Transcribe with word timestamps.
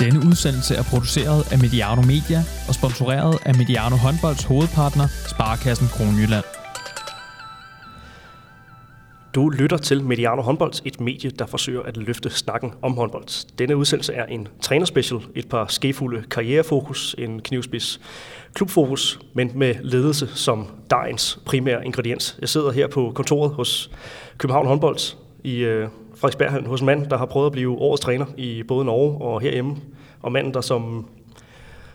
Denne 0.00 0.18
udsendelse 0.28 0.74
er 0.74 0.82
produceret 0.82 1.52
af 1.52 1.58
Mediano 1.58 2.02
Media 2.02 2.40
og 2.68 2.74
sponsoreret 2.74 3.38
af 3.46 3.54
Mediano 3.54 3.96
Håndbolds 3.96 4.44
hovedpartner, 4.44 5.06
Sparkassen 5.32 5.88
Kronjylland. 5.88 6.44
Du 9.34 9.48
lytter 9.48 9.76
til 9.76 10.04
Mediano 10.04 10.42
Håndbold, 10.42 10.72
et 10.84 11.00
medie, 11.00 11.30
der 11.30 11.46
forsøger 11.46 11.82
at 11.82 11.96
løfte 11.96 12.30
snakken 12.30 12.72
om 12.82 12.92
håndbold. 12.96 13.56
Denne 13.58 13.76
udsendelse 13.76 14.12
er 14.12 14.24
en 14.26 14.48
trænerspecial, 14.62 15.20
et 15.34 15.48
par 15.48 15.66
skefulde 15.68 16.22
karrierefokus, 16.30 17.14
en 17.18 17.40
knivspids 17.40 18.00
klubfokus, 18.54 19.20
men 19.34 19.50
med 19.54 19.74
ledelse 19.82 20.28
som 20.34 20.66
dagens 20.90 21.38
primære 21.46 21.86
ingrediens. 21.86 22.36
Jeg 22.40 22.48
sidder 22.48 22.72
her 22.72 22.86
på 22.88 23.12
kontoret 23.14 23.50
hos 23.54 23.90
København 24.38 24.66
Håndbold 24.66 24.98
i 25.44 25.56
øh, 25.56 25.88
øh, 26.20 26.32
Frederiksberg 26.32 26.66
hos 26.66 26.80
en 26.80 26.86
mand, 26.86 27.06
der 27.06 27.18
har 27.18 27.26
prøvet 27.26 27.46
at 27.46 27.52
blive 27.52 27.78
årets 27.78 28.00
træner 28.00 28.26
i 28.36 28.62
både 28.62 28.84
Norge 28.84 29.20
og 29.20 29.40
herhjemme, 29.40 29.76
og 30.22 30.32
manden, 30.32 30.54
der 30.54 30.60
som, 30.60 31.06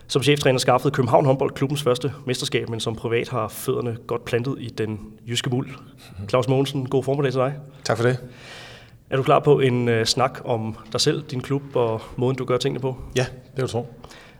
som 0.06 0.22
cheftræner 0.22 0.58
skaffede 0.58 0.94
København 0.94 1.24
Håndbold 1.24 1.50
klubbens 1.50 1.82
første 1.82 2.12
mesterskab, 2.26 2.68
men 2.68 2.80
som 2.80 2.96
privat 2.96 3.28
har 3.28 3.48
fødderne 3.48 3.96
godt 4.06 4.24
plantet 4.24 4.56
i 4.60 4.68
den 4.68 5.00
jyske 5.28 5.50
muld. 5.50 5.68
Claus 6.28 6.48
Mogensen, 6.48 6.88
god 6.88 7.04
formiddag 7.04 7.32
til 7.32 7.40
dig. 7.40 7.54
Tak 7.84 7.96
for 7.96 8.04
det. 8.04 8.18
Er 9.10 9.16
du 9.16 9.22
klar 9.22 9.38
på 9.38 9.60
en 9.60 9.88
uh, 9.88 10.04
snak 10.04 10.40
om 10.44 10.76
dig 10.92 11.00
selv, 11.00 11.22
din 11.22 11.40
klub 11.40 11.62
og 11.74 12.00
måden, 12.16 12.36
du 12.36 12.44
gør 12.44 12.56
tingene 12.56 12.80
på? 12.80 12.96
Ja, 13.16 13.26
det 13.56 13.62
vil 13.62 13.68
tro. 13.68 13.86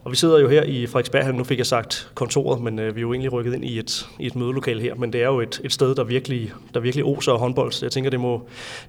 Og 0.06 0.12
vi 0.12 0.16
sidder 0.16 0.38
jo 0.38 0.48
her 0.48 0.62
i 0.62 0.86
Frederiksberg, 0.86 1.34
nu 1.34 1.44
fik 1.44 1.58
jeg 1.58 1.66
sagt 1.66 2.10
kontoret, 2.14 2.62
men 2.62 2.78
øh, 2.78 2.94
vi 2.94 3.00
er 3.00 3.02
jo 3.02 3.12
egentlig 3.12 3.32
rykket 3.32 3.54
ind 3.54 3.64
i 3.64 3.78
et, 3.78 4.06
i 4.18 4.26
et 4.26 4.36
mødelokal 4.36 4.80
her, 4.80 4.94
men 4.94 5.12
det 5.12 5.22
er 5.22 5.26
jo 5.26 5.40
et, 5.40 5.60
et 5.64 5.72
sted, 5.72 5.94
der 5.94 6.04
virkelig, 6.04 6.52
der 6.74 6.80
virkelig 6.80 7.04
oser 7.04 7.32
håndbold, 7.32 7.72
så 7.72 7.86
jeg 7.86 7.92
tænker, 7.92 8.10
det 8.10 8.20
må, 8.20 8.40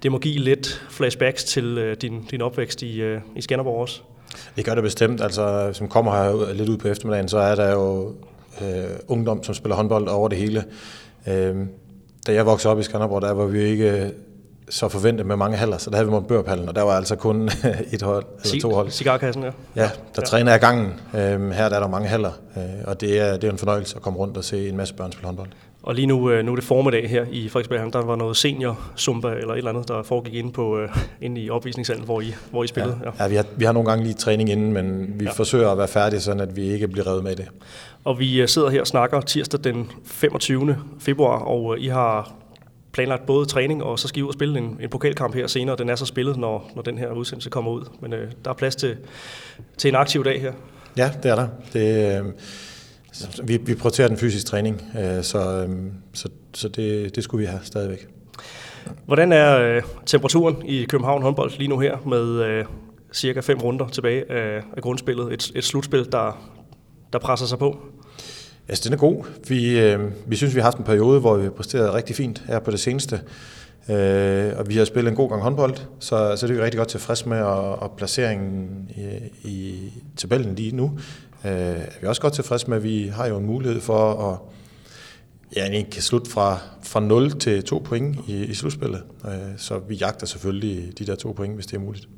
det 0.02 0.12
må 0.12 0.18
give 0.18 0.38
lidt 0.38 0.86
flashbacks 0.90 1.44
til 1.44 1.78
øh, 1.78 1.96
din, 2.02 2.24
din 2.30 2.42
opvækst 2.42 2.82
i, 2.82 3.00
øh, 3.00 3.20
i 3.36 3.40
Skanderborg 3.40 3.80
også. 3.80 4.00
Det 4.56 4.64
gør 4.64 4.74
det 4.74 4.82
bestemt. 4.82 5.20
Altså, 5.20 5.70
som 5.72 5.88
kommer 5.88 6.12
her 6.12 6.52
lidt 6.52 6.68
ud 6.68 6.76
på 6.76 6.88
eftermiddagen, 6.88 7.28
så 7.28 7.38
er 7.38 7.54
der 7.54 7.72
jo 7.72 8.14
øh, 8.60 8.84
ungdom, 9.08 9.42
som 9.42 9.54
spiller 9.54 9.76
håndbold 9.76 10.08
over 10.08 10.28
det 10.28 10.38
hele. 10.38 10.64
Øh, 11.28 11.56
da 12.26 12.32
jeg 12.32 12.46
voksede 12.46 12.72
op 12.72 12.80
i 12.80 12.82
Skanderborg, 12.82 13.22
der 13.22 13.32
var 13.32 13.46
vi 13.46 13.62
ikke 13.62 14.10
så 14.70 14.88
forventet 14.88 15.26
med 15.26 15.36
mange 15.36 15.56
haller, 15.56 15.78
så 15.78 15.90
der 15.90 15.96
havde 15.96 16.06
vi 16.06 16.10
Montbørpallen, 16.10 16.68
og 16.68 16.74
der 16.74 16.82
var 16.82 16.92
altså 16.92 17.16
kun 17.16 17.50
et 17.92 18.02
hold, 18.02 18.24
eller 18.44 18.60
to 18.60 18.74
hold. 18.74 18.90
Cigarkassen, 18.90 19.42
ja. 19.42 19.50
Ja, 19.76 19.82
der 19.82 19.88
ja. 20.18 20.22
træner 20.22 20.50
jeg 20.50 20.60
gangen. 20.60 21.00
Øhm, 21.14 21.50
her 21.50 21.68
der 21.68 21.76
er 21.76 21.80
der 21.80 21.88
mange 21.88 22.08
haller, 22.08 22.32
øh, 22.56 22.62
og 22.84 23.00
det 23.00 23.20
er, 23.20 23.36
det 23.36 23.44
er 23.44 23.52
en 23.52 23.58
fornøjelse 23.58 23.96
at 23.96 24.02
komme 24.02 24.18
rundt 24.18 24.36
og 24.36 24.44
se 24.44 24.68
en 24.68 24.76
masse 24.76 24.94
børn 24.94 25.12
spille 25.12 25.26
håndbold. 25.26 25.48
Og 25.82 25.94
lige 25.94 26.06
nu, 26.06 26.30
øh, 26.30 26.44
nu 26.44 26.52
er 26.52 26.56
det 26.56 26.64
formiddag 26.64 27.10
her 27.10 27.26
i 27.30 27.48
Frederiksberg, 27.48 27.92
der 27.92 28.02
var 28.02 28.16
noget 28.16 28.36
senior 28.36 28.80
zumba 28.96 29.28
eller 29.28 29.52
et 29.52 29.58
eller 29.58 29.70
andet, 29.70 29.88
der 29.88 30.02
foregik 30.02 30.34
inde, 30.34 30.52
på, 30.52 30.78
øh, 30.78 30.88
inde 31.20 31.40
i 31.40 31.50
opvisningssalen, 31.50 32.04
hvor 32.04 32.20
I, 32.20 32.34
hvor 32.50 32.64
I 32.64 32.66
spillede. 32.66 32.98
Ja, 33.04 33.10
ja. 33.18 33.24
ja 33.24 33.28
vi, 33.28 33.36
har, 33.36 33.44
vi 33.56 33.64
har 33.64 33.72
nogle 33.72 33.88
gange 33.88 34.04
lige 34.04 34.14
træning 34.14 34.50
inden, 34.50 34.72
men 34.72 35.14
vi 35.20 35.24
ja. 35.24 35.30
forsøger 35.30 35.70
at 35.70 35.78
være 35.78 35.88
færdige, 35.88 36.20
sådan 36.20 36.40
at 36.40 36.56
vi 36.56 36.62
ikke 36.62 36.88
bliver 36.88 37.06
revet 37.06 37.24
med 37.24 37.36
det. 37.36 37.48
Og 38.04 38.18
vi 38.18 38.46
sidder 38.46 38.68
her 38.68 38.80
og 38.80 38.86
snakker 38.86 39.20
tirsdag 39.20 39.64
den 39.64 39.90
25. 40.04 40.76
februar, 40.98 41.38
og 41.38 41.78
I 41.78 41.86
har 41.86 42.32
planlagt 42.98 43.26
både 43.26 43.46
træning, 43.46 43.82
og 43.82 43.98
så 43.98 44.08
skal 44.08 44.20
I 44.20 44.22
ud 44.22 44.28
og 44.28 44.34
spille 44.34 44.58
en, 44.58 44.78
en 44.80 44.88
pokalkamp 44.88 45.34
her 45.34 45.46
senere. 45.46 45.76
Den 45.76 45.88
er 45.88 45.96
så 45.96 46.06
spillet, 46.06 46.36
når, 46.36 46.70
når 46.74 46.82
den 46.82 46.98
her 46.98 47.12
udsendelse 47.12 47.50
kommer 47.50 47.70
ud. 47.70 47.84
Men 48.00 48.12
øh, 48.12 48.30
der 48.44 48.50
er 48.50 48.54
plads 48.54 48.76
til, 48.76 48.96
til 49.76 49.88
en 49.88 49.94
aktiv 49.94 50.24
dag 50.24 50.40
her. 50.40 50.52
Ja, 50.96 51.10
det 51.22 51.30
er 51.30 51.34
der. 51.34 51.48
Det, 51.72 52.18
øh, 52.18 52.24
vi, 53.48 53.56
vi 53.56 53.74
prioriterer 53.74 54.08
den 54.08 54.16
fysiske 54.16 54.48
træning, 54.48 54.82
øh, 54.98 55.22
så, 55.22 55.66
øh, 55.68 55.76
så, 56.12 56.28
så 56.54 56.68
det, 56.68 57.16
det 57.16 57.24
skulle 57.24 57.40
vi 57.40 57.46
have 57.46 57.60
stadigvæk. 57.62 58.08
Hvordan 59.06 59.32
er 59.32 59.58
øh, 59.58 59.82
temperaturen 60.06 60.56
i 60.66 60.84
København 60.84 61.22
håndbold 61.22 61.50
lige 61.58 61.68
nu 61.68 61.78
her 61.78 61.96
med 62.06 62.44
øh, 62.44 62.64
cirka 63.12 63.40
fem 63.40 63.58
runder 63.58 63.88
tilbage 63.88 64.32
af, 64.32 64.62
af 64.76 64.82
grundspillet? 64.82 65.32
Et, 65.32 65.52
et 65.54 65.64
slutspil, 65.64 66.12
der, 66.12 66.48
der 67.12 67.18
presser 67.18 67.46
sig 67.46 67.58
på? 67.58 67.78
Altså, 68.68 68.84
den 68.84 68.92
er 68.92 68.98
god. 68.98 69.24
Vi, 69.48 69.80
øh, 69.80 70.00
vi 70.26 70.36
synes, 70.36 70.54
vi 70.54 70.60
har 70.60 70.64
haft 70.64 70.78
en 70.78 70.84
periode, 70.84 71.20
hvor 71.20 71.36
vi 71.36 71.42
har 71.42 71.50
præsteret 71.50 71.94
rigtig 71.94 72.16
fint 72.16 72.42
her 72.46 72.58
på 72.58 72.70
det 72.70 72.80
seneste. 72.80 73.20
Øh, 73.90 74.52
og 74.58 74.68
vi 74.68 74.76
har 74.76 74.84
spillet 74.84 75.10
en 75.10 75.16
god 75.16 75.28
gang 75.30 75.42
håndbold, 75.42 75.74
så, 75.98 76.36
så 76.36 76.46
det 76.46 76.52
er 76.52 76.56
vi 76.56 76.62
rigtig 76.64 76.78
godt 76.78 76.88
tilfreds 76.88 77.26
med, 77.26 77.40
og, 77.40 77.82
og 77.82 77.92
placeringen 77.96 78.90
i, 79.44 79.48
i 79.48 79.92
tabellen 80.16 80.54
lige 80.54 80.76
nu 80.76 80.98
øh, 81.44 81.50
er 81.50 82.00
vi 82.00 82.06
også 82.06 82.22
godt 82.22 82.32
tilfreds 82.32 82.68
med. 82.68 82.78
Vi 82.80 83.06
har 83.06 83.26
jo 83.26 83.36
en 83.36 83.46
mulighed 83.46 83.80
for 83.80 84.30
at 84.32 84.38
ja, 85.56 85.82
kan 85.82 86.02
slutte 86.02 86.30
fra, 86.30 86.58
fra 86.82 87.00
0 87.00 87.30
til 87.30 87.64
2 87.64 87.78
point 87.78 88.16
i, 88.28 88.44
i 88.44 88.54
slutspillet. 88.54 89.02
Øh, 89.24 89.32
så 89.56 89.78
vi 89.78 89.94
jagter 89.94 90.26
selvfølgelig 90.26 90.98
de 90.98 91.06
der 91.06 91.14
to 91.14 91.32
point, 91.32 91.54
hvis 91.54 91.66
det 91.66 91.76
er 91.76 91.80
muligt. 91.80 92.08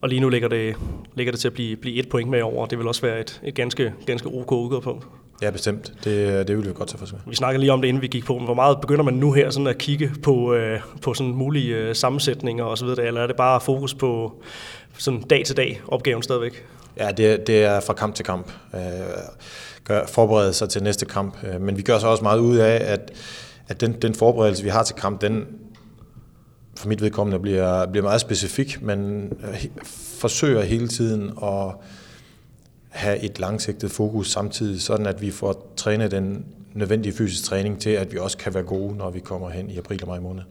Og 0.00 0.08
lige 0.08 0.20
nu 0.20 0.28
ligger 0.28 0.48
det, 0.48 0.76
ligger 1.14 1.32
det 1.32 1.40
til 1.40 1.48
at 1.48 1.54
blive, 1.54 1.76
blive 1.76 1.96
et 1.96 2.08
point 2.08 2.30
med 2.30 2.42
over, 2.42 2.62
og 2.62 2.70
det 2.70 2.78
vil 2.78 2.88
også 2.88 3.02
være 3.02 3.20
et, 3.20 3.40
et 3.44 3.54
ganske, 3.54 3.92
ganske 4.06 4.28
ok 4.28 4.52
udgangspunkt. 4.52 5.06
Ja, 5.42 5.50
bestemt. 5.50 5.92
Det, 6.04 6.48
det 6.48 6.56
vil 6.56 6.66
vi 6.68 6.72
godt 6.72 6.88
tage 6.88 6.98
for 6.98 7.06
sig. 7.06 7.18
Vi 7.26 7.34
snakkede 7.34 7.60
lige 7.60 7.72
om 7.72 7.80
det, 7.80 7.88
inden 7.88 8.02
vi 8.02 8.06
gik 8.06 8.24
på, 8.24 8.34
men 8.34 8.44
hvor 8.44 8.54
meget 8.54 8.80
begynder 8.80 9.04
man 9.04 9.14
nu 9.14 9.32
her 9.32 9.50
sådan 9.50 9.66
at 9.66 9.78
kigge 9.78 10.12
på, 10.22 10.54
øh, 10.54 10.80
på 11.02 11.14
sådan 11.14 11.32
mulige 11.32 11.76
øh, 11.76 11.94
sammensætninger 11.94 12.64
og 12.64 12.78
så 12.78 12.84
videre, 12.84 13.06
eller 13.06 13.20
er 13.20 13.26
det 13.26 13.36
bare 13.36 13.60
fokus 13.60 13.94
på 13.94 14.42
sådan 14.98 15.20
dag 15.20 15.44
til 15.44 15.56
dag 15.56 15.80
opgaven 15.88 16.22
stadigvæk? 16.22 16.64
Ja, 16.96 17.10
det, 17.10 17.46
det 17.46 17.64
er 17.64 17.80
fra 17.80 17.92
kamp 17.92 18.14
til 18.14 18.24
kamp. 18.24 18.52
Øh, 18.74 18.80
gør, 19.84 20.06
forberede 20.06 20.52
sig 20.52 20.68
til 20.68 20.82
næste 20.82 21.06
kamp. 21.06 21.36
Øh, 21.44 21.60
men 21.60 21.76
vi 21.76 21.82
gør 21.82 21.98
så 21.98 22.06
også 22.06 22.22
meget 22.22 22.38
ud 22.38 22.56
af, 22.56 22.92
at, 22.92 23.10
at 23.68 23.80
den, 23.80 23.92
den 23.92 24.14
forberedelse, 24.14 24.62
vi 24.64 24.70
har 24.70 24.82
til 24.82 24.96
kamp, 24.96 25.20
den 25.20 25.46
for 26.76 26.88
mit 26.88 27.02
vedkommende 27.02 27.40
bliver, 27.40 27.86
bliver 27.86 28.04
meget 28.04 28.20
specifik, 28.20 28.82
men 28.82 29.24
øh, 29.24 29.64
forsøger 30.18 30.62
hele 30.62 30.88
tiden 30.88 31.32
at 31.42 31.74
have 32.90 33.18
et 33.18 33.38
langsigtet 33.38 33.90
fokus 33.90 34.30
samtidig, 34.30 34.80
sådan 34.82 35.06
at 35.06 35.22
vi 35.22 35.30
får 35.30 35.72
trænet 35.76 36.10
den 36.10 36.44
nødvendige 36.74 37.12
fysisk 37.16 37.44
træning 37.44 37.80
til, 37.80 37.90
at 37.90 38.12
vi 38.12 38.18
også 38.18 38.38
kan 38.38 38.54
være 38.54 38.62
gode, 38.62 38.96
når 38.96 39.10
vi 39.10 39.20
kommer 39.20 39.50
hen 39.50 39.70
i 39.70 39.78
april 39.78 40.02
og 40.02 40.08
maj 40.08 40.20
måned. 40.20 40.42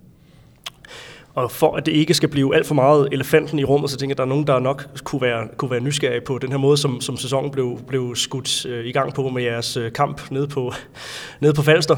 Og 1.34 1.52
for 1.52 1.76
at 1.76 1.86
det 1.86 1.92
ikke 1.92 2.14
skal 2.14 2.30
blive 2.30 2.56
alt 2.56 2.68
for 2.68 2.76
meget 2.76 3.10
elefanten 3.12 3.60
i 3.60 3.64
rummet, 3.64 3.90
så 3.90 3.98
tænker 3.98 4.12
jeg, 4.12 4.14
at 4.14 4.18
der 4.18 4.24
er 4.24 4.28
nogen, 4.28 4.48
der 4.48 4.60
nok 4.60 4.88
kunne 5.04 5.22
være, 5.22 5.48
kunne 5.58 5.72
være 5.72 5.80
nysgerrige 5.80 6.22
på 6.22 6.38
den 6.38 6.52
her 6.52 6.58
måde, 6.58 6.78
som, 6.78 7.02
som 7.02 7.18
sæsonen 7.18 7.52
blev, 7.52 7.80
blev 7.88 8.16
skudt 8.16 8.66
øh, 8.66 8.86
i 8.86 8.92
gang 8.92 9.14
på 9.14 9.30
med 9.30 9.44
jeres 9.44 9.78
øh, 9.78 9.92
kamp 9.92 10.32
nede 10.32 10.48
på, 10.48 10.74
nede 11.42 11.54
på 11.54 11.62
Falster 11.62 11.96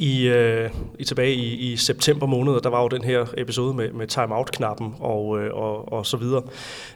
i, 0.00 0.28
øh, 0.28 0.70
i 0.98 1.04
tilbage 1.04 1.34
i, 1.34 1.72
i 1.72 1.76
september 1.76 2.26
måned, 2.26 2.60
der 2.60 2.68
var 2.68 2.82
jo 2.82 2.88
den 2.88 3.04
her 3.04 3.26
episode 3.36 3.74
med, 3.74 3.92
med 3.92 4.06
timeout-knappen 4.06 4.94
og, 5.00 5.38
øh, 5.40 5.54
og, 5.54 5.92
og 5.92 6.06
så 6.06 6.16
videre. 6.16 6.42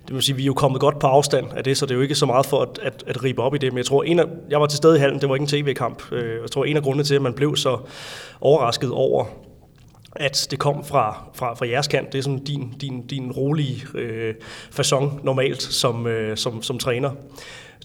Det 0.07 0.15
vil 0.15 0.23
sige, 0.23 0.37
vi 0.37 0.43
er 0.43 0.47
jo 0.47 0.55
kommet 0.55 0.81
godt 0.81 0.99
på 0.99 1.07
afstand 1.07 1.47
af 1.57 1.65
det, 1.65 1.77
så 1.77 1.87
det 1.87 1.91
er 1.91 1.95
jo 1.95 2.01
ikke 2.01 2.15
så 2.15 2.27
meget 2.27 2.47
for 2.47 2.63
at, 2.63 2.79
at, 2.83 3.05
at 3.07 3.25
ribe 3.25 3.43
op 3.43 3.55
i 3.55 3.59
det, 3.59 3.73
men 3.73 3.79
jeg 3.79 3.87
tror, 3.87 4.03
en 4.03 4.19
af, 4.19 4.25
jeg 4.51 4.61
var 4.61 4.67
til 4.67 4.77
stede 4.77 4.97
i 4.97 5.01
hallen, 5.01 5.21
det 5.21 5.29
var 5.29 5.35
ikke 5.35 5.43
en 5.43 5.65
tv-kamp, 5.65 6.13
øh, 6.13 6.41
jeg 6.43 6.51
tror, 6.51 6.65
en 6.65 6.77
af 6.77 6.83
grundene 6.83 7.05
til, 7.05 7.15
at 7.15 7.23
man 7.23 7.35
blev 7.35 7.57
så 7.57 7.79
overrasket 8.41 8.91
over, 8.91 9.25
at 10.17 10.49
det 10.51 10.59
kom 10.59 10.85
fra, 10.85 11.25
fra, 11.35 11.55
fra 11.55 11.69
jeres 11.69 11.89
kant. 11.89 12.13
Det 12.13 12.19
er 12.19 12.23
sådan 12.23 12.45
din, 12.45 12.75
din, 12.81 13.07
din 13.07 13.33
rolige 13.33 13.83
øh, 13.95 14.35
façon 14.79 15.25
normalt 15.25 15.63
som, 15.63 16.07
øh, 16.07 16.37
som, 16.37 16.63
som 16.63 16.79
træner. 16.79 17.11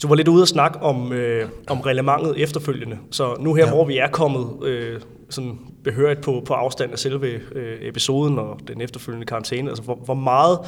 Du 0.02 0.08
var 0.08 0.16
lidt 0.16 0.28
ude 0.28 0.42
at 0.42 0.48
snakke 0.48 0.80
om, 0.80 1.14
øh, 1.14 1.50
om 1.68 1.80
relevantet 1.82 2.34
efterfølgende. 2.38 2.98
Så 3.12 3.36
nu 3.40 3.54
her, 3.54 3.66
ja. 3.66 3.72
hvor 3.72 3.86
vi 3.86 3.98
er 3.98 4.08
kommet 4.08 4.68
øh, 4.68 5.02
sådan 5.30 5.60
behørigt 5.84 6.22
på, 6.22 6.44
på 6.46 6.54
afstand 6.54 6.92
af 6.92 7.00
selve 7.00 7.28
øh, 7.28 7.78
episoden 7.82 8.40
og 8.40 8.60
den 8.68 8.82
efterfølgende 8.82 9.26
karantæne, 9.26 9.70
altså 9.70 9.84
hvor, 9.84 9.96
hvor 9.96 10.14
meget 10.14 10.60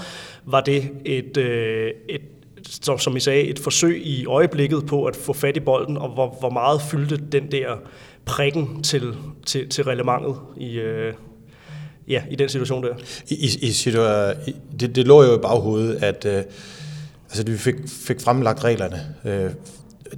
var 0.46 0.62
det 0.62 0.90
et, 1.06 1.38
øh, 1.38 1.92
et 2.10 2.22
som, 2.70 3.00
som 3.00 3.18
I 3.18 3.20
sagde, 3.20 3.44
et 3.44 3.60
forsøg 3.60 4.02
i 4.06 4.26
øjeblikket 4.26 4.86
på 4.86 5.06
at 5.06 5.16
få 5.16 5.34
fat 5.34 5.58
i 5.58 5.60
bolden, 5.60 5.98
og 5.98 6.10
hvor, 6.10 6.38
hvor 6.40 6.50
meget 6.50 6.82
fyldte 6.82 7.18
den 7.32 7.52
der 7.52 7.76
prikken 8.26 8.84
til, 8.84 9.16
til, 9.46 9.70
til 9.70 9.84
relevantet 9.84 10.36
i, 10.58 10.80
øh, 10.80 11.14
ja, 12.08 12.24
i 12.32 12.36
den 12.36 12.50
situation 12.50 12.84
der? 12.84 12.94
I, 13.30 13.36
i, 13.36 13.68
i 13.68 13.92
det, 14.80 14.96
det 14.96 15.08
lå 15.08 15.24
jo 15.24 15.36
i 15.36 15.42
baghovedet, 15.42 16.04
at 16.04 16.26
øh, 16.26 16.44
altså, 17.32 17.44
vi 17.44 17.58
fik, 17.58 17.76
fik 17.88 18.22
fremlagt 18.22 18.64
reglerne. 18.64 19.16
Øh, 19.26 19.52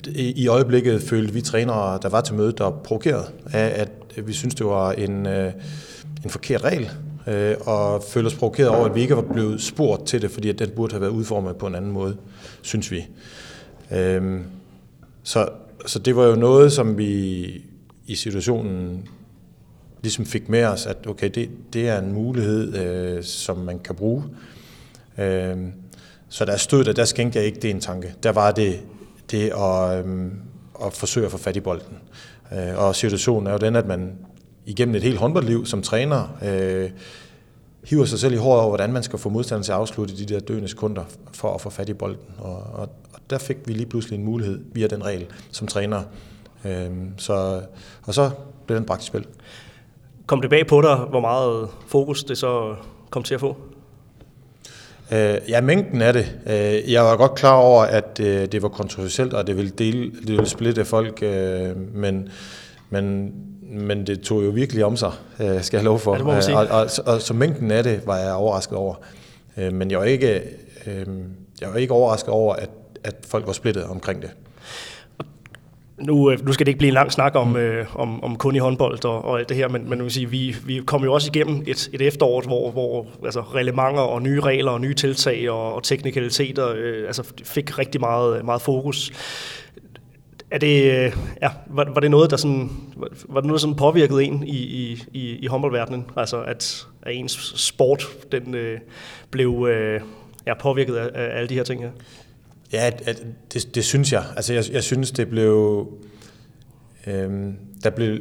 i, 0.08 0.44
I 0.44 0.48
øjeblikket 0.48 1.02
følte 1.02 1.34
vi 1.34 1.42
trænere, 1.42 2.00
der 2.02 2.10
var 2.10 2.22
til 2.22 2.36
mødet, 2.36 2.58
der 2.58 2.70
provokeret 2.70 3.32
af, 3.54 3.88
at 4.16 4.28
vi 4.28 4.34
synes 4.34 4.56
det 4.56 4.66
var 4.66 4.92
en, 4.92 5.26
øh, 5.26 5.54
en 6.24 6.30
forkert 6.30 6.64
regel, 6.64 6.90
øh, 7.28 7.56
og 7.60 8.04
følte 8.04 8.28
os 8.28 8.36
provokeret 8.36 8.70
over, 8.70 8.86
at 8.86 8.96
vi 8.96 9.02
ikke 9.02 9.16
var 9.16 9.22
blevet 9.22 9.62
spurgt 9.62 10.08
til 10.08 10.22
det, 10.22 10.32
fordi 10.32 10.50
at 10.50 10.60
den 10.60 10.70
burde 10.70 10.94
have 10.94 11.02
været 11.02 11.12
udformet 11.12 11.56
på 11.56 11.68
en 11.68 11.76
anden 11.76 11.92
måde, 11.92 12.18
synes 12.62 12.92
vi. 12.92 13.08
Øh, 13.92 14.40
så, 15.24 15.50
så 15.86 16.00
det 16.00 16.16
var 16.16 16.26
jo 16.26 16.36
noget, 16.36 16.72
som 16.72 16.98
vi 16.98 17.44
i 18.08 18.16
situationen 18.16 19.08
ligesom 20.02 20.26
fik 20.26 20.50
med 20.50 20.66
os, 20.66 20.86
at 20.86 21.08
okay, 21.08 21.30
det, 21.36 21.50
det 21.74 21.90
er 21.90 22.00
en 22.00 22.14
mulighed, 22.14 22.76
øh, 22.76 23.24
som 23.24 23.58
man 23.58 23.80
kan 23.80 23.96
bruge. 23.96 24.24
Øh, 25.18 25.58
så 26.34 26.46
der 26.46 26.58
stod 26.58 26.84
der, 26.84 26.94
der 26.94 27.06
skænkte 27.06 27.40
jeg 27.40 27.46
ikke 27.46 27.60
det 27.60 27.70
en 27.70 27.80
tanke. 27.80 28.16
Der 28.24 28.32
var 28.32 28.52
det, 28.52 28.80
det 29.32 29.50
at, 29.50 30.06
øh, 30.06 30.32
at 30.86 30.94
forsøge 30.94 31.26
at 31.26 31.32
få 31.32 31.38
fat 31.38 31.56
i 31.56 31.60
bolden. 31.60 31.98
Øh, 32.54 32.78
og 32.78 32.96
situationen 32.96 33.48
er 33.48 33.52
jo 33.52 33.58
den, 33.58 33.76
at 33.76 33.88
man 33.88 34.18
igennem 34.66 34.96
et 34.96 35.04
helt 35.04 35.18
håndboldliv 35.18 35.66
som 35.66 35.82
træner, 35.82 36.38
øh, 36.44 36.90
hiver 37.84 38.06
sig 38.06 38.20
selv 38.20 38.34
i 38.34 38.38
håret 38.38 38.62
over, 38.62 38.70
hvordan 38.70 38.94
man 38.94 39.04
skal 39.04 39.20
få 39.20 39.30
modstanderen 39.30 39.64
til 39.64 39.72
at 39.72 39.78
afslutte 39.78 40.18
de 40.18 40.26
der 40.26 40.40
døende 40.40 40.68
sekunder 40.68 41.04
for 41.34 41.54
at 41.54 41.62
få 41.62 41.70
fat 41.70 41.90
i 41.90 41.94
bolden. 41.94 42.26
Og, 42.38 42.56
og, 42.56 42.90
og 43.14 43.20
der 43.30 43.38
fik 43.38 43.58
vi 43.66 43.74
lige 43.74 43.86
pludselig 43.86 44.18
en 44.18 44.26
mulighed 44.26 44.64
via 44.72 44.88
den 44.88 45.06
regel 45.06 45.26
som 45.52 45.68
træner. 45.68 46.04
Øh, 46.66 46.92
så, 47.18 47.62
og 48.04 48.14
så 48.14 48.30
blev 48.66 48.78
den 48.78 48.86
bragt 48.86 49.04
i 49.04 49.06
spil. 49.06 49.26
Kom 50.26 50.42
det 50.42 50.50
bag 50.50 50.68
på 50.68 50.82
dig, 50.82 50.96
hvor 50.96 51.22
meget 51.22 51.70
fokus 51.88 52.24
det 52.24 52.38
så 52.38 52.76
kom 53.10 53.24
til 53.24 53.34
at 53.34 53.40
få? 53.40 53.58
Øh, 55.12 55.38
ja, 55.50 55.62
mængden 55.62 56.02
af 56.02 56.14
det. 56.14 56.36
Øh, 56.46 56.92
jeg 56.92 57.04
var 57.04 57.18
godt 57.18 57.36
klar 57.36 57.56
over, 57.56 57.84
at 57.84 58.20
øh, 58.20 58.46
det 58.52 58.62
var 58.62 58.70
kontroversielt, 58.70 59.34
og 59.34 59.48
det 59.48 59.58
ville, 59.58 59.72
dele, 59.72 60.12
det 60.12 60.30
ville 60.30 60.50
splitte 60.50 60.86
folk, 60.86 61.20
øh, 61.24 61.96
men, 61.96 62.30
men, 62.90 63.34
men 63.62 64.08
det 64.08 64.22
tog 64.22 64.44
jo 64.46 64.50
virkelig 64.50 64.86
om 64.86 64.98
sig, 64.98 65.12
øh, 65.40 65.64
skal 65.64 65.78
jeg 65.78 65.84
love 65.84 66.00
for. 66.00 66.14
Ja, 66.14 66.36
det 66.36 66.56
og, 66.56 66.68
og, 66.68 66.82
og, 67.06 67.14
og 67.14 67.22
så 67.22 67.34
mængden 67.34 67.72
af 67.72 67.84
det 67.84 68.02
var 68.06 68.18
jeg 68.18 68.34
overrasket 68.34 68.78
over. 68.78 68.96
Øh, 69.58 69.74
men 69.74 69.92
jeg 69.92 70.00
var 70.00 70.06
ikke, 70.06 70.42
øh, 70.88 71.06
jeg 71.62 71.70
var 71.70 71.76
ikke 71.76 71.94
overrasket 71.94 72.30
over, 72.30 72.56
at, 72.56 72.70
at 73.04 73.16
folk 73.28 73.48
var 73.48 73.54
splittet 73.54 73.84
omkring 73.84 74.22
det. 74.22 74.32
Nu, 75.98 76.32
øh, 76.32 76.46
nu 76.46 76.54
skal 76.54 76.66
det 76.66 76.70
ikke 76.70 76.78
blive 76.78 76.88
en 76.88 76.94
lang 76.94 77.12
snak 77.12 77.36
om, 77.36 77.56
øh, 77.56 77.86
om, 77.96 78.24
om 78.24 78.36
kun 78.36 78.56
i 78.56 78.60
håndbold 78.60 79.06
og, 79.06 79.26
og 79.26 79.40
alt 79.40 79.50
det 79.50 79.58
her, 79.58 79.68
men, 79.68 79.90
men 79.90 80.04
vil 80.04 80.12
sige, 80.12 80.30
vi, 80.30 80.56
vi 80.66 80.82
kom 80.86 81.04
jo 81.04 81.14
også 81.14 81.32
igennem 81.34 81.64
et, 81.68 81.90
et 81.94 82.02
efterår, 82.02 82.42
hvor, 82.42 82.72
hvor 82.72 83.08
altså, 83.26 83.42
reglementer 83.42 84.02
og 84.02 84.22
nye 84.22 84.40
regler 84.40 84.72
og 84.72 84.82
nye 84.82 84.94
tiltag 84.94 85.50
og, 85.50 85.74
og 85.74 85.84
teknikaliteter 85.84 86.74
øh, 86.76 87.08
altså, 87.08 87.34
fik 87.44 87.80
rigtig 87.80 88.02
meget, 88.02 88.46
meget 88.46 88.62
fokus. 88.62 89.12
Er 90.52 90.58
det, 90.58 90.84
øh, 90.84 91.12
ja, 91.42 91.50
var, 91.68 91.92
var 91.94 92.00
det 92.02 92.12
noget, 92.12 92.32
der 92.32 92.38
sådan, 92.38 92.70
var 93.30 93.40
det 93.42 93.48
noget, 93.48 93.52
der 93.52 93.58
sådan 93.58 93.76
påvirkede 93.76 94.24
en 94.24 94.44
i, 94.44 94.58
i, 94.58 95.04
i, 95.14 95.38
i 95.38 95.48
håndboldverdenen? 95.48 96.06
Altså, 96.18 96.42
at, 96.42 96.88
at 97.02 97.16
ens 97.16 97.54
sport 97.56 98.08
den, 98.32 98.56
øh, 98.56 98.80
blev 99.32 99.68
øh, 99.70 100.02
ja, 100.48 100.54
påvirket 100.54 100.96
af, 100.96 101.10
af 101.14 101.38
alle 101.38 101.50
de 101.50 101.54
her 101.54 101.64
ting 101.64 101.82
her? 101.82 101.90
Ja, 101.90 102.23
Ja, 102.74 102.92
det, 103.54 103.76
det 103.76 103.86
synes 103.86 104.14
jeg. 104.14 104.24
Altså, 104.36 104.54
jeg, 104.54 104.64
jeg 104.72 104.84
synes, 104.84 105.12
det 105.12 105.30
blev... 105.30 105.88
Øhm, 107.08 107.56
der 107.84 107.90
blev 107.90 108.18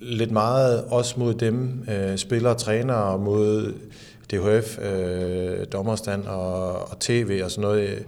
lidt 0.00 0.30
meget 0.30 0.84
også 0.84 1.14
mod 1.20 1.34
dem, 1.34 1.84
øh, 1.90 2.16
spillere 2.16 2.52
og 2.52 2.58
trænere, 2.58 3.18
mod 3.18 3.74
DHF, 4.32 4.78
øh, 4.78 5.66
dommerstand 5.72 6.24
og, 6.24 6.72
og 6.90 7.00
tv 7.00 7.40
og 7.44 7.50
sådan 7.50 7.62
noget. 7.62 8.04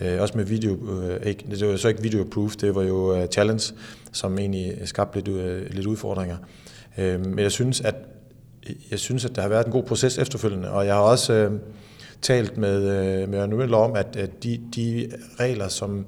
Øh, 0.00 0.20
også 0.20 0.38
med 0.38 0.44
video, 0.44 1.00
øh, 1.02 1.26
ikke, 1.26 1.44
det 1.50 1.68
var 1.68 1.76
så 1.76 1.88
ikke 1.88 2.02
video 2.02 2.26
proof, 2.32 2.56
det 2.56 2.74
var 2.74 2.82
jo 2.82 3.22
uh, 3.22 3.26
challenge, 3.26 3.74
som 4.12 4.38
egentlig 4.38 4.78
skabte 4.84 5.18
lidt, 5.18 5.28
øh, 5.28 5.70
lidt 5.70 5.86
udfordringer. 5.86 6.36
Øh, 6.98 7.26
men 7.26 7.38
jeg 7.38 7.52
synes, 7.52 7.80
at 7.80 7.94
jeg 8.90 8.98
synes, 8.98 9.24
at 9.24 9.36
der 9.36 9.42
har 9.42 9.48
været 9.48 9.66
en 9.66 9.72
god 9.72 9.82
proces 9.82 10.18
efterfølgende, 10.18 10.70
og 10.70 10.86
jeg 10.86 10.94
har 10.94 11.02
også... 11.02 11.32
Øh, 11.32 11.52
talt 12.22 12.58
med, 12.58 12.82
øh, 12.82 13.28
med 13.28 13.38
Ørn 13.38 13.74
om, 13.74 13.94
at, 13.94 14.16
at 14.16 14.42
de, 14.42 14.60
de 14.76 15.10
regler, 15.40 15.68
som 15.68 16.06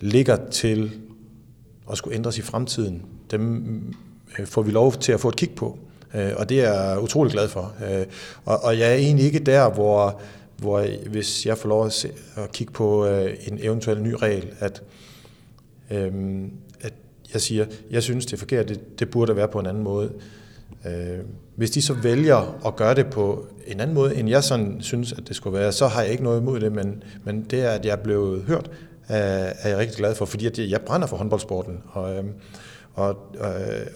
ligger 0.00 0.50
til 0.50 0.92
at 1.90 1.98
skulle 1.98 2.16
ændres 2.16 2.38
i 2.38 2.42
fremtiden, 2.42 3.02
dem 3.30 3.64
øh, 4.38 4.46
får 4.46 4.62
vi 4.62 4.70
lov 4.70 4.92
til 4.92 5.12
at 5.12 5.20
få 5.20 5.28
et 5.28 5.36
kig 5.36 5.50
på. 5.50 5.78
Øh, 6.14 6.32
og 6.36 6.48
det 6.48 6.60
er 6.60 6.72
jeg 6.72 7.02
utrolig 7.02 7.32
glad 7.32 7.48
for. 7.48 7.74
Øh, 7.90 8.06
og, 8.44 8.64
og 8.64 8.78
jeg 8.78 8.90
er 8.90 8.94
egentlig 8.94 9.26
ikke 9.26 9.38
der, 9.38 9.70
hvor, 9.70 10.20
hvor 10.56 11.08
hvis 11.08 11.46
jeg 11.46 11.58
får 11.58 11.68
lov 11.68 11.86
at, 11.86 11.92
se, 11.92 12.10
at 12.36 12.52
kigge 12.52 12.72
på 12.72 13.06
øh, 13.06 13.34
en 13.46 13.58
eventuel 13.62 14.02
ny 14.02 14.12
regel, 14.12 14.48
at, 14.58 14.82
øh, 15.90 16.12
at 16.80 16.92
jeg 17.32 17.40
siger, 17.40 17.66
jeg 17.90 18.02
synes, 18.02 18.26
det 18.26 18.32
er 18.32 18.38
forkert, 18.38 18.68
det, 18.68 18.98
det 18.98 19.10
burde 19.10 19.36
være 19.36 19.48
på 19.48 19.58
en 19.58 19.66
anden 19.66 19.82
måde. 19.82 20.12
Øh, 20.86 21.18
hvis 21.56 21.70
de 21.70 21.82
så 21.82 21.94
vælger 21.94 22.66
at 22.66 22.76
gøre 22.76 22.94
det 22.94 23.06
på 23.06 23.46
en 23.66 23.80
anden 23.80 23.94
måde, 23.94 24.16
end 24.16 24.28
jeg 24.28 24.44
sådan 24.44 24.76
synes, 24.80 25.12
at 25.12 25.28
det 25.28 25.36
skulle 25.36 25.58
være, 25.58 25.72
så 25.72 25.86
har 25.86 26.02
jeg 26.02 26.10
ikke 26.10 26.24
noget 26.24 26.40
imod 26.40 26.60
det, 26.60 26.72
men, 26.72 27.02
men 27.24 27.46
det 27.50 27.60
er, 27.60 27.70
at 27.70 27.84
jeg 27.84 27.92
er 27.92 28.02
blevet 28.02 28.42
hørt, 28.42 28.70
er 29.08 29.68
jeg 29.68 29.78
rigtig 29.78 29.96
glad 29.96 30.14
for, 30.14 30.24
fordi 30.24 30.46
at 30.46 30.58
jeg 30.58 30.80
brænder 30.80 31.06
for 31.06 31.16
håndboldsporten. 31.16 31.78
Og, 31.92 32.16
øhm, 32.16 32.32
og, 32.94 33.08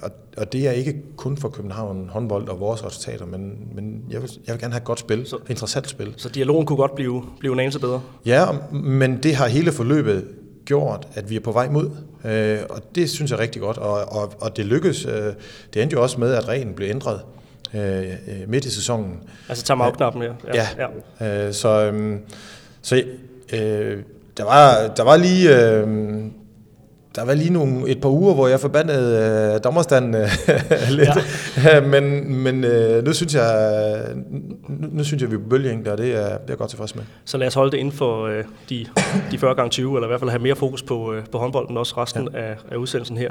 og, 0.03 0.11
og 0.37 0.53
det 0.53 0.69
er 0.69 0.73
ikke 0.73 1.03
kun 1.17 1.37
for 1.37 1.49
København 1.49 2.09
håndbold 2.09 2.49
og 2.49 2.61
vores 2.61 2.85
resultater, 2.85 3.27
men, 3.27 3.69
men 3.75 4.05
jeg, 4.11 4.23
vil, 4.23 4.31
jeg 4.47 4.53
vil 4.53 4.61
gerne 4.61 4.73
have 4.73 4.81
et 4.81 4.85
godt 4.85 5.01
spil, 5.01 5.27
så, 5.27 5.37
interessant 5.49 5.89
spil. 5.89 6.15
Så 6.17 6.29
dialogen 6.29 6.67
kunne 6.67 6.77
godt 6.77 6.95
blive, 6.95 7.25
blive 7.39 7.53
en 7.53 7.61
anelse 7.61 7.81
bedre? 7.81 8.03
Ja, 8.27 8.47
men 8.73 9.23
det 9.23 9.35
har 9.35 9.47
hele 9.47 9.73
forløbet 9.73 10.25
gjort, 10.65 11.09
at 11.15 11.31
vi 11.31 11.37
er 11.37 11.41
på 11.41 11.53
vej 11.53 11.69
mod. 11.69 11.91
Øh, 12.25 12.59
og 12.71 12.83
det 12.95 13.11
synes 13.11 13.31
jeg 13.31 13.37
er 13.37 13.41
rigtig 13.41 13.63
godt, 13.63 13.79
og, 13.79 14.13
og, 14.13 14.33
og 14.41 14.57
det 14.57 14.67
lykkedes. 14.67 15.05
Øh, 15.05 15.33
det 15.75 15.83
endte 15.83 15.95
jo 15.95 16.03
også 16.03 16.21
med, 16.21 16.35
at 16.35 16.49
reglen 16.49 16.75
blev 16.75 16.91
ændret 16.91 17.21
øh, 17.75 18.05
midt 18.47 18.65
i 18.65 18.71
sæsonen. 18.71 19.19
Altså 19.49 19.65
tager 19.65 19.91
knappen 19.91 20.23
ja. 20.23 20.29
Ja, 20.55 20.67
ja. 20.79 20.87
ja. 21.21 21.47
Øh, 21.47 21.53
så, 21.55 21.91
øh, 21.93 22.19
så 22.83 23.03
øh, 23.53 24.03
der, 24.37 24.45
var, 24.45 24.95
der 24.97 25.03
var 25.03 25.17
lige... 25.17 25.73
Øh, 25.73 25.87
der 27.15 27.25
var 27.25 27.35
lige 27.35 27.53
nogle, 27.53 27.89
et 27.89 28.01
par 28.01 28.09
uger, 28.09 28.35
hvor 28.35 28.49
jeg 28.49 28.61
forbandede 28.61 29.53
øh, 29.55 29.65
dommerstanden 29.65 30.15
øh, 30.15 30.29
lidt. 30.99 31.09
Ja. 31.65 31.81
men 31.93 32.35
men 32.35 32.65
øh, 32.65 33.05
nu, 33.05 33.13
synes 33.13 33.35
jeg, 33.35 34.01
nu, 34.69 34.89
nu 34.93 35.05
synes 35.05 35.23
jeg, 35.23 35.31
vi 35.31 35.35
er 35.35 35.41
på 35.41 35.49
bølgelængde, 35.49 35.93
og 35.93 35.99
det 35.99 36.07
er, 36.07 36.25
det 36.25 36.25
er 36.25 36.39
jeg 36.49 36.57
godt 36.57 36.71
tilfreds 36.71 36.95
med. 36.95 37.05
Så 37.25 37.39
lad 37.39 37.47
os 37.47 37.55
holde 37.55 37.71
det 37.71 37.79
inden 37.79 37.95
for 37.95 38.27
øh, 38.27 38.45
de, 38.71 38.87
de 39.31 39.39
40 39.39 39.55
gange 39.55 39.71
20 39.71 39.95
eller 39.97 40.07
i 40.07 40.09
hvert 40.09 40.21
fald 40.21 40.31
have 40.31 40.43
mere 40.43 40.57
fokus 40.57 40.83
på, 40.83 41.13
øh, 41.13 41.25
på 41.33 41.39
håndbolden 41.39 41.77
også 41.77 41.95
resten 41.97 42.29
ja. 42.33 42.39
af, 42.39 42.57
af 42.71 42.77
udsendelsen 42.77 43.17
her. 43.17 43.31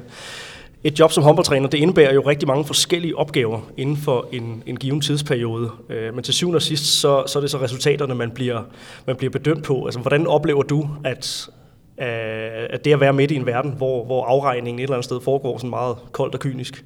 Et 0.86 1.00
job 1.00 1.12
som 1.12 1.24
håndboldtræner, 1.24 1.68
det 1.70 1.78
indebærer 1.78 2.14
jo 2.14 2.22
rigtig 2.22 2.48
mange 2.48 2.66
forskellige 2.66 3.18
opgaver 3.18 3.60
inden 3.78 3.98
for 3.98 4.28
en, 4.32 4.64
en 4.66 4.78
given 4.78 5.02
tidsperiode. 5.02 5.70
Øh, 5.90 6.14
men 6.16 6.24
til 6.24 6.34
syvende 6.34 6.56
og 6.56 6.62
sidst, 6.62 6.86
så, 6.86 7.24
så 7.28 7.40
er 7.40 7.42
det 7.42 7.52
så 7.52 7.62
resultaterne, 7.62 8.16
man 8.16 8.32
bliver, 8.32 8.62
man 9.08 9.16
bliver 9.16 9.32
bedømt 9.32 9.64
på. 9.64 9.86
Altså, 9.86 10.00
hvordan 10.00 10.28
oplever 10.28 10.64
du, 10.64 10.90
at, 11.04 11.50
at 11.98 12.86
det 12.86 12.94
at 12.94 13.00
være 13.00 13.14
midt 13.14 13.32
i 13.32 13.36
en 13.36 13.46
verden, 13.46 13.72
hvor, 13.72 14.06
hvor 14.06 14.26
afregningen 14.26 14.80
et 14.80 14.84
eller 14.84 14.96
andet 14.96 15.06
sted 15.06 15.22
foregår 15.22 15.58
sådan 15.58 15.70
meget 15.70 15.98
koldt 16.12 16.34
og 16.36 16.40
kynisk. 16.40 16.86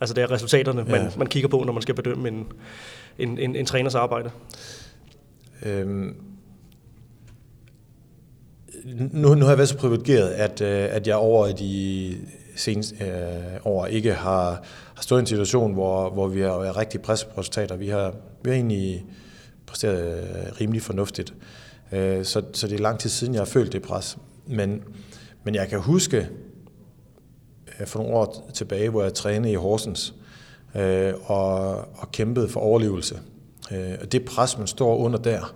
Altså 0.00 0.14
det 0.14 0.22
er 0.22 0.30
resultaterne, 0.30 0.84
ja. 0.88 1.02
man, 1.02 1.10
man 1.18 1.26
kigger 1.26 1.48
på, 1.48 1.62
når 1.66 1.72
man 1.72 1.82
skal 1.82 1.94
bedømme 1.94 2.28
en, 2.28 2.46
en, 3.18 3.38
en, 3.38 3.56
en 3.56 3.66
træners 3.66 3.94
arbejde. 3.94 4.30
Øhm, 5.62 6.16
nu, 9.12 9.34
nu 9.34 9.44
har 9.44 9.50
jeg 9.50 9.58
været 9.58 9.68
så 9.68 9.76
privilegeret, 9.76 10.28
at, 10.28 10.60
øh, 10.60 10.88
at 10.90 11.06
jeg 11.06 11.16
over 11.16 11.52
de 11.52 12.16
seneste 12.56 13.04
øh, 13.04 13.60
år 13.64 13.86
ikke 13.86 14.12
har, 14.12 14.62
har 14.94 15.02
stået 15.02 15.18
i 15.18 15.22
en 15.22 15.26
situation, 15.26 15.72
hvor, 15.72 16.10
hvor 16.10 16.26
vi 16.28 16.40
har 16.40 16.58
været 16.58 16.76
rigtig 16.76 17.00
presset 17.00 17.28
på 17.28 17.40
resultater. 17.40 17.76
Vi 17.76 17.88
har, 17.88 18.14
vi 18.44 18.50
har 18.50 18.54
egentlig 18.54 19.04
præsteret 19.66 20.18
øh, 20.18 20.60
rimelig 20.60 20.82
fornuftigt. 20.82 21.30
Øh, 21.30 21.71
Øh, 21.92 22.24
så, 22.24 22.42
så 22.52 22.68
det 22.68 22.74
er 22.74 22.82
lang 22.82 22.98
tid 22.98 23.10
siden, 23.10 23.34
jeg 23.34 23.40
har 23.40 23.46
følt 23.46 23.72
det 23.72 23.82
pres. 23.82 24.18
Men, 24.46 24.82
men 25.44 25.54
jeg 25.54 25.68
kan 25.68 25.80
huske 25.80 26.28
øh, 27.80 27.86
for 27.86 27.98
nogle 27.98 28.14
år 28.14 28.50
tilbage, 28.54 28.90
hvor 28.90 29.02
jeg 29.02 29.14
trænede 29.14 29.52
i 29.52 29.56
Horsens 29.56 30.14
øh, 30.74 31.14
og, 31.24 31.76
og 31.76 32.12
kæmpede 32.12 32.48
for 32.48 32.60
overlevelse. 32.60 33.20
Øh, 33.72 33.94
og 34.00 34.12
det 34.12 34.24
pres, 34.24 34.58
man 34.58 34.66
står 34.66 34.96
under 34.96 35.18
der, 35.18 35.54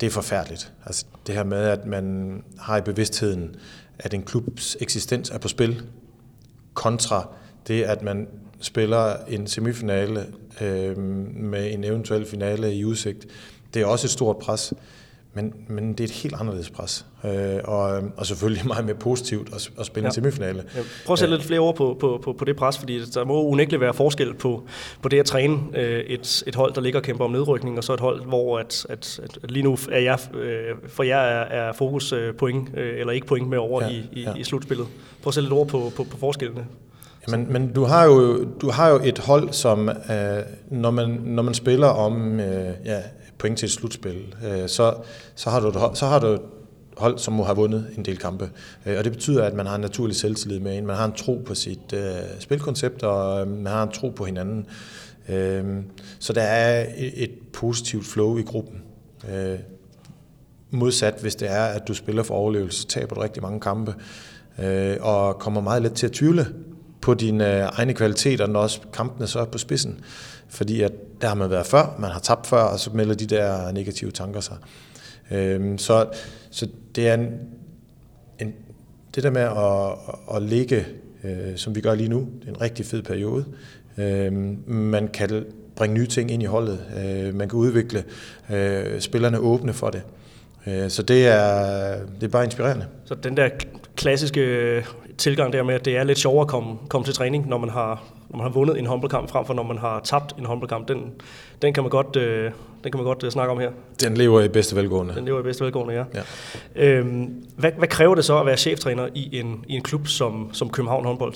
det 0.00 0.02
er 0.02 0.10
forfærdeligt. 0.10 0.72
Altså 0.86 1.04
det 1.26 1.34
her 1.34 1.44
med, 1.44 1.58
at 1.58 1.86
man 1.86 2.36
har 2.58 2.76
i 2.76 2.80
bevidstheden, 2.80 3.56
at 3.98 4.14
en 4.14 4.22
klubs 4.22 4.76
eksistens 4.80 5.30
er 5.30 5.38
på 5.38 5.48
spil, 5.48 5.82
kontra 6.74 7.28
det, 7.68 7.82
at 7.82 8.02
man 8.02 8.28
spiller 8.60 9.16
en 9.28 9.46
semifinale 9.46 10.26
øh, 10.60 10.98
med 10.98 11.72
en 11.72 11.84
eventuel 11.84 12.26
finale 12.26 12.74
i 12.74 12.84
udsigt. 12.84 13.26
Det 13.74 13.82
er 13.82 13.86
også 13.86 14.06
et 14.06 14.10
stort 14.10 14.38
pres. 14.38 14.74
Men, 15.34 15.52
men 15.68 15.92
det 15.92 16.00
er 16.00 16.04
et 16.04 16.10
helt 16.10 16.34
anderledes 16.40 16.70
pres. 16.70 17.06
Øh, 17.24 17.60
og, 17.64 18.02
og 18.16 18.26
selvfølgelig 18.26 18.66
meget 18.72 18.84
mere 18.84 18.94
positivt 18.94 19.54
at, 19.54 19.70
at 19.78 19.86
spille 19.86 20.06
ja. 20.06 20.10
semifinale. 20.10 20.64
Ja. 20.76 20.80
Prøv 21.06 21.12
at 21.12 21.18
sætte 21.18 21.34
lidt 21.34 21.46
flere 21.46 21.60
ord 21.60 21.76
på, 21.76 21.96
på, 22.00 22.20
på, 22.24 22.32
på 22.32 22.44
det 22.44 22.56
pres, 22.56 22.78
fordi 22.78 23.00
der 23.04 23.24
må 23.24 23.42
unægteligt 23.42 23.80
være 23.80 23.94
forskel 23.94 24.34
på, 24.34 24.62
på 25.02 25.08
det 25.08 25.18
at 25.18 25.26
træne 25.26 25.58
øh, 25.74 26.00
et, 26.00 26.42
et 26.46 26.54
hold, 26.54 26.74
der 26.74 26.80
ligger 26.80 27.00
og 27.00 27.04
kæmper 27.04 27.24
om 27.24 27.30
nedrykning, 27.30 27.78
og 27.78 27.84
så 27.84 27.94
et 27.94 28.00
hold, 28.00 28.24
hvor 28.24 28.58
at, 28.58 28.86
at, 28.88 29.20
at 29.42 29.50
lige 29.50 29.62
nu 29.62 29.78
er 29.90 30.00
jeg, 30.00 30.18
øh, 30.34 30.76
for 30.88 31.02
jer 31.02 31.20
er, 31.20 31.68
er 31.68 31.72
fokus 31.72 32.12
øh, 32.12 32.34
point, 32.34 32.68
øh, 32.74 33.00
eller 33.00 33.12
ikke 33.12 33.26
point 33.26 33.48
med 33.48 33.58
over 33.58 33.84
ja, 33.84 33.90
i, 33.90 34.08
i, 34.12 34.22
ja. 34.22 34.34
i 34.34 34.44
slutspillet. 34.44 34.86
Prøv 35.22 35.30
at 35.30 35.34
sætte 35.34 35.48
lidt 35.48 35.58
ord 35.58 35.66
på, 35.66 35.92
på, 35.96 36.04
på 36.04 36.16
forskellene. 36.16 36.66
Men, 37.28 37.52
men 37.52 37.72
du, 37.72 37.84
har 37.84 38.04
jo, 38.04 38.44
du 38.44 38.70
har 38.70 38.88
jo 38.88 39.00
et 39.04 39.18
hold, 39.18 39.52
som 39.52 39.88
øh, 39.88 39.94
når, 40.70 40.90
man, 40.90 41.08
når 41.08 41.42
man 41.42 41.54
spiller 41.54 41.86
om 41.86 42.40
øh, 42.40 42.70
ja, 42.84 43.00
point 43.42 43.58
til 43.58 43.66
et 43.66 43.72
slutspil, 43.72 44.34
øh, 44.44 44.68
så, 44.68 44.94
så, 45.34 45.50
har 45.50 45.60
du 45.60 45.68
et 45.68 45.76
hold, 45.76 45.96
så 45.96 46.06
har 46.06 46.18
du 46.18 46.26
et 46.26 46.40
hold, 46.96 47.18
som 47.18 47.34
må 47.34 47.44
have 47.44 47.56
vundet 47.56 47.86
en 47.96 48.04
del 48.04 48.18
kampe. 48.18 48.50
Øh, 48.86 48.98
og 48.98 49.04
det 49.04 49.12
betyder, 49.12 49.44
at 49.44 49.54
man 49.54 49.66
har 49.66 49.74
en 49.74 49.80
naturlig 49.80 50.16
selvtillid 50.16 50.60
med 50.60 50.78
en. 50.78 50.86
Man 50.86 50.96
har 50.96 51.04
en 51.04 51.12
tro 51.12 51.42
på 51.46 51.54
sit 51.54 51.92
øh, 51.94 52.00
spilkoncept, 52.38 53.02
og 53.02 53.40
øh, 53.40 53.48
man 53.48 53.72
har 53.72 53.82
en 53.82 53.90
tro 53.90 54.08
på 54.08 54.24
hinanden. 54.24 54.66
Øh, 55.28 55.64
så 56.18 56.32
der 56.32 56.42
er 56.42 56.86
et, 56.96 57.22
et 57.22 57.30
positivt 57.52 58.06
flow 58.06 58.38
i 58.38 58.42
gruppen. 58.42 58.82
Øh, 59.32 59.58
modsat, 60.70 61.14
hvis 61.20 61.34
det 61.34 61.50
er, 61.50 61.64
at 61.64 61.88
du 61.88 61.94
spiller 61.94 62.22
for 62.22 62.34
overlevelse, 62.34 62.80
så 62.80 62.88
taber 62.88 63.14
du 63.14 63.20
rigtig 63.20 63.42
mange 63.42 63.60
kampe, 63.60 63.94
øh, 64.62 64.96
og 65.00 65.38
kommer 65.38 65.60
meget 65.60 65.82
let 65.82 65.92
til 65.92 66.06
at 66.06 66.12
tvivle 66.12 66.46
på 67.00 67.14
dine 67.14 67.56
øh, 67.56 67.68
egne 67.72 67.94
kvaliteter, 67.94 68.46
når 68.46 68.60
også 68.60 68.80
kampene 68.92 69.26
så 69.26 69.40
er 69.40 69.44
på 69.44 69.58
spidsen. 69.58 70.00
Fordi 70.52 70.82
at 70.82 70.92
der 71.20 71.28
har 71.28 71.34
man 71.34 71.50
været 71.50 71.66
før, 71.66 71.96
man 71.98 72.10
har 72.10 72.20
tabt 72.20 72.46
før, 72.46 72.62
og 72.62 72.78
så 72.78 72.90
melder 72.90 73.14
de 73.14 73.26
der 73.26 73.72
negative 73.72 74.10
tanker 74.10 74.40
sig. 74.40 74.56
Øhm, 75.30 75.78
så, 75.78 76.06
så 76.50 76.68
det 76.94 77.08
er 77.08 77.14
en, 77.14 77.28
en, 78.38 78.54
det 79.14 79.22
der 79.22 79.30
med 79.30 79.42
at, 79.42 80.36
at 80.36 80.42
ligge, 80.42 80.86
øh, 81.24 81.56
som 81.56 81.74
vi 81.74 81.80
gør 81.80 81.94
lige 81.94 82.08
nu, 82.08 82.28
det 82.40 82.48
er 82.48 82.52
en 82.52 82.60
rigtig 82.60 82.86
fed 82.86 83.02
periode. 83.02 83.44
Øhm, 83.98 84.62
man 84.66 85.08
kan 85.08 85.44
bringe 85.76 85.94
nye 85.94 86.06
ting 86.06 86.30
ind 86.30 86.42
i 86.42 86.46
holdet. 86.46 86.80
Øh, 87.04 87.34
man 87.34 87.48
kan 87.48 87.58
udvikle 87.58 88.04
øh, 88.50 89.00
spillerne 89.00 89.38
åbne 89.38 89.72
for 89.72 89.90
det. 89.90 90.02
Øh, 90.66 90.90
så 90.90 91.02
det 91.02 91.26
er, 91.26 91.96
det 92.20 92.22
er 92.22 92.28
bare 92.28 92.44
inspirerende. 92.44 92.86
Så 93.04 93.14
den 93.14 93.36
der 93.36 93.48
klassiske 93.96 94.40
øh, 94.40 94.84
tilgang 95.18 95.52
der 95.52 95.62
med, 95.62 95.74
at 95.74 95.84
det 95.84 95.96
er 95.96 96.04
lidt 96.04 96.18
sjovere 96.18 96.42
at 96.42 96.48
komme, 96.48 96.76
komme 96.88 97.04
til 97.04 97.14
træning, 97.14 97.48
når 97.48 97.58
man 97.58 97.68
har, 97.68 98.04
når 98.32 98.38
man 98.38 98.46
har 98.46 98.52
vundet 98.52 98.78
en 98.78 98.86
håndboldkamp, 98.86 99.30
frem 99.30 99.46
for 99.46 99.54
når 99.54 99.62
man 99.62 99.78
har 99.78 100.00
tabt 100.04 100.34
en 100.38 100.46
håndboldkamp, 100.46 100.88
den, 100.88 101.12
den 101.62 101.72
kan 101.72 101.82
man 101.82 101.90
godt, 101.90 102.16
øh, 102.16 102.44
den 102.84 102.92
kan 102.92 102.98
man 102.98 103.04
godt 103.04 103.24
øh, 103.24 103.30
snakke 103.30 103.52
om 103.52 103.58
her. 103.58 103.70
Den 104.00 104.16
lever 104.16 104.40
i 104.40 104.48
bedste 104.48 104.76
velgående. 104.76 105.14
Den 105.14 105.24
lever 105.24 105.40
i 105.40 105.42
bedste 105.42 105.64
velgående, 105.64 105.94
ja. 105.94 106.04
ja. 106.14 106.22
Øhm, 106.84 107.44
hvad, 107.56 107.72
hvad 107.78 107.88
kræver 107.88 108.14
det 108.14 108.24
så 108.24 108.40
at 108.40 108.46
være 108.46 108.56
cheftræner 108.56 109.08
i 109.14 109.38
en, 109.40 109.64
i 109.68 109.74
en 109.74 109.82
klub 109.82 110.06
som, 110.06 110.50
som 110.52 110.70
København 110.70 111.04
håndbold? 111.04 111.34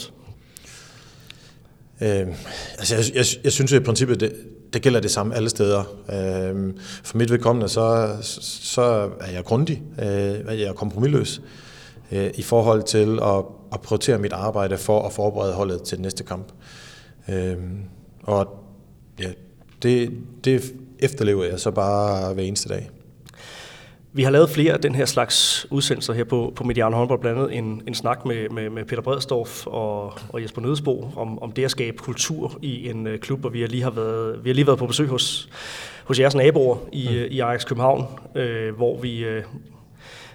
Øh, 2.00 2.26
altså 2.78 2.94
jeg, 2.94 3.04
jeg, 3.14 3.24
jeg 3.44 3.52
synes 3.52 3.72
jo 3.72 3.76
i 3.76 3.80
princippet, 3.80 4.20
det, 4.20 4.32
det 4.72 4.82
gælder 4.82 5.00
det 5.00 5.10
samme 5.10 5.34
alle 5.34 5.48
steder. 5.48 5.80
Øh, 6.12 6.74
for 7.04 7.18
mit 7.18 7.30
vedkommende, 7.30 7.68
så, 7.68 8.16
så 8.22 9.10
er 9.20 9.30
jeg 9.34 9.44
grundig, 9.44 9.82
øh, 9.98 10.60
jeg 10.60 10.68
er 10.68 10.72
kompromilløs 10.72 11.40
øh, 12.12 12.30
i 12.34 12.42
forhold 12.42 12.82
til 12.82 13.18
at, 13.22 13.44
at 13.72 13.80
prioritere 13.80 14.18
mit 14.18 14.32
arbejde 14.32 14.78
for 14.78 15.02
at 15.02 15.12
forberede 15.12 15.54
holdet 15.54 15.82
til 15.82 15.96
den 15.96 16.02
næste 16.02 16.24
kamp. 16.24 16.52
Øh, 17.28 17.56
og 18.22 18.64
ja, 19.20 19.30
det, 19.82 20.12
det 20.44 20.74
efterlever 20.98 21.44
jeg 21.44 21.60
så 21.60 21.70
bare 21.70 22.34
hver 22.34 22.42
eneste 22.42 22.68
dag. 22.68 22.90
Vi 24.12 24.22
har 24.22 24.30
lavet 24.30 24.50
flere 24.50 24.72
af 24.72 24.80
den 24.80 24.94
her 24.94 25.04
slags 25.04 25.66
udsendelser 25.70 26.12
her 26.12 26.24
på, 26.24 26.52
på 26.56 26.64
Mediano 26.64 26.96
Håndbold, 26.96 27.20
blandt 27.20 27.38
andet 27.38 27.58
en, 27.58 27.82
en 27.86 27.94
snak 27.94 28.24
med, 28.24 28.48
med, 28.48 28.70
med 28.70 28.84
Peter 28.84 29.02
Bredstorff 29.02 29.66
og, 29.66 30.12
og 30.28 30.42
Jesper 30.42 30.62
Nødesbo 30.62 31.10
om, 31.16 31.42
om 31.42 31.52
det 31.52 31.64
at 31.64 31.70
skabe 31.70 31.98
kultur 31.98 32.58
i 32.62 32.90
en 32.90 33.06
uh, 33.06 33.16
klub, 33.16 33.44
og 33.44 33.52
vi 33.52 33.60
har 33.60 33.68
lige, 33.68 33.82
har 33.82 33.90
været, 33.90 34.44
vi 34.44 34.48
har 34.48 34.54
lige 34.54 34.66
været 34.66 34.78
på 34.78 34.86
besøg 34.86 35.08
hos, 35.08 35.48
hos 36.04 36.18
jeres 36.18 36.34
naboer 36.34 36.76
i, 36.92 37.08
mm. 37.08 37.34
i 37.34 37.40
Ajax 37.40 37.66
København, 37.66 38.06
uh, 38.34 38.76
hvor 38.76 38.98
vi, 39.00 39.36
uh, 39.36 39.42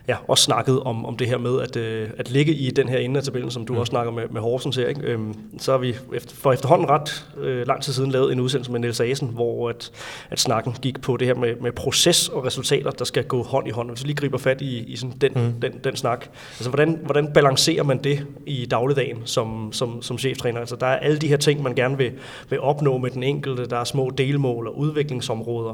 ja, 0.07 0.17
også 0.27 0.43
snakket 0.43 0.79
om, 0.79 1.05
om 1.05 1.17
det 1.17 1.27
her 1.27 1.37
med 1.37 1.61
at, 1.61 1.75
øh, 1.75 2.09
at 2.17 2.31
ligge 2.31 2.53
i 2.53 2.71
den 2.71 2.89
her 2.89 2.97
ende 2.97 3.17
af 3.17 3.23
tabellen, 3.23 3.51
som 3.51 3.65
du 3.65 3.73
mm. 3.73 3.79
også 3.79 3.89
snakker 3.89 4.11
med, 4.11 4.23
med 4.31 4.41
Horsens 4.41 4.75
her. 4.75 4.87
Ikke? 4.87 5.01
Øhm, 5.01 5.35
så 5.59 5.71
har 5.71 5.77
vi 5.77 5.95
efter, 6.13 6.35
for 6.35 6.53
efterhånden 6.53 6.89
ret 6.89 7.27
øh, 7.37 7.67
lang 7.67 7.81
tid 7.81 7.93
siden 7.93 8.11
lavet 8.11 8.31
en 8.31 8.39
udsendelse 8.39 8.71
med 8.71 8.79
Niels 8.79 8.99
Asen, 8.99 9.27
hvor 9.27 9.69
at, 9.69 9.91
at 10.29 10.39
snakken 10.39 10.75
gik 10.81 11.01
på 11.01 11.17
det 11.17 11.27
her 11.27 11.35
med, 11.35 11.55
med 11.61 11.71
proces 11.71 12.29
og 12.29 12.45
resultater, 12.45 12.91
der 12.91 13.05
skal 13.05 13.23
gå 13.23 13.43
hånd 13.43 13.67
i 13.67 13.71
hånd. 13.71 13.89
Hvis 13.89 14.03
vi 14.03 14.07
lige 14.07 14.15
griber 14.15 14.37
fat 14.37 14.61
i, 14.61 14.77
i 14.77 14.95
sådan 14.95 15.17
den, 15.21 15.31
mm. 15.35 15.61
den, 15.61 15.71
den 15.83 15.95
snak. 15.95 16.27
Altså, 16.51 16.69
hvordan, 16.69 16.99
hvordan 17.05 17.33
balancerer 17.33 17.83
man 17.83 17.97
det 18.03 18.25
i 18.45 18.65
dagligdagen 18.65 19.21
som, 19.25 19.73
som, 19.73 20.01
som 20.01 20.17
cheftræner? 20.17 20.59
Altså, 20.59 20.75
der 20.75 20.87
er 20.87 20.97
alle 20.97 21.17
de 21.17 21.27
her 21.27 21.37
ting, 21.37 21.63
man 21.63 21.75
gerne 21.75 21.97
vil, 21.97 22.11
vil 22.49 22.59
opnå 22.59 22.97
med 22.97 23.09
den 23.09 23.23
enkelte. 23.23 23.65
Der 23.65 23.77
er 23.77 23.83
små 23.83 24.09
delmål 24.17 24.67
og 24.67 24.77
udviklingsområder. 24.77 25.73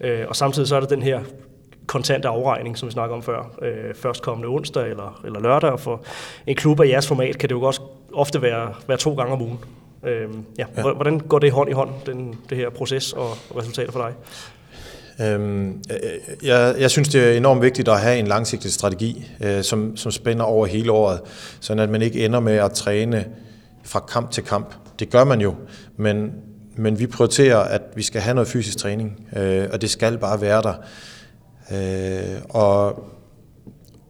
Øh, 0.00 0.24
og 0.28 0.36
samtidig 0.36 0.68
så 0.68 0.76
er 0.76 0.80
der 0.80 0.86
den 0.86 1.02
her 1.02 1.20
kontante 1.86 2.28
afregning, 2.28 2.78
som 2.78 2.86
vi 2.88 2.92
snakker 2.92 3.16
om 3.16 3.22
før, 3.22 3.50
øh, 3.62 3.94
førstkommende 3.94 4.48
onsdag 4.48 4.90
eller, 4.90 5.20
eller 5.24 5.40
lørdag. 5.40 5.70
Og 5.70 5.80
for 5.80 6.04
en 6.46 6.56
klub 6.56 6.80
af 6.80 6.88
jeres 6.88 7.08
format 7.08 7.38
kan 7.38 7.48
det 7.48 7.54
jo 7.54 7.62
også 7.62 7.80
ofte 8.12 8.42
være, 8.42 8.74
være 8.88 8.98
to 8.98 9.14
gange 9.14 9.32
om 9.32 9.42
ugen. 9.42 9.58
Øh, 10.04 10.28
ja. 10.58 10.64
ja. 10.76 10.92
Hvordan 10.92 11.18
går 11.18 11.38
det 11.38 11.52
hånd 11.52 11.70
i 11.70 11.72
hånd, 11.72 11.90
den, 12.06 12.34
det 12.50 12.58
her 12.58 12.70
proces 12.70 13.12
og 13.12 13.28
resultater 13.56 13.92
for 13.92 14.00
dig? 14.00 14.14
Øhm, 15.20 15.82
jeg, 16.42 16.74
jeg 16.78 16.90
synes, 16.90 17.08
det 17.08 17.24
er 17.24 17.36
enormt 17.36 17.62
vigtigt 17.62 17.88
at 17.88 18.00
have 18.00 18.18
en 18.18 18.26
langsigtet 18.26 18.72
strategi, 18.72 19.30
øh, 19.44 19.62
som, 19.62 19.96
som 19.96 20.12
spænder 20.12 20.44
over 20.44 20.66
hele 20.66 20.92
året, 20.92 21.20
så 21.60 21.72
at 21.72 21.90
man 21.90 22.02
ikke 22.02 22.24
ender 22.24 22.40
med 22.40 22.52
at 22.56 22.72
træne 22.72 23.24
fra 23.84 24.00
kamp 24.00 24.30
til 24.30 24.44
kamp. 24.44 24.74
Det 24.98 25.10
gør 25.10 25.24
man 25.24 25.40
jo, 25.40 25.54
men, 25.96 26.32
men 26.76 26.98
vi 26.98 27.06
prioriterer, 27.06 27.58
at 27.58 27.82
vi 27.94 28.02
skal 28.02 28.20
have 28.20 28.34
noget 28.34 28.48
fysisk 28.48 28.78
træning, 28.78 29.26
øh, 29.36 29.68
og 29.72 29.82
det 29.82 29.90
skal 29.90 30.18
bare 30.18 30.40
være 30.40 30.62
der. 30.62 30.74
Øh, 31.72 32.40
og, 32.48 33.04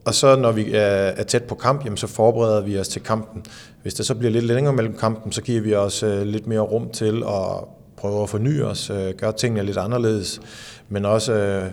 og 0.04 0.14
så 0.14 0.36
når 0.36 0.52
vi 0.52 0.72
er, 0.75 0.80
er 1.16 1.22
tæt 1.22 1.42
på 1.42 1.54
kamp, 1.54 1.84
jamen, 1.84 1.96
så 1.96 2.06
forbereder 2.06 2.60
vi 2.60 2.78
os 2.78 2.88
til 2.88 3.02
kampen. 3.02 3.44
Hvis 3.82 3.94
der 3.94 4.04
så 4.04 4.14
bliver 4.14 4.30
lidt 4.30 4.44
længere 4.44 4.75
mellem 4.75 4.96
kampen, 4.96 5.32
så 5.32 5.42
giver 5.42 5.60
vi 5.60 5.75
os 5.75 6.02
øh, 6.02 6.22
lidt 6.22 6.46
mere 6.46 6.60
rum 6.60 6.90
til 6.90 7.22
at 7.28 7.64
prøve 7.96 8.22
at 8.22 8.28
forny 8.28 8.62
os, 8.62 8.90
øh, 8.90 9.14
gøre 9.14 9.32
tingene 9.32 9.62
lidt 9.62 9.76
anderledes, 9.76 10.40
men 10.88 11.04
også 11.04 11.32
øh, 11.32 11.70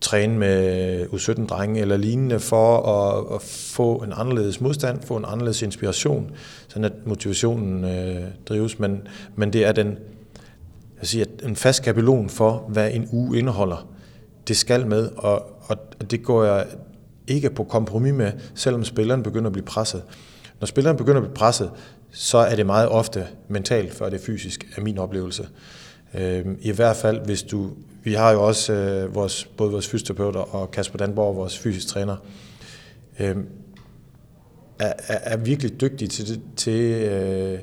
træne 0.00 0.38
med 0.38 1.06
U17-drenge 1.06 1.80
eller 1.80 1.96
lignende 1.96 2.40
for 2.40 2.78
at, 2.78 3.34
at 3.34 3.42
få 3.42 3.96
en 3.96 4.12
anderledes 4.16 4.60
modstand, 4.60 5.02
få 5.02 5.16
en 5.16 5.24
anderledes 5.28 5.62
inspiration, 5.62 6.30
sådan 6.68 6.84
at 6.84 6.92
motivationen 7.06 7.84
øh, 7.84 8.24
drives. 8.48 8.78
Men, 8.78 9.02
men 9.36 9.52
det 9.52 9.64
er 9.64 9.72
den, 9.72 9.98
jeg 11.00 11.06
siger, 11.06 11.24
en 11.44 11.56
fast 11.56 11.82
kabelon 11.82 12.28
for, 12.28 12.64
hvad 12.68 12.90
en 12.92 13.08
uge 13.12 13.38
indeholder 13.38 13.89
det 14.50 14.58
skal 14.58 14.86
med, 14.86 15.10
og, 15.16 15.62
og 15.64 16.10
det 16.10 16.22
går 16.22 16.44
jeg 16.44 16.66
ikke 17.26 17.50
på 17.50 17.64
kompromis 17.64 18.12
med, 18.12 18.32
selvom 18.54 18.84
spilleren 18.84 19.22
begynder 19.22 19.46
at 19.46 19.52
blive 19.52 19.64
presset. 19.64 20.02
Når 20.60 20.66
spilleren 20.66 20.96
begynder 20.96 21.16
at 21.16 21.22
blive 21.22 21.34
presset, 21.34 21.70
så 22.10 22.38
er 22.38 22.56
det 22.56 22.66
meget 22.66 22.88
ofte 22.88 23.26
mentalt, 23.48 23.94
før 23.94 24.08
det 24.08 24.20
er 24.20 24.24
fysisk, 24.24 24.66
er 24.76 24.80
min 24.80 24.98
oplevelse. 24.98 25.48
Øh, 26.14 26.46
I 26.60 26.70
hvert 26.70 26.96
fald, 26.96 27.20
hvis 27.24 27.42
du... 27.42 27.70
Vi 28.02 28.14
har 28.14 28.30
jo 28.30 28.46
også 28.46 28.72
øh, 28.72 29.14
vores, 29.14 29.44
både 29.56 29.70
vores 29.70 29.88
fysioterapeuter 29.88 30.40
og 30.40 30.70
Kasper 30.70 30.98
Danborg, 30.98 31.36
vores 31.36 31.58
fysisk 31.58 31.86
træner, 31.86 32.16
øh, 33.20 33.36
er, 34.78 34.92
er, 35.08 35.18
er 35.22 35.36
virkelig 35.36 35.80
dygtige 35.80 36.08
til, 36.08 36.40
til, 36.56 36.80
øh, 37.02 37.58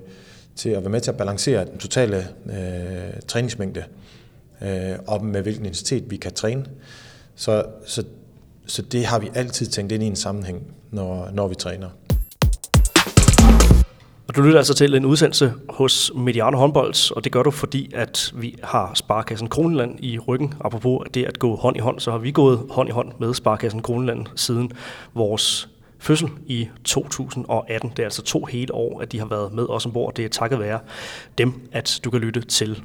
til 0.56 0.70
at 0.70 0.82
være 0.82 0.92
med 0.92 1.02
til 1.02 1.12
at 1.12 1.18
balancere 1.18 1.66
den 1.66 1.78
totale 1.78 2.28
øh, 2.46 3.22
træningsmængde 3.28 3.80
øh, 3.80 4.07
øh, 4.62 4.96
og 5.08 5.26
med 5.26 5.42
hvilken 5.42 5.66
intensitet 5.66 6.12
vi 6.12 6.18
kan 6.18 6.34
træne. 6.34 6.66
Så, 7.36 7.66
så, 7.86 8.04
så 8.66 8.82
det 8.82 9.06
har 9.06 9.20
vi 9.20 9.30
altid 9.36 9.66
tænkt 9.66 9.92
ind 9.92 10.04
i 10.04 10.08
en 10.08 10.16
sammenhæng, 10.16 10.74
når, 10.92 11.30
når 11.34 11.48
vi 11.48 11.56
træner. 11.56 11.90
Og 14.28 14.36
du 14.36 14.42
lytter 14.42 14.58
altså 14.58 14.74
til 14.74 14.96
en 14.96 15.06
udsendelse 15.06 15.54
hos 15.70 16.12
Mediano 16.16 16.58
Håndbolds, 16.58 17.12
og 17.12 17.24
det 17.24 17.32
gør 17.32 17.44
du, 17.44 17.52
fordi 17.52 17.92
at 17.96 18.34
vi 18.36 18.56
har 18.64 18.92
Sparkassen 18.96 19.50
Kroneland 19.50 20.04
i 20.04 20.20
ryggen. 20.20 20.54
Apropos 20.62 21.08
det 21.14 21.26
at 21.26 21.40
gå 21.40 21.56
hånd 21.56 21.78
i 21.78 21.80
hånd, 21.80 22.00
så 22.00 22.12
har 22.12 22.18
vi 22.18 22.32
gået 22.32 22.60
hånd 22.70 22.90
i 22.90 22.92
hånd 22.92 23.12
med 23.20 23.34
Sparkassen 23.34 23.82
Kroneland 23.82 24.26
siden 24.36 24.72
vores 25.14 25.70
fødsel 26.00 26.30
i 26.48 26.68
2018. 26.84 27.90
Det 27.90 28.00
er 28.00 28.04
altså 28.04 28.22
to 28.22 28.46
hele 28.46 28.74
år, 28.74 29.02
at 29.02 29.12
de 29.12 29.20
har 29.20 29.26
været 29.26 29.54
med 29.54 29.66
os 29.70 29.86
ombord. 29.86 30.14
Det 30.14 30.26
er 30.26 30.30
takket 30.30 30.60
være 30.60 30.80
dem, 31.38 31.54
at 31.72 32.00
du 32.04 32.10
kan 32.10 32.20
lytte 32.22 32.42
til 32.42 32.84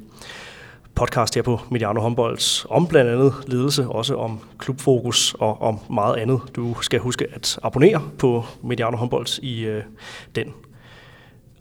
podcast 0.95 1.35
her 1.35 1.41
på 1.41 1.59
Mediano 1.71 2.01
Håndbolds 2.01 2.65
om 2.69 2.87
blandt 2.87 3.11
andet 3.11 3.33
ledelse, 3.47 3.87
også 3.87 4.15
om 4.15 4.39
klubfokus 4.57 5.35
og 5.39 5.61
om 5.61 5.79
meget 5.89 6.15
andet. 6.15 6.41
Du 6.55 6.75
skal 6.81 6.99
huske 6.99 7.27
at 7.33 7.59
abonnere 7.63 8.01
på 8.17 8.45
Mediano 8.63 8.97
Håndbolds 8.97 9.39
i 9.43 9.65
øh, 9.65 9.83
den 10.35 10.53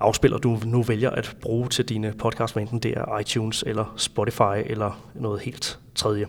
afspiller, 0.00 0.38
du 0.38 0.58
nu 0.64 0.82
vælger 0.82 1.10
at 1.10 1.36
bruge 1.40 1.68
til 1.68 1.84
dine 1.84 2.12
podcast, 2.18 2.56
enten 2.56 2.78
det 2.78 2.94
er 2.96 3.18
iTunes 3.18 3.64
eller 3.66 3.94
Spotify 3.96 4.66
eller 4.66 5.02
noget 5.14 5.40
helt 5.40 5.78
tredje. 5.94 6.26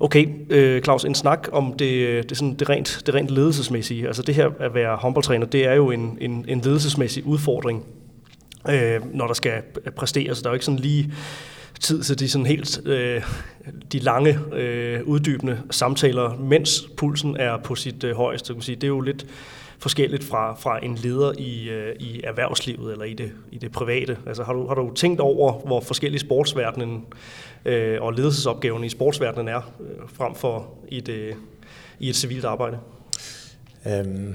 Okay, 0.00 0.26
øh, 0.50 0.82
Claus, 0.82 1.04
en 1.04 1.14
snak 1.14 1.48
om 1.52 1.72
det, 1.72 2.28
det, 2.28 2.36
sådan, 2.36 2.54
det, 2.54 2.68
rent, 2.68 3.02
det 3.06 3.14
rent 3.14 3.30
ledelsesmæssige. 3.30 4.06
Altså 4.06 4.22
det 4.22 4.34
her 4.34 4.50
at 4.58 4.74
være 4.74 4.96
håndboldtræner, 4.96 5.46
det 5.46 5.66
er 5.66 5.74
jo 5.74 5.90
en, 5.90 6.18
en, 6.20 6.44
en 6.48 6.60
ledelsesmæssig 6.60 7.26
udfordring, 7.26 7.84
øh, 8.68 9.14
når 9.14 9.26
der 9.26 9.34
skal 9.34 9.62
præsteres. 9.96 10.42
Der 10.42 10.48
er 10.48 10.50
jo 10.50 10.54
ikke 10.54 10.64
sådan 10.64 10.80
lige 10.80 11.12
tid 11.80 12.02
til 12.02 12.18
de 12.18 12.28
sådan 12.28 12.46
helt 12.46 12.80
øh, 12.86 13.22
de 13.92 13.98
lange, 13.98 14.38
øh, 14.52 15.04
uddybende 15.04 15.60
samtaler, 15.70 16.36
mens 16.36 16.88
pulsen 16.96 17.36
er 17.36 17.56
på 17.56 17.74
sit 17.74 18.04
øh, 18.04 18.16
højeste. 18.16 18.52
Kan 18.52 18.62
sige. 18.62 18.76
Det 18.76 18.84
er 18.84 18.88
jo 18.88 19.00
lidt 19.00 19.26
forskelligt 19.78 20.24
fra, 20.24 20.54
fra 20.54 20.84
en 20.84 20.94
leder 20.94 21.32
i, 21.38 21.68
øh, 21.68 21.94
i 22.00 22.20
erhvervslivet 22.24 22.92
eller 22.92 23.04
i 23.04 23.14
det, 23.14 23.32
i 23.52 23.58
det 23.58 23.72
private. 23.72 24.16
Altså, 24.26 24.42
har, 24.42 24.52
du, 24.52 24.66
har 24.66 24.74
du 24.74 24.94
tænkt 24.94 25.20
over, 25.20 25.52
hvor 25.52 25.80
forskellige 25.80 26.20
sportsverdenen 26.20 27.04
øh, 27.64 28.02
og 28.02 28.12
ledelsesopgaven 28.12 28.84
i 28.84 28.88
sportsverdenen 28.88 29.48
er, 29.48 29.72
øh, 29.80 30.08
frem 30.14 30.34
for 30.34 30.68
i, 30.88 31.00
det, 31.00 31.34
i 31.98 32.08
et 32.08 32.16
civilt 32.16 32.44
arbejde? 32.44 32.78
Øhm, 33.86 34.34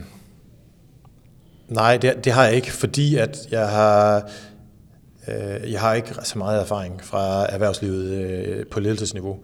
nej, 1.68 1.98
det, 1.98 2.26
det 2.26 2.34
har 2.34 2.44
jeg 2.44 2.56
ikke, 2.56 2.72
fordi 2.72 3.16
at 3.16 3.38
jeg 3.52 3.70
har 3.70 4.30
Øh, 5.28 5.72
jeg 5.72 5.80
har 5.80 5.94
ikke 5.94 6.16
så 6.24 6.38
meget 6.38 6.62
erfaring 6.62 7.04
fra 7.04 7.46
erhvervslivet 7.54 8.06
øh, 8.12 8.66
på 8.66 8.80
ledelsesniveau. 8.80 9.40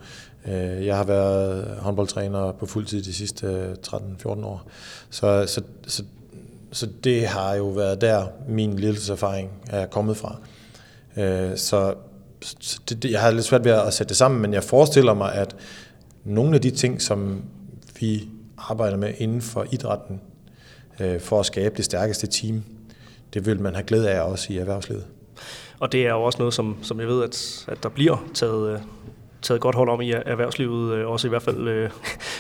Øh, 0.47 0.85
jeg 0.85 0.97
har 0.97 1.03
været 1.03 1.77
håndboldtræner 1.79 2.51
på 2.51 2.65
fuldtid 2.65 3.03
de 3.03 3.13
sidste 3.13 3.73
13-14 3.87 4.27
år. 4.27 4.67
Så, 5.09 5.45
så, 5.47 5.61
så 5.87 6.03
så 6.71 6.87
det 7.03 7.27
har 7.27 7.55
jo 7.55 7.67
været 7.67 8.01
der, 8.01 8.27
min 8.47 8.79
ledelseserfaring 8.79 9.51
er 9.69 9.85
kommet 9.85 10.17
fra. 10.17 10.35
Så 11.55 11.95
så 12.41 12.79
det, 12.89 13.03
det, 13.03 13.11
jeg 13.11 13.21
har 13.21 13.31
lidt 13.31 13.45
svært 13.45 13.63
ved 13.63 13.71
at 13.71 13.93
sætte 13.93 14.09
det 14.09 14.17
sammen, 14.17 14.41
men 14.41 14.53
jeg 14.53 14.63
forestiller 14.63 15.13
mig, 15.13 15.33
at 15.33 15.55
nogle 16.23 16.55
af 16.55 16.61
de 16.61 16.71
ting, 16.71 17.01
som 17.01 17.43
vi 17.99 18.27
arbejder 18.57 18.97
med 18.97 19.13
inden 19.17 19.41
for 19.41 19.65
idrætten, 19.71 20.21
for 21.19 21.39
at 21.39 21.45
skabe 21.45 21.77
det 21.77 21.85
stærkeste 21.85 22.27
team, 22.27 22.63
det 23.33 23.45
vil 23.45 23.59
man 23.59 23.73
have 23.73 23.83
glæde 23.83 24.09
af 24.09 24.21
også 24.21 24.53
i 24.53 24.57
erhvervslivet. 24.57 25.05
Og 25.79 25.91
det 25.91 26.05
er 26.05 26.09
jo 26.09 26.23
også 26.23 26.39
noget, 26.39 26.53
som, 26.53 26.77
som 26.81 26.99
jeg 26.99 27.07
ved, 27.07 27.23
at, 27.23 27.65
at 27.67 27.83
der 27.83 27.89
bliver 27.89 28.25
taget, 28.33 28.73
øh, 28.73 28.79
taget 29.41 29.61
godt 29.61 29.75
hold 29.75 29.89
om 29.89 30.01
i 30.01 30.11
erhvervslivet, 30.11 30.93
øh, 30.93 31.07
også 31.07 31.27
i 31.27 31.29
hvert 31.29 31.41
fald 31.41 31.67
øh, 31.67 31.89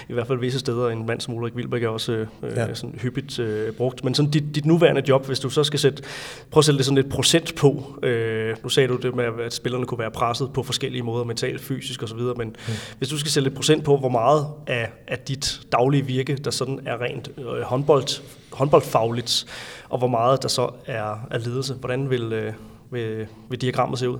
i 0.09 0.13
hvert 0.13 0.27
fald 0.27 0.39
visse 0.39 0.59
steder. 0.59 0.89
En 0.89 1.05
mand 1.05 1.21
som 1.21 1.33
Ulrik 1.33 1.55
Wilbæk 1.55 1.83
er 1.83 1.87
også 1.87 2.25
ja. 2.43 2.73
sådan 2.73 2.99
hyppigt 3.01 3.39
øh, 3.39 3.73
brugt. 3.73 4.03
Men 4.03 4.15
sådan 4.15 4.31
dit, 4.31 4.55
dit 4.55 4.65
nuværende 4.65 5.03
job, 5.07 5.25
hvis 5.25 5.39
du 5.39 5.49
så 5.49 5.63
skal 5.63 5.79
sætte, 5.79 6.03
prøve 6.51 6.61
at 6.61 6.65
sætte 6.65 6.77
det 6.77 6.85
sådan 6.85 6.97
et 6.97 7.09
procent 7.09 7.55
på. 7.55 7.99
Øh, 8.03 8.55
nu 8.63 8.69
sagde 8.69 8.87
du 8.87 8.95
det 8.95 9.15
med, 9.15 9.25
at 9.45 9.53
spillerne 9.53 9.85
kunne 9.85 9.99
være 9.99 10.11
presset 10.11 10.49
på 10.53 10.63
forskellige 10.63 11.03
måder, 11.03 11.23
mentalt, 11.23 11.61
fysisk 11.61 12.03
osv., 12.03 12.19
men 12.19 12.47
mm. 12.67 12.73
hvis 12.97 13.09
du 13.09 13.17
skal 13.17 13.31
sætte 13.31 13.47
et 13.47 13.55
procent 13.55 13.83
på, 13.83 13.97
hvor 13.97 14.09
meget 14.09 14.47
af, 14.67 14.91
af 15.07 15.19
dit 15.19 15.61
daglige 15.71 16.05
virke, 16.05 16.35
der 16.35 16.51
sådan 16.51 16.79
er 16.85 17.01
rent 17.01 17.31
øh, 17.37 17.61
håndbold, 17.61 18.21
håndboldfagligt, 18.51 19.45
og 19.89 19.97
hvor 19.97 20.07
meget 20.07 20.41
der 20.41 20.47
så 20.47 20.69
er, 20.85 21.27
er 21.31 21.37
ledelse, 21.37 21.73
hvordan 21.73 22.09
vil, 22.09 22.33
øh, 22.33 22.53
vil, 22.91 23.27
vil 23.49 23.61
diagrammet 23.61 23.99
se 23.99 24.09
ud? 24.09 24.19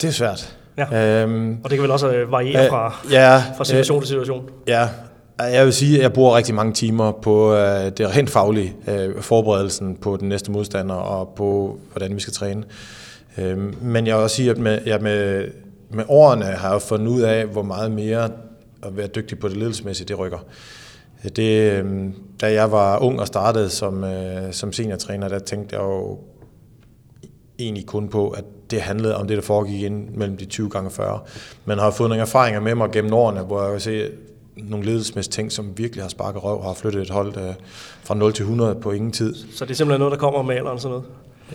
Det 0.00 0.08
er 0.08 0.12
svært. 0.12 0.58
Ja. 0.76 1.22
Øhm, 1.22 1.58
og 1.64 1.70
det 1.70 1.76
kan 1.78 1.82
vel 1.82 1.90
også 1.90 2.10
øh, 2.10 2.32
variere 2.32 2.68
fra, 2.68 2.94
ja, 3.10 3.42
fra 3.56 3.64
situation 3.64 3.96
øh, 3.96 4.02
til 4.02 4.08
situation? 4.08 4.50
Ja, 4.66 4.88
jeg 5.38 5.64
vil 5.64 5.72
sige, 5.72 5.96
at 5.96 6.02
jeg 6.02 6.12
bruger 6.12 6.36
rigtig 6.36 6.54
mange 6.54 6.72
timer 6.72 7.12
på 7.12 7.54
øh, 7.54 7.84
det 7.84 8.16
rent 8.16 8.30
faglige, 8.30 8.74
øh, 8.88 9.20
forberedelsen 9.20 9.96
på 9.96 10.16
den 10.16 10.28
næste 10.28 10.50
modstander 10.50 10.94
og 10.94 11.32
på, 11.36 11.78
hvordan 11.92 12.14
vi 12.14 12.20
skal 12.20 12.32
træne. 12.32 12.64
Øh, 13.38 13.82
men 13.82 14.06
jeg 14.06 14.16
vil 14.16 14.22
også 14.22 14.36
sige, 14.36 14.50
at 14.50 14.58
med, 14.58 14.78
jeg 14.86 15.00
med, 15.00 15.48
med 15.90 16.04
årene 16.08 16.44
har 16.44 16.72
jeg 16.72 16.82
fundet 16.82 17.06
ud 17.06 17.20
af, 17.20 17.46
hvor 17.46 17.62
meget 17.62 17.90
mere 17.90 18.30
at 18.82 18.96
være 18.96 19.06
dygtig 19.06 19.38
på 19.38 19.48
det 19.48 19.56
ledelsesmæssige, 19.56 20.08
det 20.08 20.18
rykker. 20.18 20.38
Det, 21.36 21.72
øh, 21.72 21.84
da 22.40 22.52
jeg 22.52 22.72
var 22.72 22.98
ung 22.98 23.20
og 23.20 23.26
startede 23.26 23.70
som, 23.70 24.04
øh, 24.04 24.52
som 24.52 24.72
seniortræner, 24.72 25.28
der 25.28 25.38
tænkte 25.38 25.76
jeg 25.76 25.82
jo 25.82 26.18
egentlig 27.62 27.86
kun 27.86 28.08
på, 28.08 28.30
at 28.30 28.44
det 28.70 28.80
handlede 28.80 29.16
om 29.16 29.26
det, 29.26 29.36
der 29.36 29.42
foregik 29.42 29.82
ind 29.82 30.08
mellem 30.08 30.36
de 30.36 30.44
20 30.44 30.70
gange 30.70 30.90
40. 30.90 31.20
Men 31.64 31.78
har 31.78 31.90
fået 31.90 32.08
nogle 32.10 32.22
erfaringer 32.22 32.60
med 32.60 32.74
mig 32.74 32.90
gennem 32.90 33.12
årene, 33.12 33.40
hvor 33.40 33.62
jeg 33.62 33.70
kan 33.70 33.80
se 33.80 34.08
nogle 34.56 34.86
ledelsesmæssige 34.86 35.32
ting, 35.32 35.52
som 35.52 35.78
virkelig 35.78 36.04
har 36.04 36.08
sparket 36.08 36.44
røv, 36.44 36.62
har 36.62 36.74
flyttet 36.74 37.02
et 37.02 37.10
hold 37.10 37.36
øh, 37.36 37.54
fra 38.04 38.14
0 38.14 38.32
til 38.32 38.42
100 38.42 38.74
på 38.74 38.90
ingen 38.90 39.12
tid. 39.12 39.34
Så 39.34 39.64
det 39.64 39.70
er 39.70 39.74
simpelthen 39.74 40.00
noget, 40.00 40.12
der 40.12 40.18
kommer 40.18 40.42
med 40.42 40.56
alderen 40.56 40.78
sådan 40.78 40.90
noget? 40.90 41.04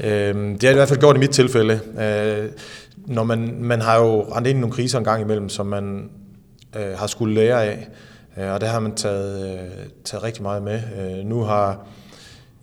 Øhm, 0.03 0.51
det 0.59 0.63
har 0.63 0.71
i 0.71 0.73
hvert 0.73 0.87
fald 0.87 0.99
gjort 0.99 1.15
i 1.15 1.19
mit 1.19 1.29
tilfælde. 1.29 1.79
Øh, 1.99 2.49
når 2.97 3.23
man, 3.23 3.57
man 3.61 3.81
har 3.81 3.97
jo 3.97 4.21
rendt 4.21 4.47
ind 4.47 4.57
i 4.57 4.61
nogle 4.61 4.75
kriser 4.75 4.97
en 4.97 5.03
gang 5.03 5.21
imellem, 5.21 5.49
som 5.49 5.65
man 5.65 6.09
øh, 6.75 6.97
har 6.97 7.07
skulle 7.07 7.35
lære 7.35 7.65
af, 7.65 7.87
øh, 8.37 8.53
og 8.53 8.61
det 8.61 8.69
har 8.69 8.79
man 8.79 8.95
taget, 8.95 9.53
øh, 9.53 9.69
taget 10.03 10.23
rigtig 10.23 10.43
meget 10.43 10.63
med. 10.63 10.81
Øh, 10.99 11.25
nu 11.25 11.41
har 11.41 11.87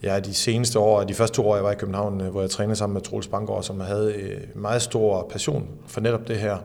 ja, 0.04 0.20
de 0.20 0.34
seneste 0.34 0.78
år, 0.78 1.04
de 1.04 1.14
første 1.14 1.36
to 1.36 1.48
år, 1.48 1.54
jeg 1.54 1.64
var 1.64 1.70
i 1.72 1.74
København, 1.74 2.20
øh, 2.20 2.28
hvor 2.28 2.40
jeg 2.40 2.50
trænede 2.50 2.76
sammen 2.76 2.94
med 2.94 3.02
Troels 3.02 3.28
Bangård, 3.28 3.62
som 3.62 3.80
havde 3.80 4.14
øh, 4.14 4.40
meget 4.54 4.82
stor 4.82 5.26
passion 5.30 5.68
for 5.86 6.00
netop 6.00 6.28
det 6.28 6.36
her, 6.36 6.56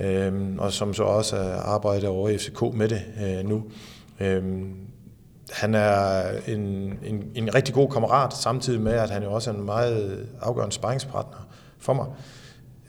øhm, 0.00 0.58
og 0.58 0.72
som 0.72 0.94
så 0.94 1.02
også 1.02 1.36
arbejder 1.64 2.08
over 2.08 2.28
i 2.28 2.38
FCK 2.38 2.62
med 2.74 2.88
det 2.88 3.02
øh, 3.24 3.48
nu. 3.48 3.62
Øhm, 4.20 4.74
han 5.50 5.74
er 5.74 6.22
en, 6.46 6.58
en, 7.04 7.24
en 7.34 7.54
rigtig 7.54 7.74
god 7.74 7.90
kammerat, 7.90 8.32
samtidig 8.32 8.80
med, 8.80 8.92
at 8.92 9.10
han 9.10 9.22
jo 9.22 9.32
også 9.32 9.50
er 9.50 9.54
en 9.54 9.64
meget 9.64 10.26
afgørende 10.42 10.74
sparringspartner 10.74 11.46
for 11.78 11.92
mig. 11.92 12.06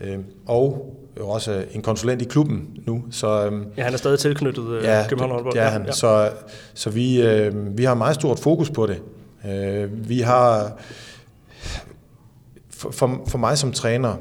Øhm, 0.01 0.25
og 0.45 0.95
jo 1.19 1.29
også 1.29 1.65
en 1.71 1.81
konsulent 1.81 2.21
i 2.21 2.25
klubben 2.25 2.77
nu. 2.85 3.03
Så, 3.11 3.45
øhm, 3.45 3.65
ja, 3.77 3.83
han 3.83 3.93
er 3.93 3.97
stadig 3.97 4.19
tilknyttet 4.19 4.83
ja, 4.83 5.05
København 5.09 5.31
Håndbold. 5.31 5.55
Ja, 5.55 5.63
han. 5.63 5.85
Ja. 5.85 5.91
Så, 5.91 6.31
så 6.73 6.89
vi, 6.89 7.21
øh, 7.21 7.77
vi 7.77 7.83
har 7.83 7.93
meget 7.93 8.15
stort 8.15 8.39
fokus 8.39 8.69
på 8.69 8.85
det. 8.85 9.01
Øh, 9.45 10.09
vi 10.09 10.19
har, 10.19 10.77
for, 12.69 12.91
for, 12.91 13.23
for 13.27 13.37
mig 13.37 13.57
som 13.57 13.71
træner, 13.71 14.15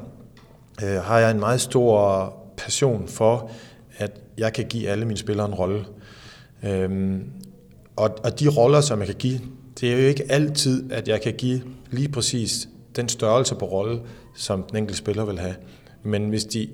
øh, 0.85 1.03
har 1.03 1.19
jeg 1.19 1.31
en 1.31 1.41
meget 1.41 1.61
stor 1.61 2.33
passion 2.57 3.09
for, 3.09 3.51
at 3.97 4.21
jeg 4.39 4.53
kan 4.53 4.67
give 4.69 4.89
alle 4.89 5.05
mine 5.05 5.19
spillere 5.19 5.47
en 5.47 5.55
rolle. 5.55 5.85
Øh, 6.63 7.21
og, 7.97 8.19
og 8.25 8.41
de 8.41 8.49
roller, 8.49 8.81
som 8.81 8.99
jeg 8.99 9.07
kan 9.07 9.17
give, 9.17 9.41
det 9.81 9.93
er 9.93 10.03
jo 10.03 10.09
ikke 10.09 10.33
altid, 10.33 10.93
at 10.93 11.09
jeg 11.09 11.21
kan 11.23 11.35
give 11.35 11.63
lige 11.91 12.09
præcis 12.09 12.69
den 12.97 13.09
størrelse 13.09 13.55
på 13.55 13.65
rolle, 13.65 14.01
som 14.35 14.63
den 14.63 14.77
enkelte 14.77 14.99
spiller 14.99 15.25
vil 15.25 15.39
have. 15.39 15.55
Men 16.03 16.29
hvis 16.29 16.45
de, 16.45 16.69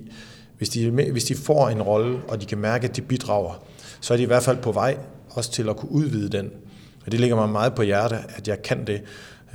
hvis 0.57 0.69
de, 0.69 0.89
hvis 0.89 1.23
de 1.23 1.35
får 1.35 1.69
en 1.69 1.81
rolle, 1.81 2.19
og 2.27 2.41
de 2.41 2.45
kan 2.45 2.57
mærke, 2.57 2.87
at 2.87 2.95
de 2.95 3.01
bidrager, 3.01 3.63
så 4.01 4.13
er 4.13 4.17
de 4.17 4.23
i 4.23 4.25
hvert 4.25 4.43
fald 4.43 4.57
på 4.57 4.71
vej 4.71 4.97
også 5.29 5.51
til 5.51 5.69
at 5.69 5.77
kunne 5.77 5.91
udvide 5.91 6.29
den. 6.29 6.51
Og 7.05 7.11
det 7.11 7.19
ligger 7.19 7.35
mig 7.35 7.49
meget 7.49 7.75
på 7.75 7.81
hjerte, 7.81 8.15
at 8.35 8.47
jeg 8.47 8.61
kan 8.61 8.87
det. 8.87 9.01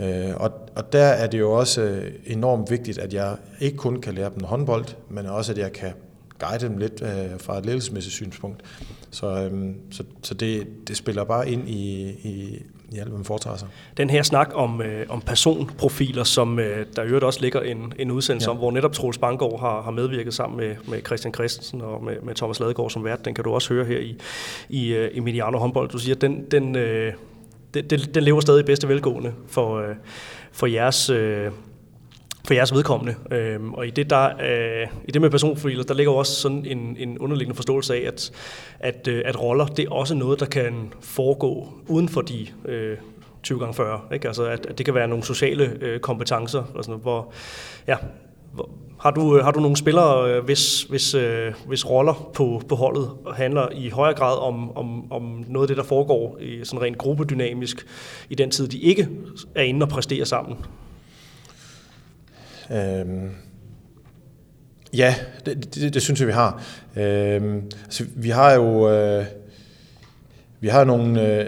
Øh, 0.00 0.36
og, 0.36 0.52
og 0.76 0.92
der 0.92 1.04
er 1.04 1.26
det 1.26 1.38
jo 1.38 1.52
også 1.52 1.80
øh, 1.80 2.12
enormt 2.26 2.70
vigtigt, 2.70 2.98
at 2.98 3.14
jeg 3.14 3.36
ikke 3.60 3.76
kun 3.76 4.00
kan 4.00 4.14
lære 4.14 4.30
dem 4.34 4.44
håndbold, 4.44 4.84
men 5.08 5.26
også 5.26 5.52
at 5.52 5.58
jeg 5.58 5.72
kan 5.72 5.92
guide 6.38 6.68
dem 6.68 6.78
lidt 6.78 7.02
øh, 7.02 7.40
fra 7.40 7.58
et 7.58 7.66
ledelsesmæssigt 7.66 8.14
synspunkt. 8.14 8.62
Så, 9.10 9.26
øhm, 9.26 9.74
så, 9.90 10.04
så 10.22 10.34
det, 10.34 10.66
det 10.88 10.96
spiller 10.96 11.24
bare 11.24 11.50
ind 11.50 11.68
i, 11.68 12.08
i, 12.08 12.62
i 12.92 12.98
alt, 12.98 13.08
hvad 13.08 13.18
man 13.18 13.24
foretager 13.24 13.56
sig. 13.56 13.68
Den 13.96 14.10
her 14.10 14.22
snak 14.22 14.50
om, 14.54 14.82
øh, 14.82 15.06
om 15.08 15.20
personprofiler, 15.20 16.24
som 16.24 16.58
øh, 16.58 16.86
der 16.96 17.04
øvrigt 17.04 17.24
også 17.24 17.40
ligger 17.40 17.60
en, 17.60 17.92
en 17.98 18.10
udsendelse 18.10 18.48
ja. 18.48 18.50
om, 18.50 18.56
hvor 18.56 18.70
netop 18.70 18.92
Troels 18.92 19.18
Bangård 19.18 19.60
har, 19.60 19.82
har 19.82 19.90
medvirket 19.90 20.34
sammen 20.34 20.56
med, 20.56 20.76
med 20.88 21.00
Christian 21.06 21.34
Christensen 21.34 21.80
og 21.80 22.04
med, 22.04 22.16
med 22.22 22.34
Thomas 22.34 22.60
Ladegaard 22.60 22.90
som 22.90 23.04
vært, 23.04 23.24
den 23.24 23.34
kan 23.34 23.44
du 23.44 23.50
også 23.50 23.74
høre 23.74 23.84
her 23.84 23.98
i, 23.98 24.16
i, 24.68 25.08
i 25.08 25.20
Mediano 25.20 25.58
håndbold. 25.58 25.90
Du 25.90 25.98
siger, 25.98 26.14
den, 26.14 26.44
den, 26.50 26.76
øh, 26.76 27.12
det, 27.74 27.90
det, 27.90 28.14
den 28.14 28.22
lever 28.22 28.40
stadig 28.40 28.60
i 28.60 28.66
bedste 28.66 28.88
velgående 28.88 29.32
for, 29.48 29.78
øh, 29.78 29.94
for 30.52 30.66
jeres... 30.66 31.10
Øh, 31.10 31.50
for 32.46 32.54
jeres 32.54 32.74
vedkommende. 32.74 33.14
Øhm, 33.30 33.74
og 33.74 33.86
i 33.86 33.90
det, 33.90 34.10
der, 34.10 34.24
øh, 34.24 34.88
i 35.04 35.12
det 35.12 35.20
med 35.20 35.30
personprofiler, 35.30 35.84
der 35.84 35.94
ligger 35.94 36.12
også 36.12 36.34
sådan 36.34 36.64
en, 36.66 36.96
en 36.98 37.18
underliggende 37.18 37.56
forståelse 37.56 37.94
af, 37.94 38.06
at, 38.06 38.32
at, 38.80 39.08
øh, 39.08 39.22
at 39.24 39.42
roller, 39.42 39.66
det 39.66 39.84
er 39.84 39.90
også 39.90 40.14
noget, 40.14 40.40
der 40.40 40.46
kan 40.46 40.92
foregå 41.00 41.68
uden 41.88 42.08
for 42.08 42.20
de 42.20 42.46
øh, 42.64 42.96
20 43.42 43.58
gange 43.58 43.74
40. 43.74 44.00
Ikke? 44.14 44.26
Altså, 44.28 44.44
at, 44.44 44.66
at 44.66 44.78
det 44.78 44.86
kan 44.86 44.94
være 44.94 45.08
nogle 45.08 45.24
sociale 45.24 45.76
øh, 45.80 46.00
kompetencer, 46.00 46.62
og 46.74 46.84
sådan 46.84 47.00
hvor, 47.00 47.32
ja, 47.86 47.96
har 49.00 49.10
du, 49.10 49.36
øh, 49.36 49.44
har 49.44 49.50
du 49.50 49.60
nogle 49.60 49.76
spillere, 49.76 50.30
øh, 50.30 50.44
hvis, 50.44 50.82
hvis, 50.82 51.14
øh, 51.14 51.52
hvis 51.66 51.90
roller 51.90 52.30
på, 52.34 52.62
på 52.68 52.74
holdet 52.74 53.10
handler 53.34 53.68
i 53.72 53.88
højere 53.88 54.16
grad 54.16 54.38
om, 54.38 54.76
om, 54.76 55.12
om 55.12 55.44
noget 55.48 55.64
af 55.64 55.68
det, 55.68 55.76
der 55.76 55.82
foregår 55.82 56.38
i 56.40 56.60
sådan 56.64 56.82
rent 56.82 56.98
gruppedynamisk 56.98 57.86
i 58.30 58.34
den 58.34 58.50
tid, 58.50 58.68
de 58.68 58.78
ikke 58.78 59.08
er 59.54 59.62
inde 59.62 59.84
og 59.84 59.88
præsterer 59.88 60.24
sammen? 60.24 60.56
Øhm, 62.72 63.30
ja, 64.92 65.14
det, 65.46 65.74
det, 65.74 65.94
det 65.94 66.02
synes 66.02 66.20
jeg, 66.20 66.26
vi 66.26 66.32
har. 66.32 66.62
Øhm, 66.96 67.62
altså, 67.84 68.04
vi 68.16 68.28
har 68.28 68.54
jo 68.54 68.90
øh, 68.90 69.24
vi 70.60 70.68
har 70.68 70.84
nogle, 70.84 71.26
øh, 71.26 71.46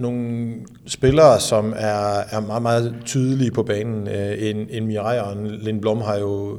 nogle 0.00 0.52
spillere, 0.86 1.40
som 1.40 1.74
er, 1.76 2.22
er 2.30 2.40
meget, 2.40 2.62
meget 2.62 2.94
tydelige 3.04 3.50
på 3.50 3.62
banen. 3.62 4.08
Øh, 4.08 4.48
en, 4.50 4.66
en 4.70 4.86
Mirai 4.86 5.18
og 5.18 5.32
en 5.32 5.46
Lind 5.46 5.80
Blom 5.80 6.00
har 6.00 6.18
jo 6.18 6.58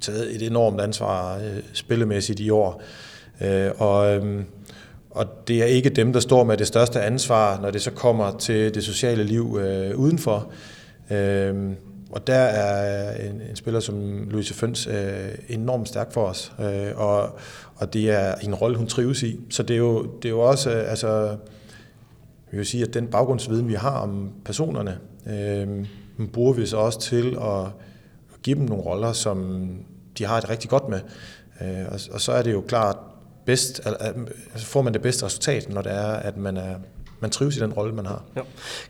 taget 0.00 0.34
et 0.34 0.46
enormt 0.46 0.80
ansvar 0.80 1.36
øh, 1.36 1.62
spillemæssigt 1.72 2.40
i 2.40 2.50
år. 2.50 2.82
Øh, 3.40 3.70
og, 3.78 4.14
øhm, 4.14 4.44
og 5.10 5.26
det 5.48 5.62
er 5.62 5.66
ikke 5.66 5.90
dem, 5.90 6.12
der 6.12 6.20
står 6.20 6.44
med 6.44 6.56
det 6.56 6.66
største 6.66 7.00
ansvar, 7.00 7.60
når 7.60 7.70
det 7.70 7.82
så 7.82 7.90
kommer 7.90 8.38
til 8.38 8.74
det 8.74 8.84
sociale 8.84 9.24
liv 9.24 9.58
udenfor. 9.94 10.52
Øhm, 11.10 11.76
og 12.10 12.26
der 12.26 12.34
er 12.34 13.16
en, 13.28 13.42
en 13.50 13.56
spiller 13.56 13.80
som 13.80 14.28
Louise 14.30 14.54
Føns 14.54 14.86
øh, 14.86 15.28
enormt 15.48 15.88
stærk 15.88 16.12
for 16.12 16.24
os, 16.24 16.52
øh, 16.60 16.90
og, 16.96 17.38
og 17.76 17.92
det 17.92 18.10
er 18.10 18.34
en 18.34 18.54
rolle, 18.54 18.76
hun 18.76 18.86
trives 18.86 19.22
i. 19.22 19.40
Så 19.50 19.62
det 19.62 19.74
er 19.74 19.78
jo, 19.78 20.02
det 20.02 20.24
er 20.24 20.32
jo 20.32 20.40
også, 20.40 20.70
øh, 20.70 20.90
altså, 20.90 21.36
vi 22.50 22.56
vil 22.56 22.66
sige, 22.66 22.84
at 22.84 22.94
den 22.94 23.06
baggrundsviden, 23.06 23.68
vi 23.68 23.74
har 23.74 23.98
om 23.98 24.30
personerne, 24.44 24.98
øh, 25.30 25.86
bruger 26.32 26.52
vi 26.52 26.66
så 26.66 26.76
også 26.76 27.00
til 27.00 27.38
at 27.40 27.66
give 28.42 28.58
dem 28.58 28.64
nogle 28.64 28.84
roller, 28.84 29.12
som 29.12 29.68
de 30.18 30.24
har 30.24 30.40
det 30.40 30.50
rigtig 30.50 30.70
godt 30.70 30.88
med. 30.88 31.00
Øh, 31.60 31.86
og, 31.88 32.00
og 32.12 32.20
så 32.20 32.32
er 32.32 32.42
det 32.42 32.52
jo 32.52 32.60
klart 32.60 32.96
bedst, 33.44 33.80
altså 34.52 34.66
får 34.66 34.82
man 34.82 34.92
det 34.92 35.02
bedste 35.02 35.24
resultat, 35.24 35.68
når 35.68 35.82
det 35.82 35.92
er, 35.92 36.12
at 36.12 36.36
man 36.36 36.56
er 36.56 36.74
man 37.20 37.30
trives 37.30 37.56
i 37.56 37.60
den 37.60 37.72
rolle, 37.72 37.94
man 37.94 38.06
har. 38.06 38.22
Ja. 38.36 38.40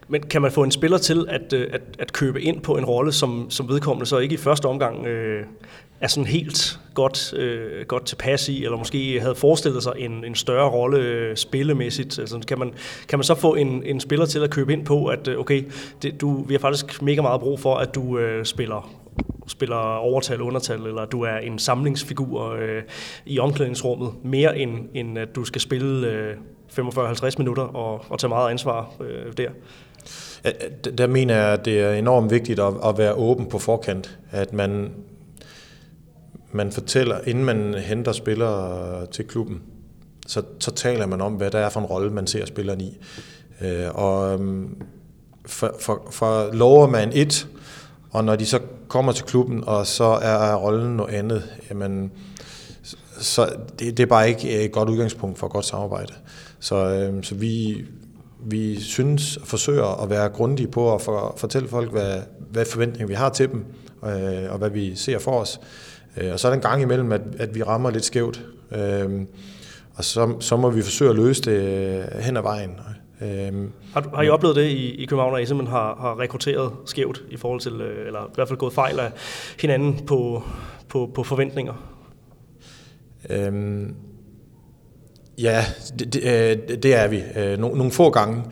Men 0.09 0.23
kan 0.23 0.42
man 0.42 0.53
få 0.53 0.62
en 0.62 0.71
spiller 0.71 0.99
til 0.99 1.27
at, 1.29 1.53
øh, 1.53 1.71
at, 1.73 1.81
at 1.99 2.12
købe 2.12 2.42
ind 2.42 2.61
på 2.61 2.77
en 2.77 2.85
rolle, 2.85 3.12
som, 3.12 3.51
som 3.51 3.68
vedkommende 3.68 4.07
så 4.07 4.18
ikke 4.18 4.35
i 4.35 4.38
første 4.38 4.66
omgang 4.66 5.07
øh, 5.07 5.47
er 6.00 6.08
sådan 6.08 6.26
helt 6.26 6.80
godt, 6.94 7.34
øh, 7.34 7.87
godt 7.87 8.06
tilpas 8.06 8.48
i, 8.48 8.64
eller 8.64 8.78
måske 8.78 9.20
havde 9.20 9.34
forestillet 9.34 9.82
sig 9.82 9.92
en, 9.96 10.24
en 10.24 10.34
større 10.34 10.70
rolle 10.70 10.98
øh, 10.98 11.37
spillemæssigt? 11.37 12.18
Altså, 12.18 12.38
kan, 12.48 12.58
man, 12.58 12.72
kan 13.08 13.18
man 13.18 13.24
så 13.24 13.34
få 13.34 13.54
en, 13.54 13.82
en 13.84 14.00
spiller 14.00 14.26
til 14.26 14.38
at 14.38 14.50
købe 14.50 14.72
ind 14.72 14.87
på, 14.87 15.06
at 15.06 15.28
øh, 15.28 15.38
okay, 15.38 15.64
det, 16.02 16.20
du, 16.20 16.42
vi 16.42 16.54
har 16.54 16.58
faktisk 16.58 17.02
mega 17.02 17.22
meget 17.22 17.40
brug 17.40 17.61
for, 17.61 17.74
at 17.74 17.94
du 17.94 18.18
øh, 18.18 18.44
spiller 18.44 18.94
spiller 19.46 19.76
overtal, 19.76 20.40
undertal, 20.40 20.80
eller 20.80 21.04
du 21.04 21.22
er 21.22 21.37
en 21.37 21.58
samlingsfigur 21.58 22.52
øh, 22.52 22.82
i 23.26 23.38
omklædningsrummet, 23.38 24.12
mere 24.22 24.58
end, 24.58 24.70
end 24.94 25.18
at 25.18 25.28
du 25.34 25.44
skal 25.44 25.61
spille 25.61 26.08
øh, 26.08 26.34
45-50 26.78 27.34
minutter 27.38 27.62
og, 27.62 28.04
og 28.08 28.18
tage 28.18 28.28
meget 28.28 28.50
ansvar 28.50 28.92
øh, 29.00 29.32
der. 29.37 29.48
Der 30.98 31.06
mener 31.06 31.34
jeg, 31.34 31.52
at 31.52 31.64
det 31.64 31.80
er 31.80 31.92
enormt 31.92 32.30
vigtigt 32.30 32.61
at, 32.61 32.74
at 32.84 32.98
være 32.98 33.14
åben 33.14 33.46
på 33.46 33.58
forkant, 33.58 34.18
at 34.30 34.52
man, 34.52 34.90
man 36.52 36.72
fortæller, 36.72 37.20
inden 37.26 37.44
man 37.44 37.74
henter 37.74 38.12
spillere 38.12 39.06
til 39.06 39.24
klubben, 39.24 39.62
så, 40.26 40.42
så 40.61 40.70
taler 40.70 41.06
man 41.06 41.20
om, 41.20 41.32
hvad 41.32 41.50
der 41.50 41.58
er 41.58 41.68
for 41.68 41.80
en 41.80 41.87
rolle, 41.87 42.11
man 42.11 42.26
ser 42.26 42.46
spilleren 42.46 42.80
i. 42.80 42.98
Øh, 43.61 43.88
og 43.94 44.34
øhm, 44.34 44.82
for, 45.46 45.76
for, 45.80 46.08
for 46.11 46.52
lover 46.52 46.87
man 46.87 47.11
et, 47.14 47.48
og 48.11 48.24
når 48.24 48.37
de 48.37 48.46
så 48.46 48.61
kommer 48.88 49.12
til 49.12 49.24
klubben, 49.24 49.64
og 49.66 49.87
så 49.87 50.04
er 50.04 50.54
rollen 50.54 50.96
noget 50.96 51.14
andet, 51.14 51.42
jamen, 51.70 52.12
så 53.20 53.56
det, 53.78 53.96
det 53.96 54.02
er 54.02 54.06
bare 54.06 54.28
ikke 54.28 54.58
øh, 54.58 54.64
et 54.64 54.72
godt 54.72 54.88
udgangspunkt 54.88 55.38
for 55.38 55.46
et 55.46 55.52
godt 55.52 55.64
samarbejde. 55.64 56.12
Så, 56.61 56.76
øh, 56.76 57.24
så 57.24 57.34
vi, 57.34 57.84
vi 58.44 58.80
synes 58.80 59.38
forsøger 59.44 60.02
at 60.02 60.11
være 60.11 60.28
grundige 60.28 60.68
på 60.68 60.94
at 60.94 61.02
for, 61.02 61.34
fortælle 61.37 61.68
folk, 61.68 61.92
hvad, 61.92 62.20
hvad 62.50 62.64
forventninger 62.64 63.06
vi 63.06 63.14
har 63.14 63.28
til 63.28 63.50
dem, 63.50 63.64
øh, 64.04 64.52
og 64.52 64.58
hvad 64.58 64.70
vi 64.70 64.96
ser 64.96 65.18
for 65.18 65.40
os. 65.40 65.61
Øh, 66.16 66.33
og 66.33 66.40
så 66.40 66.49
er 66.49 66.51
der 66.51 66.57
en 66.57 66.62
gang 66.62 66.83
imellem, 66.83 67.12
at, 67.12 67.21
at 67.38 67.55
vi 67.55 67.62
rammer 67.62 67.90
lidt 67.90 68.05
skævt. 68.05 68.44
Øh, 68.73 69.21
og 69.94 70.05
så, 70.05 70.37
så 70.40 70.57
må 70.57 70.71
vi 70.71 70.83
forsøge 70.83 71.11
at 71.11 71.16
løse 71.16 71.42
det 71.42 71.62
øh, 71.62 72.21
hen 72.21 72.37
ad 72.37 72.42
vejen. 72.42 72.71
Øhm, 73.21 73.73
har, 73.94 74.11
har 74.14 74.23
I 74.23 74.29
oplevet 74.29 74.57
det 74.57 74.64
i, 74.64 74.94
i 74.94 75.07
København, 75.07 75.37
at 75.37 75.42
I 75.42 75.47
simpelthen 75.47 75.77
har, 75.77 75.97
har 76.01 76.21
rekrutteret 76.21 76.73
skævt 76.87 77.23
i 77.31 77.37
forhold 77.37 77.61
til, 77.61 77.73
øh, 77.73 78.07
eller 78.07 78.21
i 78.21 78.31
hvert 78.35 78.49
fald 78.49 78.59
gået 78.59 78.73
fejl 78.73 79.01
af 79.01 79.12
hinanden 79.61 80.07
på, 80.07 80.42
på, 80.88 81.11
på 81.14 81.23
forventninger? 81.23 81.75
Øhm, 83.31 83.94
ja, 85.38 85.64
det, 85.99 86.14
det, 86.14 86.23
øh, 86.23 86.79
det 86.83 86.94
er 86.94 87.09
vi. 87.09 87.23
Øh, 87.37 87.59
no, 87.59 87.75
nogle 87.75 87.92
få 87.92 88.11
gange. 88.11 88.44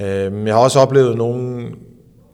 Øhm, 0.00 0.46
jeg 0.46 0.54
har 0.54 0.62
også 0.62 0.80
oplevet 0.80 1.16
nogen, 1.16 1.74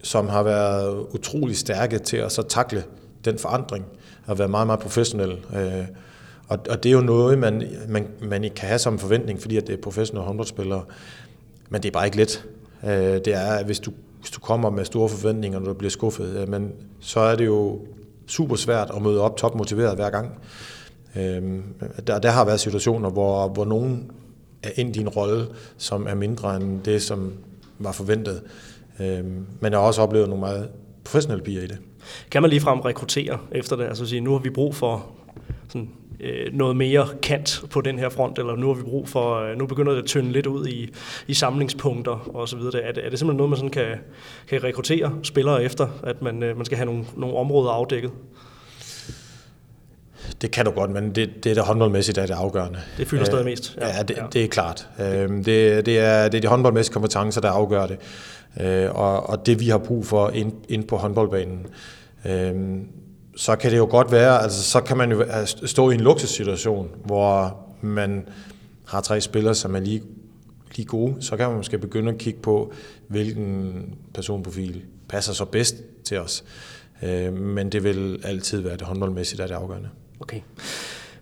som 0.02 0.28
har 0.28 0.42
været 0.42 1.06
utrolig 1.14 1.56
stærke 1.56 1.98
til 1.98 2.16
at 2.16 2.32
så 2.32 2.42
takle 2.42 2.84
den 3.24 3.38
forandring, 3.38 3.84
og 4.26 4.38
være 4.38 4.48
meget, 4.48 4.66
meget 4.66 4.80
professionelle. 4.80 5.36
Øh, 5.56 5.86
og, 6.48 6.58
og 6.70 6.82
det 6.82 6.88
er 6.88 6.92
jo 6.92 7.00
noget, 7.00 7.38
man, 7.38 7.68
man, 7.88 8.06
man 8.22 8.44
ikke 8.44 8.56
kan 8.56 8.68
have 8.68 8.78
som 8.78 8.98
forventning, 8.98 9.40
fordi 9.40 9.56
at 9.56 9.66
det 9.66 9.72
er 9.72 9.82
professionelle 9.82 10.26
håndboldspillere. 10.26 10.84
Men 11.68 11.82
det 11.82 11.88
er 11.88 11.92
bare 11.92 12.04
ikke 12.04 12.16
let. 12.16 12.44
Øh, 12.84 12.90
det 12.90 13.28
er, 13.28 13.64
hvis 13.64 13.80
du, 13.80 13.92
hvis 14.20 14.30
du 14.30 14.40
kommer 14.40 14.70
med 14.70 14.84
store 14.84 15.08
forventninger, 15.08 15.58
når 15.58 15.66
du 15.66 15.74
bliver 15.74 15.90
skuffet, 15.90 16.36
øh, 16.36 16.48
men 16.48 16.72
så 17.00 17.20
er 17.20 17.36
det 17.36 17.46
jo 17.46 17.80
super 18.26 18.56
svært 18.56 18.90
at 18.96 19.02
møde 19.02 19.20
op 19.20 19.36
topmotiveret 19.36 19.96
hver 19.96 20.10
gang. 20.10 20.38
Øh, 21.16 21.42
der, 22.06 22.18
der 22.18 22.30
har 22.30 22.44
været 22.44 22.60
situationer, 22.60 23.10
hvor, 23.10 23.48
hvor 23.48 23.64
nogen 23.64 24.10
er 24.62 24.70
ind 24.74 24.96
i 24.96 25.00
en 25.00 25.08
rolle, 25.08 25.46
som 25.76 26.06
er 26.06 26.14
mindre 26.14 26.56
end 26.56 26.82
det, 26.82 27.02
som 27.02 27.32
var 27.78 27.92
forventet. 27.92 28.42
Øh, 29.00 29.24
men 29.60 29.72
jeg 29.72 29.80
har 29.80 29.86
også 29.86 30.02
oplevet 30.02 30.28
nogle 30.28 30.40
meget 30.40 30.68
professionelle 31.04 31.44
piger 31.44 31.62
i 31.62 31.66
det. 31.66 31.78
Kan 32.30 32.42
man 32.42 32.50
ligefrem 32.50 32.80
rekruttere 32.80 33.38
efter 33.52 33.76
det? 33.76 33.84
Altså 33.84 34.06
sige, 34.06 34.20
nu 34.20 34.32
har 34.32 34.38
vi 34.38 34.50
brug 34.50 34.74
for 34.74 35.06
sådan 35.68 35.90
øh, 36.20 36.52
noget 36.52 36.76
mere 36.76 37.08
kant 37.22 37.64
på 37.70 37.80
den 37.80 37.98
her 37.98 38.08
front, 38.08 38.38
eller 38.38 38.56
nu 38.56 38.66
har 38.66 38.74
vi 38.74 38.82
brug 38.82 39.08
for, 39.08 39.40
øh, 39.40 39.58
nu 39.58 39.66
begynder 39.66 39.92
det 39.92 40.02
at 40.02 40.06
tynde 40.06 40.32
lidt 40.32 40.46
ud 40.46 40.66
i, 40.66 40.94
i 41.26 41.34
samlingspunkter 41.34 42.30
og 42.34 42.48
så 42.48 42.56
videre. 42.56 42.82
Er 42.82 42.92
det, 42.92 43.06
er 43.06 43.10
det 43.10 43.18
simpelthen 43.18 43.36
noget, 43.36 43.50
man 43.50 43.56
sådan 43.56 43.70
kan, 43.70 43.98
kan 44.48 44.64
rekruttere 44.64 45.12
spillere 45.22 45.64
efter, 45.64 45.88
at 46.02 46.22
man, 46.22 46.42
øh, 46.42 46.56
man 46.56 46.66
skal 46.66 46.78
have 46.78 46.86
nogle, 46.86 47.04
nogle 47.16 47.36
områder 47.36 47.70
afdækket? 47.70 48.10
Det 50.40 50.50
kan 50.50 50.64
du 50.64 50.70
godt, 50.70 50.90
men 50.90 51.14
det, 51.14 51.44
det 51.44 51.50
er 51.50 51.54
det 51.54 51.64
håndboldmæssigt, 51.64 52.16
der 52.16 52.22
er 52.22 52.26
det 52.26 52.34
afgørende. 52.34 52.78
Det 52.98 53.08
fylder 53.08 53.24
stadig 53.24 53.44
mest. 53.44 53.76
Ja, 53.80 53.96
ja, 53.96 54.02
det, 54.02 54.16
ja. 54.16 54.22
det 54.32 54.44
er 54.44 54.48
klart. 54.48 54.88
Øhm, 55.00 55.44
det, 55.44 55.86
det, 55.86 55.98
er, 55.98 56.28
det 56.28 56.38
er 56.38 56.40
de 56.40 56.48
håndboldmæssige 56.48 56.92
kompetencer, 56.92 57.40
der 57.40 57.50
afgør 57.50 57.86
det. 57.86 57.98
Øh, 58.60 58.90
og, 58.94 59.28
og 59.28 59.46
det 59.46 59.60
vi 59.60 59.68
har 59.68 59.78
brug 59.78 60.06
for 60.06 60.30
ind, 60.30 60.52
ind 60.68 60.84
på 60.84 60.96
håndboldbanen. 60.96 61.66
Øh, 62.26 62.54
så 63.36 63.56
kan 63.56 63.70
det 63.70 63.78
jo 63.78 63.86
godt 63.90 64.12
være, 64.12 64.42
altså 64.42 64.62
så 64.62 64.80
kan 64.80 64.96
man 64.96 65.12
jo 65.12 65.24
stå 65.46 65.90
i 65.90 65.94
en 65.94 66.00
luksussituation, 66.00 66.90
hvor 67.04 67.58
man 67.80 68.28
har 68.86 69.00
tre 69.00 69.20
spillere, 69.20 69.54
som 69.54 69.74
er 69.74 69.80
lige, 69.80 70.02
lige 70.76 70.86
gode, 70.86 71.14
så 71.20 71.36
kan 71.36 71.48
man 71.48 71.56
måske 71.56 71.78
begynde 71.78 72.12
at 72.12 72.18
kigge 72.18 72.40
på, 72.40 72.72
hvilken 73.08 73.84
personprofil 74.14 74.82
passer 75.08 75.32
så 75.32 75.44
bedst 75.44 75.76
til 76.04 76.18
os. 76.18 76.44
Øh, 77.02 77.32
men 77.32 77.72
det 77.72 77.84
vil 77.84 78.20
altid 78.24 78.60
være 78.60 78.76
det 78.76 78.82
håndboldmæssigt, 78.82 79.38
der 79.38 79.44
er 79.44 79.48
det 79.48 79.54
afgørende. 79.54 79.88
Okay. 80.20 80.40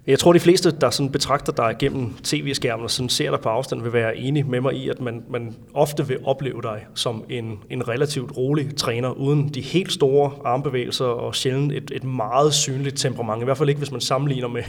Jeg 0.06 0.18
tror, 0.18 0.32
de 0.32 0.40
fleste, 0.40 0.70
der 0.70 0.90
sådan 0.90 1.12
betragter 1.12 1.52
dig 1.52 1.76
gennem 1.78 2.14
tv-skærmen 2.22 2.84
og 2.84 2.90
sådan 2.90 3.08
ser 3.08 3.30
dig 3.30 3.40
på 3.40 3.48
afstand, 3.48 3.82
vil 3.82 3.92
være 3.92 4.16
enige 4.16 4.44
med 4.44 4.60
mig 4.60 4.74
i, 4.74 4.88
at 4.88 5.00
man, 5.00 5.22
man 5.30 5.54
ofte 5.74 6.08
vil 6.08 6.18
opleve 6.24 6.62
dig 6.62 6.86
som 6.94 7.24
en, 7.30 7.58
en 7.70 7.88
relativt 7.88 8.36
rolig 8.36 8.76
træner, 8.76 9.10
uden 9.10 9.48
de 9.48 9.60
helt 9.60 9.92
store 9.92 10.32
armbevægelser 10.44 11.04
og 11.04 11.34
sjældent 11.34 11.72
et, 11.72 11.90
et 11.94 12.04
meget 12.04 12.54
synligt 12.54 12.98
temperament. 12.98 13.42
I 13.42 13.44
hvert 13.44 13.58
fald 13.58 13.68
ikke, 13.68 13.78
hvis 13.78 13.90
man 13.90 14.00
sammenligner 14.00 14.48
med, 14.48 14.62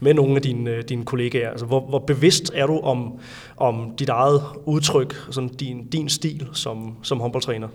med 0.00 0.14
nogle 0.14 0.36
af 0.36 0.42
dine, 0.42 0.82
dine 0.82 1.04
kollegaer. 1.04 1.50
Altså, 1.50 1.66
hvor, 1.66 1.80
hvor 1.80 1.98
bevidst 1.98 2.50
er 2.54 2.66
du 2.66 2.78
om, 2.78 3.18
om 3.56 3.94
dit 3.98 4.08
eget 4.08 4.42
udtryk, 4.64 5.16
sådan 5.30 5.48
din, 5.48 5.86
din 5.86 6.08
stil 6.08 6.48
som, 6.52 6.96
som 7.02 7.20
håndboldtræner? 7.20 7.68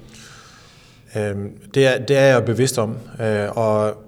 Øhm, 1.17 1.51
det, 1.73 1.85
er, 1.85 2.05
det 2.05 2.17
er 2.17 2.25
jeg 2.25 2.45
bevidst 2.45 2.77
om, 2.77 2.97
øh, 3.21 3.57
og 3.57 4.04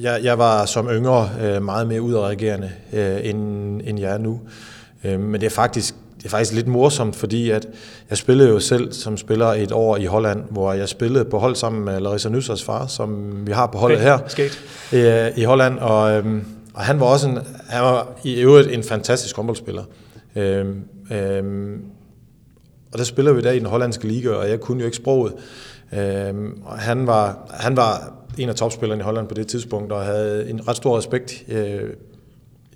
jeg, 0.00 0.20
jeg 0.22 0.38
var 0.38 0.64
som 0.64 0.88
yngre 0.88 1.30
øh, 1.42 1.62
meget 1.62 1.86
mere 1.86 2.02
udadreagerende, 2.02 2.70
øh, 2.92 3.16
end, 3.22 3.80
end 3.84 4.00
jeg 4.00 4.14
er 4.14 4.18
nu. 4.18 4.40
Øh, 5.04 5.20
men 5.20 5.40
det 5.40 5.46
er 5.46 5.50
faktisk 5.50 5.94
det 6.16 6.24
er 6.24 6.28
faktisk 6.36 6.52
lidt 6.52 6.66
morsomt, 6.66 7.16
fordi 7.16 7.50
at 7.50 7.66
jeg 8.10 8.18
spillede 8.18 8.48
jo 8.48 8.60
selv 8.60 8.92
som 8.92 9.16
spiller 9.16 9.46
et 9.46 9.72
år 9.72 9.96
i 9.96 10.04
Holland, 10.04 10.44
hvor 10.50 10.72
jeg 10.72 10.88
spillede 10.88 11.24
på 11.24 11.38
hold 11.38 11.54
sammen 11.54 11.84
med 11.84 12.00
Larissa 12.00 12.28
Nysers 12.28 12.64
far, 12.64 12.86
som 12.86 13.32
vi 13.46 13.52
har 13.52 13.66
på 13.66 13.78
holdet 13.78 14.00
her 14.00 14.18
i, 15.36 15.40
i 15.40 15.44
Holland. 15.44 15.78
Og, 15.78 16.12
øhm, 16.12 16.44
og 16.74 16.82
han 16.82 17.00
var 17.00 17.06
også 17.06 17.28
en, 17.28 17.38
han 17.68 17.82
var 17.82 18.08
i 18.24 18.40
øvrigt 18.40 18.68
en 18.70 18.82
fantastisk 18.82 19.36
håndboldspiller. 19.36 19.84
Øhm, 20.36 20.84
øhm, 21.12 21.82
og 22.92 22.98
der 22.98 23.04
spiller 23.04 23.32
vi 23.32 23.40
der 23.40 23.50
i 23.50 23.58
den 23.58 23.66
hollandske 23.66 24.08
liga, 24.08 24.30
og 24.30 24.50
jeg 24.50 24.60
kunne 24.60 24.80
jo 24.80 24.84
ikke 24.84 24.96
sproget. 24.96 25.32
Øhm, 25.92 26.62
og 26.64 26.78
han 26.78 27.06
var, 27.06 27.48
han 27.50 27.76
var 27.76 28.12
en 28.38 28.48
af 28.48 28.54
topspillerne 28.54 29.00
i 29.00 29.04
Holland 29.04 29.28
på 29.28 29.34
det 29.34 29.46
tidspunkt, 29.46 29.92
og 29.92 30.04
havde 30.04 30.50
en 30.50 30.68
ret 30.68 30.76
stor 30.76 30.98
respekt 30.98 31.44
øh, 31.48 31.90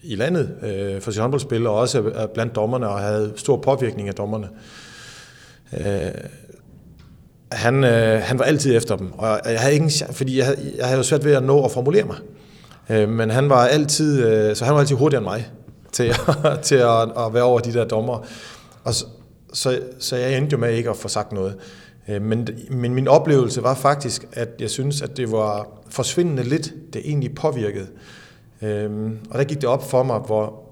i 0.02 0.16
landet 0.16 0.50
øh, 0.62 1.00
for 1.00 1.10
sit 1.10 1.20
håndboldspil, 1.20 1.66
og 1.66 1.74
også 1.74 2.28
blandt 2.34 2.54
dommerne, 2.54 2.88
og 2.88 2.98
havde 2.98 3.32
stor 3.36 3.56
påvirkning 3.56 4.08
af 4.08 4.14
dommerne. 4.14 4.48
Øh, 5.80 6.10
han, 7.52 7.84
øh, 7.84 8.22
han 8.22 8.38
var 8.38 8.44
altid 8.44 8.76
efter 8.76 8.96
dem, 8.96 9.12
og 9.12 9.40
jeg 9.44 9.60
havde 9.60 9.74
ingen 9.74 9.90
fordi 10.12 10.38
jeg 10.38 10.46
havde, 10.46 10.72
jeg 10.76 10.86
havde 10.86 10.96
jo 10.96 11.02
svært 11.02 11.24
ved 11.24 11.32
at 11.32 11.42
nå 11.42 11.64
at 11.64 11.70
formulere 11.70 12.04
mig. 12.04 12.16
Øh, 12.90 13.08
men 13.08 13.30
han 13.30 13.48
var 13.48 13.66
altid, 13.66 14.24
øh, 14.24 14.56
så 14.56 14.64
han 14.64 14.74
var 14.74 14.80
altid 14.80 14.96
hurtigere 14.96 15.22
end 15.22 15.30
mig 15.30 15.50
til, 15.92 16.14
til 16.62 16.74
at, 16.74 17.02
at 17.02 17.34
være 17.34 17.42
over 17.42 17.60
de 17.60 17.72
der 17.72 17.84
dommer. 17.84 18.26
Og 18.84 18.94
så, 18.94 19.04
så, 19.52 19.80
så 19.98 20.16
jeg 20.16 20.36
endte 20.36 20.52
jo 20.52 20.58
med 20.58 20.74
ikke 20.74 20.90
at 20.90 20.96
få 20.96 21.08
sagt 21.08 21.32
noget. 21.32 21.56
Øh, 22.10 22.22
men, 22.22 22.48
men 22.70 22.94
min 22.94 23.08
oplevelse 23.08 23.62
var 23.62 23.74
faktisk, 23.74 24.28
at 24.32 24.48
jeg 24.60 24.70
synes, 24.70 25.02
at 25.02 25.16
det 25.16 25.32
var 25.32 25.68
forsvindende 25.88 26.42
lidt, 26.42 26.74
det 26.92 27.02
egentlig 27.04 27.34
påvirkede. 27.34 27.86
Øh, 28.62 29.10
og 29.30 29.38
der 29.38 29.44
gik 29.44 29.60
det 29.60 29.68
op 29.68 29.90
for 29.90 30.02
mig, 30.02 30.18
hvor, 30.18 30.62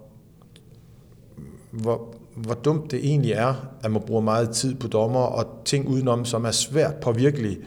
hvor, 1.70 2.14
hvor 2.34 2.54
dumt 2.54 2.90
det 2.90 2.98
egentlig 2.98 3.32
er, 3.32 3.54
at 3.82 3.90
man 3.90 4.02
bruger 4.06 4.20
meget 4.20 4.50
tid 4.50 4.74
på 4.74 4.88
dommer 4.88 5.20
og 5.20 5.46
ting 5.64 5.88
udenom, 5.88 6.24
som 6.24 6.44
er 6.44 6.50
svært 6.50 6.94
påvirkelige. 6.94 7.58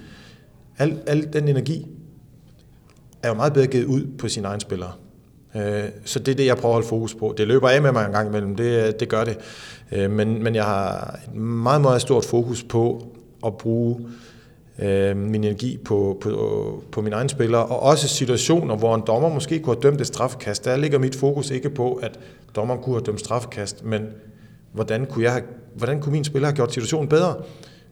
Al, 0.78 1.00
al 1.08 1.34
den 1.34 1.48
energi 1.48 1.88
er 3.24 3.28
jo 3.28 3.34
meget 3.34 3.54
bedre 3.54 3.68
givet 3.68 3.86
ud 3.86 4.08
på 4.18 4.28
sine 4.28 4.48
egne 4.48 4.62
spillere. 4.62 4.92
Øh, 5.56 5.84
så 6.06 6.20
det 6.20 6.32
er 6.32 6.36
det, 6.36 6.46
jeg 6.46 6.58
prøver 6.58 6.74
at 6.74 6.76
holde 6.76 6.88
fokus 6.88 7.16
på. 7.16 7.34
Det 7.38 7.48
løber 7.48 7.70
af 7.70 7.82
med 7.82 7.92
mig 7.92 8.06
en 8.06 8.12
gang 8.12 8.28
imellem, 8.28 8.56
det, 8.56 9.00
det 9.00 9.10
gør 9.10 9.24
det. 9.24 9.38
Men, 10.10 10.44
men 10.44 10.56
jeg 10.56 10.66
har 10.66 11.20
et 11.28 11.36
meget, 11.40 11.82
meget 11.82 12.02
stort 12.02 12.26
fokus 12.26 12.64
på 12.64 13.12
at 13.46 13.58
bruge 13.58 14.00
øh, 14.80 15.18
min 15.18 15.44
energi 15.44 15.78
på, 15.86 16.18
på, 16.22 16.84
på 16.92 17.02
mine 17.02 17.16
egne 17.16 17.30
spillere, 17.30 17.66
og 17.66 17.80
også 17.80 18.08
situationer, 18.08 18.76
hvor 18.76 18.96
en 18.96 19.04
dommer 19.08 19.30
måske 19.30 19.60
kunne 19.60 19.76
have 19.76 19.82
dømt 19.82 20.02
et 20.02 20.08
straffekast. 20.08 20.66
Der 20.66 20.78
ligger 20.78 21.00
mit 21.00 21.16
fokus 21.16 21.50
ikke 21.50 21.70
på, 21.70 21.94
at 21.94 22.20
dommeren 22.56 22.82
kunne 22.82 22.96
have 22.96 23.04
dømt 23.04 23.20
straffekast, 23.20 23.86
men 23.86 24.02
hvordan 24.74 25.06
kunne, 25.06 25.24
jeg 25.24 25.32
have, 25.32 25.44
hvordan 25.76 26.02
kunne 26.02 26.12
min 26.12 26.24
spiller 26.24 26.48
have 26.48 26.56
gjort 26.56 26.74
situationen 26.74 27.10
bedre? 27.10 27.36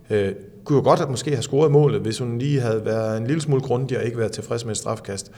Øh, 0.09 0.31
kunne 0.63 0.77
jo 0.77 0.83
godt 0.83 0.99
have 0.99 1.12
måske 1.12 1.31
have 1.31 1.41
scoret 1.41 1.71
målet, 1.71 2.01
hvis 2.01 2.19
hun 2.19 2.38
lige 2.38 2.59
havde 2.59 2.85
været 2.85 3.17
en 3.17 3.27
lille 3.27 3.41
smule 3.41 3.62
grundig 3.62 3.97
og 3.97 4.05
ikke 4.05 4.17
været 4.17 4.31
tilfreds 4.31 4.65
med 4.65 4.71
et 4.71 4.77
strafkast. 4.77 5.31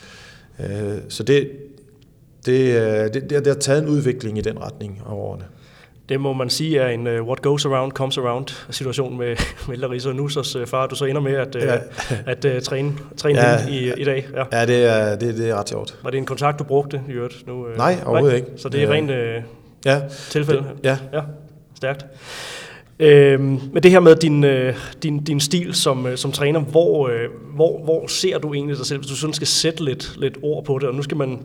Øh, 0.59 0.97
så 1.09 1.23
det, 1.23 1.51
det, 2.45 2.81
øh, 2.81 3.13
det, 3.13 3.13
det, 3.13 3.29
det 3.29 3.47
har 3.47 3.53
taget 3.53 3.83
en 3.83 3.89
udvikling 3.89 4.37
i 4.37 4.41
den 4.41 4.61
retning 4.61 5.01
over 5.05 5.23
årene. 5.23 5.45
Det 6.09 6.21
må 6.21 6.33
man 6.33 6.49
sige 6.49 6.79
er 6.79 6.87
en 6.87 7.07
uh, 7.07 7.27
what 7.27 7.41
goes 7.41 7.65
around 7.65 7.91
comes 7.91 8.17
around 8.17 8.47
situation 8.69 9.17
med, 9.17 9.35
med 9.67 9.77
Larissa 9.77 10.09
og 10.09 10.15
Nussers 10.15 10.55
uh, 10.55 10.65
far. 10.65 10.87
Du 10.87 10.95
så 10.95 11.05
ender 11.05 11.21
med 11.21 11.33
at, 11.33 11.55
uh, 11.55 11.61
ja. 11.61 11.77
at 12.25 12.45
uh, 12.45 12.61
træne, 12.61 12.93
træne 13.17 13.39
ja. 13.39 13.57
hende 13.57 13.79
i, 13.79 14.01
i 14.01 14.03
dag. 14.03 14.27
Ja, 14.33 14.59
ja 14.59 14.65
det, 14.65 14.85
er, 14.85 15.15
det, 15.15 15.37
det 15.37 15.49
er 15.49 15.55
ret 15.55 15.69
sjovt. 15.69 15.99
Var 16.03 16.09
det 16.09 16.17
en 16.17 16.25
kontakt, 16.25 16.59
du 16.59 16.63
brugte 16.63 17.01
i 17.09 17.11
øvrigt? 17.11 17.47
Nu, 17.47 17.53
uh, 17.53 17.77
nej, 17.77 17.97
overhovedet 18.05 18.27
nej. 18.27 18.49
ikke. 18.49 18.61
Så 18.61 18.69
det 18.69 18.83
er 18.83 18.87
ja. 18.87 18.93
rent 18.93 19.11
uh, 19.11 19.17
ja. 19.85 20.01
tilfælde? 20.29 20.59
Det, 20.59 20.83
ja. 20.83 20.97
ja. 21.13 21.21
Stærkt. 21.75 22.05
Øhm, 23.01 23.59
med 23.73 23.81
det 23.81 23.91
her 23.91 23.99
med 23.99 24.15
din, 24.15 24.43
øh, 24.43 24.75
din, 25.03 25.23
din 25.23 25.39
stil 25.39 25.73
som, 25.73 26.07
øh, 26.07 26.17
som 26.17 26.31
træner, 26.31 26.59
hvor, 26.59 27.07
øh, 27.07 27.29
hvor, 27.55 27.83
hvor 27.83 28.07
ser 28.07 28.37
du 28.37 28.53
egentlig 28.53 28.77
dig 28.77 28.85
selv, 28.85 28.99
hvis 28.99 29.09
du 29.09 29.15
sådan 29.15 29.33
skal 29.33 29.47
sætte 29.47 29.85
lidt, 29.85 30.13
lidt 30.17 30.37
ord 30.41 30.65
på 30.65 30.79
det, 30.79 30.87
og 30.87 30.95
nu 30.95 31.01
skal 31.01 31.17
man 31.17 31.39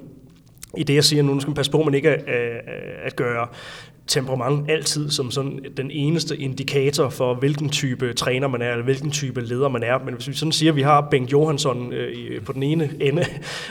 i 0.76 0.82
det, 0.82 0.94
jeg 0.94 1.04
siger 1.04 1.22
nu, 1.22 1.34
nu 1.34 1.40
skal 1.40 1.50
man 1.50 1.54
passe 1.54 1.72
på, 1.72 1.78
at 1.78 1.84
man 1.84 1.94
ikke 1.94 2.10
at, 2.10 2.24
at 3.04 3.16
gøre 3.16 3.46
temperament 4.06 4.70
altid 4.70 5.10
som 5.10 5.30
sådan 5.30 5.60
den 5.76 5.90
eneste 5.90 6.36
indikator 6.36 7.08
for, 7.08 7.34
hvilken 7.34 7.68
type 7.68 8.12
træner 8.12 8.48
man 8.48 8.62
er, 8.62 8.70
eller 8.70 8.84
hvilken 8.84 9.10
type 9.10 9.40
leder 9.40 9.68
man 9.68 9.82
er. 9.82 9.98
Men 10.04 10.14
hvis 10.14 10.28
vi 10.28 10.34
sådan 10.34 10.52
siger, 10.52 10.72
at 10.72 10.76
vi 10.76 10.82
har 10.82 11.08
Bengt 11.10 11.32
Johansson 11.32 11.92
øh, 11.92 12.42
på 12.42 12.52
den 12.52 12.62
ene 12.62 12.90
ende 13.00 13.24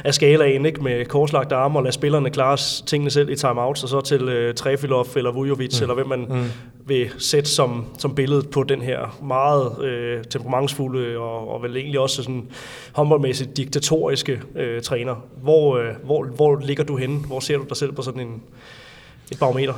af 0.04 0.14
skalaen, 0.14 0.66
ikke, 0.66 0.84
med 0.84 1.06
korslagt 1.06 1.52
arme 1.52 1.80
og 1.80 1.84
lade 1.84 1.94
spillerne 1.94 2.30
klare 2.30 2.58
tingene 2.86 3.12
selv 3.12 3.30
i 3.30 3.36
timeouts, 3.36 3.84
og 3.84 3.90
så 3.90 4.02
til 4.02 4.22
øh, 4.30 4.54
Trefilov 4.54 5.08
eller 5.16 5.32
Vujovic, 5.32 5.80
mm. 5.80 5.84
eller 5.84 5.96
hvem 5.96 6.08
man 6.08 6.26
mm. 6.30 6.44
vil 6.86 7.10
sætte 7.18 7.50
som, 7.50 7.86
som 7.98 8.16
billede 8.16 8.44
på 8.44 8.64
den 8.64 8.82
her 8.82 9.18
meget 9.24 9.86
øh, 9.86 10.24
temperamentsfulde 10.24 11.18
og, 11.18 11.54
og 11.54 11.64
vel 11.64 11.78
egentlig 11.78 12.00
også 12.00 12.24
sådan 12.24 12.48
håndboldmæssigt 12.92 13.58
diktatoriske 13.58 14.42
øh, 14.56 14.82
træner. 14.82 15.16
Hvor, 15.42 15.78
øh, 15.78 15.90
hvor, 16.04 16.26
hvor 16.26 16.60
ligger 16.60 16.84
du 16.84 16.98
henne? 16.98 17.18
Hvor 17.18 17.40
ser 17.40 17.58
du 17.58 17.64
dig 17.70 17.78
selv 17.78 17.92
på 17.92 18.02
sådan 18.02 18.22
en, 18.22 18.42
et 19.32 19.40
barometer? 19.40 19.74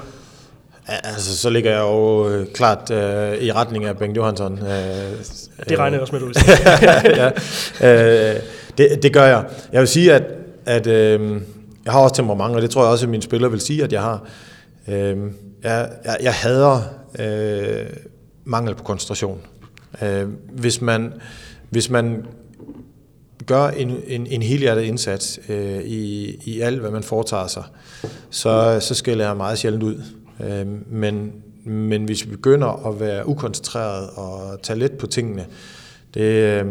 Altså, 0.88 1.38
så 1.38 1.50
ligger 1.50 1.71
jeg 1.71 1.80
jo 1.80 2.30
øh, 2.30 2.47
klart 2.54 2.91
øh, 2.91 3.38
i 3.38 3.52
retning 3.52 3.86
af 3.86 3.97
Bengt 3.97 4.17
Johansson. 4.17 4.54
Øh, 4.54 4.67
det 5.69 5.80
regner 5.80 5.97
jeg 5.97 6.02
også 6.02 6.13
med, 6.13 6.19
du 6.19 6.26
vil 6.26 6.36
ja, 7.82 8.34
øh, 8.36 8.41
det, 8.78 9.04
det 9.04 9.13
gør 9.13 9.23
jeg. 9.23 9.45
Jeg 9.71 9.80
vil 9.80 9.88
sige, 9.88 10.13
at, 10.13 10.23
at 10.65 10.88
øh, 10.88 11.41
jeg 11.86 11.93
har 11.93 12.00
også 12.00 12.15
temperament, 12.15 12.56
og 12.56 12.62
det 12.62 12.69
tror 12.69 12.82
jeg 12.84 12.91
også, 12.91 13.06
at 13.06 13.10
mine 13.10 13.23
spillere 13.23 13.52
vil 13.52 13.62
sige, 13.62 13.84
at 13.84 13.93
jeg 13.93 14.02
har. 14.02 14.28
Øh, 14.88 15.17
jeg, 15.63 15.89
jeg, 16.06 16.17
jeg 16.21 16.34
hader 16.34 16.82
øh, 17.19 17.86
mangel 18.45 18.76
på 18.76 18.84
koncentration. 18.84 19.41
Øh, 20.02 20.28
hvis, 20.52 20.82
man, 20.82 21.13
hvis 21.69 21.89
man 21.89 22.26
gør 23.45 23.67
en, 23.67 23.91
en, 24.08 24.28
en 24.28 24.41
helhjertet 24.41 24.82
indsats 24.82 25.39
øh, 25.50 25.82
i, 25.82 26.36
i 26.45 26.62
alt, 26.62 26.80
hvad 26.80 26.91
man 26.91 27.04
foretager 27.04 27.47
sig, 27.47 27.63
så, 28.30 28.78
så 28.82 28.95
skiller 28.95 29.26
jeg 29.26 29.38
meget 29.38 29.58
sjældent 29.58 29.84
ud. 29.84 30.04
Øh, 30.43 30.67
men, 30.91 31.34
men 31.63 32.06
hvis 32.06 32.26
vi 32.26 32.30
begynder 32.30 32.88
at 32.88 33.00
være 33.00 33.28
ukoncentreret 33.28 34.10
og 34.10 34.62
tage 34.62 34.80
let 34.80 34.91
på 34.91 35.08
tingene, 35.08 35.45
det, 36.13 36.21
øh, 36.21 36.65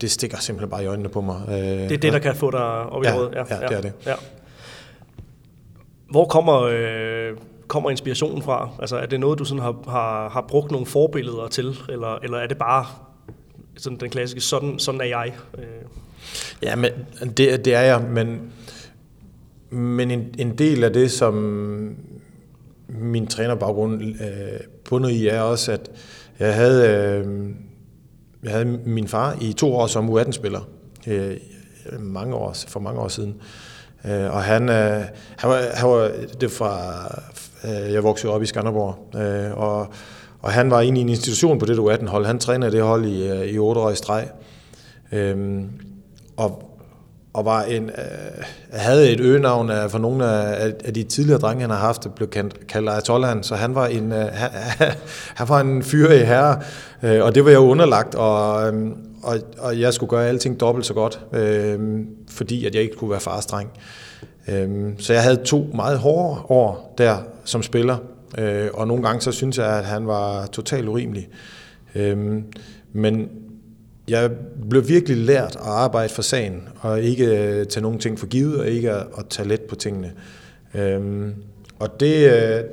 det 0.00 0.10
stikker 0.10 0.38
simpelthen 0.38 0.70
bare 0.70 0.82
i 0.82 0.86
øjnene 0.86 1.08
på 1.08 1.20
mig. 1.20 1.42
Øh, 1.48 1.54
det 1.54 1.92
er 1.92 1.98
det, 1.98 2.12
der 2.12 2.18
kan 2.18 2.34
få 2.34 2.50
dig 2.50 2.60
op 2.60 3.02
i 3.02 3.06
ja, 3.06 3.14
rådet? 3.14 3.34
Ja, 3.34 3.44
ja, 3.50 3.66
det 3.66 3.76
er 3.76 3.80
det. 3.80 3.92
Ja. 4.06 4.14
Hvor 6.10 6.24
kommer, 6.24 6.62
øh, 6.62 7.36
kommer 7.68 7.90
inspirationen 7.90 8.42
fra? 8.42 8.70
Altså, 8.80 8.96
er 8.96 9.06
det 9.06 9.20
noget, 9.20 9.38
du 9.38 9.44
sådan 9.44 9.62
har, 9.62 9.76
har, 9.88 10.28
har 10.28 10.44
brugt 10.48 10.70
nogle 10.70 10.86
forbilleder 10.86 11.48
til, 11.48 11.78
eller, 11.88 12.18
eller 12.22 12.38
er 12.38 12.46
det 12.46 12.58
bare 12.58 12.86
sådan 13.76 13.98
den 13.98 14.10
klassiske, 14.10 14.40
sådan, 14.40 14.78
sådan 14.78 15.00
er 15.00 15.04
jeg? 15.04 15.32
Øh. 15.58 15.64
Ja, 16.62 16.76
men 16.76 16.90
det, 17.20 17.64
det 17.64 17.74
er 17.74 17.80
jeg, 17.80 18.02
men, 18.02 18.52
men 19.70 20.10
en, 20.10 20.34
en 20.38 20.58
del 20.58 20.84
af 20.84 20.92
det, 20.92 21.10
som 21.10 21.96
min 22.88 23.26
trænerbaggrund 23.26 24.02
øh, 24.02 24.60
bundet 24.88 25.10
i 25.10 25.28
er 25.28 25.40
også, 25.40 25.72
at 25.72 25.90
jeg 26.38 26.54
havde, 26.54 26.88
øh, 26.88 27.50
jeg 28.42 28.52
havde 28.52 28.64
min 28.84 29.08
far 29.08 29.36
i 29.40 29.52
to 29.52 29.74
år 29.74 29.86
som 29.86 30.18
U18-spiller, 30.18 30.68
øh, 31.06 31.36
mange 32.00 32.34
år, 32.34 32.56
for 32.68 32.80
mange 32.80 33.00
år 33.00 33.08
siden. 33.08 33.34
Øh, 34.04 34.34
og 34.34 34.42
han, 34.42 34.68
øh, 34.68 35.02
han, 35.36 35.50
var, 35.50 35.62
han 35.74 35.88
var 35.88 36.10
det 36.40 36.50
fra, 36.50 37.04
øh, 37.64 37.92
jeg 37.92 38.02
voksede 38.02 38.32
op 38.32 38.42
i 38.42 38.46
Skanderborg, 38.46 39.20
øh, 39.20 39.58
og, 39.58 39.86
og 40.42 40.52
han 40.52 40.70
var 40.70 40.80
inde 40.80 40.98
i 40.98 41.02
en 41.02 41.08
institution 41.08 41.58
på 41.58 41.66
det 41.66 41.78
U18-hold. 41.78 42.26
Han 42.26 42.38
trænede 42.38 42.72
det 42.72 42.82
hold 42.82 43.04
i, 43.04 43.28
øh, 43.28 43.46
i 43.46 43.58
otte 43.58 43.80
år 43.80 43.90
i 43.90 43.96
streg. 43.96 44.28
Øh, 45.12 45.62
og 46.36 46.73
og 47.34 47.44
var 47.44 47.62
en, 47.62 47.84
øh, 47.84 48.44
havde 48.72 49.10
et 49.10 49.20
øgenavn 49.20 49.70
af, 49.70 49.90
for 49.90 49.98
nogle 49.98 50.26
af, 50.26 50.72
af 50.84 50.94
de 50.94 51.02
tidligere 51.02 51.40
drenge, 51.40 51.60
han 51.60 51.70
har 51.70 51.76
haft, 51.76 52.06
blev 52.16 52.30
kendt, 52.30 52.66
kaldt 52.66 52.88
Ayatollah, 52.88 53.36
så 53.42 53.54
han 53.54 53.74
var 53.74 53.86
en, 53.86 54.12
øh, 54.12 54.26
han, 54.32 54.50
han 55.38 55.48
var 55.48 55.60
en 55.60 55.82
fyr 55.82 56.10
i 56.10 56.18
herre, 56.18 56.60
øh, 57.02 57.24
og 57.24 57.34
det 57.34 57.44
var 57.44 57.50
jeg 57.50 57.58
underlagt, 57.58 58.14
og, 58.14 58.68
øh, 58.74 58.90
og, 59.22 59.38
og 59.58 59.80
jeg 59.80 59.94
skulle 59.94 60.10
gøre 60.10 60.28
alting 60.28 60.60
dobbelt 60.60 60.86
så 60.86 60.94
godt, 60.94 61.20
øh, 61.32 62.00
fordi 62.30 62.66
at 62.66 62.74
jeg 62.74 62.82
ikke 62.82 62.96
kunne 62.96 63.10
være 63.10 63.20
farstreng. 63.20 63.70
Øh, 64.48 64.92
så 64.98 65.12
jeg 65.12 65.22
havde 65.22 65.36
to 65.36 65.70
meget 65.74 65.98
hårde 65.98 66.40
år 66.48 66.94
der 66.98 67.16
som 67.44 67.62
spiller, 67.62 67.96
øh, 68.38 68.68
og 68.74 68.88
nogle 68.88 69.02
gange 69.02 69.20
så 69.20 69.32
synes 69.32 69.58
jeg, 69.58 69.66
at 69.78 69.84
han 69.84 70.06
var 70.06 70.46
totalt 70.46 70.88
urimelig. 70.88 71.28
Øh, 71.94 72.42
men 72.92 73.28
jeg 74.08 74.30
blev 74.70 74.88
virkelig 74.88 75.16
lært 75.16 75.56
at 75.56 75.66
arbejde 75.66 76.08
for 76.08 76.22
sagen, 76.22 76.68
og 76.80 77.02
ikke 77.02 77.26
øh, 77.26 77.66
tage 77.66 77.82
nogen 77.82 77.98
ting 77.98 78.18
for 78.18 78.26
givet, 78.26 78.60
og 78.60 78.68
ikke 78.68 78.92
at, 78.92 79.06
tage 79.30 79.48
let 79.48 79.60
på 79.60 79.74
tingene. 79.74 80.12
Øhm, 80.74 81.34
og 81.78 82.00
det 82.00 82.32
øh, 82.32 82.64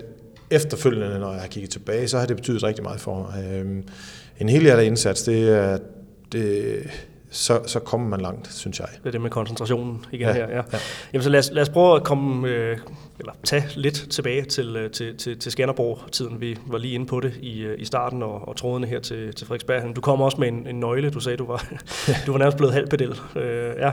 efterfølgende, 0.49 1.19
når 1.19 1.31
jeg 1.31 1.41
har 1.41 1.47
kigget 1.47 1.69
tilbage, 1.69 2.07
så 2.07 2.19
har 2.19 2.25
det 2.25 2.35
betydet 2.35 2.63
rigtig 2.63 2.83
meget 2.83 2.99
for 2.99 3.31
mig. 3.31 3.53
Øhm, 3.53 3.83
en 4.39 4.49
helhjertet 4.49 4.83
indsats, 4.83 5.23
det 5.23 5.49
er, 5.49 5.77
det, 6.31 6.79
så, 7.33 7.61
så 7.65 7.79
kommer 7.79 8.09
man 8.09 8.21
langt, 8.21 8.53
synes 8.53 8.79
jeg. 8.79 8.87
Det 8.97 9.07
er 9.07 9.11
det 9.11 9.21
med 9.21 9.29
koncentrationen 9.29 10.05
igen 10.11 10.27
ja, 10.27 10.33
her. 10.33 10.49
Ja. 10.49 10.55
Ja. 10.55 10.61
Jamen, 11.13 11.23
så 11.23 11.29
lad 11.29 11.39
os, 11.39 11.51
lad 11.51 11.61
os 11.61 11.69
prøve 11.69 11.95
at 11.95 12.03
komme, 12.03 12.49
øh, 12.49 12.77
eller 13.19 13.33
tage 13.43 13.63
lidt 13.75 14.07
tilbage 14.09 14.43
til, 14.43 14.75
øh, 14.75 14.91
til, 14.91 15.17
til, 15.17 15.39
til 15.39 15.51
Skanderborg-tiden. 15.51 16.41
Vi 16.41 16.57
var 16.65 16.77
lige 16.77 16.93
inde 16.93 17.05
på 17.05 17.19
det 17.19 17.33
i, 17.41 17.61
øh, 17.61 17.79
i 17.79 17.85
starten, 17.85 18.23
og, 18.23 18.47
og 18.47 18.55
trådene 18.55 18.87
her 18.87 18.99
til, 18.99 19.35
til 19.35 19.47
Frederiksberg. 19.47 19.95
Du 19.95 20.01
kom 20.01 20.21
også 20.21 20.37
med 20.37 20.47
en, 20.47 20.67
en 20.67 20.79
nøgle, 20.79 21.09
du 21.09 21.19
sagde, 21.19 21.37
du 21.37 21.45
var, 21.45 21.65
du 22.25 22.31
var 22.31 22.39
nærmest 22.39 22.57
blevet 22.57 22.73
halvpedel. 22.73 23.19
Øh, 23.35 23.73
ja. 23.77 23.91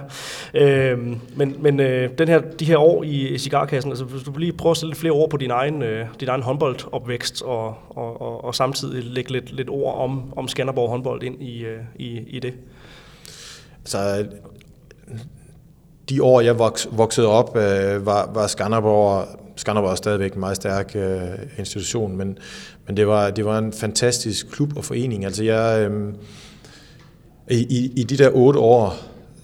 øh, 0.55 0.98
men 1.37 1.57
men 1.59 1.81
øh, 1.81 2.11
den 2.18 2.29
her, 2.29 2.38
de 2.38 2.64
her 2.64 2.79
år 2.79 3.03
i, 3.03 3.29
i 3.29 3.38
cigarkassen, 3.38 3.92
altså 3.92 4.05
hvis 4.05 4.22
du 4.22 4.38
lige 4.38 4.53
prøver 4.53 4.70
at 4.70 4.77
stille 4.77 4.90
lidt 4.90 4.98
flere 4.98 5.12
ord 5.12 5.31
på 5.31 5.37
din 5.37 5.51
egen, 5.51 5.83
øh, 5.83 6.07
din 6.20 6.29
egen 6.29 6.42
håndboldopvækst, 6.42 7.42
og, 7.42 7.66
og, 7.88 8.20
og, 8.20 8.44
og 8.44 8.55
samtidig 8.55 9.05
lægge 9.05 9.33
lidt, 9.33 9.53
lidt 9.53 9.68
ord 9.70 9.94
om, 9.94 10.33
om 10.37 10.48
Skanderborg 10.48 10.90
håndbold 10.90 11.22
ind 11.22 11.42
i, 11.42 11.64
øh, 11.64 11.81
i, 11.96 12.18
i 12.27 12.38
det. 12.38 12.55
Så 13.88 14.18
øh, 14.18 14.24
de 16.09 16.22
år, 16.22 16.40
jeg 16.40 16.59
voksede 16.90 17.27
op, 17.27 17.57
øh, 17.57 18.07
var, 18.07 18.31
var 18.35 18.46
Skanderborg, 18.46 19.27
Skanderborg 19.57 19.90
er 19.90 19.96
stadigvæk 19.96 20.33
en 20.35 20.40
meget 20.40 20.57
stærk 20.57 20.96
øh, 20.96 21.29
institution, 21.59 22.16
men, 22.16 22.38
men 22.87 22.96
det, 22.96 23.07
var, 23.07 23.31
det 23.31 23.44
var 23.44 23.59
en 23.59 23.72
fantastisk 23.72 24.51
klub 24.51 24.77
og 24.77 24.85
forening. 24.85 25.24
Altså 25.24 25.44
jeg, 25.44 25.90
øh, 25.90 26.14
i, 27.51 27.92
i 27.96 28.03
de 28.03 28.16
der 28.16 28.31
otte 28.31 28.61
år, 28.61 28.94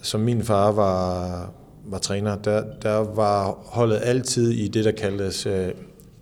som 0.01 0.21
min 0.21 0.43
far 0.43 0.71
var, 0.71 1.51
var 1.85 1.97
træner, 1.97 2.35
der, 2.35 2.63
der 2.81 2.97
var 2.97 3.57
holdet 3.65 3.99
altid 4.03 4.51
i 4.51 4.67
det, 4.67 4.85
der 4.85 4.91
kaldtes 4.91 5.45
øh, 5.45 5.67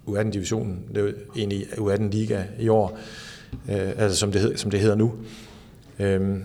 U18-divisionen. 0.07 0.79
Det 0.95 1.03
var 1.03 1.11
egentlig 1.35 1.63
U18-liga 1.63 2.43
i 2.59 2.69
år, 2.69 2.97
øh, 3.69 3.91
altså 3.97 4.17
som 4.17 4.31
det, 4.31 4.41
hed, 4.41 4.57
som 4.57 4.71
det 4.71 4.79
hedder 4.79 4.95
nu. 4.95 5.13
Øh, 5.99 6.37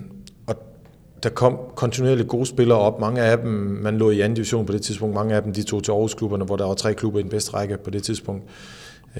der 1.23 1.29
kom 1.29 1.59
kontinuerligt 1.75 2.29
gode 2.29 2.47
spillere 2.47 2.79
op. 2.79 3.01
Mange 3.01 3.21
af 3.21 3.39
dem, 3.39 3.51
man 3.83 3.99
lå 3.99 4.11
i 4.11 4.21
anden 4.21 4.35
division 4.35 4.67
på 4.67 4.73
det 4.73 4.83
tidspunkt. 4.83 5.15
Mange 5.15 5.35
af 5.35 5.43
dem, 5.43 5.53
de 5.53 5.63
tog 5.63 5.85
til 5.85 5.93
Aarhus-klubberne, 5.93 6.45
hvor 6.45 6.57
der 6.57 6.67
var 6.67 6.75
tre 6.75 6.95
klubber 6.95 7.21
i 7.21 7.23
den 7.23 7.31
bedste 7.31 7.55
række 7.55 7.79
på 7.85 7.91
det 7.91 8.03
tidspunkt. 8.03 8.45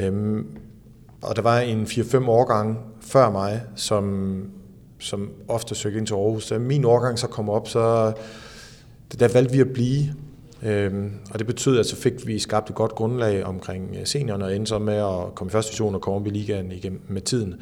Øhm, 0.01 0.47
og 1.23 1.37
der 1.37 1.43
var 1.43 1.59
en 1.59 1.83
4-5 1.83 2.29
årgang 2.29 2.79
før 3.01 3.31
mig, 3.31 3.63
som, 3.75 4.43
som 4.99 5.31
ofte 5.49 5.75
søgte 5.75 5.99
ind 5.99 6.07
til 6.07 6.15
Aarhus. 6.15 6.49
Da 6.49 6.59
min 6.59 6.85
årgang 6.85 7.19
så 7.19 7.27
kom 7.27 7.49
op, 7.49 7.69
så 7.69 8.13
der 9.21 9.29
valgte 9.29 9.53
vi 9.53 9.61
at 9.61 9.73
blive. 9.73 10.15
Øhm, 10.63 11.11
og 11.31 11.39
det 11.39 11.47
betød, 11.47 11.79
at 11.79 11.87
så 11.87 11.97
fik 11.97 12.27
vi 12.27 12.39
skabt 12.39 12.71
et 12.71 12.77
godt 12.77 12.93
grundlag 12.93 13.45
omkring 13.45 13.97
øh, 14.01 14.07
seniorerne 14.07 14.45
og 14.45 14.57
endte 14.57 14.69
så 14.69 14.79
med 14.79 14.95
at 14.95 15.35
komme 15.35 15.51
i 15.51 15.53
første 15.53 15.71
division 15.71 15.95
og 15.95 16.01
komme 16.01 16.21
op 16.21 16.27
i 16.27 16.31
ligaen 16.31 16.73
igen 16.73 17.01
med 17.09 17.23
tiden. 17.23 17.55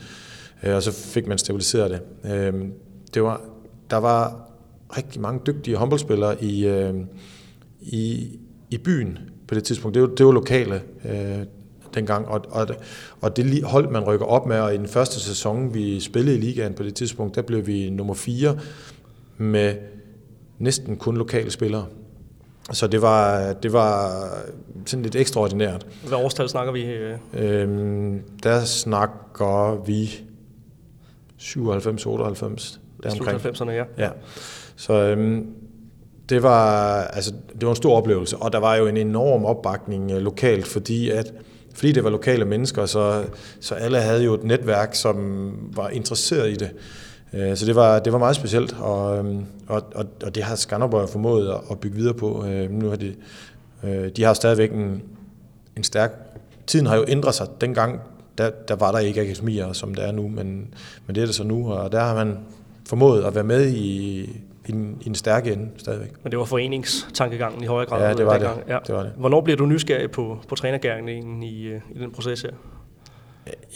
Øh, 0.62 0.74
og 0.74 0.82
så 0.82 0.92
fik 0.92 1.26
man 1.26 1.38
stabiliseret 1.38 1.90
det. 1.90 2.32
Øhm, 2.32 2.72
det 3.14 3.22
var 3.22 3.40
der 3.90 3.96
var 3.96 4.48
rigtig 4.96 5.20
mange 5.20 5.40
dygtige 5.46 5.76
håndboldspillere 5.76 6.44
i, 6.44 6.66
øh, 6.66 6.94
i, 7.80 8.30
i 8.70 8.78
byen 8.78 9.18
på 9.48 9.54
det 9.54 9.64
tidspunkt. 9.64 9.94
Det 9.94 10.02
var, 10.02 10.08
det 10.08 10.26
var 10.26 10.32
lokale. 10.32 10.82
Øh, 11.04 11.46
dengang, 11.94 12.28
og, 12.28 12.44
og, 12.50 12.66
og 13.20 13.36
det 13.36 13.62
hold, 13.64 13.90
man 13.90 14.04
rykker 14.04 14.26
op 14.26 14.46
med, 14.46 14.60
og 14.60 14.74
i 14.74 14.76
den 14.76 14.88
første 14.88 15.20
sæson, 15.20 15.74
vi 15.74 16.00
spillede 16.00 16.36
i 16.36 16.40
ligaen 16.40 16.74
på 16.74 16.82
det 16.82 16.94
tidspunkt, 16.94 17.34
der 17.34 17.42
blev 17.42 17.66
vi 17.66 17.90
nummer 17.90 18.14
4 18.14 18.58
med 19.36 19.74
næsten 20.58 20.96
kun 20.96 21.16
lokale 21.16 21.50
spillere. 21.50 21.86
Så 22.72 22.86
det 22.86 23.02
var, 23.02 23.52
det 23.52 23.72
var 23.72 24.22
sådan 24.86 25.02
lidt 25.02 25.16
ekstraordinært. 25.16 25.86
Hvad 26.08 26.18
årstal 26.18 26.48
snakker 26.48 26.72
vi? 26.72 26.86
Øhm, 27.40 28.22
der 28.42 28.64
snakker 28.64 29.84
vi 29.86 30.20
97-98. 31.40 32.78
Slut 33.10 33.28
90'erne, 33.28 33.70
ja. 33.70 33.84
ja. 33.98 34.08
Så 34.76 34.92
øhm, 34.92 35.46
det 36.28 36.42
var, 36.42 37.00
altså, 37.02 37.32
det 37.52 37.62
var 37.62 37.70
en 37.70 37.76
stor 37.76 37.96
oplevelse, 37.96 38.36
og 38.36 38.52
der 38.52 38.58
var 38.58 38.74
jo 38.74 38.86
en 38.86 38.96
enorm 38.96 39.44
opbakning 39.44 40.10
øh, 40.10 40.18
lokalt, 40.18 40.66
fordi 40.66 41.10
at 41.10 41.32
fordi 41.74 41.92
det 41.92 42.04
var 42.04 42.10
lokale 42.10 42.44
mennesker, 42.44 42.86
så, 42.86 43.24
så 43.60 43.74
alle 43.74 44.00
havde 44.00 44.24
jo 44.24 44.34
et 44.34 44.44
netværk, 44.44 44.94
som 44.94 45.52
var 45.76 45.88
interesseret 45.88 46.50
i 46.50 46.54
det. 46.54 46.70
Øh, 47.32 47.56
så 47.56 47.66
det 47.66 47.74
var, 47.74 47.98
det 47.98 48.12
var 48.12 48.18
meget 48.18 48.36
specielt, 48.36 48.76
og, 48.80 49.18
øhm, 49.18 49.44
og, 49.66 49.82
og, 49.94 50.06
og 50.24 50.34
det 50.34 50.42
har 50.42 50.56
Skanderborg 50.56 51.08
formået 51.08 51.50
at, 51.50 51.60
at 51.70 51.80
bygge 51.80 51.96
videre 51.96 52.14
på. 52.14 52.44
Øh, 52.46 52.70
nu 52.70 52.88
har 52.88 52.96
de, 52.96 53.14
de 54.16 54.22
har 54.22 54.34
stadigvæk 54.34 54.72
en, 54.72 55.02
en 55.76 55.84
stærk... 55.84 56.12
Tiden 56.66 56.86
har 56.86 56.96
jo 56.96 57.04
ændret 57.08 57.34
sig. 57.34 57.46
Dengang, 57.60 58.00
der, 58.38 58.50
der 58.68 58.74
var 58.74 58.92
der 58.92 58.98
ikke 58.98 59.20
akademier, 59.20 59.72
som 59.72 59.94
det 59.94 60.04
er 60.04 60.12
nu, 60.12 60.28
men, 60.28 60.74
men 61.06 61.14
det 61.14 61.22
er 61.22 61.26
det 61.26 61.34
så 61.34 61.44
nu, 61.44 61.72
og 61.72 61.92
der 61.92 62.00
har 62.00 62.14
man 62.14 62.38
formået 62.86 63.24
at 63.24 63.34
være 63.34 63.44
med 63.44 63.66
i, 63.68 64.20
i 64.66 64.72
den, 64.72 64.98
i 65.00 65.04
den 65.04 65.14
stærke 65.14 65.52
ende 65.52 65.68
stadigvæk. 65.76 66.10
Men 66.22 66.30
det 66.30 66.38
var 66.38 66.44
foreningstankegangen 66.44 67.62
i 67.62 67.66
højere 67.66 67.88
grad? 67.88 68.08
Ja, 68.08 68.14
det 68.14 68.26
var, 68.26 68.38
det. 68.38 68.50
Ja. 68.68 68.78
det 68.86 68.94
var 68.94 69.02
det. 69.02 69.12
Hvornår 69.16 69.40
bliver 69.40 69.56
du 69.56 69.66
nysgerrig 69.66 70.10
på, 70.10 70.38
på 70.48 70.54
trænergærningen 70.54 71.42
i, 71.42 71.66
i 71.74 71.98
den 71.98 72.12
proces 72.12 72.42
her? 72.42 72.50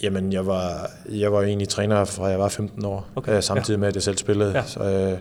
Jamen, 0.02 0.32
jeg 0.32 0.46
var, 0.46 0.90
jeg 1.10 1.32
var 1.32 1.42
egentlig 1.42 1.68
træner 1.68 2.04
fra 2.04 2.26
jeg 2.26 2.38
var 2.38 2.48
15 2.48 2.84
år, 2.84 3.06
okay. 3.16 3.36
øh, 3.36 3.42
samtidig 3.42 3.76
ja. 3.76 3.80
med, 3.80 3.88
at 3.88 3.94
jeg 3.94 4.02
selv 4.02 4.16
spillede. 4.16 4.52
Ja. 4.52 4.62
Så, 4.66 4.80
øh, 4.82 5.18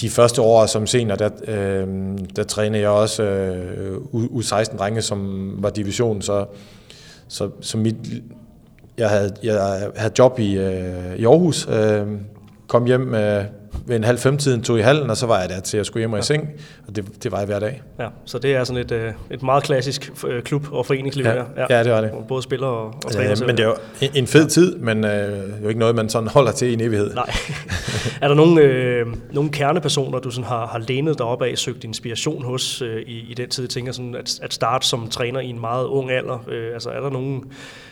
de 0.00 0.10
første 0.10 0.42
år 0.42 0.66
som 0.66 0.86
senior, 0.86 1.16
der, 1.16 1.30
øh, 1.48 2.18
der 2.36 2.44
trænede 2.44 2.82
jeg 2.82 2.90
også 2.90 3.22
øh, 3.22 3.96
U16-drenge, 4.14 5.02
som 5.02 5.50
var 5.58 5.70
division, 5.70 6.22
så, 6.22 6.46
så, 7.28 7.50
så 7.60 7.78
mit, 7.78 7.96
jeg, 8.98 9.10
havde, 9.10 9.32
jeg 9.42 9.90
havde 9.96 10.14
job 10.18 10.38
i, 10.38 10.58
øh, 10.58 11.16
i 11.16 11.24
Aarhus, 11.24 11.68
øh, 11.68 12.06
kom 12.68 12.84
hjem 12.84 13.00
med 13.00 13.44
ved 13.86 13.96
en 13.96 14.04
halv 14.04 14.18
femtiden 14.18 14.62
tog 14.62 14.78
i 14.78 14.82
hallen, 14.82 15.10
og 15.10 15.16
så 15.16 15.26
var 15.26 15.40
jeg 15.40 15.48
der 15.48 15.60
til 15.60 15.78
at 15.78 15.86
skulle 15.86 16.00
hjem 16.00 16.12
og 16.12 16.18
i 16.18 16.22
seng, 16.22 16.48
og 16.88 16.96
det, 16.96 17.22
det 17.22 17.32
var 17.32 17.38
jeg 17.38 17.46
hver 17.46 17.58
dag. 17.58 17.82
Ja, 17.98 18.08
så 18.24 18.38
det 18.38 18.54
er 18.54 18.64
sådan 18.64 18.82
et, 18.82 18.92
øh, 18.92 19.12
et 19.30 19.42
meget 19.42 19.64
klassisk 19.64 20.12
øh, 20.26 20.42
klub- 20.42 20.72
og 20.72 20.86
foreningsliv 20.86 21.24
ja, 21.24 21.32
her. 21.32 21.44
Ja, 21.56 21.76
ja, 21.76 21.84
det 21.84 21.92
var 21.92 22.00
det. 22.00 22.10
Både 22.28 22.42
spiller 22.42 22.66
og, 22.66 22.86
og 22.86 23.12
træner. 23.12 23.28
Ja, 23.28 23.46
men 23.46 23.56
det 23.56 23.64
er 23.64 23.68
jo 23.68 23.74
en 24.14 24.26
fed 24.26 24.46
tid, 24.46 24.76
men 24.76 25.04
øh, 25.04 25.10
det 25.10 25.54
er 25.54 25.62
jo 25.62 25.68
ikke 25.68 25.80
noget, 25.80 25.94
man 25.94 26.08
sådan 26.08 26.28
holder 26.28 26.52
til 26.52 26.68
i 26.68 26.72
en 26.72 26.80
evighed. 26.80 27.14
Nej. 27.14 27.30
er 28.22 28.28
der 28.28 28.34
nogle, 28.34 28.60
øh, 28.60 29.06
nogle 29.32 29.50
kernepersoner, 29.50 30.18
du 30.18 30.30
sådan 30.30 30.48
har, 30.48 30.66
har 30.66 30.78
lænet 30.78 31.18
dig 31.18 31.26
op 31.26 31.42
af, 31.42 31.58
søgt 31.58 31.84
inspiration 31.84 32.44
hos 32.44 32.82
øh, 32.82 33.02
i, 33.02 33.30
i 33.30 33.34
den 33.34 33.48
tid? 33.48 33.64
Jeg 33.64 33.70
tænker 33.70 33.92
sådan, 33.92 34.14
at, 34.14 34.40
at 34.42 34.54
starte 34.54 34.86
som 34.86 35.08
træner 35.08 35.40
i 35.40 35.46
en 35.46 35.60
meget 35.60 35.86
ung 35.86 36.10
alder. 36.10 36.44
Øh, 36.48 36.74
altså 36.74 36.90
er 36.90 37.00
der 37.00 37.10
nogle, 37.10 37.40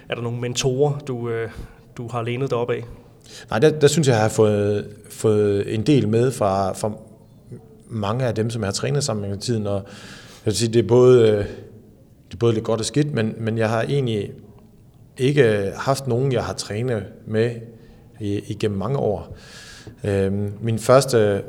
er 0.09 0.15
der 0.15 0.23
nogle 0.23 0.41
mentorer, 0.41 0.99
du, 0.99 1.29
øh, 1.29 1.49
du 1.97 2.09
har 2.09 2.23
lænet 2.23 2.51
dig 2.51 2.59
op 2.59 2.71
af? 2.71 2.85
Nej, 3.51 3.59
der, 3.59 3.71
der 3.71 3.87
synes 3.87 4.09
jeg, 4.09 4.15
jeg 4.15 4.23
har 4.23 4.29
fået, 4.29 4.89
fået 5.11 5.75
en 5.75 5.83
del 5.83 6.09
med 6.09 6.31
fra, 6.31 6.73
fra 6.73 6.93
mange 7.89 8.25
af 8.25 8.35
dem, 8.35 8.51
som 8.51 8.63
jeg 8.63 8.67
har 8.67 8.73
trænet 8.73 9.05
sammen 9.05 9.31
med 9.31 9.39
tiden, 9.39 9.67
og 9.67 9.75
jeg 9.75 9.83
vil 10.45 10.55
sige, 10.55 10.73
det 10.73 10.85
er 10.85 10.89
både, 10.89 11.29
øh, 11.29 11.39
det 12.29 12.35
er 12.35 12.39
både 12.39 12.53
lidt 12.53 12.65
godt 12.65 12.81
og 12.81 12.87
skidt, 12.87 13.15
men, 13.15 13.35
men 13.39 13.59
jeg 13.59 13.69
har 13.69 13.83
egentlig 13.83 14.33
ikke 15.19 15.73
haft 15.77 16.07
nogen, 16.07 16.33
jeg 16.33 16.45
har 16.45 16.53
trænet 16.53 17.05
med 17.27 17.51
igennem 18.21 18.79
mange 18.79 18.99
år. 18.99 19.37
Øhm, 20.05 20.53
min 20.61 20.79
første 20.79 21.43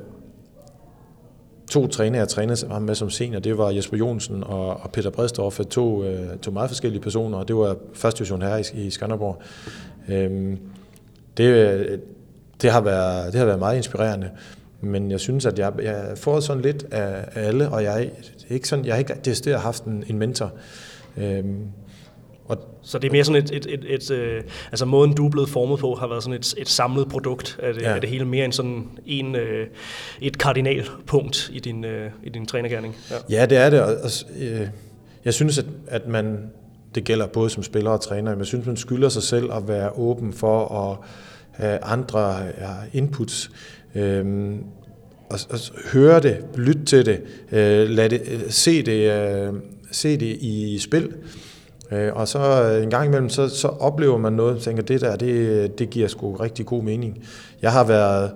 to 1.71 1.87
træner, 1.87 2.19
jeg 2.19 2.27
trænede 2.27 2.79
med 2.81 2.95
som 2.95 3.09
senior, 3.09 3.39
det 3.39 3.57
var 3.57 3.69
Jesper 3.69 3.97
Jonsen 3.97 4.43
og, 4.43 4.67
og 4.67 4.91
Peter 4.91 5.09
Bredstorff, 5.09 5.59
to, 5.59 6.03
øh, 6.03 6.37
to 6.37 6.51
meget 6.51 6.69
forskellige 6.69 7.01
personer, 7.01 7.37
og 7.37 7.47
det 7.47 7.55
var 7.55 7.75
første 7.93 8.17
division 8.17 8.41
her 8.41 8.57
i, 8.57 8.85
i 8.85 8.89
Skanderborg. 8.89 9.41
Øhm, 10.09 10.59
det, 11.37 11.99
det, 12.61 12.71
har 12.71 12.81
været, 12.81 13.33
det 13.33 13.39
har 13.39 13.45
været 13.45 13.59
meget 13.59 13.77
inspirerende. 13.77 14.29
Men 14.81 15.11
jeg 15.11 15.19
synes, 15.19 15.45
at 15.45 15.59
jeg, 15.59 15.71
jeg 15.83 16.11
får 16.15 16.39
sådan 16.39 16.61
lidt 16.61 16.85
af, 16.91 17.25
alle, 17.35 17.69
og 17.69 17.83
jeg, 17.83 18.11
ikke 18.49 18.67
sådan, 18.67 18.85
jeg 18.85 18.93
har 18.93 18.99
ikke 18.99 19.13
decideret 19.25 19.61
haft 19.61 19.83
en, 19.83 20.03
en 20.07 20.17
mentor. 20.17 20.51
Øhm, 21.17 21.67
og, 22.45 22.57
så 22.81 22.99
det 22.99 23.07
er 23.07 23.11
mere 23.11 23.23
sådan 23.23 23.43
et, 23.43 23.51
et, 23.51 23.65
et, 23.65 23.85
et, 23.87 24.11
et 24.11 24.11
øh, 24.11 24.43
altså 24.71 24.85
måden 24.85 25.13
du 25.13 25.25
er 25.25 25.29
blevet 25.29 25.49
formet 25.49 25.79
på, 25.79 25.95
har 25.95 26.07
været 26.07 26.23
sådan 26.23 26.39
et, 26.39 26.53
et 26.57 26.69
samlet 26.69 27.09
produkt 27.09 27.59
af 27.63 27.73
det, 27.73 27.81
ja. 27.81 27.93
af 27.93 28.01
det 28.01 28.09
hele, 28.09 28.25
mere 28.25 28.45
end 28.45 28.53
sådan 28.53 28.87
en, 29.05 29.35
øh, 29.35 29.67
et 30.21 30.37
kardinalpunkt 30.37 31.49
i 31.53 31.59
din, 31.59 31.85
øh, 31.85 32.11
i 32.23 32.29
din 32.29 32.45
trænergærning. 32.45 32.95
Ja. 33.11 33.39
ja, 33.39 33.45
det 33.45 33.57
er 33.57 33.69
det. 33.69 33.81
Og, 33.81 33.87
og, 33.87 34.09
øh, 34.39 34.67
jeg 35.25 35.33
synes, 35.33 35.57
at, 35.57 35.65
at 35.87 36.07
man, 36.07 36.37
det 36.95 37.03
gælder 37.03 37.27
både 37.27 37.49
som 37.49 37.63
spiller 37.63 37.91
og 37.91 38.01
træner, 38.01 38.31
men 38.31 38.39
jeg 38.39 38.47
synes, 38.47 38.65
man 38.65 38.77
skylder 38.77 39.09
sig 39.09 39.23
selv 39.23 39.53
at 39.53 39.67
være 39.67 39.91
åben 39.97 40.33
for 40.33 40.67
at 40.67 40.97
have 41.51 41.79
andre 41.83 42.37
ja, 42.37 42.73
inputs. 42.93 43.51
Øhm, 43.95 44.63
og, 45.29 45.39
og 45.49 45.59
høre 45.93 46.19
det, 46.19 46.37
lytte 46.55 46.85
til 46.85 47.05
det, 47.05 47.21
øh, 47.51 47.89
lad 47.89 48.09
det 48.09 48.21
øh, 48.31 48.41
se, 48.49 48.81
det 48.81 49.11
øh, 49.11 49.53
se 49.91 50.17
det 50.17 50.37
i 50.41 50.79
spil. 50.79 51.13
Øh, 51.91 52.13
og 52.13 52.27
så 52.27 52.63
øh, 52.63 52.83
en 52.83 52.89
gang 52.89 53.07
imellem, 53.07 53.29
så, 53.29 53.49
så 53.49 53.67
oplever 53.67 54.17
man 54.17 54.33
noget, 54.33 54.55
og 54.55 54.61
tænker, 54.61 54.83
det 54.83 55.01
der, 55.01 55.15
det, 55.15 55.79
det 55.79 55.89
giver 55.89 56.07
sgu 56.07 56.35
rigtig 56.35 56.65
god 56.65 56.83
mening. 56.83 57.23
Jeg 57.61 57.71
har 57.71 57.83
været, 57.83 58.31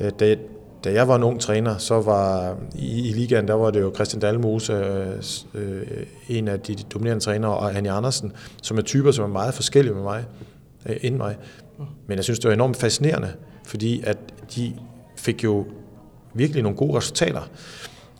øh, 0.00 0.10
da, 0.20 0.36
da 0.84 0.92
jeg 0.92 1.08
var 1.08 1.16
en 1.16 1.22
ung 1.22 1.40
træner, 1.40 1.78
så 1.78 2.00
var 2.00 2.56
i, 2.74 3.08
i 3.08 3.12
ligaen, 3.12 3.48
der 3.48 3.54
var 3.54 3.70
det 3.70 3.80
jo 3.80 3.92
Christian 3.94 4.20
Dalmose, 4.20 4.72
øh, 4.72 5.22
øh 5.54 6.06
en 6.28 6.48
af 6.48 6.60
de 6.60 6.74
dominerende 6.74 7.24
trænere, 7.24 7.56
og 7.56 7.76
Annie 7.76 7.92
Andersen, 7.92 8.32
som 8.62 8.78
er 8.78 8.82
typer, 8.82 9.10
som 9.10 9.24
er 9.24 9.28
meget 9.28 9.54
forskellige 9.54 9.94
med 9.94 10.02
mig, 10.02 10.24
øh, 10.86 10.96
end 11.00 11.16
mig. 11.16 11.36
Men 12.06 12.16
jeg 12.16 12.24
synes, 12.24 12.38
det 12.38 12.48
var 12.48 12.54
enormt 12.54 12.76
fascinerende, 12.76 13.32
fordi 13.66 14.02
at 14.06 14.18
de 14.56 14.72
fik 15.16 15.44
jo 15.44 15.66
virkelig 16.34 16.62
nogle 16.62 16.78
gode 16.78 16.96
resultater. 16.96 17.50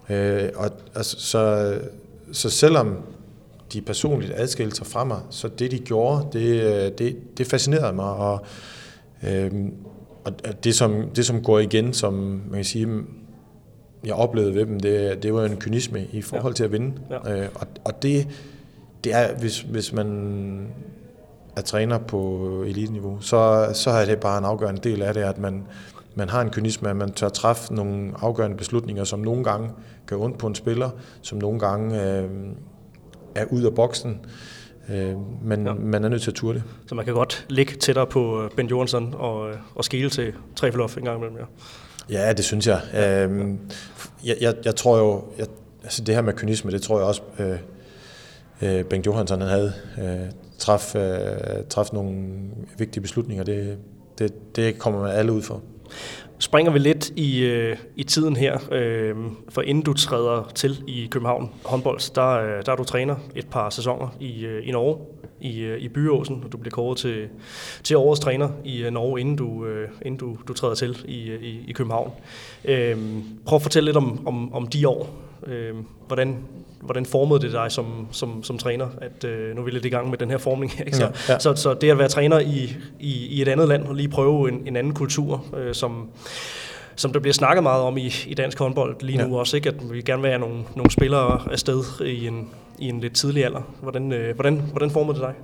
Øh, 0.08 0.48
og 0.54 0.70
altså, 0.94 1.20
så, 1.20 1.74
så 2.32 2.50
selvom 2.50 2.96
de 3.72 3.80
personligt 3.80 4.32
adskilte 4.36 4.76
sig 4.76 4.86
fra 4.86 5.04
mig, 5.04 5.20
så 5.30 5.48
det 5.48 5.70
de 5.70 5.78
gjorde, 5.78 6.26
det, 6.32 6.62
øh, 6.62 6.92
det, 6.98 7.38
det 7.38 7.46
fascinerede 7.46 7.92
mig, 7.92 8.12
og 8.12 8.46
øh, 9.22 9.52
og 10.24 10.64
det 10.64 10.74
som, 10.74 11.10
det, 11.16 11.26
som 11.26 11.42
går 11.42 11.58
igen, 11.58 11.92
som 11.92 12.14
man 12.14 12.54
kan 12.54 12.64
sige, 12.64 12.88
jeg 14.04 14.14
oplevede 14.14 14.54
ved 14.54 14.66
dem, 14.66 14.80
det, 14.80 15.22
det 15.22 15.34
var 15.34 15.44
en 15.44 15.56
kynisme 15.56 16.06
i 16.12 16.22
forhold 16.22 16.52
ja. 16.52 16.56
til 16.56 16.64
at 16.64 16.72
vinde. 16.72 16.92
Ja. 17.10 17.42
Øh, 17.42 17.48
og, 17.54 17.66
og 17.84 18.02
det, 18.02 18.28
det 19.04 19.14
er, 19.14 19.34
hvis, 19.38 19.60
hvis 19.60 19.92
man 19.92 20.68
er 21.56 21.60
træner 21.60 21.98
på 21.98 22.62
eliteniveau, 22.66 23.20
så, 23.20 23.70
så 23.74 23.90
er 23.90 24.04
det 24.04 24.20
bare 24.20 24.38
en 24.38 24.44
afgørende 24.44 24.80
del 24.80 25.02
af 25.02 25.14
det, 25.14 25.20
at 25.20 25.38
man, 25.38 25.64
man 26.14 26.28
har 26.28 26.40
en 26.40 26.50
kynisme, 26.50 26.90
at 26.90 26.96
man 26.96 27.12
tør 27.12 27.28
træffe 27.28 27.74
nogle 27.74 28.12
afgørende 28.20 28.56
beslutninger, 28.56 29.04
som 29.04 29.20
nogle 29.20 29.44
gange 29.44 29.70
gør 30.06 30.16
ondt 30.16 30.38
på 30.38 30.46
en 30.46 30.54
spiller, 30.54 30.90
som 31.22 31.38
nogle 31.38 31.60
gange 31.60 32.02
øh, 32.02 32.28
er 33.34 33.44
ud 33.50 33.62
af 33.62 33.74
boksen. 33.74 34.20
Øh, 34.88 35.14
men 35.42 35.66
ja. 35.66 35.74
man 35.74 36.04
er 36.04 36.08
nødt 36.08 36.22
til 36.22 36.30
at 36.30 36.34
ture 36.34 36.54
det. 36.54 36.62
Så 36.86 36.94
man 36.94 37.04
kan 37.04 37.14
godt 37.14 37.46
ligge 37.48 37.74
tættere 37.74 38.06
på 38.06 38.42
øh, 38.42 38.50
Ben 38.50 38.66
Johansson 38.66 39.14
og, 39.18 39.50
øh, 39.50 39.56
og 39.74 39.84
skele 39.84 40.10
til 40.10 40.32
Trefelof 40.56 40.96
en 40.96 41.04
gang 41.04 41.18
imellem, 41.18 41.38
ja. 41.38 41.44
Ja, 42.10 42.32
det 42.32 42.44
synes 42.44 42.66
jeg. 42.66 42.80
Ja. 42.92 43.24
Øhm, 43.24 43.58
jeg, 44.24 44.36
jeg, 44.40 44.54
jeg 44.64 44.76
tror 44.76 44.98
jo, 44.98 45.24
jeg, 45.38 45.46
altså 45.82 46.04
det 46.04 46.14
her 46.14 46.22
med 46.22 46.32
kynisme, 46.32 46.70
det 46.70 46.82
tror 46.82 46.98
jeg 46.98 47.06
også, 47.06 47.22
øh, 47.38 47.58
øh, 48.62 48.84
Ben 48.84 49.02
Johansson 49.02 49.40
han 49.40 49.50
havde 49.50 49.72
øh, 49.98 50.30
træf, 50.58 50.96
øh, 50.96 51.64
træf 51.70 51.92
nogle 51.92 52.34
vigtige 52.78 53.02
beslutninger. 53.02 53.44
Det, 53.44 53.78
det, 54.18 54.56
det 54.56 54.78
kommer 54.78 55.00
man 55.00 55.10
alle 55.10 55.32
ud 55.32 55.42
for 55.42 55.62
springer 56.44 56.72
vi 56.72 56.78
lidt 56.78 57.10
i, 57.16 57.44
øh, 57.44 57.76
i 57.96 58.04
tiden 58.04 58.36
her, 58.36 58.58
øh, 58.72 59.16
for 59.48 59.62
inden 59.62 59.84
du 59.84 59.92
træder 59.92 60.50
til 60.54 60.82
i 60.86 61.08
København 61.10 61.50
håndbold, 61.64 62.14
der, 62.14 62.28
øh, 62.28 62.66
der 62.66 62.72
er 62.72 62.76
du 62.76 62.84
træner 62.84 63.16
et 63.36 63.46
par 63.46 63.70
sæsoner 63.70 64.16
i, 64.20 64.44
øh, 64.44 64.68
i 64.68 64.70
Norge, 64.70 64.98
i, 65.40 65.60
øh, 65.60 65.80
i 65.80 65.88
Byåsen, 65.88 66.42
og 66.44 66.52
du 66.52 66.56
bliver 66.56 66.70
kåret 66.70 66.98
til, 66.98 67.28
til 67.82 67.96
årets 67.96 68.20
træner 68.20 68.48
i 68.64 68.82
øh, 68.82 68.90
Norge, 68.90 69.20
inden 69.20 69.36
du, 69.36 69.66
øh, 69.66 69.88
inden 70.02 70.18
du, 70.18 70.36
du 70.48 70.52
træder 70.52 70.74
til 70.74 71.04
i, 71.04 71.30
øh, 71.30 71.42
i, 71.42 71.64
i 71.68 71.72
København. 71.72 72.12
Øh, 72.64 72.98
prøv 73.46 73.56
at 73.56 73.62
fortælle 73.62 73.84
lidt 73.84 73.96
om, 73.96 74.26
om, 74.26 74.54
om 74.54 74.66
de 74.66 74.88
år. 74.88 75.10
Øh, 75.46 75.74
hvordan, 76.06 76.38
hvordan 76.84 77.06
formede 77.06 77.40
det 77.40 77.52
dig 77.52 77.72
som, 77.72 78.08
som, 78.10 78.42
som 78.42 78.58
træner, 78.58 78.86
at 79.00 79.24
øh, 79.24 79.56
nu 79.56 79.62
vil 79.62 79.74
jeg 79.74 79.84
i 79.84 79.88
gang 79.88 80.10
med 80.10 80.18
den 80.18 80.30
her 80.30 80.38
formning 80.38 80.72
her, 80.72 80.84
ikke? 80.84 80.96
Så, 80.96 81.04
ja, 81.04 81.32
ja. 81.32 81.38
Så, 81.38 81.54
så 81.54 81.74
det 81.74 81.90
at 81.90 81.98
være 81.98 82.08
træner 82.08 82.38
i, 82.38 82.76
i, 83.00 83.26
i 83.26 83.42
et 83.42 83.48
andet 83.48 83.68
land 83.68 83.86
og 83.86 83.94
lige 83.94 84.08
prøve 84.08 84.48
en, 84.48 84.62
en 84.66 84.76
anden 84.76 84.94
kultur, 84.94 85.44
øh, 85.56 85.74
som, 85.74 86.08
som 86.96 87.12
der 87.12 87.20
bliver 87.20 87.34
snakket 87.34 87.62
meget 87.62 87.82
om 87.82 87.96
i, 87.96 88.10
i 88.26 88.34
dansk 88.34 88.58
håndbold 88.58 88.96
lige 89.00 89.18
nu 89.18 89.34
ja. 89.34 89.40
også, 89.40 89.56
ikke? 89.56 89.68
at 89.68 89.92
vi 89.92 90.02
gerne 90.02 90.22
vil 90.22 90.30
have 90.30 90.40
nogle, 90.40 90.62
nogle 90.76 90.90
spillere 90.90 91.52
afsted 91.52 92.00
i 92.06 92.26
en, 92.26 92.48
i 92.78 92.88
en 92.88 93.00
lidt 93.00 93.14
tidlig 93.14 93.44
alder. 93.44 93.74
Hvordan, 93.82 94.12
øh, 94.12 94.34
hvordan, 94.34 94.62
hvordan 94.70 94.90
formede 94.90 95.18
det 95.18 95.26
dig? 95.26 95.34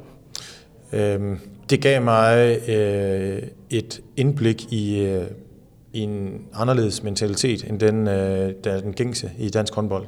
Øhm, 1.01 1.38
det 1.70 1.80
gav 1.80 2.03
mig 2.03 2.59
øh, 2.68 3.43
et 3.70 4.01
indblik 4.16 4.72
i, 4.72 5.01
øh, 5.01 5.24
i 5.93 6.01
en 6.01 6.41
anderledes 6.55 7.03
mentalitet, 7.03 7.64
end 7.64 7.80
den, 7.80 8.09
øh, 8.09 8.55
der 8.64 8.72
er 8.72 8.80
den 8.80 8.93
gængse 8.93 9.30
i 9.38 9.49
dansk 9.49 9.74
håndbold. 9.74 10.07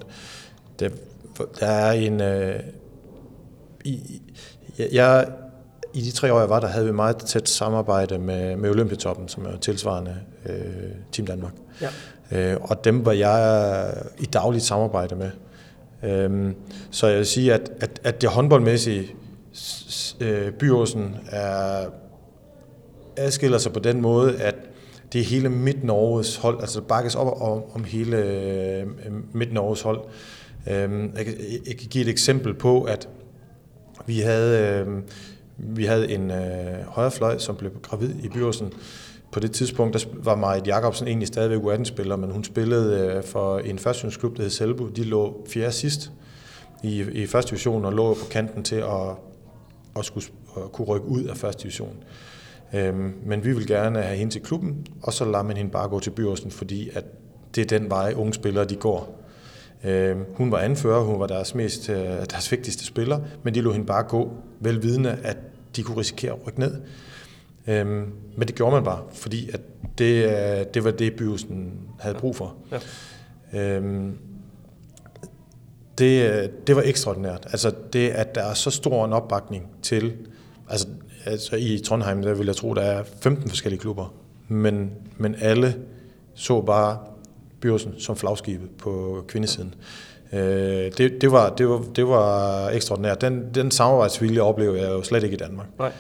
Der, 1.43 1.67
der 1.67 1.67
er 1.67 1.93
en... 1.93 2.21
Øh, 2.21 2.61
i, 3.85 4.23
jeg, 4.93 5.27
I 5.95 6.01
de 6.01 6.11
tre 6.11 6.33
år, 6.33 6.41
jeg 6.41 6.51
var 6.51 6.61
der, 6.61 6.67
havde 6.67 6.87
vi 6.87 6.93
meget 6.93 7.17
tæt 7.17 7.49
samarbejde 7.49 8.19
med, 8.19 8.57
med 8.57 8.71
Olympiatoppen, 8.71 9.29
som 9.29 9.47
er 9.47 9.57
tilsvarende 9.57 10.17
øh, 10.47 10.57
Team 11.13 11.27
Danmark. 11.27 11.53
Ja. 11.81 11.89
Øh, 12.33 12.57
og 12.61 12.85
dem 12.85 13.07
var 13.07 13.13
jeg 13.13 13.95
i 14.19 14.25
dagligt 14.25 14.65
samarbejde 14.65 15.15
med. 15.15 15.31
Øh, 16.03 16.53
så 16.91 17.07
jeg 17.07 17.19
vil 17.19 17.27
sige, 17.27 17.55
at, 17.55 17.71
at, 17.81 18.01
at 18.05 18.23
det 18.23 18.31
håndboldmæssige 18.31 19.15
øh, 20.21 20.53
Byåsen 20.53 21.17
er, 21.31 21.87
adskiller 23.17 23.59
sig 23.59 23.73
på 23.73 23.81
den 23.81 24.01
måde, 24.01 24.41
at 24.41 24.55
det 25.13 25.21
er 25.21 25.25
hele 25.25 25.49
Midt-Norges 25.49 26.41
hold, 26.41 26.61
altså 26.61 26.81
bakkes 26.81 27.15
op 27.15 27.41
om, 27.43 27.63
om 27.75 27.85
hele 27.85 28.17
øh, 28.17 28.87
Midt-Norges 29.35 29.83
hold. 29.83 30.01
Øhm, 30.71 31.13
jeg, 31.17 31.25
kan, 31.25 31.35
jeg 31.67 31.77
kan 31.77 31.89
give 31.89 32.05
et 32.05 32.11
eksempel 32.11 32.55
på, 32.55 32.83
at 32.83 33.09
vi 34.07 34.21
havde, 34.21 34.81
øhm, 34.81 35.03
vi 35.57 35.85
havde 35.85 36.13
en 36.13 36.31
øh, 36.31 36.87
højrefløj, 36.87 37.39
som 37.39 37.57
blev 37.57 37.71
gravid 37.83 38.15
i 38.23 38.29
Byåsen. 38.29 38.73
På 39.33 39.41
det 39.41 39.53
tidspunkt 39.53 39.95
der 39.95 40.05
var 40.13 40.37
Marit 40.37 40.67
Jacobsen 40.67 41.09
egentlig 41.09 41.29
stadigvæk 41.29 41.59
U18-spiller, 41.59 42.17
men 42.17 42.31
hun 42.31 42.45
spillede 42.45 43.15
øh, 43.17 43.25
for 43.25 43.59
en 43.59 43.79
førstehjonsklub, 43.79 44.37
der 44.37 44.43
hed 44.43 44.51
Selbu. 44.51 44.89
De 44.89 45.05
lå 45.05 45.47
fjerde 45.49 45.73
sidst 45.73 46.13
i, 46.83 47.03
i 47.13 47.27
første 47.27 47.51
division 47.51 47.85
og 47.85 47.93
lå 47.93 48.15
på 48.15 48.27
kanten 48.31 48.63
til 48.63 48.77
at, 48.77 49.17
at, 49.99 50.05
skulle, 50.05 50.27
at 50.57 50.73
kunne 50.73 50.87
rykke 50.87 51.07
ud 51.07 51.25
af 51.25 51.37
første 51.37 51.63
division. 51.63 51.97
Øhm, 52.75 53.15
men 53.27 53.45
vi 53.45 53.53
vil 53.53 53.67
gerne 53.67 54.03
have 54.03 54.17
hende 54.17 54.33
til 54.33 54.43
klubben, 54.43 54.87
og 55.03 55.13
så 55.13 55.25
lader 55.25 55.43
man 55.43 55.57
hende 55.57 55.71
bare 55.71 55.89
gå 55.89 56.01
til 56.01 56.11
Byåsen, 56.11 56.51
fordi 56.51 56.91
at 56.95 57.05
det 57.55 57.73
er 57.73 57.79
den 57.79 57.91
vej, 57.91 58.15
unge 58.17 58.35
spillere 58.35 58.65
de 58.65 58.77
går. 58.77 59.22
Øh, 59.85 60.17
hun 60.37 60.53
var 60.53 60.59
anfører, 60.59 61.05
hun 61.05 61.21
var 61.21 61.27
deres, 61.27 61.55
mest, 61.55 61.89
øh, 61.89 61.97
deres 62.31 62.53
vigtigste 62.53 62.85
spiller, 62.85 63.21
men 63.43 63.55
de 63.55 63.61
lå 63.61 63.73
hende 63.73 63.87
bare 63.87 64.03
gå, 64.03 64.33
velvidende, 64.61 65.19
at 65.23 65.37
de 65.77 65.83
kunne 65.83 65.99
risikere 65.99 66.33
at 66.33 66.47
rykke 66.47 66.61
ned. 66.61 66.81
Øh, 67.67 67.87
men 68.37 68.49
det 68.49 68.55
gjorde 68.55 68.75
man 68.75 68.85
bare, 68.85 69.03
fordi 69.13 69.51
at 69.51 69.61
det, 69.99 70.25
øh, 70.25 70.67
det 70.75 70.85
var 70.85 70.91
det, 70.91 71.17
byhusen 71.17 71.73
havde 71.99 72.15
brug 72.15 72.37
for. 72.37 72.55
Ja. 73.53 73.79
Øh, 73.79 74.13
det, 75.99 76.31
øh, 76.31 76.49
det 76.67 76.77
var 76.77 76.83
ekstraordinært. 76.85 77.47
Altså 77.47 77.75
det, 77.93 78.09
at 78.11 78.35
der 78.35 78.43
er 78.43 78.55
så 78.55 78.71
stor 78.71 79.05
en 79.05 79.13
opbakning 79.13 79.67
til, 79.83 80.13
altså, 80.69 80.87
altså 81.27 81.57
i 81.57 81.81
Trondheim, 81.85 82.23
der 82.23 82.35
vil 82.35 82.47
jeg 82.47 82.57
tro, 82.57 82.75
der 82.75 82.83
er 82.83 83.05
15 83.21 83.49
forskellige 83.49 83.81
klubber, 83.81 84.15
men, 84.49 84.91
men 85.17 85.35
alle 85.39 85.77
så 86.35 86.61
bare 86.61 86.99
Bjørsen 87.63 87.95
som 87.99 88.17
flagskibet 88.17 88.69
på 88.79 89.25
kvindesiden. 89.29 89.75
Øh, 90.33 90.41
det, 90.99 91.13
det, 91.21 91.33
var, 91.33 91.49
det, 91.49 91.69
var, 91.69 91.83
det 91.97 92.09
var 92.09 92.69
ekstraordinært. 92.69 93.21
Den, 93.21 93.45
den 93.55 93.71
samarbejdsvilje 93.71 94.41
oplever 94.41 94.77
jeg 94.77 94.89
jo 94.89 95.03
slet 95.03 95.23
ikke 95.23 95.35
i 95.35 95.39
Danmark. 95.39 95.67
Nej. 95.79 95.93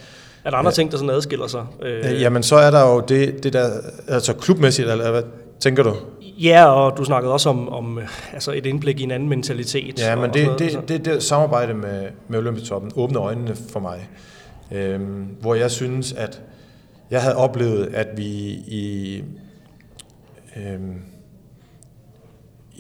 Er 0.45 0.51
der 0.51 0.57
andre 0.57 0.71
ja. 0.71 0.75
ting, 0.75 0.91
der 0.91 0.97
sådan 0.97 1.11
adskiller 1.11 1.47
sig? 1.47 1.67
Øh... 1.83 2.21
Jamen, 2.21 2.43
så 2.43 2.57
er 2.57 2.71
der 2.71 2.91
jo 2.91 3.01
det, 3.01 3.45
det 3.45 3.53
der, 3.53 3.71
altså 4.09 4.33
klubmæssigt, 4.33 4.89
eller 4.89 5.11
hvad 5.11 5.23
tænker 5.61 5.83
du? 5.83 5.95
Ja, 6.21 6.65
og 6.65 6.97
du 6.97 7.05
snakkede 7.05 7.33
også 7.33 7.49
om, 7.49 7.69
om 7.69 8.01
altså 8.33 8.53
et 8.53 8.67
indblik 8.67 9.01
i 9.01 9.03
en 9.03 9.11
anden 9.11 9.29
mentalitet. 9.29 10.01
Ja, 10.01 10.17
men 10.17 10.33
det, 10.33 10.49
det, 10.59 10.71
det, 10.71 10.89
det, 10.89 11.05
det 11.05 11.23
samarbejde 11.23 11.75
med, 11.75 12.09
med 12.29 12.39
Olympiatoppen 12.39 12.93
åbner 12.97 13.23
øjnene 13.23 13.57
for 13.73 13.81
mig. 13.81 14.09
Øhm, 14.73 15.27
hvor 15.41 15.55
jeg 15.55 15.71
synes, 15.71 16.13
at 16.13 16.43
jeg 17.11 17.23
havde 17.23 17.37
oplevet, 17.37 17.91
at 17.95 18.09
vi 18.17 18.25
i... 18.67 19.23
Øhm, 20.57 20.95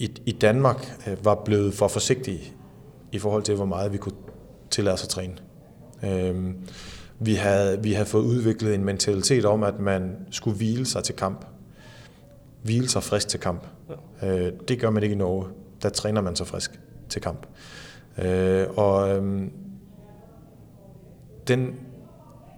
i, 0.02 0.10
i 0.26 0.32
Danmark 0.32 0.98
øh, 1.08 1.24
var 1.24 1.34
blevet 1.34 1.74
for 1.74 1.88
forsigtige 1.88 2.52
i 3.12 3.18
forhold 3.18 3.42
til, 3.42 3.54
hvor 3.54 3.64
meget 3.64 3.92
vi 3.92 3.98
kunne 3.98 4.14
tillade 4.70 4.94
os 4.94 5.02
at 5.02 5.08
træne. 5.08 5.34
Øh, 6.04 6.54
vi, 7.18 7.34
havde, 7.34 7.82
vi 7.82 7.92
havde 7.92 8.08
fået 8.08 8.22
udviklet 8.22 8.74
en 8.74 8.84
mentalitet 8.84 9.44
om, 9.44 9.62
at 9.62 9.80
man 9.80 10.16
skulle 10.30 10.56
hvile 10.56 10.86
sig 10.86 11.04
til 11.04 11.14
kamp. 11.14 11.46
Hvile 12.62 12.88
sig 12.88 13.02
frisk 13.02 13.28
til 13.28 13.40
kamp. 13.40 13.66
Ja. 14.22 14.28
Øh, 14.28 14.52
det 14.68 14.80
gør 14.80 14.90
man 14.90 15.02
ikke 15.02 15.12
i 15.12 15.18
Norge. 15.18 15.46
Der 15.82 15.88
træner 15.88 16.20
man 16.20 16.36
sig 16.36 16.46
frisk 16.46 16.80
til 17.08 17.22
kamp. 17.22 17.46
Øh, 18.18 18.66
og 18.76 19.16
øh, 19.16 19.42
den 21.48 21.74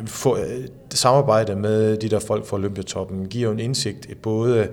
for, 0.07 0.35
øh, 0.35 0.67
samarbejde 0.91 1.57
med 1.57 1.97
de 1.97 2.09
der 2.09 2.19
folk 2.19 2.47
fra 2.47 2.57
Olympiatoppen 2.57 3.29
giver 3.29 3.49
jo 3.49 3.53
en 3.53 3.61
indsigt 3.61 4.07
i 4.07 4.15
både 4.15 4.69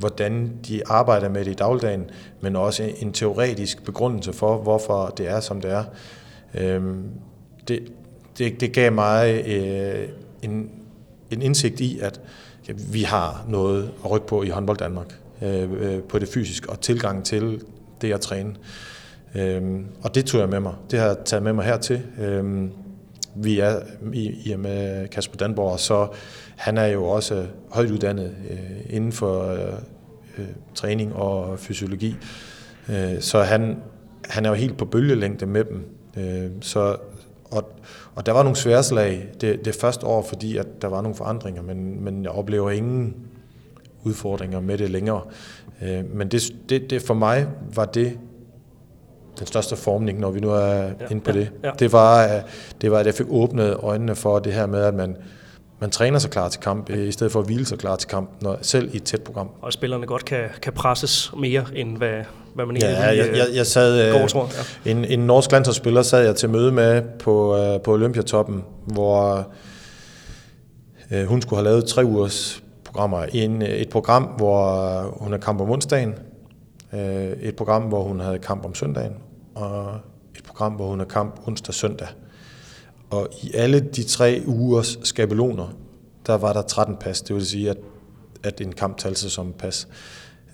hvordan 0.00 0.52
de 0.68 0.82
arbejder 0.86 1.28
med 1.28 1.44
det 1.44 1.50
i 1.50 1.54
dagligdagen, 1.54 2.10
men 2.40 2.56
også 2.56 2.90
en 2.98 3.12
teoretisk 3.12 3.84
begrundelse 3.84 4.32
for, 4.32 4.58
hvorfor 4.58 5.06
det 5.06 5.28
er, 5.28 5.40
som 5.40 5.60
det 5.60 5.70
er. 5.70 5.84
Øhm, 6.54 7.04
det, 7.68 7.92
det, 8.38 8.60
det 8.60 8.72
gav 8.72 8.92
mig 8.92 9.44
øh, 9.46 10.08
en, 10.42 10.70
en 11.30 11.42
indsigt 11.42 11.80
i, 11.80 11.98
at 12.00 12.20
ja, 12.68 12.72
vi 12.92 13.02
har 13.02 13.44
noget 13.48 13.90
at 14.04 14.10
rykke 14.10 14.26
på 14.26 14.42
i 14.42 14.48
håndbold 14.48 14.78
Danmark, 14.78 15.18
øh, 15.42 15.72
øh, 15.72 16.02
på 16.02 16.18
det 16.18 16.28
fysiske 16.28 16.70
og 16.70 16.80
tilgang 16.80 17.24
til 17.24 17.62
det 18.00 18.12
at 18.12 18.20
træne. 18.20 18.54
Øhm, 19.34 19.86
og 20.02 20.14
det 20.14 20.26
tog 20.26 20.40
jeg 20.40 20.48
med 20.48 20.60
mig. 20.60 20.74
Det 20.90 20.98
har 20.98 21.06
jeg 21.06 21.16
taget 21.24 21.42
med 21.42 21.52
mig 21.52 21.64
hertil. 21.64 22.02
Øhm, 22.20 22.72
vi 23.42 23.58
er 23.58 23.80
i, 24.12 24.50
i 24.50 24.56
med 24.56 25.08
Kasper 25.08 25.36
Danborg, 25.36 25.80
så 25.80 26.08
han 26.56 26.78
er 26.78 26.86
jo 26.86 27.04
også 27.04 27.46
højt 27.70 27.90
uddannet 27.90 28.34
øh, 28.50 28.96
inden 28.96 29.12
for 29.12 29.44
øh, 29.44 29.72
øh, 30.38 30.46
træning 30.74 31.14
og 31.14 31.58
fysiologi. 31.58 32.16
Øh, 32.88 33.20
så 33.20 33.42
han, 33.42 33.76
han 34.24 34.44
er 34.44 34.48
jo 34.48 34.54
helt 34.54 34.76
på 34.76 34.84
bølgelængde 34.84 35.46
med 35.46 35.64
dem. 35.64 35.84
Øh, 36.16 36.50
så, 36.60 36.96
og, 37.44 37.70
og 38.14 38.26
der 38.26 38.32
var 38.32 38.42
nogle 38.42 38.56
sværslag 38.56 39.28
det, 39.40 39.64
det 39.64 39.74
første 39.74 40.06
år, 40.06 40.22
fordi 40.22 40.56
at 40.56 40.66
der 40.82 40.88
var 40.88 41.00
nogle 41.02 41.16
forandringer, 41.16 41.62
men, 41.62 42.04
men 42.04 42.22
jeg 42.22 42.30
oplever 42.30 42.70
ingen 42.70 43.16
udfordringer 44.02 44.60
med 44.60 44.78
det 44.78 44.90
længere. 44.90 45.20
Øh, 45.82 46.14
men 46.14 46.28
det, 46.28 46.54
det, 46.68 46.90
det 46.90 47.02
for 47.02 47.14
mig 47.14 47.46
var 47.74 47.84
det 47.84 48.18
den 49.40 49.46
største 49.46 49.76
formning, 49.76 50.20
når 50.20 50.30
vi 50.30 50.40
nu 50.40 50.50
er 50.50 50.66
ja, 50.66 50.90
inde 51.10 51.22
på 51.22 51.30
ja, 51.30 51.38
det. 51.38 51.50
Ja. 51.64 51.70
Det, 51.78 51.92
var, 51.92 52.40
det 52.80 52.90
var, 52.90 52.98
at 52.98 53.06
jeg 53.06 53.14
fik 53.14 53.26
åbnet 53.30 53.76
øjnene 53.82 54.14
for 54.14 54.38
det 54.38 54.52
her 54.52 54.66
med, 54.66 54.82
at 54.82 54.94
man, 54.94 55.16
man 55.80 55.90
træner 55.90 56.18
sig 56.18 56.30
klar 56.30 56.48
til 56.48 56.60
kamp, 56.60 56.90
i 56.90 57.12
stedet 57.12 57.32
for 57.32 57.40
at 57.40 57.46
hvile 57.46 57.66
sig 57.66 57.78
klar 57.78 57.96
til 57.96 58.08
kamp, 58.08 58.30
når, 58.42 58.58
selv 58.62 58.94
i 58.94 58.96
et 58.96 59.02
tæt 59.02 59.22
program. 59.22 59.50
Og 59.62 59.72
spillerne 59.72 60.06
godt 60.06 60.24
kan, 60.24 60.48
kan 60.62 60.72
presses 60.72 61.32
mere, 61.36 61.64
end 61.74 61.96
hvad, 61.96 62.24
hvad 62.54 62.66
man 62.66 62.76
egentlig 62.76 62.96
ja, 62.98 63.06
jeg, 63.06 63.36
jeg, 63.36 63.46
jeg 63.54 63.66
sad, 63.66 64.12
går, 64.12 64.26
tror 64.26 64.50
ja. 64.84 64.90
en, 64.90 65.04
en 65.04 65.18
norsk 65.18 65.52
landsholdsspiller 65.52 66.02
sad 66.02 66.24
jeg 66.24 66.36
til 66.36 66.50
møde 66.50 66.72
med 66.72 67.02
på, 67.18 67.58
på 67.84 67.92
Olympiatoppen, 67.92 68.64
hvor 68.86 69.48
uh, 71.10 71.22
hun 71.22 71.42
skulle 71.42 71.56
have 71.58 71.64
lavet 71.64 71.84
tre 71.84 72.04
ugers 72.04 72.62
programmer. 72.84 73.22
En, 73.32 73.62
et 73.62 73.88
program, 73.88 74.22
hvor 74.22 75.00
hun 75.20 75.32
havde 75.32 75.42
kamp 75.42 75.60
om 75.60 75.70
onsdagen, 75.70 76.14
et 77.42 77.56
program, 77.56 77.82
hvor 77.82 78.02
hun 78.02 78.20
havde 78.20 78.38
kamp 78.38 78.64
om 78.64 78.74
søndagen, 78.74 79.12
og 79.54 80.00
et 80.36 80.44
program, 80.44 80.72
hvor 80.72 80.88
hun 80.88 81.00
er 81.00 81.04
kamp 81.04 81.40
onsdag 81.46 81.74
søndag. 81.74 82.08
Og 83.10 83.28
i 83.42 83.52
alle 83.54 83.80
de 83.80 84.02
tre 84.04 84.42
ugers 84.46 84.98
skabeloner, 85.02 85.68
der 86.26 86.34
var 86.34 86.52
der 86.52 86.62
13 86.62 86.96
pas. 86.96 87.22
Det 87.22 87.36
vil 87.36 87.46
sige, 87.46 87.70
at, 87.70 87.78
at 88.42 88.60
en 88.60 88.72
kamp 88.72 88.98
talte 88.98 89.30
som 89.30 89.52
pas. 89.52 89.88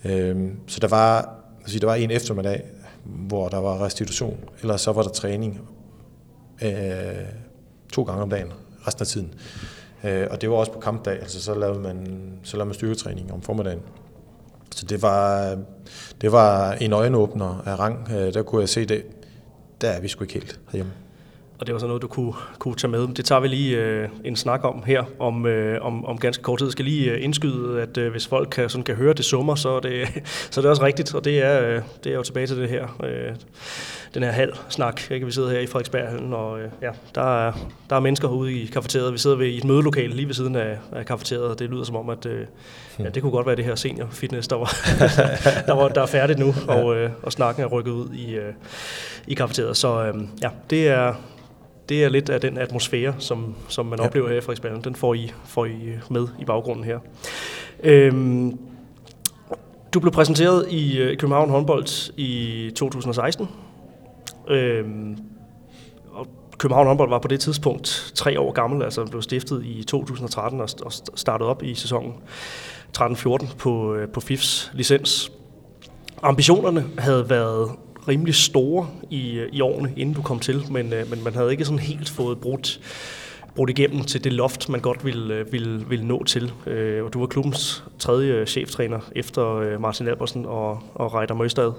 Øhm, 0.05 0.59
så 0.67 0.79
der 0.79 0.87
var, 0.87 1.35
altså, 1.61 1.79
der 1.79 1.87
var 1.87 1.95
en 1.95 2.11
eftermiddag, 2.11 2.63
hvor 3.03 3.49
der 3.49 3.57
var 3.57 3.85
restitution, 3.85 4.37
eller 4.61 4.77
så 4.77 4.91
var 4.91 5.01
der 5.01 5.09
træning 5.09 5.61
øh, 6.61 6.71
to 7.93 8.03
gange 8.03 8.21
om 8.21 8.29
dagen, 8.29 8.53
resten 8.87 9.01
af 9.01 9.07
tiden. 9.07 9.33
Øh, 10.03 10.27
og 10.31 10.41
det 10.41 10.49
var 10.49 10.55
også 10.55 10.71
på 10.71 10.79
kampdag, 10.79 11.19
altså 11.19 11.41
så 11.41 11.53
lavede 11.53 11.79
man, 11.79 12.31
så 12.43 12.57
lavede 12.57 12.67
man 12.67 12.73
styrketræning 12.73 13.33
om 13.33 13.41
formiddagen. 13.41 13.81
Så 14.77 14.85
det 14.85 15.01
var, 15.01 15.57
det 16.21 16.31
var 16.31 16.73
en 16.73 16.93
øjenåbner 16.93 17.63
af 17.65 17.79
rang. 17.79 18.11
Øh, 18.11 18.33
der 18.33 18.43
kunne 18.43 18.61
jeg 18.61 18.69
se 18.69 18.85
det. 18.85 19.03
Der 19.81 19.89
er 19.89 20.01
vi 20.01 20.07
sgu 20.07 20.23
ikke 20.23 20.33
helt 20.33 20.59
herhjemme. 20.71 20.91
Og 21.59 21.67
det 21.67 21.73
var 21.73 21.79
så 21.79 21.87
noget, 21.87 22.01
du 22.01 22.07
kunne, 22.07 22.33
kunne 22.59 22.75
tage 22.75 22.91
med. 22.91 23.07
Det 23.07 23.25
tager 23.25 23.41
vi 23.41 23.47
lige 23.47 23.77
øh, 23.77 24.09
en 24.23 24.35
snak 24.35 24.63
om 24.63 24.83
her, 24.85 25.03
om, 25.19 25.45
øh, 25.45 25.85
om, 25.85 26.05
om 26.05 26.17
ganske 26.17 26.43
kort 26.43 26.59
tid. 26.59 26.67
Jeg 26.67 26.71
skal 26.71 26.85
lige 26.85 27.11
øh, 27.11 27.23
indskyde, 27.23 27.81
at 27.81 27.97
øh, 27.97 28.11
hvis 28.11 28.27
folk 28.27 28.49
kan, 28.49 28.69
sådan 28.69 28.83
kan 28.83 28.95
høre 28.95 29.13
det 29.13 29.25
summer, 29.25 29.55
så 29.55 29.69
er 29.69 29.79
det, 29.79 30.07
så 30.51 30.59
er 30.59 30.61
det 30.61 30.69
også 30.69 30.83
rigtigt. 30.83 31.15
Og 31.15 31.25
det 31.25 31.43
er, 31.43 31.67
øh, 31.67 31.81
det 32.03 32.11
er 32.11 32.15
jo 32.15 32.23
tilbage 32.23 32.47
til 32.47 32.57
det 32.57 32.69
her, 32.69 32.87
øh, 33.03 33.35
den 34.13 34.23
her 34.23 34.31
halv 34.31 34.53
snak. 34.69 35.11
Ikke? 35.11 35.25
Vi 35.25 35.31
sidder 35.31 35.49
her 35.49 35.59
i 35.59 35.67
Frederiksberghallen, 35.67 36.33
og 36.33 36.59
øh, 36.59 36.69
ja, 36.81 36.89
der 37.15 37.47
er, 37.47 37.53
der 37.89 37.95
er 37.95 37.99
mennesker 37.99 38.27
ude 38.27 38.53
i 38.53 38.65
kafeteriet. 38.65 39.13
Vi 39.13 39.17
sidder 39.17 39.35
ved, 39.35 39.47
i 39.47 39.57
et 39.57 39.63
mødelokale 39.63 40.13
lige 40.13 40.27
ved 40.27 40.33
siden 40.33 40.55
af, 40.55 40.77
af 40.91 41.05
kafeteriet, 41.05 41.59
det 41.59 41.69
lyder 41.69 41.83
som 41.83 41.95
om, 41.95 42.09
at 42.09 42.25
øh, 42.25 42.45
ja, 42.99 43.09
det 43.09 43.21
kunne 43.21 43.31
godt 43.31 43.47
være 43.47 43.55
det 43.55 43.65
her 43.65 43.75
senior 43.75 44.07
fitness, 44.11 44.47
der 44.47 44.55
var, 44.55 44.75
der, 45.67 45.73
var, 45.73 45.87
der 45.87 46.01
er 46.01 46.05
færdigt 46.05 46.39
nu, 46.39 46.53
og, 46.67 46.95
øh, 46.95 47.09
og 47.23 47.31
snakken 47.31 47.63
er 47.63 47.67
rykket 47.67 47.91
ud 47.91 48.09
i, 48.13 48.35
øh, 48.35 48.53
i 49.27 49.33
kafeteriet. 49.33 49.77
Så 49.77 50.03
øh, 50.03 50.23
ja, 50.41 50.49
det 50.69 50.87
er, 50.87 51.13
det 51.89 52.03
er 52.03 52.09
lidt 52.09 52.29
af 52.29 52.41
den 52.41 52.57
atmosfære, 52.57 53.15
som, 53.19 53.55
som 53.67 53.85
man 53.85 53.99
ja. 53.99 54.05
oplever 54.05 54.29
her 54.29 54.37
i 54.37 54.41
Frederiksberg. 54.41 54.83
Den 54.83 54.95
får 54.95 55.13
I, 55.13 55.31
får 55.45 55.65
I 55.65 55.93
med 56.09 56.27
i 56.39 56.45
baggrunden 56.45 56.83
her. 56.83 56.99
Øhm, 57.83 58.59
du 59.93 59.99
blev 59.99 60.11
præsenteret 60.11 60.65
i 60.69 60.97
øh, 60.99 61.17
København 61.17 61.49
håndbold 61.49 62.13
i 62.17 62.71
2016. 62.75 63.47
Øhm, 64.47 65.17
og 66.11 66.27
København 66.57 66.87
håndbold 66.87 67.09
var 67.09 67.19
på 67.19 67.27
det 67.27 67.39
tidspunkt 67.39 68.11
tre 68.15 68.39
år 68.39 68.51
gammel, 68.51 68.83
altså 68.83 69.05
blev 69.05 69.21
stiftet 69.21 69.65
i 69.65 69.83
2013 69.83 70.61
og, 70.61 70.69
og 70.85 70.91
startet 71.15 71.47
op 71.47 71.63
i 71.63 71.75
sæsonen 71.75 72.13
13-14 72.97 73.55
på, 73.57 73.93
øh, 73.95 74.09
på 74.09 74.19
FIFs 74.19 74.71
licens. 74.73 75.31
Ambitionerne 76.23 76.85
havde 76.97 77.29
været 77.29 77.71
rimelig 78.07 78.35
store 78.35 78.87
i, 79.09 79.31
øh, 79.31 79.49
i 79.51 79.61
årene, 79.61 79.93
inden 79.97 80.15
du 80.15 80.21
kom 80.21 80.39
til, 80.39 80.63
men, 80.71 80.93
øh, 80.93 81.09
men 81.09 81.23
man 81.23 81.33
havde 81.33 81.51
ikke 81.51 81.65
sådan 81.65 81.79
helt 81.79 82.09
fået 82.09 82.37
brudt, 82.37 82.79
brudt 83.55 83.69
igennem 83.69 84.03
til 84.03 84.23
det 84.23 84.33
loft, 84.33 84.69
man 84.69 84.79
godt 84.79 85.05
ville, 85.05 85.33
øh, 85.33 85.51
ville, 85.51 85.85
ville 85.89 86.05
nå 86.05 86.23
til. 86.23 86.51
Øh, 86.67 87.03
og 87.03 87.13
du 87.13 87.19
var 87.19 87.27
klubbens 87.27 87.83
tredje 87.99 88.33
øh, 88.33 88.45
cheftræner 88.45 88.99
efter 89.15 89.79
Martin 89.79 90.07
Albersen 90.07 90.45
og, 90.45 90.79
og 90.95 91.13
Reiter 91.13 91.35
Møstad. 91.35 91.71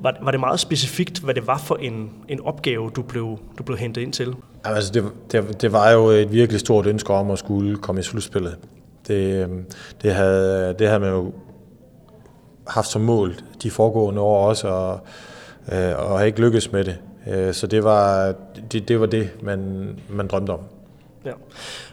Var, 0.00 0.16
var 0.22 0.30
det 0.30 0.40
meget 0.40 0.60
specifikt, 0.60 1.18
hvad 1.18 1.34
det 1.34 1.46
var 1.46 1.58
for 1.58 1.74
en, 1.74 2.10
en 2.28 2.40
opgave, 2.40 2.90
du 2.96 3.02
blev, 3.02 3.38
du 3.58 3.62
blev 3.62 3.78
hentet 3.78 4.02
ind 4.02 4.12
til? 4.12 4.34
Altså 4.64 4.92
det, 4.92 5.04
det, 5.32 5.62
det 5.62 5.72
var 5.72 5.90
jo 5.90 6.06
et 6.06 6.32
virkelig 6.32 6.60
stort 6.60 6.86
ønske 6.86 7.12
om 7.12 7.30
at 7.30 7.38
skulle 7.38 7.76
komme 7.76 8.00
i 8.00 8.02
slutspillet. 8.02 8.56
Det, 9.08 9.48
det, 10.02 10.14
havde, 10.14 10.74
det 10.78 10.86
havde 10.86 11.00
man 11.00 11.10
jo 11.10 11.32
haft 12.68 12.88
som 12.88 13.02
mål 13.02 13.34
de 13.62 13.70
foregående 13.70 14.20
år 14.20 14.48
også, 14.48 14.68
og, 14.68 15.00
øh, 15.72 15.98
og 15.98 16.18
har 16.18 16.24
ikke 16.24 16.40
lykkes 16.40 16.72
med 16.72 16.84
det. 16.84 16.98
Øh, 17.26 17.54
så 17.54 17.66
det 17.66 17.84
var 17.84 18.34
det, 18.72 18.88
det, 18.88 19.00
var 19.00 19.06
det 19.06 19.30
man, 19.42 19.88
man 20.08 20.26
drømte 20.26 20.50
om. 20.50 20.60
Ja. 21.24 21.32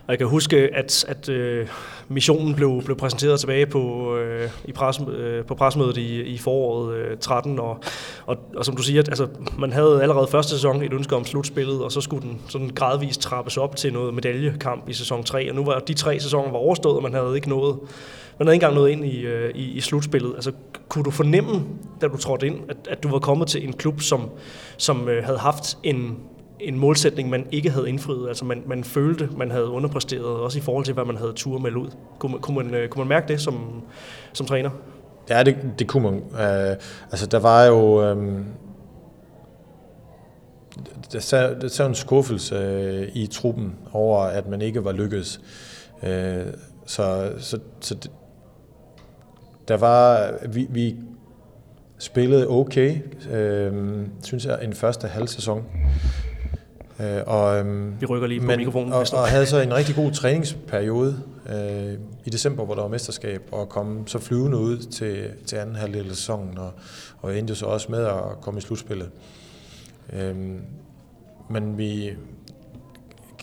Og 0.08 0.10
jeg 0.10 0.18
kan 0.18 0.28
huske, 0.28 0.58
at, 0.58 1.06
at 1.08 1.30
øh, 1.30 1.68
missionen 2.08 2.56
blev, 2.56 2.82
blev 2.86 2.98
præsenteret 2.98 3.40
tilbage 3.40 3.66
på, 3.66 4.16
øh, 4.18 4.50
i 4.66 4.72
pres, 4.72 5.02
øh, 5.18 5.46
på 5.46 5.56
presmødet 5.56 5.98
i, 5.98 6.22
i 6.22 6.38
foråret 6.38 6.96
øh, 6.96 7.18
13, 7.18 7.60
og, 7.60 7.80
og, 8.26 8.38
og 8.58 8.66
som 8.66 8.76
du 8.76 8.84
siger, 8.84 9.02
at, 9.02 9.08
altså, 9.08 9.28
man 9.58 9.74
havde 9.74 10.02
allerede 10.02 10.28
første 10.28 10.52
sæson 10.52 10.84
et 10.84 10.94
ønske 10.94 11.16
om 11.16 11.26
slutspillet, 11.26 11.84
og 11.84 11.92
så 11.92 12.02
skulle 12.02 12.28
den 12.28 12.42
sådan 12.50 12.70
gradvist 12.76 13.22
trappes 13.22 13.58
op 13.58 13.76
til 13.76 13.94
noget 13.94 14.14
medaljekamp 14.14 14.90
i 14.90 14.94
sæson 14.94 15.24
3, 15.24 15.50
og 15.50 15.56
nu 15.56 15.66
var 15.66 15.80
de 15.80 15.94
tre 15.94 16.20
sæsoner 16.20 16.52
var 16.52 16.58
overstået, 16.58 16.96
og 16.96 17.04
man 17.04 17.14
havde 17.14 17.36
ikke 17.36 17.50
nået 17.50 17.78
man 18.40 18.48
havde 18.48 18.56
ikke 18.56 18.66
engang 18.66 18.80
nået 18.80 18.90
ind 18.90 19.06
i, 19.06 19.22
øh, 19.22 19.52
i, 19.56 19.72
i 19.72 19.82
slutspillet. 19.82 20.36
Altså, 20.36 20.52
kunne 20.90 21.04
du 21.04 21.12
fornemme, 21.12 21.64
da 22.02 22.08
du 22.08 22.18
trådte 22.18 22.48
ind, 22.48 22.60
at, 22.70 22.78
at 22.90 23.04
du 23.04 23.10
var 23.10 23.20
kommet 23.20 23.48
til 23.48 23.68
en 23.68 23.74
klub, 23.74 24.02
som, 24.02 24.30
som 24.78 25.10
øh, 25.10 25.24
havde 25.24 25.38
haft 25.38 25.78
en, 25.84 26.18
en 26.60 26.78
målsætning, 26.78 27.30
man 27.30 27.48
ikke 27.52 27.70
havde 27.70 27.90
indfriet. 27.90 28.28
Altså 28.28 28.46
man, 28.46 28.64
man 28.66 28.84
følte, 28.84 29.30
man 29.38 29.52
havde 29.52 29.66
underpresteret, 29.66 30.26
også 30.26 30.60
i 30.60 30.62
forhold 30.62 30.86
til, 30.86 30.94
hvad 30.94 31.06
man 31.06 31.18
havde 31.18 31.34
tur 31.36 31.58
med 31.58 31.76
ud. 31.76 31.90
Kunne, 32.20 32.40
kunne, 32.40 32.58
man, 32.58 32.74
øh, 32.74 32.90
kunne 32.90 33.00
man 33.00 33.08
mærke 33.08 33.28
det 33.28 33.42
som, 33.42 33.82
som 34.34 34.46
træner? 34.46 34.70
Ja, 35.30 35.44
det, 35.44 35.58
det 35.80 35.88
kunne 35.88 36.04
man. 36.04 36.14
Øh, 36.16 36.76
altså, 37.12 37.26
der 37.26 37.40
var 37.40 37.64
jo... 37.64 38.04
Øh, 38.04 38.40
der 41.14 41.20
sad, 41.20 41.62
der 41.62 41.68
sad 41.68 41.88
en 41.88 41.96
skuffelse 41.96 42.56
øh, 42.56 43.08
i 43.14 43.28
truppen 43.28 43.76
over, 43.92 44.20
at 44.20 44.48
man 44.48 44.62
ikke 44.62 44.86
var 44.86 44.92
lykkedes. 44.92 45.42
Øh, 46.04 46.46
så, 46.86 47.32
så, 47.40 47.60
så 47.80 47.96
det, 47.96 48.12
der 49.68 49.78
var... 49.78 50.32
Vi, 50.50 50.68
vi 50.70 50.96
spillede 51.98 52.48
okay, 52.48 52.98
øh, 53.32 54.00
synes 54.24 54.46
jeg, 54.46 54.60
en 54.64 54.74
første 54.74 55.08
halv 55.08 55.28
sæson. 55.28 55.66
Øh, 57.04 57.22
og, 57.28 57.60
øhm, 57.60 58.02
Vi 58.02 58.06
rykker 58.06 58.28
lige 58.28 58.40
på 58.40 58.46
men, 58.46 58.58
mikrofonen. 58.58 58.94
Og, 58.94 59.06
og 59.14 59.28
havde 59.28 59.46
så 59.46 59.62
en 59.62 59.74
rigtig 59.74 59.96
god 59.96 60.12
træningsperiode 60.12 61.24
øh, 61.50 61.94
i 62.26 62.30
december, 62.30 62.66
hvor 62.66 62.76
der 62.76 62.82
var 62.82 62.90
mesterskab, 62.90 63.42
og 63.52 63.70
kom 63.70 64.08
så 64.08 64.20
flyvende 64.20 64.58
ud 64.58 64.78
til, 64.78 65.30
til 65.46 65.56
anden 65.56 65.76
halvdel 65.76 66.10
af 66.10 66.16
sæsonen, 66.16 66.58
og, 66.58 66.72
og 67.22 67.38
endte 67.38 67.56
så 67.56 67.66
også 67.66 67.88
med 67.92 68.06
at 68.06 68.42
komme 68.42 68.58
i 68.58 68.62
slutspillet. 68.62 69.10
Øh, 70.14 70.36
men 71.50 71.78
vi 71.78 72.10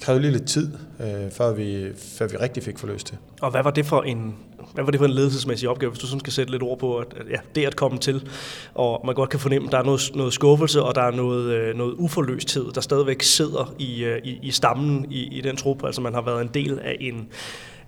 krævede 0.01 0.23
lige 0.23 0.33
lidt 0.33 0.47
tid, 0.47 0.73
øh, 1.01 1.31
før, 1.31 1.53
vi, 1.53 1.89
før 1.97 2.27
vi 2.27 2.37
rigtig 2.37 2.63
fik 2.63 2.79
forløst 2.79 3.11
det. 3.11 3.19
Og 3.41 3.51
hvad 3.51 3.63
var 3.63 3.71
det 3.71 3.87
for 3.87 4.03
en 4.03 4.37
hvad 4.75 4.85
var 4.85 4.91
det 4.91 4.99
for 4.99 5.07
en 5.07 5.13
ledelsesmæssig 5.13 5.69
opgave, 5.69 5.91
hvis 5.91 6.01
du 6.01 6.07
sådan 6.07 6.21
skal 6.21 6.33
sætte 6.33 6.53
lidt 6.53 6.63
ord 6.63 6.79
på, 6.79 6.97
at, 6.97 7.07
at 7.17 7.27
ja, 7.31 7.37
det 7.55 7.67
at 7.67 7.77
komme 7.77 7.99
til, 7.99 8.29
og 8.75 9.01
man 9.07 9.15
godt 9.15 9.31
kan 9.31 9.41
fornemme, 9.41 9.69
at 9.69 9.73
der 9.73 9.79
er 9.79 9.83
noget, 9.83 10.11
noget 10.15 10.33
skuffelse, 10.33 10.83
og 10.83 10.95
der 10.95 11.03
er 11.03 11.11
noget, 11.11 11.53
øh, 11.53 11.77
noget 11.77 11.95
uforløsthed, 11.99 12.73
der 12.73 12.81
stadigvæk 12.81 13.23
sidder 13.23 13.75
i, 13.79 14.05
øh, 14.05 14.21
i, 14.25 14.39
i 14.43 14.51
stammen 14.51 15.07
i, 15.11 15.39
i 15.39 15.41
den 15.41 15.57
trup. 15.57 15.85
Altså 15.85 16.01
man 16.01 16.15
har 16.15 16.23
været 16.23 16.43
en 16.43 16.51
del 16.55 16.79
af 16.79 16.97
en, 17.01 17.29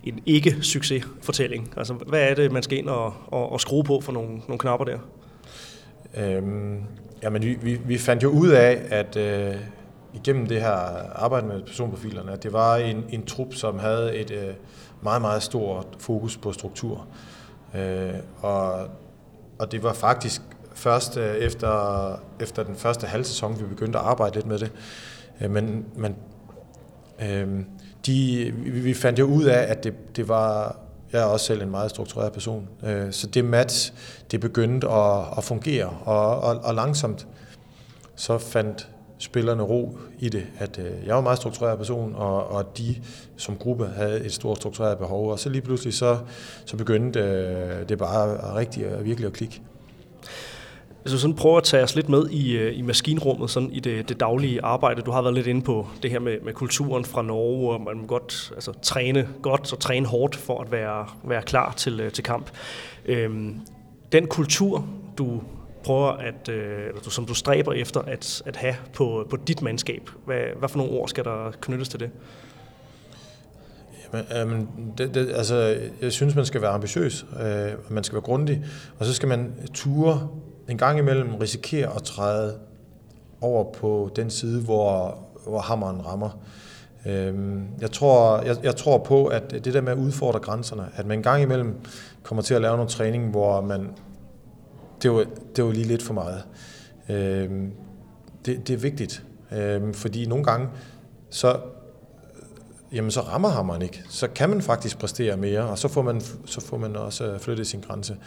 en 0.03 0.19
ikke-succesfortælling. 0.25 1.73
Altså 1.77 1.93
hvad 1.93 2.29
er 2.29 2.35
det, 2.35 2.51
man 2.51 2.63
skal 2.63 2.77
ind 2.77 2.89
og, 2.89 3.13
og, 3.27 3.51
og 3.51 3.61
skrue 3.61 3.83
på 3.83 4.01
for 4.01 4.11
nogle, 4.11 4.29
nogle 4.47 4.59
knapper 4.59 4.85
der? 4.85 4.97
Øhm, 6.17 6.79
jamen 7.23 7.43
vi, 7.43 7.57
vi, 7.61 7.79
vi 7.85 7.97
fandt 7.97 8.23
jo 8.23 8.29
ud 8.29 8.49
af, 8.49 8.81
at 8.89 9.17
øh, 9.17 9.55
igennem 10.13 10.47
det 10.47 10.61
her 10.61 10.75
arbejde 11.15 11.47
med 11.47 11.61
personprofilerne, 11.61 12.31
at 12.31 12.43
det 12.43 12.53
var 12.53 12.75
en, 12.75 13.03
en 13.09 13.25
trup, 13.25 13.53
som 13.53 13.79
havde 13.79 14.15
et... 14.15 14.31
Øh, 14.31 14.53
meget, 15.03 15.21
meget 15.21 15.43
stort 15.43 15.87
fokus 15.99 16.37
på 16.37 16.51
struktur. 16.51 17.07
Øh, 17.75 18.13
og, 18.41 18.87
og 19.59 19.71
det 19.71 19.83
var 19.83 19.93
faktisk 19.93 20.41
først 20.73 21.17
øh, 21.17 21.35
efter, 21.35 22.19
efter 22.39 22.63
den 22.63 22.75
første 22.75 23.07
halv 23.07 23.23
sæson, 23.23 23.59
vi 23.59 23.65
begyndte 23.65 23.99
at 23.99 24.05
arbejde 24.05 24.35
lidt 24.35 24.45
med 24.45 24.59
det. 24.59 24.71
Øh, 25.41 25.51
men 25.51 25.85
men 25.95 26.15
øh, 27.21 27.59
de, 28.05 28.51
vi, 28.55 28.79
vi 28.79 28.93
fandt 28.93 29.19
jo 29.19 29.25
ud 29.25 29.43
af, 29.43 29.71
at 29.71 29.83
det, 29.83 30.15
det 30.15 30.27
var, 30.27 30.75
jeg 31.11 31.21
er 31.21 31.25
også 31.25 31.45
selv 31.45 31.61
en 31.61 31.71
meget 31.71 31.89
struktureret 31.89 32.33
person, 32.33 32.69
øh, 32.83 33.11
så 33.11 33.27
det 33.27 33.45
match, 33.45 33.93
det 34.31 34.39
begyndte 34.39 34.89
at, 34.89 35.23
at 35.37 35.43
fungere, 35.43 35.89
og, 36.05 36.39
og, 36.39 36.59
og 36.63 36.75
langsomt 36.75 37.27
så 38.15 38.37
fandt 38.37 38.89
spillerne 39.23 39.63
ro 39.63 39.97
i 40.19 40.29
det, 40.29 40.45
at 40.59 40.79
øh, 40.79 41.05
jeg 41.05 41.13
var 41.13 41.19
en 41.19 41.23
meget 41.23 41.37
struktureret 41.37 41.77
person, 41.77 42.15
og, 42.15 42.47
og 42.47 42.77
de 42.77 42.95
som 43.37 43.57
gruppe 43.57 43.85
havde 43.85 44.25
et 44.25 44.33
stort 44.33 44.57
struktureret 44.57 44.97
behov, 44.97 45.31
og 45.31 45.39
så 45.39 45.49
lige 45.49 45.61
pludselig 45.61 45.93
så, 45.93 46.17
så 46.65 46.77
begyndte 46.77 47.19
øh, 47.19 47.89
det 47.89 47.97
bare 47.97 48.55
rigtig 48.55 48.95
og 48.95 49.05
virkelig 49.05 49.27
at 49.27 49.33
klikke. 49.33 49.61
Hvis 51.01 51.13
du 51.13 51.19
sådan 51.19 51.35
prøver 51.35 51.57
at 51.57 51.63
tage 51.63 51.83
os 51.83 51.95
lidt 51.95 52.09
med 52.09 52.29
i, 52.29 52.57
øh, 52.57 52.77
i 52.77 52.81
maskinrummet, 52.81 53.49
sådan 53.49 53.71
i 53.71 53.79
det, 53.79 54.09
det 54.09 54.19
daglige 54.19 54.63
arbejde. 54.63 55.01
Du 55.01 55.11
har 55.11 55.21
været 55.21 55.35
lidt 55.35 55.47
inde 55.47 55.61
på 55.61 55.87
det 56.03 56.11
her 56.11 56.19
med, 56.19 56.37
med 56.43 56.53
kulturen 56.53 57.05
fra 57.05 57.21
Norge, 57.21 57.73
og 57.73 57.81
man 57.81 57.97
må 57.97 58.05
godt 58.05 58.51
altså, 58.55 58.71
træne 58.81 59.27
godt 59.41 59.73
og 59.73 59.79
træne 59.79 60.05
hårdt 60.05 60.35
for 60.35 60.61
at 60.61 60.71
være, 60.71 61.07
være 61.23 61.41
klar 61.41 61.73
til, 61.77 61.99
øh, 61.99 62.11
til 62.11 62.23
kamp. 62.23 62.49
Øhm, 63.05 63.59
den 64.11 64.27
kultur, 64.27 64.87
du 65.17 65.41
prøver 65.83 66.07
at, 66.07 66.49
øh, 66.49 66.89
som 67.01 67.25
du 67.25 67.33
stræber 67.33 67.73
efter 67.73 68.01
at, 68.01 68.41
at 68.45 68.55
have 68.55 68.75
på, 68.93 69.27
på 69.29 69.37
dit 69.47 69.61
mandskab? 69.61 70.09
Hvad, 70.25 70.41
hvad 70.59 70.69
for 70.69 70.77
nogle 70.77 70.93
ord 70.93 71.07
skal 71.07 71.23
der 71.23 71.51
knyttes 71.61 71.89
til 71.89 71.99
det? 71.99 72.09
Jamen, 74.31 74.69
det, 74.97 75.13
det, 75.13 75.31
altså, 75.35 75.77
jeg 76.01 76.11
synes, 76.11 76.35
man 76.35 76.45
skal 76.45 76.61
være 76.61 76.71
ambitiøs, 76.71 77.25
øh, 77.41 77.71
man 77.89 78.03
skal 78.03 78.13
være 78.15 78.23
grundig, 78.23 78.63
og 78.99 79.05
så 79.05 79.13
skal 79.13 79.29
man 79.29 79.53
ture 79.73 80.27
en 80.69 80.77
gang 80.77 80.99
imellem 80.99 81.35
risikere 81.35 81.95
at 81.95 82.03
træde 82.03 82.59
over 83.41 83.71
på 83.71 84.11
den 84.15 84.29
side, 84.29 84.61
hvor, 84.61 85.19
hvor 85.47 85.59
hammeren 85.59 86.05
rammer. 86.05 86.29
Øh, 87.05 87.33
jeg, 87.81 87.91
tror, 87.91 88.41
jeg, 88.41 88.55
jeg 88.63 88.75
tror 88.75 88.97
på, 88.97 89.25
at 89.25 89.51
det 89.51 89.73
der 89.73 89.81
med 89.81 89.91
at 89.91 89.97
udfordre 89.97 90.39
grænserne, 90.39 90.85
at 90.95 91.05
man 91.05 91.19
en 91.19 91.23
gang 91.23 91.43
imellem 91.43 91.75
kommer 92.23 92.41
til 92.41 92.53
at 92.53 92.61
lave 92.61 92.75
noget 92.75 92.91
træning, 92.91 93.29
hvor 93.29 93.61
man 93.61 93.89
det 95.03 95.11
var, 95.11 95.25
det 95.55 95.63
var 95.63 95.71
lige 95.71 95.87
lidt 95.87 96.03
for 96.03 96.13
meget. 96.13 96.43
Øh, 97.09 97.49
det, 98.45 98.67
det 98.67 98.73
er 98.73 98.77
vigtigt, 98.77 99.23
øh, 99.51 99.93
fordi 99.93 100.25
nogle 100.25 100.43
gange, 100.43 100.67
så, 101.29 101.59
jamen, 102.93 103.11
så 103.11 103.21
rammer 103.21 103.49
hammeren 103.49 103.81
ikke. 103.81 104.03
Så 104.09 104.27
kan 104.27 104.49
man 104.49 104.61
faktisk 104.61 104.99
præstere 104.99 105.37
mere, 105.37 105.61
og 105.61 105.77
så 105.77 105.87
får 105.87 106.01
man, 106.01 106.21
så 106.45 106.61
får 106.61 106.77
man 106.77 106.95
også 106.95 107.25
øh, 107.25 107.39
flyttet 107.39 107.67
sin 107.67 107.81
grænse. 107.81 108.17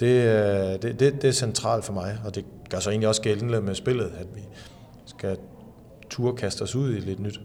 Det, 0.00 0.06
øh, 0.06 0.82
det, 0.82 1.00
det, 1.00 1.22
det 1.22 1.24
er 1.24 1.32
centralt 1.32 1.84
for 1.84 1.92
mig, 1.92 2.18
og 2.24 2.34
det 2.34 2.44
gør 2.70 2.78
så 2.78 2.90
egentlig 2.90 3.08
også 3.08 3.22
gældende 3.22 3.60
med 3.60 3.74
spillet, 3.74 4.12
at 4.18 4.26
vi 4.34 4.40
skal 5.06 5.36
turde 6.10 6.36
kaste 6.36 6.62
os 6.62 6.74
ud 6.74 6.94
i 6.94 6.98
lidt 7.00 7.20
nyt. 7.20 7.40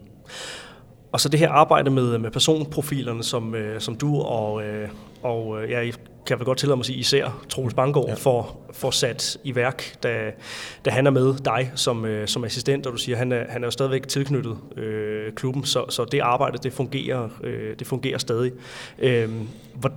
Og 1.11 1.19
så 1.19 1.29
det 1.29 1.39
her 1.39 1.49
arbejde 1.49 1.89
med, 1.89 2.17
med 2.17 2.31
personprofilerne, 2.31 3.23
som, 3.23 3.55
øh, 3.55 3.81
som 3.81 3.95
du 3.95 4.21
og, 4.21 4.63
øh, 4.63 4.89
og 5.23 5.63
øh, 5.63 5.69
ja, 5.69 5.91
kan 6.25 6.37
jeg 6.37 6.45
godt 6.45 6.57
tillade 6.57 6.75
mig 6.75 6.81
at 6.81 6.85
sige, 6.85 6.99
især 6.99 7.45
Troels 7.49 7.73
Banggaard 7.73 8.07
ja. 8.07 8.13
får, 8.13 8.65
får 8.73 8.91
sat 8.91 9.37
i 9.43 9.55
værk, 9.55 10.03
da, 10.03 10.31
da 10.85 10.89
han 10.89 11.07
er 11.07 11.11
med 11.11 11.33
dig 11.45 11.71
som, 11.75 12.05
øh, 12.05 12.27
som 12.27 12.43
assistent, 12.43 12.85
og 12.85 12.93
du 12.93 12.97
siger, 12.97 13.17
han 13.17 13.31
er, 13.31 13.43
han 13.49 13.63
er 13.63 13.67
jo 13.67 13.71
stadigvæk 13.71 14.07
tilknyttet 14.07 14.57
øh, 14.77 15.33
klubben, 15.33 15.65
så, 15.65 15.85
så 15.89 16.05
det 16.05 16.19
arbejde, 16.19 16.57
det 16.57 16.73
fungerer, 16.73 17.29
øh, 17.43 17.79
det 17.79 17.87
fungerer 17.87 18.17
stadig. 18.17 18.51
Øh, 18.99 19.29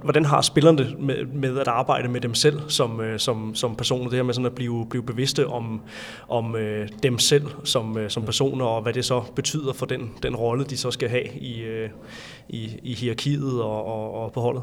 hvordan 0.03 0.25
har 0.25 0.41
spillerne 0.41 0.95
med, 0.99 1.25
med 1.25 1.59
at 1.59 1.69
arbejde 1.69 2.09
med 2.09 2.21
dem 2.21 2.35
selv 2.35 2.61
som, 2.69 3.01
øh, 3.01 3.19
som, 3.19 3.55
som 3.55 3.77
personer, 3.77 4.05
det 4.05 4.17
her 4.17 4.23
med 4.23 4.35
sådan 4.35 4.47
at 4.47 4.55
blive, 4.55 4.87
blive 4.91 5.03
bevidste 5.03 5.47
om, 5.47 5.81
om 6.29 6.57
øh, 6.57 6.89
dem 7.03 7.19
selv 7.19 7.47
som, 7.65 7.99
øh, 7.99 8.11
som 8.11 8.23
personer, 8.23 8.65
og 8.65 8.83
hvad 8.83 8.93
det 8.93 9.05
så 9.05 9.23
betyder 9.37 9.73
for 9.73 9.87
den, 9.87 10.11
den 10.23 10.37
rolle, 10.37 10.65
de 10.65 10.77
så 10.77 10.91
skal 10.91 11.09
have 11.09 11.27
i, 11.35 11.61
øh, 11.61 11.91
i, 12.49 12.81
i 12.83 12.95
hierarkiet 12.95 13.63
og, 13.63 13.87
og, 13.87 14.15
og 14.15 14.33
på 14.33 14.41
holdet? 14.41 14.63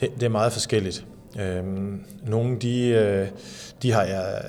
Det, 0.00 0.10
det 0.14 0.22
er 0.22 0.28
meget 0.28 0.52
forskelligt. 0.52 1.06
Øhm, 1.40 2.04
nogle, 2.22 2.58
de, 2.58 2.88
øh, 2.88 3.28
de 3.82 3.92
har 3.92 4.02
jeg... 4.02 4.42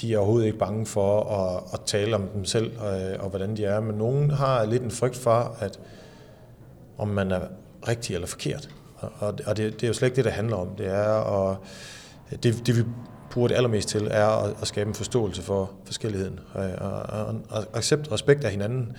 De 0.00 0.14
er 0.14 0.18
overhovedet 0.18 0.46
ikke 0.46 0.58
bange 0.58 0.86
for 0.86 1.24
at, 1.24 1.62
at 1.72 1.80
tale 1.86 2.14
om 2.14 2.28
dem 2.34 2.44
selv 2.44 2.78
og, 2.78 3.00
øh, 3.02 3.24
og 3.24 3.30
hvordan 3.30 3.56
de 3.56 3.64
er, 3.64 3.80
men 3.80 3.94
nogle 3.94 4.34
har 4.34 4.64
lidt 4.64 4.82
en 4.82 4.90
frygt 4.90 5.16
for, 5.16 5.56
at 5.60 5.80
om 6.98 7.08
man 7.08 7.30
er 7.30 7.40
rigtig 7.88 8.14
eller 8.14 8.26
forkert. 8.26 8.68
Og, 9.00 9.34
og 9.46 9.56
det, 9.56 9.72
det 9.72 9.82
er 9.82 9.88
jo 9.88 9.94
slet 9.94 10.08
ikke 10.08 10.16
det, 10.16 10.24
det 10.24 10.32
handler 10.32 10.56
om. 10.56 10.68
Det 10.78 10.86
er 10.86 11.50
at, 11.50 11.56
det, 12.42 12.66
det 12.66 12.76
vi 12.76 12.82
bruger 13.30 13.48
det 13.48 13.54
allermest 13.54 13.88
til, 13.88 14.08
er 14.10 14.26
at, 14.26 14.54
at 14.60 14.68
skabe 14.68 14.88
en 14.88 14.94
forståelse 14.94 15.42
for 15.42 15.70
forskelligheden. 15.84 16.40
Og, 16.52 16.70
og, 16.78 17.02
og, 17.02 17.34
og 17.50 17.64
accept 17.74 18.06
og 18.06 18.12
respekt 18.12 18.44
af 18.44 18.50
hinanden. 18.50 18.96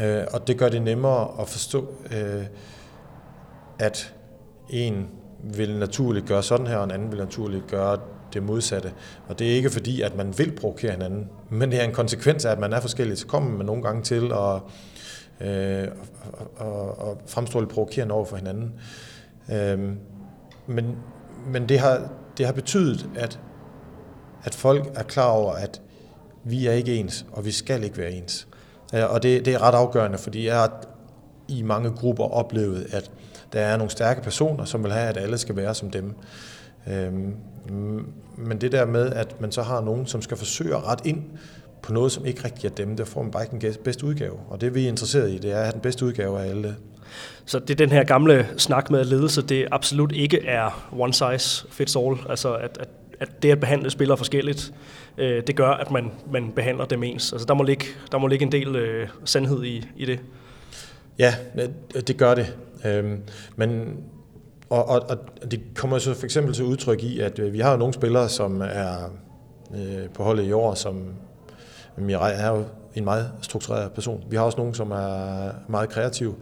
Øh, 0.00 0.24
og 0.32 0.46
det 0.46 0.58
gør 0.58 0.68
det 0.68 0.82
nemmere 0.82 1.28
at 1.40 1.48
forstå, 1.48 1.94
øh, 2.10 2.44
at 3.78 4.14
en 4.70 5.08
vil 5.54 5.78
naturligt 5.78 6.26
gøre 6.26 6.42
sådan 6.42 6.66
her, 6.66 6.76
og 6.76 6.84
en 6.84 6.90
anden 6.90 7.10
vil 7.10 7.18
naturligt 7.18 7.66
gøre 7.66 7.98
det 8.32 8.42
modsatte. 8.42 8.92
Og 9.28 9.38
det 9.38 9.50
er 9.50 9.54
ikke 9.54 9.70
fordi, 9.70 10.00
at 10.02 10.16
man 10.16 10.38
vil 10.38 10.52
provokere 10.52 10.92
hinanden, 10.92 11.28
men 11.50 11.70
det 11.70 11.80
er 11.80 11.84
en 11.84 11.92
konsekvens 11.92 12.44
af, 12.44 12.52
at 12.52 12.58
man 12.58 12.72
er 12.72 12.80
forskellig. 12.80 13.18
Så 13.18 13.26
kommer 13.26 13.56
man 13.56 13.66
nogle 13.66 13.82
gange 13.82 14.02
til 14.02 14.32
at, 14.32 14.60
øh, 15.40 15.82
at, 15.82 15.88
at, 16.60 16.88
at 17.00 17.16
fremstå 17.26 17.60
lidt 17.60 17.70
provokerende 17.70 18.14
over 18.14 18.24
for 18.24 18.36
hinanden. 18.36 18.72
Øh, 19.52 19.78
men 20.66 20.96
men 21.46 21.68
det, 21.68 21.78
har, 21.78 22.08
det 22.38 22.46
har 22.46 22.52
betydet, 22.52 23.08
at, 23.16 23.40
at 24.44 24.54
folk 24.54 24.86
er 24.94 25.02
klar 25.02 25.28
over, 25.28 25.52
at 25.52 25.82
vi 26.44 26.66
er 26.66 26.72
ikke 26.72 26.96
ens, 26.96 27.26
og 27.32 27.44
vi 27.44 27.50
skal 27.50 27.84
ikke 27.84 27.98
være 27.98 28.12
ens. 28.12 28.48
Øh, 28.94 29.10
og 29.10 29.22
det, 29.22 29.44
det 29.44 29.54
er 29.54 29.62
ret 29.62 29.74
afgørende, 29.74 30.18
fordi 30.18 30.46
jeg 30.46 30.56
har 30.56 30.82
i 31.48 31.62
mange 31.62 31.90
grupper 31.90 32.24
oplevet, 32.24 32.86
at 32.92 33.10
der 33.56 33.62
er 33.62 33.76
nogle 33.76 33.90
stærke 33.90 34.22
personer, 34.22 34.64
som 34.64 34.84
vil 34.84 34.92
have, 34.92 35.08
at 35.08 35.16
alle 35.16 35.38
skal 35.38 35.56
være 35.56 35.74
som 35.74 35.90
dem. 35.90 36.14
Øhm, 36.88 37.34
men 38.36 38.60
det 38.60 38.72
der 38.72 38.86
med, 38.86 39.12
at 39.12 39.40
man 39.40 39.52
så 39.52 39.62
har 39.62 39.80
nogen, 39.80 40.06
som 40.06 40.22
skal 40.22 40.36
forsøge 40.36 40.76
at 40.76 40.84
rette 40.84 41.08
ind 41.08 41.22
på 41.82 41.92
noget, 41.92 42.12
som 42.12 42.26
ikke 42.26 42.44
rigtig 42.44 42.70
er 42.70 42.74
dem, 42.74 42.96
der 42.96 43.04
får 43.04 43.22
man 43.22 43.30
bare 43.30 43.42
ikke 43.42 43.68
den 43.68 43.82
bedste 43.84 44.06
udgave. 44.06 44.34
Og 44.48 44.60
det 44.60 44.74
vi 44.74 44.84
er 44.84 44.88
interesseret 44.88 45.30
i, 45.30 45.38
det 45.38 45.52
er 45.52 45.56
at 45.56 45.62
have 45.62 45.72
den 45.72 45.80
bedste 45.80 46.04
udgave 46.04 46.40
af 46.40 46.50
alle. 46.50 46.76
Så 47.44 47.58
det 47.58 47.70
er 47.70 47.74
den 47.74 47.90
her 47.90 48.04
gamle 48.04 48.48
snak 48.56 48.90
med, 48.90 49.04
ledelse 49.04 49.42
det 49.42 49.68
absolut 49.72 50.12
ikke 50.12 50.46
er 50.46 50.90
one 50.92 51.14
size 51.14 51.66
fits 51.70 51.96
all. 51.96 52.16
Altså 52.28 52.54
at, 52.54 52.78
at, 52.80 52.88
at 53.20 53.42
det 53.42 53.50
at 53.50 53.60
behandle 53.60 53.90
spillere 53.90 54.16
forskelligt, 54.16 54.72
øh, 55.18 55.42
det 55.46 55.56
gør, 55.56 55.70
at 55.70 55.90
man, 55.90 56.10
man 56.32 56.52
behandler 56.56 56.84
dem 56.84 57.02
ens. 57.02 57.32
Altså 57.32 57.46
der 57.46 57.54
må 57.54 57.62
ligge, 57.62 57.86
der 58.12 58.18
må 58.18 58.26
ligge 58.26 58.44
en 58.44 58.52
del 58.52 58.76
øh, 58.76 59.08
sandhed 59.24 59.64
i, 59.64 59.88
i 59.96 60.04
det. 60.04 60.20
Ja, 61.18 61.34
øh, 61.58 62.02
det 62.06 62.18
gør 62.18 62.34
det. 62.34 62.56
Øhm, 62.84 63.22
men 63.56 63.96
og, 64.70 64.88
og, 64.88 65.02
og 65.08 65.50
det 65.50 65.60
kommer 65.74 65.98
så 65.98 66.14
for 66.14 66.24
eksempel 66.24 66.54
til 66.54 66.64
udtryk 66.64 67.02
i, 67.02 67.20
at 67.20 67.38
øh, 67.38 67.52
vi 67.52 67.60
har 67.60 67.76
nogle 67.76 67.94
spillere, 67.94 68.28
som 68.28 68.60
er 68.60 69.12
øh, 69.74 70.08
på 70.14 70.22
holdet 70.22 70.44
i 70.44 70.52
år, 70.52 70.74
som 70.74 71.14
Mirai 71.96 72.32
er 72.34 72.48
jo 72.48 72.64
en 72.94 73.04
meget 73.04 73.30
struktureret 73.42 73.92
person. 73.92 74.24
Vi 74.30 74.36
har 74.36 74.44
også 74.44 74.58
nogen, 74.58 74.74
som 74.74 74.90
er 74.90 75.50
meget 75.68 75.88
kreative. 75.88 76.34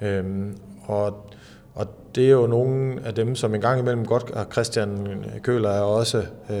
Øhm, 0.00 0.58
og, 0.84 1.30
og 1.74 1.86
det 2.14 2.26
er 2.26 2.30
jo 2.30 2.46
nogle 2.46 3.00
af 3.04 3.14
dem, 3.14 3.34
som 3.34 3.54
en 3.54 3.60
gang 3.60 3.80
imellem 3.80 4.06
godt, 4.06 4.30
og 4.30 4.46
Christian 4.52 5.24
Køler 5.42 5.70
er 5.70 5.80
også 5.80 6.18
øh, 6.50 6.56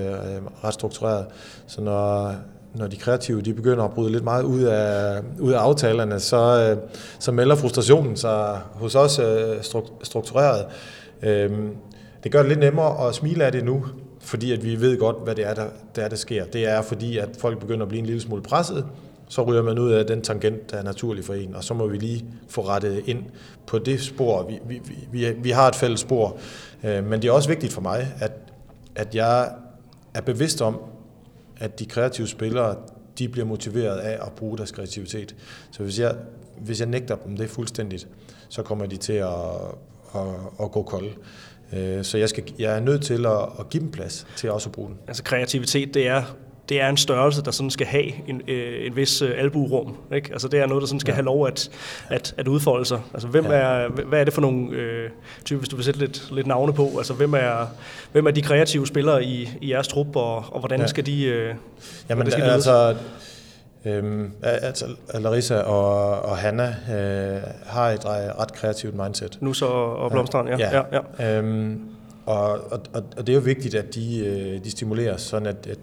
ret 0.64 0.74
struktureret. 0.74 1.26
Så 1.66 1.80
når 1.80 2.34
når 2.74 2.86
de 2.86 2.96
kreative 2.96 3.42
de 3.42 3.54
begynder 3.54 3.84
at 3.84 3.90
bryde 3.90 4.12
lidt 4.12 4.24
meget 4.24 4.42
ud 4.42 4.62
af, 4.62 5.20
ud 5.40 5.52
af 5.52 5.58
aftalerne, 5.58 6.20
så, 6.20 6.70
øh, 6.70 6.90
så 7.18 7.32
melder 7.32 7.56
frustrationen 7.56 8.16
sig 8.16 8.60
hos 8.72 8.94
os 8.94 9.18
øh, 9.18 9.82
struktureret. 10.02 10.66
Øhm, 11.22 11.76
det 12.24 12.32
gør 12.32 12.38
det 12.38 12.48
lidt 12.48 12.60
nemmere 12.60 13.08
at 13.08 13.14
smile 13.14 13.44
af 13.44 13.52
det 13.52 13.64
nu, 13.64 13.84
fordi 14.20 14.52
at 14.52 14.64
vi 14.64 14.80
ved 14.80 14.98
godt, 14.98 15.16
hvad 15.24 15.34
det 15.34 15.46
er, 15.46 15.54
der, 15.54 15.66
der, 15.96 16.02
er, 16.02 16.08
der 16.08 16.16
sker. 16.16 16.44
Det 16.44 16.68
er 16.68 16.82
fordi, 16.82 17.18
at 17.18 17.28
folk 17.38 17.60
begynder 17.60 17.82
at 17.82 17.88
blive 17.88 17.98
en 17.98 18.06
lille 18.06 18.20
smule 18.20 18.42
presset, 18.42 18.84
så 19.28 19.42
ryger 19.42 19.62
man 19.62 19.78
ud 19.78 19.90
af 19.90 20.06
den 20.06 20.22
tangent, 20.22 20.70
der 20.70 20.76
er 20.76 20.82
naturlig 20.82 21.24
for 21.24 21.34
en, 21.34 21.54
og 21.54 21.64
så 21.64 21.74
må 21.74 21.86
vi 21.86 21.96
lige 21.96 22.24
få 22.48 22.60
rettet 22.68 23.02
ind 23.06 23.24
på 23.66 23.78
det 23.78 24.00
spor. 24.00 24.46
Vi, 24.48 24.58
vi, 24.68 24.80
vi, 25.12 25.32
vi 25.42 25.50
har 25.50 25.68
et 25.68 25.74
fælles 25.74 26.00
spor, 26.00 26.36
øh, 26.84 27.04
men 27.04 27.22
det 27.22 27.28
er 27.28 27.32
også 27.32 27.48
vigtigt 27.48 27.72
for 27.72 27.80
mig, 27.80 28.14
at, 28.20 28.32
at 28.94 29.14
jeg 29.14 29.48
er 30.14 30.20
bevidst 30.20 30.62
om, 30.62 30.80
at 31.58 31.78
de 31.78 31.86
kreative 31.86 32.26
spillere, 32.26 32.76
de 33.18 33.28
bliver 33.28 33.46
motiveret 33.46 33.98
af 33.98 34.26
at 34.26 34.32
bruge 34.32 34.56
deres 34.56 34.72
kreativitet. 34.72 35.36
Så 35.70 35.82
hvis 35.82 36.00
jeg, 36.00 36.14
hvis 36.60 36.80
jeg 36.80 36.88
nægter 36.88 37.16
dem 37.16 37.36
det 37.36 37.50
fuldstændigt, 37.50 38.08
så 38.48 38.62
kommer 38.62 38.86
de 38.86 38.96
til 38.96 39.12
at, 39.12 39.28
at, 40.14 40.20
at 40.62 40.70
gå 40.70 40.82
kolde. 40.82 41.10
Øh, 41.72 42.04
så 42.04 42.18
jeg, 42.18 42.28
skal, 42.28 42.44
jeg 42.58 42.76
er 42.76 42.80
nødt 42.80 43.02
til 43.02 43.26
at, 43.26 43.42
at 43.58 43.70
give 43.70 43.82
dem 43.82 43.90
plads 43.90 44.26
til 44.36 44.50
også 44.50 44.68
at 44.68 44.72
bruge 44.72 44.88
den. 44.88 44.98
Altså 45.08 45.22
kreativitet, 45.22 45.94
det 45.94 46.08
er 46.08 46.22
det 46.68 46.80
er 46.80 46.88
en 46.88 46.96
størrelse, 46.96 47.42
der 47.42 47.50
sådan 47.50 47.70
skal 47.70 47.86
have 47.86 48.28
en, 48.28 48.42
øh, 48.48 48.86
en 48.86 48.96
vis 48.96 49.22
øh, 49.22 49.34
albuerum. 49.38 49.96
Ikke? 50.14 50.32
Altså 50.32 50.48
det 50.48 50.60
er 50.60 50.66
noget, 50.66 50.80
der 50.80 50.86
sådan 50.86 51.00
skal 51.00 51.12
ja. 51.12 51.14
have 51.14 51.24
lov 51.24 51.46
at, 51.46 51.70
at, 52.08 52.34
at 52.36 52.48
udfolde 52.48 52.84
sig. 52.84 53.00
Altså 53.14 53.28
hvem 53.28 53.44
ja. 53.44 53.52
er, 53.52 53.88
hvad 53.88 54.20
er 54.20 54.24
det 54.24 54.34
for 54.34 54.40
nogle 54.40 54.70
øh, 54.70 55.10
typer, 55.44 55.58
hvis 55.58 55.68
du 55.68 55.76
vil 55.76 55.84
sætte 55.84 56.00
lidt, 56.00 56.28
lidt 56.32 56.46
navne 56.46 56.72
på? 56.72 56.90
Altså 56.98 57.14
hvem 57.14 57.34
er, 57.34 57.66
hvem 58.12 58.26
er 58.26 58.30
de 58.30 58.42
kreative 58.42 58.86
spillere 58.86 59.24
i, 59.24 59.50
i 59.60 59.70
jeres 59.70 59.88
trup, 59.88 60.16
og, 60.16 60.36
og 60.36 60.58
hvordan 60.58 60.80
ja. 60.80 60.86
skal 60.86 61.06
de 61.06 61.24
øh, 61.24 61.54
Jamen, 62.08 62.30
skal 62.30 62.44
de 62.44 62.52
altså, 62.52 62.96
Øhm, 63.84 64.32
altså, 64.42 64.86
Larissa 65.14 65.60
og, 65.60 66.22
og 66.22 66.36
Hanna 66.36 66.76
øh, 66.90 67.42
har 67.66 67.90
et 67.90 68.04
ret 68.06 68.52
kreativt 68.52 68.94
mindset. 68.94 69.38
Nu 69.40 69.52
så 69.52 69.66
og 69.66 70.10
Blomstrand, 70.10 70.48
ja. 70.48 70.56
ja. 70.58 70.82
ja, 70.92 71.00
ja. 71.18 71.38
Øhm, 71.38 71.80
og, 72.26 72.50
og, 72.72 72.80
og 72.92 73.26
det 73.26 73.28
er 73.28 73.34
jo 73.34 73.40
vigtigt, 73.40 73.74
at 73.74 73.94
de, 73.94 74.26
øh, 74.26 74.64
de 74.64 74.70
stimuleres, 74.70 75.20
sådan 75.20 75.46
at, 75.46 75.66
at 75.66 75.78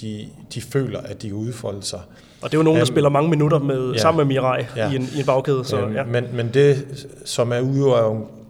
de, 0.00 0.28
de 0.54 0.60
føler, 0.60 1.00
at 1.00 1.22
de 1.22 1.28
kan 1.28 1.36
udfolde 1.36 1.82
sig. 1.82 2.00
Og 2.42 2.50
det 2.50 2.56
er 2.56 2.58
jo 2.58 2.62
nogen, 2.62 2.76
der 2.76 2.82
um, 2.82 2.86
spiller 2.86 3.10
mange 3.10 3.30
minutter 3.30 3.58
med, 3.58 3.92
ja, 3.92 3.98
sammen 3.98 4.26
med 4.26 4.34
Mirai 4.34 4.64
ja. 4.76 4.90
i, 4.90 4.96
en, 4.96 5.08
i 5.16 5.18
en 5.18 5.26
bagkæde. 5.26 5.64
Så, 5.64 5.84
um, 5.84 5.92
ja. 5.92 6.04
men, 6.04 6.24
men 6.34 6.50
det, 6.54 7.06
som 7.24 7.52
er, 7.52 7.60
ude, 7.60 7.90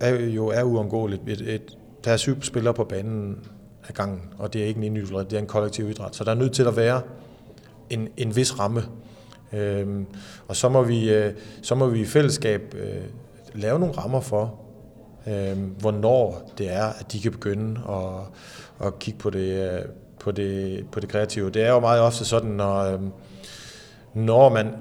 er 0.01 0.11
jo 0.11 0.47
er 0.47 0.63
uundgåeligt, 0.63 1.23
et, 1.27 1.41
et, 1.41 1.77
der 2.05 2.13
er 2.13 2.17
syv 2.17 2.43
spillere 2.43 2.75
på 2.75 2.85
banen 2.85 3.39
af 3.89 3.95
gangen, 3.95 4.21
og 4.39 4.53
det 4.53 4.63
er 4.63 4.67
ikke 4.67 4.79
en 4.79 4.85
individuel 4.85 5.25
det 5.25 5.33
er 5.33 5.39
en 5.39 5.47
kollektiv 5.47 5.91
idræt. 5.91 6.17
Så 6.17 6.25
der 6.25 6.31
er 6.31 6.35
nødt 6.35 6.53
til 6.53 6.63
at 6.63 6.77
være 6.77 7.01
en, 7.91 8.09
en 8.17 8.37
vis 8.37 8.59
ramme. 8.59 8.83
Øhm, 9.53 10.07
og 10.49 10.57
så 10.57 10.69
må, 10.69 10.83
vi, 10.83 11.11
øh, 11.11 11.33
så 11.63 11.75
må 11.75 11.87
vi 11.87 12.01
i 12.01 12.05
fællesskab 12.05 12.75
øh, 12.79 13.03
lave 13.55 13.79
nogle 13.79 13.95
rammer 13.95 14.21
for, 14.21 14.55
øh, 15.27 15.59
hvornår 15.79 16.53
det 16.59 16.73
er, 16.73 16.85
at 16.85 17.13
de 17.13 17.21
kan 17.21 17.33
begynde 17.33 17.81
at, 17.89 18.87
at 18.87 18.99
kigge 18.99 19.19
på 19.19 19.31
det, 19.31 19.73
øh, 19.73 19.83
på 20.23 20.31
det, 20.31 20.85
på 20.93 21.01
det 21.01 21.09
kreative. 21.09 21.51
Det 21.51 21.63
er 21.63 21.71
jo 21.71 21.81
meget 21.81 22.01
ofte 22.01 22.25
sådan, 22.25 22.51
når, 22.51 22.79
øhm, 22.79 23.13
når 24.15 24.49
man... 24.49 24.75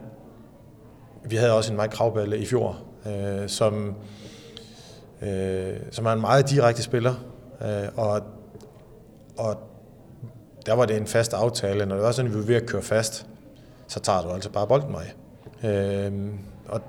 Vi 1.25 1.35
havde 1.35 1.53
også 1.53 1.71
en 1.73 1.79
Mike 1.79 1.91
Kravballe 1.91 2.37
i 2.37 2.45
fjor, 2.45 2.79
øh, 3.05 3.49
som, 3.49 3.95
øh, 5.21 5.73
som 5.91 6.05
er 6.05 6.11
en 6.11 6.21
meget 6.21 6.49
direkte 6.49 6.83
spiller, 6.83 7.13
øh, 7.61 7.87
og, 7.95 8.21
og 9.37 9.57
der 10.65 10.73
var 10.73 10.85
det 10.85 10.97
en 10.97 11.07
fast 11.07 11.33
aftale, 11.33 11.85
når 11.85 11.95
det 11.95 12.03
var 12.03 12.11
sådan, 12.11 12.31
at 12.31 12.35
vi 12.35 12.39
var 12.39 12.45
ved 12.45 12.55
at 12.55 12.65
køre 12.65 12.81
fast, 12.81 13.27
så 13.87 13.99
tager 13.99 14.21
du 14.21 14.29
altså 14.29 14.49
bare 14.49 14.67
bolden 14.67 14.91
mig. 14.91 15.13
Øh, 15.63 16.11
og, 16.67 16.81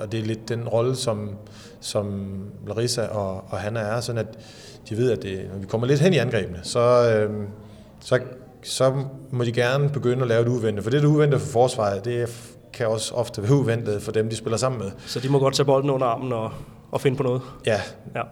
og 0.00 0.12
det 0.12 0.20
er 0.20 0.24
lidt 0.24 0.48
den 0.48 0.68
rolle, 0.68 0.96
som, 0.96 1.36
som 1.80 2.36
Larissa 2.66 3.06
og, 3.06 3.44
og 3.48 3.58
Hanna 3.58 3.80
er, 3.80 4.00
sådan 4.00 4.18
at 4.18 4.38
de 4.88 4.96
ved, 4.96 5.12
at 5.12 5.22
det, 5.22 5.48
når 5.52 5.58
vi 5.58 5.66
kommer 5.66 5.86
lidt 5.86 6.00
hen 6.00 6.12
i 6.12 6.16
angrebene, 6.16 6.60
så, 6.62 7.14
øh, 7.14 7.48
så, 8.00 8.20
så 8.62 8.94
må 9.30 9.44
de 9.44 9.52
gerne 9.52 9.88
begynde 9.88 10.22
at 10.22 10.28
lave 10.28 10.44
det 10.44 10.50
uventet. 10.50 10.84
For 10.84 10.90
det, 10.90 11.02
der 11.02 11.08
er 11.08 11.12
uventet 11.12 11.40
for 11.40 11.48
forsvaret, 11.48 12.04
det 12.04 12.28
kan 12.72 12.88
også 12.88 13.14
ofte 13.14 13.42
være 13.42 13.52
uventet 13.52 14.02
for 14.02 14.12
dem, 14.12 14.28
de 14.28 14.36
spiller 14.36 14.56
sammen 14.56 14.78
med. 14.78 14.90
Så 15.06 15.20
de 15.20 15.28
må 15.28 15.38
godt 15.38 15.54
tage 15.54 15.66
bolden 15.66 15.90
under 15.90 16.06
armen 16.06 16.32
og, 16.32 16.50
og 16.90 17.00
finde 17.00 17.16
på 17.16 17.22
noget? 17.22 17.42
Ja. 17.66 17.80
ja. 18.14 18.22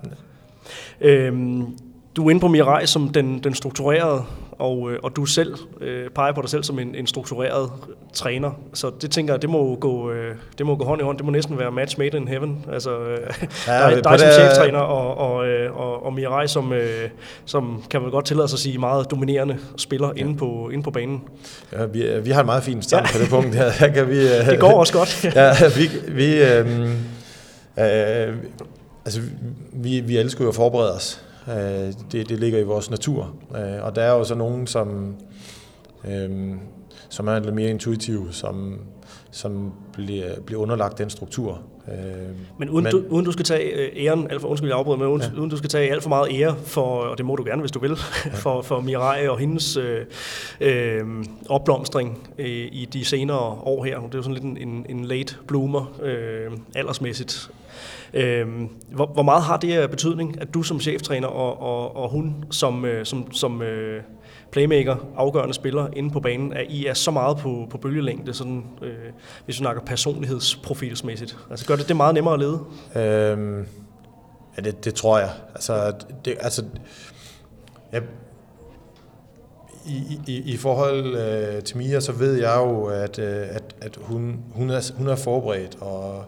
Øhm, 1.01 1.79
du 2.17 2.27
er 2.27 2.31
inde 2.31 2.41
på 2.41 2.49
Mirai 2.49 2.87
som 2.87 3.09
den, 3.09 3.45
den 3.45 3.55
strukturerede, 3.55 4.25
og, 4.59 4.93
øh, 4.93 4.99
og 5.03 5.17
du 5.17 5.25
selv 5.25 5.55
øh, 5.81 6.11
peger 6.11 6.33
på 6.33 6.43
dig 6.43 6.51
selv 6.51 6.63
som 6.63 6.79
en, 6.79 6.95
en 6.95 7.07
struktureret 7.07 7.71
træner. 8.13 8.51
Så 8.75 8.91
det 9.03 9.11
tænker 9.11 9.35
jeg, 9.35 9.43
det 9.43 9.51
må 9.51 9.75
gå, 9.75 10.11
øh, 10.11 10.35
det 10.59 10.67
må 10.67 10.77
gå 10.77 10.85
hånd 10.85 11.01
i 11.01 11.05
hånd. 11.05 11.17
Det 11.17 11.25
må 11.25 11.31
næsten 11.31 11.59
være 11.59 11.73
match 11.73 11.99
made 11.99 12.17
in 12.17 12.29
heaven. 12.29 12.65
Altså, 12.73 12.99
øh, 12.99 13.19
ja, 13.67 13.91
dig, 13.95 14.05
dig 14.05 14.21
som 14.21 14.29
cheftræner 14.33 14.79
og, 14.79 15.19
og, 15.19 15.47
øh, 15.47 15.77
og, 15.77 16.07
og 16.07 16.13
Mirai, 16.13 16.49
som, 16.49 16.73
øh, 16.73 17.09
som 17.45 17.83
kan 17.91 18.03
man 18.03 18.11
godt 18.11 18.25
tillade 18.25 18.49
sig 18.49 18.57
at 18.57 18.61
sige 18.61 18.79
meget 18.79 19.11
dominerende 19.11 19.59
spiller 19.77 20.13
ja. 20.17 20.21
inde, 20.21 20.37
på, 20.37 20.71
inde 20.73 20.83
på 20.83 20.91
banen. 20.91 21.23
Ja, 21.73 21.85
vi, 21.85 22.21
vi 22.23 22.31
har 22.31 22.41
en 22.41 22.47
meget 22.47 22.63
fin 22.63 22.83
start 22.83 23.03
ja. 23.03 23.19
på 23.19 23.23
det 23.23 23.31
punkt 23.31 23.55
her. 23.55 23.71
her 23.81 23.89
kan 23.89 24.09
vi, 24.09 24.21
øh, 24.21 24.47
det 24.51 24.61
går 24.61 24.73
også 24.73 24.93
godt. 24.93 25.25
ja, 25.35 25.53
vi, 25.77 25.91
vi, 26.09 26.43
øh, 26.43 26.91
øh, 27.79 28.37
altså, 29.05 29.21
vi, 29.73 30.01
vi 30.01 30.17
elsker 30.17 30.45
jo 30.45 30.49
at 30.49 30.55
forberede 30.55 30.95
os. 30.95 31.28
Øh, 31.51 31.93
det, 32.13 32.29
det 32.29 32.41
ligger 32.41 32.59
i 32.59 32.63
vores 32.63 32.91
natur. 32.91 33.35
Øh, 33.57 33.83
og 33.85 33.97
der 33.97 34.03
er 34.03 34.13
jo 34.13 34.25
så 34.25 34.35
nogen, 34.35 34.67
som, 34.67 35.17
øh, 36.09 36.53
som 37.09 37.29
er 37.29 37.39
lidt 37.39 37.55
mere 37.55 37.71
intuitive, 37.71 38.27
som, 38.31 38.79
som 39.31 39.73
bliver, 39.93 40.41
bliver 40.41 40.63
underlagt 40.63 40.99
den 40.99 41.11
struktur. 41.11 41.61
Men 42.59 42.71
uden, 42.71 42.85
men, 42.85 42.93
du, 42.93 43.05
uden 43.09 43.25
du 43.25 43.33
skal 43.33 43.45
tage 43.45 43.99
æren, 44.05 44.31
alt 44.31 44.41
for, 44.41 44.49
undskyld, 44.49 44.71
jeg 44.71 44.79
afbryder, 44.79 44.99
men 44.99 45.09
uden, 45.09 45.23
ja. 45.23 45.41
uden 45.41 45.51
du 45.51 45.57
skal 45.57 45.71
tage 45.71 45.91
alt 45.91 46.03
for 46.03 46.09
meget 46.09 46.29
ære 46.33 46.57
for, 46.65 46.83
og 46.83 47.19
det 47.19 47.27
må 47.27 47.37
du 47.37 47.45
gerne, 47.45 47.61
hvis 47.61 47.71
du 47.71 47.79
vil, 47.79 47.91
ja. 47.91 48.31
for, 48.43 48.63
for 48.63 48.81
Mirai 48.81 49.29
og 49.29 49.39
hendes 49.39 49.77
øh, 49.77 50.07
øh, 50.61 51.05
opblomstring 51.49 52.29
øh, 52.39 52.69
i 52.73 52.89
de 52.93 53.05
senere 53.05 53.39
år 53.39 53.85
her. 53.85 54.01
Det 54.01 54.15
er 54.15 54.19
jo 54.19 54.23
sådan 54.23 54.35
lidt 54.35 54.45
en, 54.45 54.69
en, 54.69 54.87
en 54.89 55.05
late 55.05 55.37
bloomer 55.47 56.01
øh, 56.03 56.53
aldersmæssigt. 56.75 57.51
Øh, 58.15 58.47
hvor, 58.93 59.07
hvor 59.07 59.23
meget 59.23 59.43
har 59.43 59.57
det 59.57 59.73
af 59.73 59.91
betydning, 59.91 60.41
at 60.41 60.55
du 60.55 60.63
som 60.63 60.81
cheftræner 60.81 61.29
og, 61.29 61.61
og, 61.61 61.97
og 61.97 62.11
hun 62.11 62.45
som, 62.51 62.85
øh, 62.85 63.07
som, 63.07 63.33
som 63.33 63.63
øh, 63.63 64.03
playmaker, 64.51 64.97
afgørende 65.17 65.55
spiller 65.55 65.89
inde 65.97 66.11
på 66.11 66.21
banen, 66.21 66.53
at 66.53 66.67
I 66.69 66.87
er 66.87 66.95
så 66.95 67.11
meget 67.11 67.37
på, 67.37 67.67
på 67.71 67.79
bølgelængde, 67.79 68.35
sådan, 68.35 68.65
øh, 68.83 68.95
hvis 69.45 69.47
vi 69.47 69.53
snakker 69.53 69.83
personlighedsprofilsmæssigt? 69.83 71.37
Altså 71.51 71.67
gør 71.67 71.77
det 71.77 71.89
det 71.89 71.97
meget 71.97 72.15
nemmere 72.15 72.35
at 72.35 72.41
lede? 72.41 72.61
Øhm, 72.97 73.67
ja, 74.57 74.63
det, 74.63 74.85
det 74.85 74.95
tror 74.95 75.19
jeg. 75.19 75.31
Altså, 75.55 75.93
det, 76.25 76.37
altså 76.41 76.65
ja, 77.93 78.01
i, 79.87 80.21
i, 80.27 80.53
i 80.53 80.57
forhold 80.57 81.17
øh, 81.17 81.63
til 81.63 81.77
Mia, 81.77 82.01
så 82.01 82.13
ved 82.13 82.35
jeg 82.35 82.57
jo, 82.57 82.85
at, 82.85 83.19
øh, 83.19 83.47
at, 83.51 83.77
at 83.81 83.99
hun, 84.01 84.41
hun, 84.53 84.71
er, 84.71 84.93
hun 84.97 85.09
er 85.09 85.17
forberedt, 85.17 85.79
og, 85.81 86.25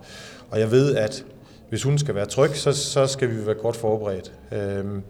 og 0.51 0.61
jeg 0.61 0.71
ved, 0.71 0.97
at 0.97 1.25
hvis 1.71 1.83
hun 1.83 1.99
skal 1.99 2.15
være 2.15 2.27
tryg, 2.27 2.51
så, 2.57 2.73
så 2.73 3.07
skal 3.07 3.31
vi 3.31 3.47
være 3.47 3.55
godt 3.55 3.77
forberedt. 3.77 4.33
Øhm, 4.53 5.03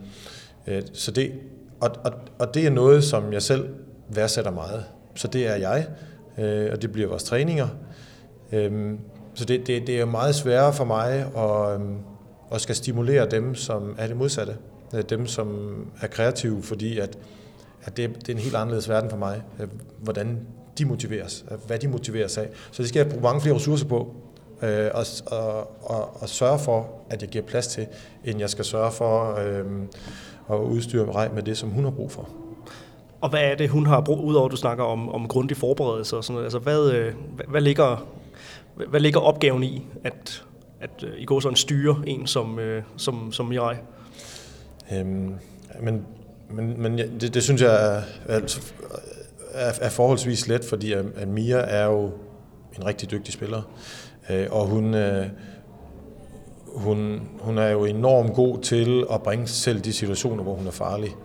øh, 0.67 0.83
så 0.93 1.11
det, 1.11 1.33
og, 1.81 1.91
og, 2.05 2.13
og 2.39 2.55
det 2.55 2.67
er 2.67 2.71
noget, 2.71 3.05
som 3.05 3.33
jeg 3.33 3.43
selv 3.43 3.69
værdsætter 4.09 4.51
meget. 4.51 4.85
Så 5.15 5.29
det 5.29 5.47
er 5.47 5.55
jeg, 5.55 5.87
øh, 6.39 6.69
og 6.73 6.83
det 6.83 6.93
bliver 6.93 7.09
vores 7.09 7.25
træninger. 7.25 7.69
Øhm, 8.53 8.99
så 9.35 9.45
det, 9.45 9.67
det, 9.67 9.87
det 9.87 10.01
er 10.01 10.05
meget 10.05 10.35
sværere 10.35 10.73
for 10.73 10.85
mig 10.85 11.27
at, 11.37 11.75
øhm, 11.75 11.97
at 12.53 12.61
skal 12.61 12.75
stimulere 12.75 13.31
dem, 13.31 13.55
som 13.55 13.95
er 13.99 14.07
det 14.07 14.17
modsatte. 14.17 14.57
Øh, 14.95 15.03
dem, 15.03 15.27
som 15.27 15.77
er 16.01 16.07
kreative, 16.07 16.63
fordi 16.63 16.99
at, 16.99 17.19
at 17.83 17.97
det, 17.97 18.11
det 18.17 18.29
er 18.29 18.33
en 18.33 18.43
helt 18.43 18.55
anderledes 18.55 18.89
verden 18.89 19.11
for 19.11 19.17
mig. 19.17 19.43
Øh, 19.61 19.69
hvordan 19.99 20.39
de 20.79 20.85
motiveres, 20.85 21.45
øh, 21.51 21.59
hvad 21.67 21.79
de 21.79 21.89
motiveres 21.89 22.39
af. 22.39 22.49
Så 22.71 22.83
det 22.83 22.89
skal 22.89 23.01
jeg 23.01 23.09
bruge 23.09 23.23
mange 23.23 23.41
flere 23.41 23.55
ressourcer 23.55 23.87
på, 23.87 24.15
øh, 24.63 24.91
og, 24.95 25.07
og, 25.27 25.71
og, 25.91 26.23
og 26.23 26.29
sørge 26.29 26.59
for, 26.59 26.89
at 27.11 27.23
jeg 27.23 27.31
giver 27.31 27.45
plads 27.45 27.67
til, 27.67 27.87
end 28.25 28.41
jeg 28.41 28.51
skal 28.51 28.65
sørge 28.65 28.93
for 28.93 29.39
øh, 29.39 29.65
at 30.51 30.57
udstyre 30.57 31.07
mig 31.07 31.31
med 31.35 31.43
det, 31.43 31.59
som 31.59 31.69
hun 31.69 31.85
har 31.85 31.91
brug 31.91 32.13
for. 32.13 32.29
Og 33.21 33.31
hvad 33.31 33.41
er 33.41 33.55
det, 33.55 33.69
hun 33.69 33.87
har 33.87 34.01
brug, 34.01 34.25
udover 34.25 34.47
at 34.47 34.53
du 34.53 34.57
snakker 34.57 34.85
om, 34.85 35.09
om 35.09 35.29
grundig 35.29 35.57
forberedelse 35.57 36.17
og 36.17 36.25
sådan 36.25 36.35
noget? 36.35 36.45
Altså, 36.45 36.59
hvad, 36.59 36.91
øh, 36.93 37.15
hvad, 37.35 37.47
hvad, 37.49 37.61
ligger, 37.61 38.07
hvad 38.89 39.01
ligger 39.01 39.21
opgaven 39.21 39.63
i, 39.63 39.87
at, 40.05 40.45
at 40.81 41.05
øh, 41.05 41.13
I 41.19 41.25
går 41.25 41.41
sådan 41.41 41.57
styre 41.57 42.03
en 42.07 42.27
som, 42.27 42.59
øh, 42.59 42.83
som, 42.97 43.33
som 43.33 43.47
Mirai? 43.47 43.77
Øhm, 44.93 45.35
men 45.81 46.07
men, 46.53 46.83
men 46.83 46.99
det, 46.99 47.35
det 47.35 47.43
synes 47.43 47.63
jeg 47.63 47.97
er, 47.97 48.03
er, 49.53 49.79
er 49.81 49.89
forholdsvis 49.89 50.49
let, 50.49 50.65
fordi 50.65 50.93
at 50.93 51.29
Mia 51.29 51.57
er 51.57 51.85
jo 51.85 52.05
en 52.79 52.87
rigtig 52.87 53.11
dygtig 53.11 53.35
spiller. 53.35 53.63
Øh, 54.31 54.47
og 54.51 54.66
hun, 54.66 54.95
øh, 54.95 55.26
hun, 56.66 57.28
hun 57.41 57.59
er 57.59 57.68
jo 57.68 57.85
enormt 57.85 58.35
god 58.35 58.59
til 58.59 59.05
at 59.12 59.22
bringe 59.22 59.47
sig 59.47 59.57
selv 59.57 59.81
de 59.81 59.93
situationer, 59.93 60.43
hvor 60.43 60.55
hun 60.55 60.66
er 60.66 60.70
farlig. 60.70 61.16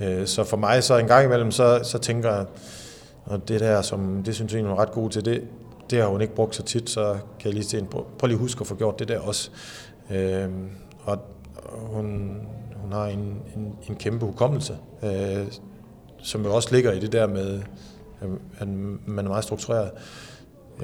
Øh, 0.00 0.26
så 0.26 0.44
for 0.44 0.56
mig, 0.56 0.84
så 0.84 0.98
en 0.98 1.06
gang 1.06 1.24
imellem, 1.24 1.50
så, 1.50 1.80
så 1.82 1.98
tænker 1.98 2.34
jeg, 2.34 2.46
og 3.24 3.48
det 3.48 3.60
der, 3.60 3.82
som 3.82 4.22
det 4.22 4.34
synes 4.34 4.52
jeg 4.52 4.62
hun 4.62 4.70
er 4.70 4.78
ret 4.78 4.92
god 4.92 5.10
til, 5.10 5.24
det, 5.24 5.42
det 5.90 6.00
har 6.00 6.08
hun 6.08 6.20
ikke 6.20 6.34
brugt 6.34 6.56
så 6.56 6.62
tit, 6.62 6.90
så 6.90 7.12
kan 7.12 7.44
jeg 7.48 7.54
lige 7.54 7.64
se, 7.64 7.84
prøv, 7.90 8.04
prøv 8.18 8.26
lige 8.26 8.36
at 8.36 8.40
huske 8.40 8.60
at 8.60 8.66
få 8.66 8.74
gjort 8.74 8.98
det 8.98 9.08
der 9.08 9.20
også. 9.20 9.50
Øh, 10.10 10.48
og 11.04 11.18
hun, 11.72 12.36
hun 12.76 12.92
har 12.92 13.06
en, 13.06 13.42
en, 13.56 13.74
en 13.88 13.96
kæmpe 13.96 14.26
hukommelse, 14.26 14.76
øh, 15.02 15.46
som 16.22 16.44
jo 16.44 16.54
også 16.54 16.74
ligger 16.74 16.92
i 16.92 17.00
det 17.00 17.12
der 17.12 17.26
med, 17.26 17.62
at 18.58 18.68
man 19.06 19.24
er 19.24 19.28
meget 19.28 19.44
struktureret 19.44 19.90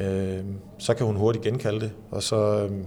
øh, 0.01 0.45
så 0.79 0.95
kan 0.95 1.07
hun 1.07 1.17
hurtigt 1.17 1.45
genkalde 1.45 1.81
det, 1.81 1.93
og 2.11 2.23
så, 2.23 2.37
øh, 2.37 2.85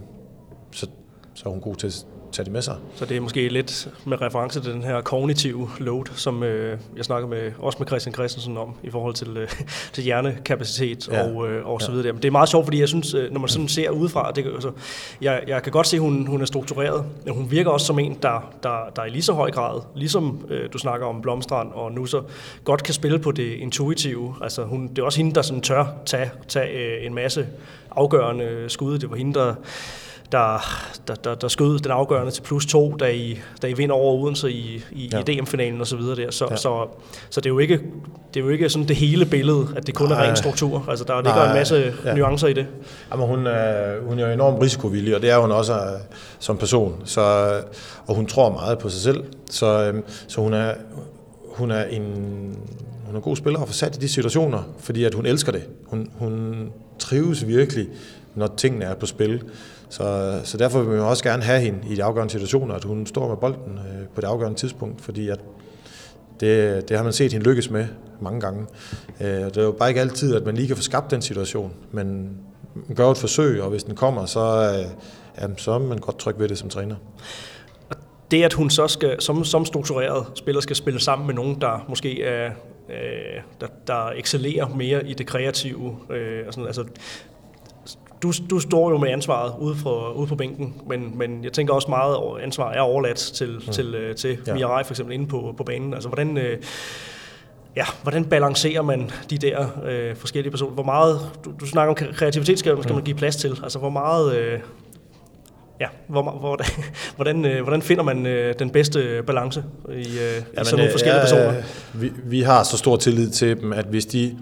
så, 0.72 0.88
så 1.34 1.48
er 1.48 1.52
hun 1.52 1.60
god 1.60 1.76
til 1.76 1.92
tage 2.32 2.44
det 2.44 2.52
med 2.52 2.62
sig. 2.62 2.76
Så 2.94 3.04
det 3.04 3.16
er 3.16 3.20
måske 3.20 3.48
lidt 3.48 3.88
med 4.04 4.20
reference 4.20 4.60
til 4.60 4.72
den 4.72 4.82
her 4.82 5.00
kognitive 5.00 5.70
load, 5.78 6.04
som 6.14 6.42
øh, 6.42 6.78
jeg 6.96 7.04
snakker 7.04 7.28
med, 7.28 7.52
også 7.58 7.78
med 7.78 7.86
Christian 7.86 8.14
Christensen 8.14 8.56
om, 8.56 8.74
i 8.82 8.90
forhold 8.90 9.14
til, 9.14 9.36
øh, 9.36 9.48
til 9.92 10.04
hjernekapacitet 10.04 11.08
ja. 11.08 11.22
og, 11.22 11.48
øh, 11.48 11.66
og 11.66 11.82
så 11.82 11.92
videre. 11.92 12.12
Men 12.12 12.22
det 12.22 12.28
er 12.28 12.32
meget 12.32 12.48
sjovt, 12.48 12.66
fordi 12.66 12.80
jeg 12.80 12.88
synes, 12.88 13.14
øh, 13.14 13.32
når 13.32 13.40
man 13.40 13.48
sådan 13.48 13.68
ser 13.68 13.90
udefra, 13.90 14.32
det, 14.32 14.46
altså, 14.46 14.70
jeg, 15.20 15.42
jeg 15.46 15.62
kan 15.62 15.72
godt 15.72 15.86
se, 15.86 15.96
at 15.96 16.00
hun, 16.00 16.26
hun 16.26 16.40
er 16.40 16.46
struktureret, 16.46 17.04
men 17.24 17.34
hun 17.34 17.50
virker 17.50 17.70
også 17.70 17.86
som 17.86 17.98
en, 17.98 18.18
der, 18.22 18.52
der, 18.62 18.90
der 18.96 19.04
i 19.04 19.10
lige 19.10 19.22
så 19.22 19.32
høj 19.32 19.50
grad, 19.50 19.80
ligesom 19.94 20.46
øh, 20.48 20.68
du 20.72 20.78
snakker 20.78 21.06
om 21.06 21.22
Blomstrand 21.22 21.72
og 21.72 21.92
nu 21.92 22.06
så 22.06 22.22
godt 22.64 22.82
kan 22.82 22.94
spille 22.94 23.18
på 23.18 23.32
det 23.32 23.52
intuitive. 23.52 24.34
Altså, 24.42 24.64
hun, 24.64 24.88
det 24.88 24.98
er 24.98 25.02
også 25.02 25.18
hende, 25.18 25.34
der 25.34 25.42
sådan 25.42 25.62
tør 25.62 25.84
tage, 26.06 26.30
tage 26.48 26.98
øh, 26.98 27.06
en 27.06 27.14
masse 27.14 27.46
afgørende 27.90 28.64
skud. 28.68 28.98
Det 28.98 29.10
var 29.10 29.16
hende, 29.16 29.34
der 29.34 29.54
der, 30.32 30.58
der, 31.08 31.14
der, 31.14 31.34
der 31.34 31.48
skød 31.48 31.78
den 31.78 31.92
afgørende 31.92 32.32
til 32.32 32.42
plus 32.42 32.66
to, 32.66 32.96
da 33.00 33.10
I, 33.10 33.38
da 33.62 33.66
I 33.66 33.72
vinder 33.72 33.94
over 33.94 34.22
Odense 34.22 34.52
i, 34.52 34.84
i, 34.92 35.10
ja. 35.12 35.18
i 35.18 35.22
DM-finalen 35.22 35.80
og 35.80 35.86
så 35.86 35.96
videre 35.96 36.16
der. 36.16 36.30
Så, 36.30 36.46
ja. 36.50 36.56
så, 36.56 36.86
så 37.30 37.40
det, 37.40 37.46
er 37.46 37.50
jo 37.50 37.58
ikke, 37.58 37.80
det 38.34 38.40
er 38.40 38.44
jo 38.44 38.50
ikke 38.50 38.68
sådan 38.68 38.88
det 38.88 38.96
hele 38.96 39.26
billede, 39.26 39.68
at 39.76 39.86
det 39.86 39.94
kun 39.94 40.08
Nej. 40.08 40.24
er 40.24 40.28
ren 40.28 40.36
struktur. 40.36 40.84
Altså 40.88 41.04
der 41.04 41.16
ligger 41.16 41.34
Nej. 41.34 41.48
en 41.48 41.54
masse 41.54 41.92
ja. 42.04 42.14
nuancer 42.14 42.48
i 42.48 42.52
det. 42.52 42.66
Jamen, 43.12 43.26
hun, 43.26 43.46
er, 43.46 44.00
hun 44.00 44.18
er 44.18 44.32
enormt 44.32 44.62
risikovillig, 44.62 45.14
og 45.14 45.22
det 45.22 45.30
er 45.30 45.38
hun 45.38 45.52
også 45.52 45.72
uh, 45.72 46.16
som 46.38 46.56
person. 46.56 47.02
Så, 47.04 47.52
og 48.06 48.14
hun 48.14 48.26
tror 48.26 48.52
meget 48.52 48.78
på 48.78 48.88
sig 48.88 49.00
selv. 49.00 49.24
Så, 49.50 49.90
um, 49.90 50.04
så 50.28 50.40
hun 50.40 50.54
er, 50.54 50.72
hun 51.54 51.70
er 51.70 51.84
en 51.84 52.56
hun 53.06 53.14
er 53.14 53.18
en 53.18 53.22
god 53.22 53.36
spiller 53.36 53.60
og 53.60 53.68
få 53.68 53.74
sat 53.74 53.96
i 53.96 53.98
de 53.98 54.08
situationer, 54.08 54.62
fordi 54.78 55.04
at 55.04 55.14
hun 55.14 55.26
elsker 55.26 55.52
det. 55.52 55.62
Hun, 55.86 56.10
hun 56.18 56.66
trives 56.98 57.46
virkelig, 57.46 57.88
når 58.34 58.46
tingene 58.56 58.84
er 58.84 58.94
på 58.94 59.06
spil. 59.06 59.42
Så, 59.88 60.40
så 60.44 60.56
derfor 60.56 60.82
vil 60.82 60.94
vi 60.96 61.00
også 61.00 61.24
gerne 61.24 61.42
have 61.42 61.60
hende 61.60 61.78
i 61.90 61.94
de 61.94 62.04
afgørende 62.04 62.32
situationer, 62.32 62.74
at 62.74 62.84
hun 62.84 63.06
står 63.06 63.28
med 63.28 63.36
bolden 63.36 63.78
øh, 63.78 64.08
på 64.14 64.20
det 64.20 64.26
afgørende 64.26 64.58
tidspunkt, 64.58 65.00
fordi 65.00 65.28
at 65.28 65.40
det, 66.40 66.88
det 66.88 66.96
har 66.96 67.04
man 67.04 67.12
set 67.12 67.32
hende 67.32 67.46
lykkes 67.46 67.70
med 67.70 67.86
mange 68.20 68.40
gange. 68.40 68.66
Øh, 69.20 69.26
det 69.28 69.56
er 69.56 69.62
jo 69.62 69.72
bare 69.72 69.88
ikke 69.88 70.00
altid, 70.00 70.34
at 70.36 70.46
man 70.46 70.54
lige 70.54 70.66
kan 70.66 70.76
få 70.76 70.82
skabt 70.82 71.10
den 71.10 71.22
situation, 71.22 71.72
men 71.92 72.38
man 72.74 72.96
gør 72.96 73.10
et 73.10 73.18
forsøg, 73.18 73.62
og 73.62 73.70
hvis 73.70 73.84
den 73.84 73.94
kommer, 73.94 74.26
så, 74.26 74.74
øh, 74.78 74.90
jamen, 75.42 75.58
så 75.58 75.70
er 75.70 75.78
man 75.78 75.98
godt 75.98 76.18
tryg 76.18 76.34
ved 76.38 76.48
det 76.48 76.58
som 76.58 76.68
træner. 76.68 76.96
Det, 78.30 78.42
at 78.42 78.52
hun 78.52 78.70
så 78.70 78.88
skal, 78.88 79.20
som, 79.20 79.44
som 79.44 79.64
struktureret 79.64 80.26
spiller 80.34 80.60
skal 80.60 80.76
spille 80.76 81.00
sammen 81.00 81.26
med 81.26 81.34
nogen, 81.34 81.60
der 81.60 81.84
måske 81.88 82.22
er, 82.22 82.50
øh, 82.90 83.42
der, 83.60 83.66
der 83.86 84.10
excellerer 84.16 84.68
mere 84.68 85.08
i 85.08 85.14
det 85.14 85.26
kreative. 85.26 85.96
Øh, 86.10 86.46
og 86.46 86.52
sådan, 86.54 86.66
altså, 86.66 86.84
du, 88.22 88.32
du 88.50 88.60
står 88.60 88.90
jo 88.90 88.98
med 88.98 89.08
ansvaret 89.08 89.52
ude, 89.60 89.76
for, 89.76 90.12
ude 90.12 90.26
på 90.26 90.34
bænken, 90.34 90.74
men, 90.88 91.18
men 91.18 91.44
jeg 91.44 91.52
tænker 91.52 91.74
også 91.74 91.88
meget, 91.88 92.14
at 92.14 92.44
ansvar 92.44 92.72
er 92.72 92.80
overladt 92.80 93.16
til, 93.16 93.60
mm. 93.66 93.72
til, 93.72 93.94
øh, 93.94 94.16
til 94.16 94.38
ja. 94.46 94.54
Mirai 94.54 94.84
for 94.84 94.92
eksempel 94.92 95.14
inde 95.14 95.26
på, 95.26 95.54
på 95.56 95.64
banen. 95.64 95.94
Altså 95.94 96.08
hvordan, 96.08 96.38
øh, 96.38 96.58
ja, 97.76 97.84
hvordan 98.02 98.24
balancerer 98.24 98.82
man 98.82 99.10
de 99.30 99.38
der 99.38 99.66
øh, 99.84 100.16
forskellige 100.16 100.50
personer? 100.50 100.72
Hvor 100.72 100.82
meget, 100.82 101.20
du, 101.44 101.52
du 101.60 101.66
snakker 101.66 101.94
om 101.94 102.12
kreativitet, 102.14 102.58
skal, 102.58 102.82
skal 102.82 102.92
man 102.92 103.00
mm. 103.00 103.04
give 103.04 103.16
plads 103.16 103.36
til. 103.36 103.58
Altså 103.62 103.78
hvor 103.78 103.90
meget... 103.90 104.36
Øh, 104.36 104.60
Ja, 105.80 105.86
hvor, 106.08 106.22
hvor, 106.22 106.60
hvordan, 107.16 107.44
øh, 107.44 107.62
hvordan 107.62 107.82
finder 107.82 108.02
man 108.02 108.26
øh, 108.26 108.54
den 108.58 108.70
bedste 108.70 109.22
balance 109.26 109.64
i, 109.88 109.92
øh, 109.92 109.96
i 109.96 110.04
Jamen, 110.04 110.44
sådan 110.54 110.76
nogle 110.76 110.90
forskellige 110.90 111.16
ja, 111.16 111.22
personer? 111.22 111.62
Vi, 111.94 112.12
vi 112.24 112.40
har 112.40 112.62
så 112.62 112.76
stor 112.76 112.96
tillid 112.96 113.30
til 113.30 113.60
dem, 113.60 113.72
at 113.72 113.84
hvis 113.84 114.06
de 114.06 114.36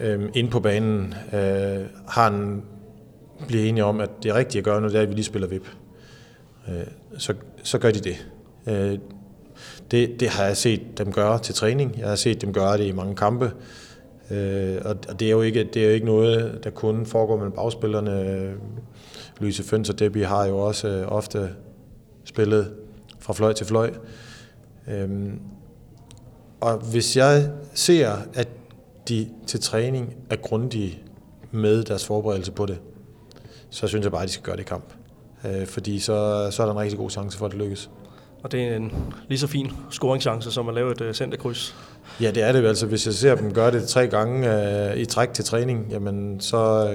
øh, 0.00 0.28
inde 0.34 0.50
på 0.50 0.60
banen 0.60 1.14
øh, 1.32 1.86
har 2.08 2.28
en, 2.28 2.62
bliver 3.48 3.64
enige 3.64 3.84
om, 3.84 4.00
at 4.00 4.10
det 4.22 4.30
er 4.30 4.34
at 4.34 4.64
gøre, 4.64 4.80
nu, 4.80 4.88
det 4.88 4.96
er, 4.96 5.02
at 5.02 5.08
vi 5.08 5.14
lige 5.14 5.24
spiller 5.24 5.48
VIP. 5.48 5.68
Øh, 6.68 6.74
så, 7.18 7.34
så 7.62 7.78
gør 7.78 7.90
de 7.90 8.00
det. 8.00 8.26
Øh, 8.66 8.98
Det, 9.90 10.20
det 10.20 10.28
har 10.28 10.44
jeg 10.44 10.56
set 10.56 10.98
dem 10.98 11.12
gøre 11.12 11.38
til 11.38 11.54
træning. 11.54 11.98
Jeg 11.98 12.08
har 12.08 12.16
set 12.16 12.40
dem 12.40 12.52
gøre 12.52 12.78
det 12.78 12.84
i 12.84 12.92
mange 12.92 13.16
kampe. 13.16 13.52
Øh, 14.30 14.78
og 14.84 15.20
det 15.20 15.26
er, 15.26 15.30
jo 15.30 15.42
ikke, 15.42 15.64
det 15.74 15.82
er 15.82 15.86
jo 15.86 15.92
ikke 15.92 16.06
noget, 16.06 16.60
der 16.64 16.70
kun 16.70 17.06
foregår 17.06 17.36
mellem 17.36 17.52
bagspillerne. 17.52 18.30
Øh, 18.30 18.52
Louise 19.40 19.62
Føns 19.62 19.90
og 19.90 19.98
Debbie 19.98 20.24
har 20.24 20.46
jo 20.46 20.58
også 20.58 20.88
øh, 20.88 21.12
ofte 21.12 21.50
spillet 22.24 22.72
fra 23.18 23.32
fløj 23.32 23.52
til 23.52 23.66
fløj. 23.66 23.90
Øhm, 24.88 25.40
og 26.60 26.78
hvis 26.78 27.16
jeg 27.16 27.50
ser, 27.74 28.10
at 28.34 28.48
de 29.10 29.28
til 29.46 29.60
træning 29.60 30.16
er 30.30 30.36
grundige 30.36 30.98
med 31.50 31.84
deres 31.84 32.06
forberedelse 32.06 32.52
på 32.52 32.66
det, 32.66 32.78
så 33.70 33.86
synes 33.86 34.04
jeg 34.04 34.12
bare, 34.12 34.22
at 34.22 34.28
de 34.28 34.32
skal 34.32 34.44
gøre 34.44 34.56
det 34.56 34.62
i 34.62 34.66
kamp. 34.66 34.84
Øh, 35.46 35.66
fordi 35.66 35.98
så, 35.98 36.48
så 36.50 36.62
er 36.62 36.66
der 36.66 36.72
en 36.72 36.80
rigtig 36.80 36.98
god 36.98 37.10
chance 37.10 37.38
for, 37.38 37.46
at 37.46 37.52
det 37.52 37.60
lykkes. 37.60 37.90
Og 38.42 38.52
det 38.52 38.62
er 38.62 38.76
en 38.76 38.92
lige 39.28 39.38
så 39.38 39.46
fin 39.46 39.70
scoringschance, 39.90 40.50
som 40.50 40.68
at 40.68 40.74
lave 40.74 40.92
et 40.92 41.00
uh, 41.00 41.12
centerkryds. 41.12 41.76
Ja, 42.20 42.30
det 42.30 42.42
er 42.42 42.52
det 42.52 42.66
altså. 42.66 42.86
Hvis 42.86 43.06
jeg 43.06 43.14
ser 43.14 43.34
dem 43.34 43.54
gøre 43.54 43.70
det 43.70 43.88
tre 43.88 44.06
gange 44.06 44.48
uh, 44.48 44.96
i 44.96 45.04
træk 45.04 45.32
til 45.32 45.44
træning, 45.44 45.86
jamen 45.90 46.40
så 46.40 46.92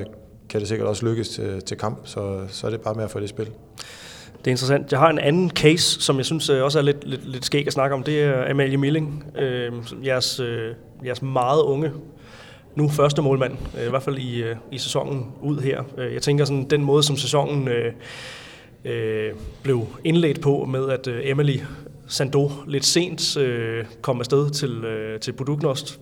kan 0.50 0.60
det 0.60 0.68
sikkert 0.68 0.88
også 0.88 1.06
lykkes 1.06 1.30
til, 1.30 1.62
til 1.62 1.78
kamp, 1.78 2.00
så, 2.04 2.42
så 2.48 2.68
er 2.68 2.72
det 2.72 2.82
bare 2.82 2.94
med 2.94 3.04
at 3.04 3.12
få 3.12 3.20
det 3.20 3.26
i 3.26 3.28
spil. 3.28 3.46
Det 3.46 4.48
er 4.48 4.52
interessant. 4.52 4.92
Jeg 4.92 5.00
har 5.00 5.10
en 5.10 5.20
anden 5.20 5.50
case, 5.50 6.02
som 6.02 6.18
jeg 6.18 6.26
synes 6.26 6.50
også 6.50 6.80
er 6.80 6.84
lidt, 6.84 7.10
lidt, 7.10 7.30
lidt 7.30 7.46
skæg 7.46 7.68
at 7.68 7.74
snakke 7.74 7.96
om. 7.96 8.04
Det 8.04 8.24
er 8.24 8.52
Amalie 8.52 8.78
Milling, 8.78 9.26
øh, 9.38 9.74
jeres, 10.06 10.40
øh, 10.40 10.76
jeres 11.06 11.22
meget 11.22 11.62
unge 11.62 11.92
nu 12.76 12.90
første 12.90 13.22
målmand, 13.22 13.58
øh, 13.78 13.88
i 13.88 13.90
hvert 13.90 14.04
fald 14.04 14.18
i, 14.18 14.44
øh, 14.44 14.56
i 14.72 14.78
sæsonen 14.78 15.32
ud 15.42 15.62
her. 15.62 15.84
Øh, 15.98 16.14
jeg 16.14 16.22
tænker 16.22 16.46
sådan, 16.46 16.70
den 16.70 16.84
måde, 16.84 17.04
som 17.04 17.18
sæsonen 17.18 17.68
øh, 17.68 17.94
øh, 18.86 19.32
blev 19.64 19.88
indledt 20.04 20.42
på 20.42 20.66
med, 20.66 20.90
at 20.90 21.08
øh, 21.08 21.22
Emily 21.24 21.58
Sando 22.08 22.52
lidt 22.68 22.86
sent 22.86 23.38
øh, 23.38 23.86
kom 24.02 24.20
afsted 24.20 24.50
til, 24.50 24.72
øh, 24.86 25.20
til 25.20 25.32
Buduknost. 25.32 26.00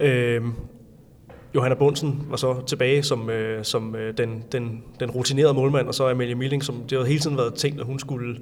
Øh, 0.00 0.42
Johanna 1.54 1.74
Bunsen 1.74 2.26
var 2.28 2.36
så 2.36 2.66
tilbage 2.66 3.02
som, 3.02 3.30
øh, 3.30 3.64
som 3.64 3.96
øh, 3.96 4.18
den, 4.18 4.44
den, 4.52 4.82
den 5.00 5.10
rutinerede 5.10 5.54
målmand, 5.54 5.88
og 5.88 5.94
så 5.94 6.08
Amalie 6.08 6.34
Milling, 6.34 6.64
som 6.64 6.82
det 6.90 6.98
har 6.98 7.04
hele 7.04 7.20
tiden 7.20 7.36
været 7.36 7.54
tænkt, 7.54 7.80
at 7.80 7.86
hun 7.86 7.98
skulle 7.98 8.36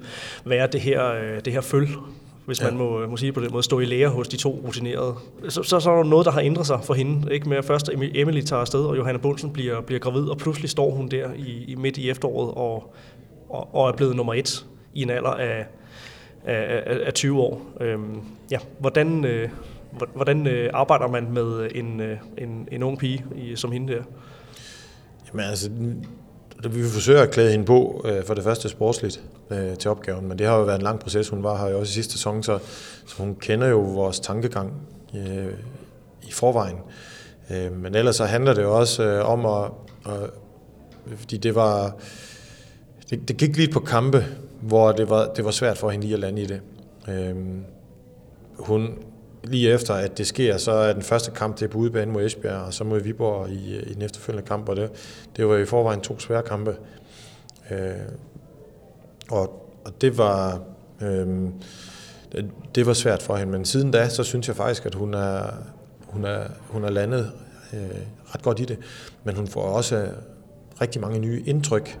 være 0.45 0.67
det 0.67 0.81
her, 0.81 1.11
øh, 1.13 1.45
det 1.45 1.53
her 1.53 1.61
føl 1.61 1.87
hvis 2.49 2.61
ja. 2.61 2.65
man 2.65 2.77
må, 2.77 3.07
må 3.07 3.17
sige 3.17 3.31
på 3.31 3.41
den 3.41 3.51
måde, 3.51 3.63
stå 3.63 3.79
i 3.79 3.85
lære 3.85 4.09
hos 4.09 4.27
de 4.27 4.37
to 4.37 4.61
rutinerede. 4.65 5.15
Så, 5.49 5.63
så, 5.63 5.79
så 5.79 5.91
er 5.91 5.95
der 5.95 6.03
noget, 6.03 6.25
der 6.25 6.31
har 6.31 6.41
ændret 6.41 6.67
sig 6.67 6.79
for 6.83 6.93
hende. 6.93 7.33
Ikke 7.33 7.49
med 7.49 7.63
først 7.63 7.89
Emily 8.15 8.41
tager 8.41 8.59
afsted, 8.59 8.79
og 8.79 8.97
Johanna 8.97 9.19
Bunsen 9.19 9.53
bliver, 9.53 9.81
bliver 9.81 9.99
gravid, 9.99 10.27
og 10.27 10.37
pludselig 10.37 10.69
står 10.69 10.91
hun 10.91 11.07
der 11.07 11.29
i, 11.35 11.63
i 11.67 11.75
midt 11.75 11.97
i 11.97 12.09
efteråret 12.09 12.51
og, 12.51 12.95
og, 13.49 13.75
og 13.75 13.89
er 13.89 13.93
blevet 13.93 14.15
nummer 14.15 14.33
et 14.33 14.65
i 14.93 15.01
en 15.01 15.09
alder 15.09 15.29
af, 15.29 15.65
af, 16.45 16.83
af, 16.85 16.99
af 17.05 17.13
20 17.13 17.39
år. 17.39 17.61
Øhm, 17.81 18.21
ja, 18.51 18.57
hvordan, 18.79 19.25
øh, 19.25 19.49
hvordan 20.15 20.47
øh, 20.47 20.69
arbejder 20.73 21.07
man 21.07 21.31
med 21.31 21.69
en, 21.75 21.99
øh, 21.99 22.17
en, 22.37 22.67
en 22.71 22.83
ung 22.83 22.99
pige 22.99 23.25
i, 23.35 23.55
som 23.55 23.71
hende 23.71 23.93
der? 23.93 24.03
Jamen 25.27 25.49
altså, 25.49 25.71
Altså, 26.63 26.69
vi 26.69 26.83
forsøger 26.83 27.21
at 27.21 27.31
klæde 27.31 27.51
hende 27.51 27.65
på 27.65 28.05
øh, 28.05 28.23
for 28.23 28.33
det 28.33 28.43
første 28.43 28.69
sportsligt 28.69 29.21
øh, 29.51 29.77
til 29.77 29.91
opgaven, 29.91 30.27
men 30.27 30.39
det 30.39 30.47
har 30.47 30.57
jo 30.57 30.63
været 30.63 30.75
en 30.75 30.81
lang 30.81 30.99
proces. 30.99 31.29
Hun 31.29 31.43
var 31.43 31.57
her 31.57 31.71
jo 31.71 31.79
også 31.79 31.91
i 31.91 31.93
sidste 31.93 32.13
sæson, 32.13 32.43
så, 32.43 32.59
så 33.05 33.15
hun 33.17 33.35
kender 33.35 33.67
jo 33.67 33.79
vores 33.79 34.19
tankegang 34.19 34.73
øh, 35.15 35.53
i 36.23 36.31
forvejen. 36.31 36.77
Øh, 37.51 37.77
men 37.77 37.95
ellers 37.95 38.15
så 38.15 38.25
handler 38.25 38.53
det 38.53 38.63
jo 38.63 38.77
også 38.77 39.03
øh, 39.03 39.29
om 39.29 39.45
at, 39.45 39.71
at 40.05 40.29
fordi 41.17 41.37
det 41.37 41.55
var 41.55 41.95
det, 43.09 43.27
det 43.27 43.37
gik 43.37 43.57
lige 43.57 43.71
på 43.71 43.79
kampe, 43.79 44.25
hvor 44.61 44.91
det 44.91 45.09
var, 45.09 45.33
det 45.35 45.45
var 45.45 45.51
svært 45.51 45.77
for 45.77 45.89
hende 45.89 46.05
lige 46.05 46.13
at 46.13 46.19
lande 46.19 46.41
i 46.41 46.45
det. 46.45 46.61
Øh, 47.07 47.35
hun 48.59 48.97
lige 49.43 49.73
efter, 49.73 49.93
at 49.93 50.17
det 50.17 50.27
sker, 50.27 50.57
så 50.57 50.71
er 50.71 50.93
den 50.93 51.01
første 51.01 51.31
kamp, 51.31 51.59
det 51.59 51.65
er 51.65 51.69
på 51.69 51.77
udebane 51.77 52.11
mod 52.11 52.25
Esbjerg, 52.25 52.61
og 52.61 52.73
så 52.73 52.83
mod 52.83 53.01
Viborg 53.01 53.49
i, 53.49 53.79
i 53.79 53.93
den 53.93 54.01
efterfølgende 54.01 54.47
kamp, 54.47 54.69
og 54.69 54.75
det, 54.75 54.91
det 55.37 55.47
var 55.47 55.57
i 55.57 55.65
forvejen 55.65 56.01
to 56.01 56.19
svære 56.19 56.43
kampe. 56.43 56.75
Øh, 57.71 57.91
og, 59.31 59.71
og 59.85 60.01
det 60.01 60.17
var... 60.17 60.61
Øh, 61.01 61.27
det, 62.31 62.49
det 62.75 62.85
var 62.85 62.93
svært 62.93 63.21
for 63.21 63.35
hende, 63.35 63.51
men 63.51 63.65
siden 63.65 63.91
da, 63.91 64.09
så 64.09 64.23
synes 64.23 64.47
jeg 64.47 64.55
faktisk, 64.55 64.85
at 64.85 64.95
hun 64.95 65.13
er, 65.13 65.43
hun 66.07 66.25
er, 66.25 66.43
hun 66.67 66.83
er 66.83 66.89
landet 66.89 67.31
øh, 67.73 67.79
ret 68.33 68.41
godt 68.41 68.59
i 68.59 68.65
det. 68.65 68.77
Men 69.23 69.35
hun 69.35 69.47
får 69.47 69.61
også 69.61 70.07
rigtig 70.81 71.01
mange 71.01 71.19
nye 71.19 71.43
indtryk 71.45 71.99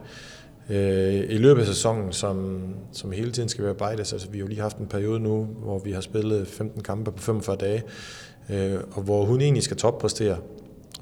øh, 0.69 1.13
i 1.29 1.37
løbet 1.37 1.61
af 1.61 1.67
sæsonen, 1.67 2.13
som, 2.13 2.61
som 2.91 3.11
hele 3.11 3.31
tiden 3.31 3.49
skal 3.49 3.63
bearbejdes. 3.63 4.13
Altså, 4.13 4.29
vi 4.29 4.37
har 4.37 4.43
jo 4.43 4.47
lige 4.47 4.61
haft 4.61 4.77
en 4.77 4.87
periode 4.87 5.19
nu, 5.19 5.43
hvor 5.43 5.79
vi 5.79 5.91
har 5.91 6.01
spillet 6.01 6.47
15 6.47 6.83
kampe 6.83 7.11
på 7.11 7.21
45 7.23 7.55
dage, 7.55 7.83
øh, 8.49 8.79
og 8.91 9.01
hvor 9.01 9.25
hun 9.25 9.41
egentlig 9.41 9.63
skal 9.63 9.77
toppræstere 9.77 10.37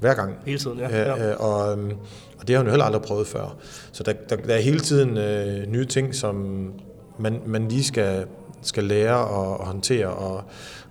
hver 0.00 0.14
gang. 0.14 0.34
Hele 0.46 0.58
tiden, 0.58 0.78
ja. 0.78 0.98
ja. 0.98 1.30
Øh, 1.30 1.36
og, 1.38 1.72
øhm, 1.72 1.90
og 2.38 2.48
det 2.48 2.56
har 2.56 2.58
hun 2.58 2.66
jo 2.66 2.70
heller 2.70 2.84
aldrig 2.84 3.02
prøvet 3.02 3.26
før. 3.26 3.56
Så 3.92 4.02
der, 4.02 4.12
der, 4.28 4.36
der 4.36 4.54
er 4.54 4.60
hele 4.60 4.80
tiden 4.80 5.16
øh, 5.16 5.66
nye 5.66 5.84
ting, 5.84 6.14
som 6.14 6.66
man, 7.18 7.40
man 7.46 7.68
lige 7.68 7.84
skal, 7.84 8.26
skal 8.62 8.84
lære 8.84 9.16
og, 9.16 9.60
og 9.60 9.66
håndtere, 9.66 10.06
og, 10.06 10.42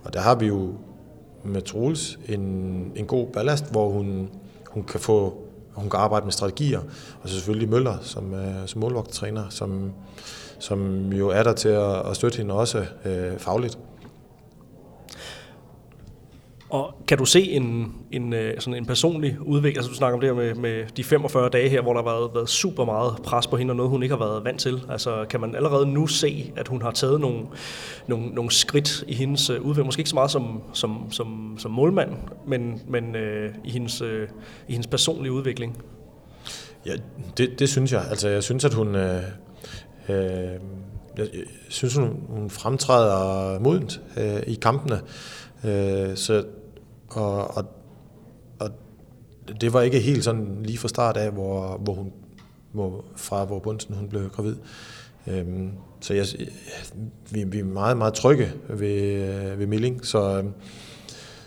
og 0.04 0.12
der 0.12 0.20
har 0.20 0.34
vi 0.34 0.46
jo 0.46 0.72
med 1.44 1.62
Troels 1.62 2.18
en, 2.28 2.42
en 2.96 3.06
god 3.06 3.26
ballast, 3.26 3.70
hvor 3.70 3.88
hun, 3.88 4.28
hun 4.66 4.84
kan 4.84 5.00
få 5.00 5.47
hun 5.78 5.90
kan 5.90 6.00
arbejde 6.00 6.26
med 6.26 6.32
strategier, 6.32 6.80
og 7.22 7.28
så 7.28 7.34
selvfølgelig 7.34 7.68
Møller 7.68 7.96
som, 8.02 8.34
øh, 8.34 8.66
som 8.66 8.80
målvogttræner, 8.80 9.44
som, 9.50 9.92
som 10.58 11.12
jo 11.12 11.28
er 11.28 11.42
der 11.42 11.52
til 11.52 11.68
at, 11.68 12.10
at 12.10 12.16
støtte 12.16 12.38
hende 12.38 12.54
også 12.54 12.84
øh, 13.04 13.38
fagligt. 13.38 13.78
Og 16.70 16.94
kan 17.08 17.18
du 17.18 17.24
se 17.24 17.50
en, 17.50 17.94
en, 18.12 18.32
øh, 18.32 18.60
sådan 18.60 18.74
en 18.74 18.86
personlig 18.86 19.36
udvikling? 19.40 19.76
Altså 19.76 19.90
du 19.90 19.94
snakker 19.94 20.14
om 20.14 20.20
det 20.20 20.28
her 20.28 20.34
med, 20.34 20.54
med 20.54 20.84
de 20.96 21.04
45 21.04 21.48
dage 21.48 21.68
her, 21.68 21.82
hvor 21.82 21.92
der 21.92 22.02
har 22.02 22.10
været, 22.10 22.30
været 22.34 22.48
super 22.48 22.84
meget 22.84 23.16
pres 23.22 23.46
på 23.46 23.56
hende, 23.56 23.72
og 23.72 23.76
noget 23.76 23.90
hun 23.90 24.02
ikke 24.02 24.14
har 24.14 24.24
været 24.24 24.44
vant 24.44 24.60
til. 24.60 24.82
Altså 24.88 25.24
kan 25.30 25.40
man 25.40 25.54
allerede 25.54 25.86
nu 25.86 26.06
se, 26.06 26.52
at 26.56 26.68
hun 26.68 26.82
har 26.82 26.90
taget 26.90 27.20
nogle, 27.20 27.40
nogle, 28.06 28.26
nogle 28.26 28.50
skridt 28.50 29.04
i 29.08 29.14
hendes 29.14 29.50
øh, 29.50 29.60
udvikling? 29.60 29.86
Måske 29.86 30.00
ikke 30.00 30.10
så 30.10 30.14
meget 30.14 30.30
som, 30.30 30.62
som, 30.72 31.06
som, 31.10 31.56
som 31.58 31.70
målmand, 31.70 32.10
men, 32.46 32.82
men 32.88 33.16
øh, 33.16 33.54
i, 33.64 33.70
hendes, 33.70 34.00
øh, 34.00 34.28
i 34.68 34.72
hendes 34.72 34.86
personlige 34.86 35.32
udvikling. 35.32 35.82
Ja, 36.86 36.92
det, 37.36 37.58
det 37.58 37.68
synes 37.68 37.92
jeg. 37.92 38.04
Altså 38.10 38.28
jeg 38.28 38.42
synes, 38.42 38.64
at 38.64 38.74
hun... 38.74 38.94
Øh, 38.94 39.22
øh, 40.08 40.60
jeg 41.18 41.28
synes, 41.68 41.96
hun, 41.96 42.22
hun 42.28 42.50
fremtræder 42.50 43.58
modent 43.60 44.00
øh, 44.16 44.42
i 44.46 44.54
kampene. 44.54 45.00
Øh, 45.64 46.16
så 46.16 46.44
og, 47.10 47.56
og, 47.56 47.64
og 48.58 48.70
det 49.60 49.72
var 49.72 49.80
ikke 49.80 50.00
helt 50.00 50.24
sådan 50.24 50.62
lige 50.62 50.78
fra 50.78 50.88
start 50.88 51.16
af, 51.16 51.30
hvor, 51.30 51.76
hvor 51.76 51.94
hun 51.94 52.12
hvor, 52.72 53.04
fra 53.16 53.44
hvor 53.44 53.58
Bunsen 53.58 53.94
hun 53.94 54.08
blev 54.08 54.28
gravid. 54.28 54.56
Øhm, 55.26 55.70
så 56.00 56.14
jeg, 56.14 56.26
vi, 57.30 57.44
vi 57.44 57.58
er 57.58 57.64
meget, 57.64 57.96
meget 57.96 58.14
trygge 58.14 58.52
ved, 58.68 59.02
øh, 59.02 59.58
ved 59.58 59.66
Milling, 59.66 60.06
så, 60.06 60.44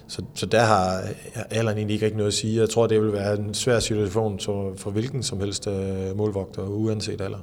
så, 0.07 0.21
så 0.33 0.45
der 0.45 0.63
har 0.63 1.01
alderen 1.49 1.77
egentlig 1.77 2.03
ikke 2.03 2.17
noget 2.17 2.27
at 2.27 2.33
sige. 2.33 2.59
Jeg 2.61 2.69
tror, 2.69 2.87
det 2.87 3.01
vil 3.01 3.13
være 3.13 3.39
en 3.39 3.53
svær 3.53 3.79
situation 3.79 4.39
for, 4.39 4.73
for 4.77 4.91
hvilken 4.91 5.23
som 5.23 5.39
helst 5.39 5.67
øh, 5.67 6.17
målvogter, 6.17 6.61
uanset 6.61 7.21
alder. 7.21 7.39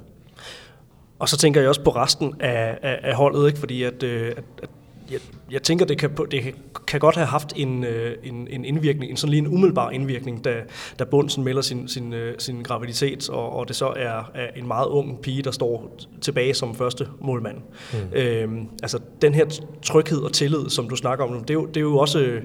Og 1.19 1.29
så 1.29 1.37
tænker 1.37 1.61
jeg 1.61 1.69
også 1.69 1.83
på 1.83 1.89
resten 1.89 2.35
af, 2.39 2.77
af, 2.81 2.99
af 3.03 3.15
holdet, 3.15 3.47
ikke? 3.47 3.59
fordi 3.59 3.83
at, 3.83 4.03
øh, 4.03 4.33
at, 4.37 4.43
at 4.63 4.69
jeg, 5.11 5.19
jeg 5.51 5.63
tænker, 5.63 5.85
det 5.85 5.97
kan, 5.97 6.09
det 6.31 6.55
kan 6.87 6.99
godt 6.99 7.15
have 7.15 7.27
haft 7.27 7.53
en, 7.55 7.83
øh, 7.83 8.17
en, 8.23 8.47
en 8.49 8.65
indvirkning, 8.65 9.11
en 9.11 9.17
sådan 9.17 9.31
lige 9.31 9.39
en 9.39 9.47
umiddelbar 9.47 9.89
indvirkning, 9.89 10.43
da, 10.45 10.55
da 10.99 11.03
Bundsen 11.03 11.43
melder 11.43 11.61
sin, 11.61 11.87
sin, 11.87 12.13
øh, 12.13 12.35
sin 12.37 12.63
graviditet, 12.63 13.29
og, 13.29 13.55
og 13.55 13.67
det 13.67 13.75
så 13.75 13.87
er, 13.87 14.31
er 14.35 14.47
en 14.55 14.67
meget 14.67 14.87
ung 14.87 15.21
pige, 15.21 15.41
der 15.41 15.51
står 15.51 15.97
tilbage 16.21 16.53
som 16.53 16.75
første 16.75 17.07
målmand. 17.21 17.57
Mm. 17.93 17.99
Øhm, 18.13 18.67
altså 18.83 18.99
den 19.21 19.33
her 19.33 19.45
tryghed 19.81 20.21
og 20.21 20.33
tillid, 20.33 20.69
som 20.69 20.89
du 20.89 20.95
snakker 20.95 21.25
om 21.25 21.31
nu, 21.31 21.39
det 21.39 21.49
er 21.49 21.53
jo, 21.53 21.65
det 21.65 21.77
er 21.77 21.81
jo 21.81 21.97
også 21.97 22.39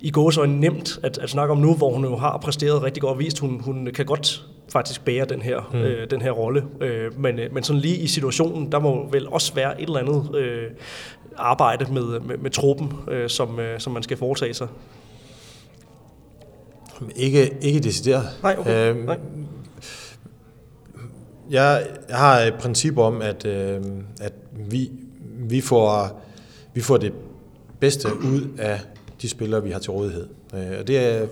i 0.00 0.10
går 0.10 0.30
så 0.30 0.46
nemt 0.46 0.98
at, 1.02 1.18
at 1.18 1.30
snakke 1.30 1.52
om 1.52 1.58
nu, 1.58 1.74
hvor 1.74 1.92
hun 1.92 2.04
jo 2.04 2.16
har 2.16 2.38
præsteret 2.38 2.82
rigtig 2.82 3.00
godt 3.00 3.12
og 3.12 3.18
vist, 3.18 3.38
hun, 3.38 3.60
hun 3.60 3.88
kan 3.94 4.06
godt 4.06 4.46
faktisk 4.72 5.04
bære 5.04 5.24
den 5.24 5.42
her, 5.42 5.70
mm. 5.72 5.78
øh, 5.78 6.10
den 6.10 6.22
her 6.22 6.30
rolle. 6.30 6.64
Øh, 6.80 7.20
men, 7.20 7.40
men 7.52 7.62
sådan 7.62 7.82
lige 7.82 7.96
i 7.96 8.06
situationen, 8.06 8.72
der 8.72 8.78
må 8.78 9.10
vel 9.10 9.28
også 9.28 9.54
være 9.54 9.82
et 9.82 9.86
eller 9.86 9.98
andet 9.98 10.36
øh, 10.36 10.70
arbejde 11.38 11.92
med, 11.92 12.20
med, 12.20 12.38
med 12.38 12.50
truppen, 12.50 12.92
øh, 13.10 13.30
som, 13.30 13.60
øh, 13.60 13.80
som 13.80 13.92
man 13.92 14.02
skal 14.02 14.16
foretage 14.16 14.54
sig. 14.54 14.68
Ikke, 17.16 17.56
ikke 17.60 17.80
decideret. 17.80 18.28
Nej, 18.42 18.56
okay. 18.58 18.90
Øhm, 18.90 19.04
Nej. 19.04 19.18
Jeg, 21.50 21.86
jeg 22.08 22.16
har 22.16 22.38
et 22.38 22.54
princip 22.54 22.98
om, 22.98 23.22
at, 23.22 23.46
øh, 23.46 23.82
at 24.20 24.32
vi, 24.52 24.90
vi, 25.38 25.60
får, 25.60 26.20
vi 26.74 26.80
får 26.80 26.96
det 26.96 27.12
bedste 27.80 28.08
ud 28.14 28.48
af 28.58 28.80
de 29.22 29.28
spillere, 29.28 29.62
vi 29.62 29.70
har 29.70 29.78
til 29.78 29.90
rådighed. 29.90 30.28
Øh, 30.54 30.78
og 30.80 30.86
det, 30.86 30.98
er, 30.98 31.26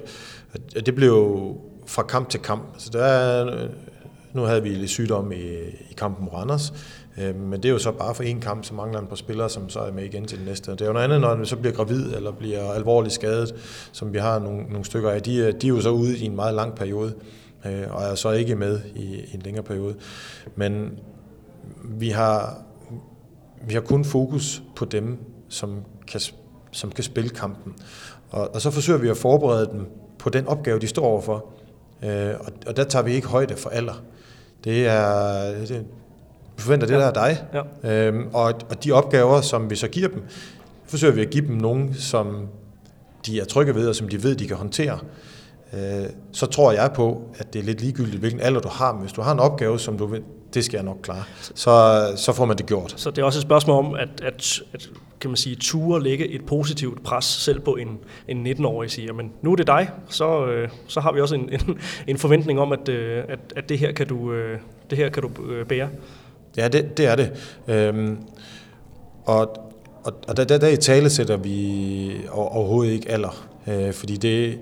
det 0.87 0.95
blev 0.95 1.39
fra 1.87 2.03
kamp 2.03 2.29
til 2.29 2.41
kamp. 2.41 2.65
Så 2.79 2.91
der 2.93 3.05
er, 3.05 3.69
nu 4.33 4.43
havde 4.43 4.63
vi 4.63 4.69
lidt 4.69 4.91
sygdom 4.91 5.33
i, 5.33 5.45
i 5.91 5.95
kampen 5.97 6.25
mod 6.25 6.35
Randers, 6.35 6.73
Øhm, 7.19 7.39
men 7.39 7.63
det 7.63 7.69
er 7.69 7.73
jo 7.73 7.79
så 7.79 7.93
bare 7.93 8.15
for 8.15 8.23
en 8.23 8.41
kamp, 8.41 8.65
så 8.65 8.75
mangler 8.75 8.99
han 8.99 9.09
på 9.09 9.17
spillere, 9.17 9.51
som 9.51 9.69
så 9.69 9.81
er 9.81 9.93
med 9.93 10.05
igen 10.05 10.27
til 10.27 10.39
den 10.39 10.47
næste. 10.47 10.73
Det 10.73 10.81
er 10.81 10.87
jo 10.87 10.93
noget 10.93 11.05
andet, 11.05 11.21
når 11.21 11.37
han 11.37 11.47
så 11.47 11.57
bliver 11.57 11.75
gravid 11.75 12.15
eller 12.15 12.33
bliver 12.33 12.73
alvorligt 12.73 13.15
skadet, 13.15 13.55
som 13.93 14.13
vi 14.13 14.19
har 14.19 14.39
nogle, 14.39 14.63
nogle 14.63 14.85
stykker 14.85 15.11
af. 15.11 15.23
De, 15.23 15.37
øh, 15.37 15.53
de 15.61 15.67
er 15.67 15.69
jo 15.69 15.81
så 15.81 15.91
ude 15.91 16.19
i 16.19 16.25
en 16.25 16.37
meget 16.37 16.55
lang 16.55 16.75
periode, 16.75 17.15
øh, 17.67 17.83
og 17.91 18.03
er 18.03 18.15
så 18.15 18.31
ikke 18.31 18.55
med 18.55 18.81
i, 18.95 19.05
i 19.05 19.35
en 19.35 19.41
længere 19.41 19.65
periode. 19.65 19.95
Men 20.57 20.99
vi 21.85 22.09
har, 22.09 22.63
vi 23.67 23.75
har 23.75 23.81
kun 23.81 24.05
fokus 24.05 24.63
på 24.77 24.85
dem, 24.85 25.19
som 25.49 25.85
kan, 26.07 26.21
som 26.71 26.91
kan 26.91 27.05
spille 27.05 27.31
kampen. 27.31 27.73
Og, 28.31 28.55
og 28.55 28.61
så 28.61 28.71
forsøger 28.71 28.99
vi 28.99 29.09
at 29.09 29.17
forberede 29.17 29.69
dem 29.73 29.87
på 30.19 30.31
den 30.31 30.47
opgave, 30.47 30.79
de 30.79 30.87
står 30.87 31.05
overfor. 31.05 31.45
Øh, 32.03 32.35
og, 32.41 32.53
og 32.67 32.77
der 32.77 32.85
tager 32.85 33.03
vi 33.03 33.13
ikke 33.13 33.27
højde 33.27 33.57
for 33.57 33.71
alder. 33.71 34.03
Det 34.65 34.87
er, 34.87 35.67
det, 35.67 35.85
vi 36.57 36.63
forventer 36.63 36.87
det, 36.87 36.97
der 36.97 37.07
er 37.07 37.13
dig. 37.13 37.45
Ja. 37.83 38.07
Øhm, 38.07 38.29
og, 38.33 38.55
og 38.71 38.85
de 38.85 38.93
opgaver, 38.93 39.41
som 39.41 39.71
vi 39.71 39.77
så 39.77 39.89
giver 39.89 40.09
dem, 40.09 40.23
forsøger 40.87 41.15
vi 41.15 41.21
at 41.21 41.31
give 41.31 41.47
dem 41.47 41.57
nogen, 41.57 41.95
som 41.95 42.49
de 43.27 43.41
er 43.41 43.45
trygge 43.45 43.75
ved, 43.75 43.89
og 43.89 43.95
som 43.95 44.09
de 44.09 44.23
ved, 44.23 44.37
de 44.37 44.49
kan 44.49 44.57
håndtere. 44.57 44.99
Øh, 45.73 46.07
så 46.33 46.47
tror 46.47 46.73
jeg 46.73 46.91
på, 46.95 47.23
at 47.39 47.53
det 47.53 47.59
er 47.59 47.63
lidt 47.63 47.81
ligegyldigt, 47.81 48.19
hvilken 48.19 48.41
alder 48.41 48.61
du 48.61 48.69
har. 48.69 48.93
Men 48.93 49.01
hvis 49.01 49.13
du 49.13 49.23
har 49.23 49.33
en 49.33 49.41
opgave, 49.41 49.81
som 49.81 49.99
du 49.99 50.07
ved, 50.07 50.21
det 50.55 50.65
skal 50.65 50.77
jeg 50.77 50.85
nok 50.85 50.99
klare, 51.03 51.25
så, 51.55 52.13
så 52.17 52.33
får 52.33 52.45
man 52.45 52.57
det 52.57 52.67
gjort. 52.67 52.95
Så 52.97 53.11
det 53.11 53.19
er 53.19 53.25
også 53.25 53.39
et 53.39 53.43
spørgsmål 53.43 53.85
om, 53.85 53.95
at, 53.95 54.09
at, 54.23 54.63
at 54.73 54.91
kan 55.21 55.31
man 55.31 55.37
sige, 55.37 55.57
ture 55.57 56.03
lægge 56.03 56.29
et 56.29 56.47
positivt 56.47 57.03
pres 57.03 57.25
selv 57.25 57.61
på 57.61 57.77
en, 57.77 57.99
en 58.29 58.47
19-årig 58.47 58.91
siger, 58.91 59.13
men 59.13 59.33
nu 59.43 59.53
er 59.53 59.57
det 59.57 59.67
dig, 59.67 59.91
så, 60.09 60.47
øh, 60.47 60.69
så 60.87 61.01
har 61.01 61.13
vi 61.13 61.21
også 61.21 61.35
en, 61.35 61.49
en, 61.53 61.79
en 62.07 62.19
forventning 62.19 62.61
om, 62.61 62.73
at, 62.73 62.89
øh, 62.89 63.25
at, 63.29 63.39
at 63.57 63.69
det 63.69 63.79
her 63.79 63.93
kan 63.93 64.07
du, 64.07 64.33
øh, 64.33 64.59
det 64.91 64.99
her 64.99 65.09
kan 65.09 65.23
du 65.23 65.53
øh, 65.53 65.67
bære. 65.67 65.89
Ja, 66.57 66.69
det, 66.69 66.97
det 66.97 67.07
er 67.07 67.17
det. 67.17 67.33
Øhm, 67.69 68.19
og, 69.25 69.41
og, 70.05 70.13
og 70.29 70.37
der, 70.37 70.45
der, 70.45 70.59
der 70.59 70.69
i 70.69 70.77
tale 70.77 71.11
sætter 71.11 71.37
vi 71.37 72.17
overhovedet 72.31 72.93
ikke 72.93 73.11
alder, 73.11 73.49
øh, 73.67 73.93
fordi 73.93 74.17
det, 74.17 74.59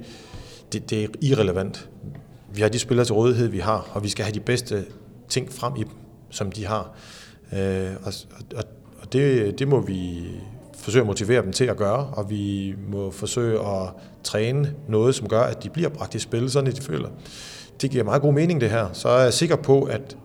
det, 0.72 0.90
det 0.90 1.04
er 1.04 1.08
irrelevant. 1.20 1.88
Vi 2.54 2.62
har 2.62 2.68
de 2.68 2.78
spillere 2.78 3.06
til 3.06 3.14
rådighed, 3.14 3.48
vi 3.48 3.58
har, 3.58 3.90
og 3.94 4.04
vi 4.04 4.08
skal 4.08 4.24
have 4.24 4.34
de 4.34 4.40
bedste 4.40 4.84
ting 5.28 5.52
frem 5.52 5.72
i 5.76 5.82
dem, 5.82 5.92
som 6.30 6.52
de 6.52 6.66
har. 6.66 6.96
Øh, 7.52 7.90
og 8.02 8.12
og, 8.56 8.64
og 9.02 9.12
det, 9.12 9.58
det 9.58 9.68
må 9.68 9.80
vi 9.80 10.22
forsøge 10.76 11.00
at 11.00 11.06
motivere 11.06 11.42
dem 11.42 11.52
til 11.52 11.64
at 11.64 11.76
gøre, 11.76 12.06
og 12.12 12.30
vi 12.30 12.74
må 12.88 13.10
forsøge 13.10 13.60
at 13.60 13.88
træne 14.24 14.74
noget, 14.88 15.14
som 15.14 15.28
gør, 15.28 15.40
at 15.40 15.62
de 15.62 15.70
bliver 15.70 15.88
bragt 15.88 16.14
i 16.14 16.18
spil, 16.18 16.50
sådan 16.50 16.68
at 16.68 16.76
de 16.76 16.82
føler. 16.82 17.08
Det 17.80 17.90
giver 17.90 18.04
meget 18.04 18.22
god 18.22 18.32
mening 18.32 18.60
det 18.60 18.70
her. 18.70 18.88
Så 18.92 19.08
er 19.08 19.22
jeg 19.22 19.32
sikker 19.32 19.56
på, 19.56 19.82
at 19.82 20.16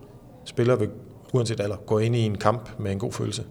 spillere 0.44 0.78
vil 0.78 0.88
uanset 1.32 1.60
alder, 1.60 1.76
gå 1.76 1.98
ind 1.98 2.16
i 2.16 2.20
en 2.20 2.38
kamp 2.38 2.70
med 2.78 2.92
en 2.92 2.98
god 2.98 3.12
følelse. 3.12 3.42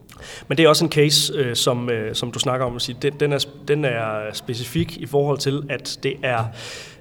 Men 0.48 0.58
det 0.58 0.66
er 0.66 0.70
også 0.70 0.86
en 0.86 0.92
case, 0.92 1.34
øh, 1.34 1.56
som, 1.56 1.90
øh, 1.90 2.16
som 2.16 2.32
du 2.32 2.40
snakker 2.40 2.66
om, 2.66 2.76
at 2.76 2.82
sige, 2.82 2.98
den, 3.02 3.14
den, 3.20 3.34
er, 3.34 3.46
den 3.68 3.86
er 3.86 4.34
specifik 4.34 4.98
i 4.98 5.06
forhold 5.06 5.38
til, 5.38 5.64
at 5.70 6.00
det 6.04 6.14
er, 6.24 6.44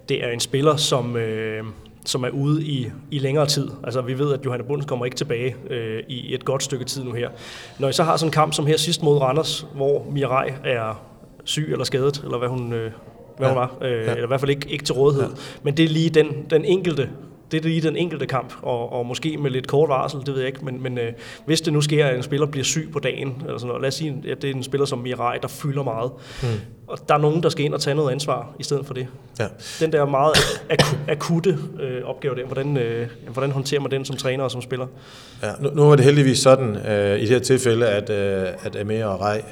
det 0.09 0.25
er 0.25 0.29
en 0.29 0.41
spiller, 0.41 0.77
som, 0.77 1.17
øh, 1.17 1.65
som 2.05 2.25
er 2.25 2.31
ude 2.31 2.65
i, 2.65 2.91
i 3.11 3.19
længere 3.19 3.47
tid. 3.47 3.69
Altså 3.85 4.01
vi 4.01 4.19
ved, 4.19 4.33
at 4.33 4.45
Johanne 4.45 4.65
Bunds 4.65 4.87
kommer 4.87 5.05
ikke 5.05 5.17
tilbage 5.17 5.57
øh, 5.71 6.03
i 6.09 6.35
et 6.35 6.45
godt 6.45 6.63
stykke 6.63 6.85
tid 6.85 7.05
nu 7.05 7.13
her. 7.13 7.31
Når 7.79 7.89
I 7.89 7.93
så 7.93 8.03
har 8.03 8.17
sådan 8.17 8.29
en 8.29 8.33
kamp 8.33 8.53
som 8.53 8.67
her 8.67 8.77
sidst 8.77 9.03
mod 9.03 9.19
Randers, 9.19 9.67
hvor 9.75 10.07
Mirai 10.11 10.53
er 10.65 11.03
syg 11.45 11.69
eller 11.73 11.85
skadet, 11.85 12.21
eller 12.25 12.39
hvad 12.39 12.49
hun, 12.49 12.73
øh, 12.73 12.93
hvad 13.39 13.49
ja. 13.49 13.55
hun 13.55 13.57
var, 13.57 13.77
øh, 13.83 13.91
ja. 13.91 13.97
eller 13.99 14.25
i 14.25 14.27
hvert 14.27 14.41
fald 14.41 14.51
ikke, 14.51 14.69
ikke 14.69 14.85
til 14.85 14.95
rådighed. 14.95 15.29
Ja. 15.29 15.35
Men 15.63 15.77
det 15.77 15.85
er 15.85 15.89
lige 15.89 16.11
den, 16.11 16.47
den 16.51 16.65
enkelte 16.65 17.11
det 17.51 17.59
er 17.59 17.63
lige 17.63 17.81
den 17.81 17.97
enkelte 17.97 18.27
kamp, 18.27 18.53
og, 18.63 18.93
og 18.93 19.07
måske 19.07 19.37
med 19.39 19.51
lidt 19.51 19.67
kort 19.67 19.89
varsel, 19.89 20.21
det 20.21 20.29
ved 20.29 20.39
jeg 20.39 20.47
ikke, 20.47 20.65
men, 20.65 20.83
men 20.83 20.99
øh, 20.99 21.13
hvis 21.47 21.61
det 21.61 21.73
nu 21.73 21.81
sker, 21.81 22.07
at 22.07 22.17
en 22.17 22.23
spiller 22.23 22.47
bliver 22.47 22.65
syg 22.65 22.89
på 22.93 22.99
dagen, 22.99 23.43
eller 23.47 23.59
sådan 23.59 23.69
noget, 23.69 23.83
lad 23.83 23.89
os 23.89 23.95
sige, 23.95 24.23
at 24.31 24.43
det 24.43 24.51
er 24.51 24.55
en 24.55 24.63
spiller 24.63 24.87
som 24.87 24.99
Mirai, 24.99 25.39
der 25.43 25.49
fylder 25.49 25.83
meget, 25.83 26.11
mm. 26.43 26.49
og 26.87 26.99
der 27.09 27.15
er 27.15 27.19
nogen, 27.19 27.43
der 27.43 27.49
skal 27.49 27.65
ind 27.65 27.75
og 27.75 27.81
tage 27.81 27.95
noget 27.95 28.13
ansvar 28.13 28.55
i 28.59 28.63
stedet 28.63 28.87
for 28.87 28.95
det. 28.95 29.07
Ja. 29.39 29.47
Den 29.81 29.93
der 29.93 30.05
meget 30.05 30.33
ak- 30.73 30.97
akutte 31.09 31.59
øh, 31.81 32.05
opgave 32.05 32.35
der, 32.35 32.47
hvordan, 32.47 32.77
øh, 32.77 33.09
hvordan 33.33 33.51
håndterer 33.51 33.81
man 33.81 33.91
den 33.91 34.05
som 34.05 34.17
træner 34.17 34.45
og 34.45 34.51
som 34.51 34.63
spiller? 34.63 34.87
Ja, 35.43 35.53
nu, 35.61 35.71
nu 35.75 35.83
var 35.83 35.97
det 35.97 36.05
heldigvis 36.05 36.39
sådan 36.39 36.77
øh, 36.77 37.19
i 37.19 37.21
det 37.21 37.29
her 37.29 37.39
tilfælde, 37.39 37.89
at, 37.89 38.11
øh, 38.11 38.53
at 38.63 38.77
Amir 38.77 39.05
og 39.05 39.21
Rej, 39.21 39.43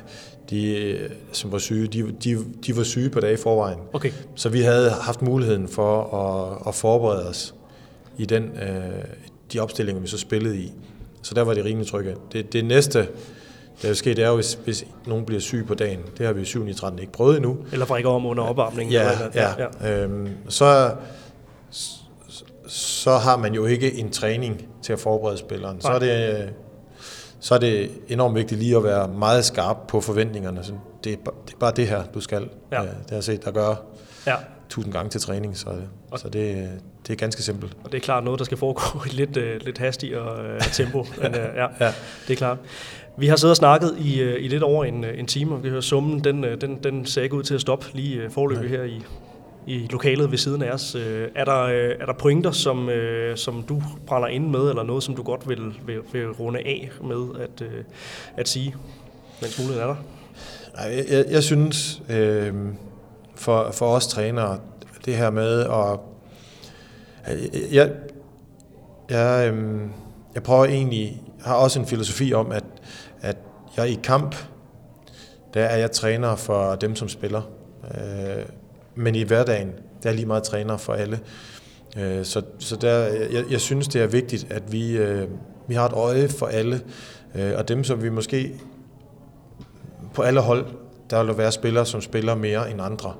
de, 0.51 0.97
som 1.33 1.53
var 1.53 1.59
syge, 1.59 1.87
de, 1.87 2.15
de, 2.25 2.39
de 2.67 2.77
var 2.77 2.83
syge 2.83 3.11
på 3.11 3.21
dag 3.21 3.33
i 3.33 3.37
forvejen. 3.37 3.79
Okay. 3.93 4.11
Så 4.35 4.49
vi 4.49 4.61
havde 4.61 4.91
haft 4.91 5.23
muligheden 5.23 5.69
for 5.69 6.15
at, 6.15 6.69
at 6.69 6.75
forberede 6.75 7.29
os 7.29 7.55
i 8.19 8.25
den, 8.25 8.43
øh, 8.43 9.05
de 9.53 9.61
opstillinger, 9.61 10.03
vi 10.03 10.09
så 10.09 10.19
spillede 10.19 10.59
i. 10.59 10.73
Så 11.23 11.35
der 11.35 11.43
var 11.43 11.55
det 11.55 11.65
rimelig 11.65 11.89
trygge. 11.91 12.17
Det, 12.33 12.53
det 12.53 12.65
næste, 12.65 12.99
der 13.83 13.89
vil 13.89 13.97
ske, 13.97 14.11
det 14.15 14.25
er 14.25 14.29
jo, 14.29 14.35
hvis, 14.35 14.59
hvis 14.65 14.85
nogen 15.07 15.25
bliver 15.25 15.41
syg 15.41 15.65
på 15.67 15.75
dagen. 15.75 16.01
Det 16.19 16.27
har 16.27 16.33
vi 16.33 16.41
i 16.41 16.45
7. 16.45 16.75
13 16.75 16.99
ikke 16.99 17.12
prøvet 17.12 17.37
endnu. 17.37 17.59
Eller 17.73 17.87
brækker 17.87 18.11
om 18.11 18.27
under 18.27 18.45
opvarmningen. 18.45 18.93
Ja, 18.93 19.12
eller 19.12 19.31
ja. 19.35 19.53
ja. 19.81 20.03
Øhm, 20.03 20.29
så, 20.49 20.95
så 22.67 23.17
har 23.17 23.37
man 23.37 23.55
jo 23.55 23.67
ikke 23.67 23.95
en 23.95 24.11
træning 24.11 24.69
til 24.83 24.93
at 24.93 24.99
forberede 24.99 25.39
spilleren. 25.39 25.81
Så 25.81 25.89
er, 25.89 25.99
det, 25.99 26.49
så 27.41 27.55
er 27.55 27.59
det 27.59 27.91
enormt 28.09 28.35
vigtigt 28.35 28.61
lige 28.61 28.77
at 28.77 28.85
være 28.85 29.09
meget 29.09 29.45
skarp 29.45 29.77
på 29.89 30.01
forventningerne. 30.01 30.65
Så 30.65 30.73
det, 31.05 31.12
er, 31.12 31.17
det 31.47 31.55
er 31.55 31.59
bare 31.59 31.73
det 31.77 31.89
her, 31.89 32.03
du 32.15 32.21
skal. 32.21 32.49
Ja. 32.73 32.81
Det 32.81 32.89
har 33.09 33.17
jeg 33.17 33.25
set 33.25 33.45
dig 33.45 33.53
gøre. 33.53 33.77
Ja 34.27 34.37
tusind 34.75 34.93
gange 34.93 35.11
til 35.11 35.21
træning, 35.21 35.57
så, 35.57 35.71
så 36.17 36.29
det, 36.29 36.71
det 37.07 37.13
er 37.13 37.17
ganske 37.17 37.43
simpelt. 37.43 37.77
Og 37.85 37.93
det 37.93 37.99
er 37.99 38.03
klart 38.03 38.25
noget, 38.25 38.39
der 38.39 38.45
skal 38.45 38.59
foregå 38.59 39.05
i 39.07 39.09
lidt, 39.09 39.37
uh, 39.37 39.43
lidt 39.61 39.79
hastigere 39.79 40.55
uh, 40.55 40.61
tempo. 40.73 41.07
Men, 41.23 41.35
uh, 41.35 41.41
ja, 41.57 41.67
ja, 41.81 41.93
det 42.29 42.33
er 42.33 42.37
klart. 42.37 42.59
Vi 43.17 43.27
har 43.27 43.37
siddet 43.37 43.51
og 43.51 43.57
snakket 43.57 43.97
i, 43.99 44.23
uh, 44.23 44.45
i 44.45 44.49
lidt 44.49 44.63
over 44.63 44.85
en, 44.85 45.05
en 45.05 45.27
time, 45.27 45.55
og 45.55 45.65
vi 45.65 45.69
hører 45.69 45.81
summen, 45.81 46.25
den, 46.25 46.45
uh, 46.45 46.51
den, 46.61 46.79
den 46.85 47.07
ser 47.07 47.23
ikke 47.23 47.35
ud 47.35 47.43
til 47.43 47.55
at 47.55 47.61
stoppe 47.61 47.87
lige 47.93 48.25
uh, 48.25 48.33
forløbet 48.33 48.69
her 48.69 48.83
i, 48.83 49.03
i 49.67 49.87
lokalet 49.91 50.31
ved 50.31 50.39
siden 50.39 50.63
af 50.63 50.71
os. 50.71 50.95
Uh, 50.95 51.03
er, 51.35 51.45
der, 51.45 51.65
uh, 51.65 52.01
er 52.01 52.07
der 52.07 52.13
pointer, 52.13 52.51
som, 52.51 52.89
uh, 52.89 52.93
som 53.37 53.63
du 53.63 53.83
brænder 54.07 54.29
ind 54.29 54.51
med, 54.51 54.69
eller 54.69 54.83
noget, 54.83 55.03
som 55.03 55.17
du 55.17 55.23
godt 55.23 55.49
vil, 55.49 55.75
vil, 55.87 55.99
vil 56.13 56.31
runde 56.31 56.59
af 56.59 56.91
med 57.05 57.41
at, 57.41 57.61
uh, 57.61 57.85
at 58.37 58.49
sige, 58.49 58.75
mens 59.41 59.59
muligheden 59.59 59.91
er 59.91 59.95
der? 59.95 59.97
Jeg, 60.79 61.05
jeg, 61.11 61.25
jeg 61.31 61.43
synes, 61.43 62.03
øh, 62.09 62.55
for, 63.35 63.71
for 63.73 63.87
os 63.87 64.07
trænere, 64.07 64.59
det 65.05 65.17
her 65.17 65.31
med 65.31 65.61
at... 65.61 66.01
Øh, 67.31 67.75
jeg, 67.75 67.93
jeg, 69.11 69.49
øhm, 69.49 69.91
jeg 70.35 70.43
prøver 70.43 70.64
egentlig, 70.64 71.22
har 71.41 71.55
også 71.55 71.81
en 71.81 71.87
filosofi 71.87 72.33
om, 72.33 72.53
at, 72.53 72.64
at 73.20 73.37
jeg 73.77 73.89
i 73.89 74.01
kamp, 74.03 74.37
der 75.55 75.64
er 75.64 75.77
jeg 75.77 75.91
træner 75.91 76.37
for 76.37 76.75
dem, 76.75 76.97
som 76.97 77.09
spiller. 77.09 77.43
Øh, 77.85 78.45
men 78.95 79.14
i 79.14 79.22
hverdagen, 79.22 79.72
der 80.03 80.11
er 80.11 80.14
lige 80.14 80.27
meget 80.27 80.43
træner 80.43 80.77
for 80.77 80.93
alle. 80.93 81.20
Øh, 81.97 82.25
så 82.25 82.43
så 82.59 82.77
der, 82.77 82.99
jeg, 83.33 83.45
jeg 83.51 83.61
synes, 83.61 83.89
det 83.89 84.03
er 84.03 84.07
vigtigt, 84.07 84.47
at 84.51 84.72
vi, 84.72 84.97
øh, 84.97 85.29
vi 85.66 85.75
har 85.75 85.87
et 85.87 85.93
øje 85.93 86.29
for 86.29 86.47
alle. 86.47 86.81
Øh, 87.35 87.53
og 87.57 87.68
dem, 87.68 87.85
som 87.85 88.03
vi 88.03 88.09
måske 88.09 88.55
på 90.14 90.22
alle 90.22 90.41
hold 90.41 90.66
der 91.11 91.25
vil 91.25 91.39
være 91.39 91.53
spillere, 91.53 91.87
som 91.87 92.01
spiller 92.01 92.35
mere 92.35 92.70
end 92.70 92.83
andre. 92.83 93.14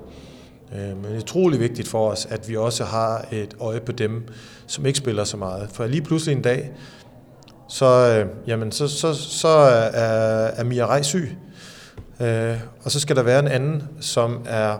Øh, 0.73 0.97
men 0.97 1.03
det 1.03 1.15
er 1.15 1.21
utrolig 1.21 1.59
vigtigt 1.59 1.87
for 1.87 2.11
os, 2.11 2.25
at 2.29 2.49
vi 2.49 2.57
også 2.57 2.83
har 2.83 3.27
et 3.31 3.55
øje 3.59 3.79
på 3.79 3.91
dem, 3.91 4.27
som 4.67 4.85
ikke 4.85 4.97
spiller 4.97 5.23
så 5.23 5.37
meget. 5.37 5.69
For 5.73 5.87
lige 5.87 6.01
pludselig 6.01 6.35
en 6.35 6.41
dag, 6.41 6.71
så, 7.67 7.85
øh, 7.85 8.47
jamen, 8.47 8.71
så, 8.71 8.87
så, 8.87 9.13
så 9.13 9.47
er, 9.47 10.47
er 10.47 10.63
Mia 10.63 10.85
Rej 10.85 11.01
syg. 11.01 11.37
Øh, 12.21 12.57
og 12.83 12.91
så 12.91 12.99
skal 12.99 13.15
der 13.15 13.23
være 13.23 13.39
en 13.39 13.47
anden, 13.47 13.83
som 13.99 14.45
er 14.45 14.77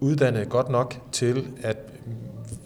uddannet 0.00 0.48
godt 0.48 0.68
nok 0.68 0.96
til, 1.12 1.46
at 1.62 1.76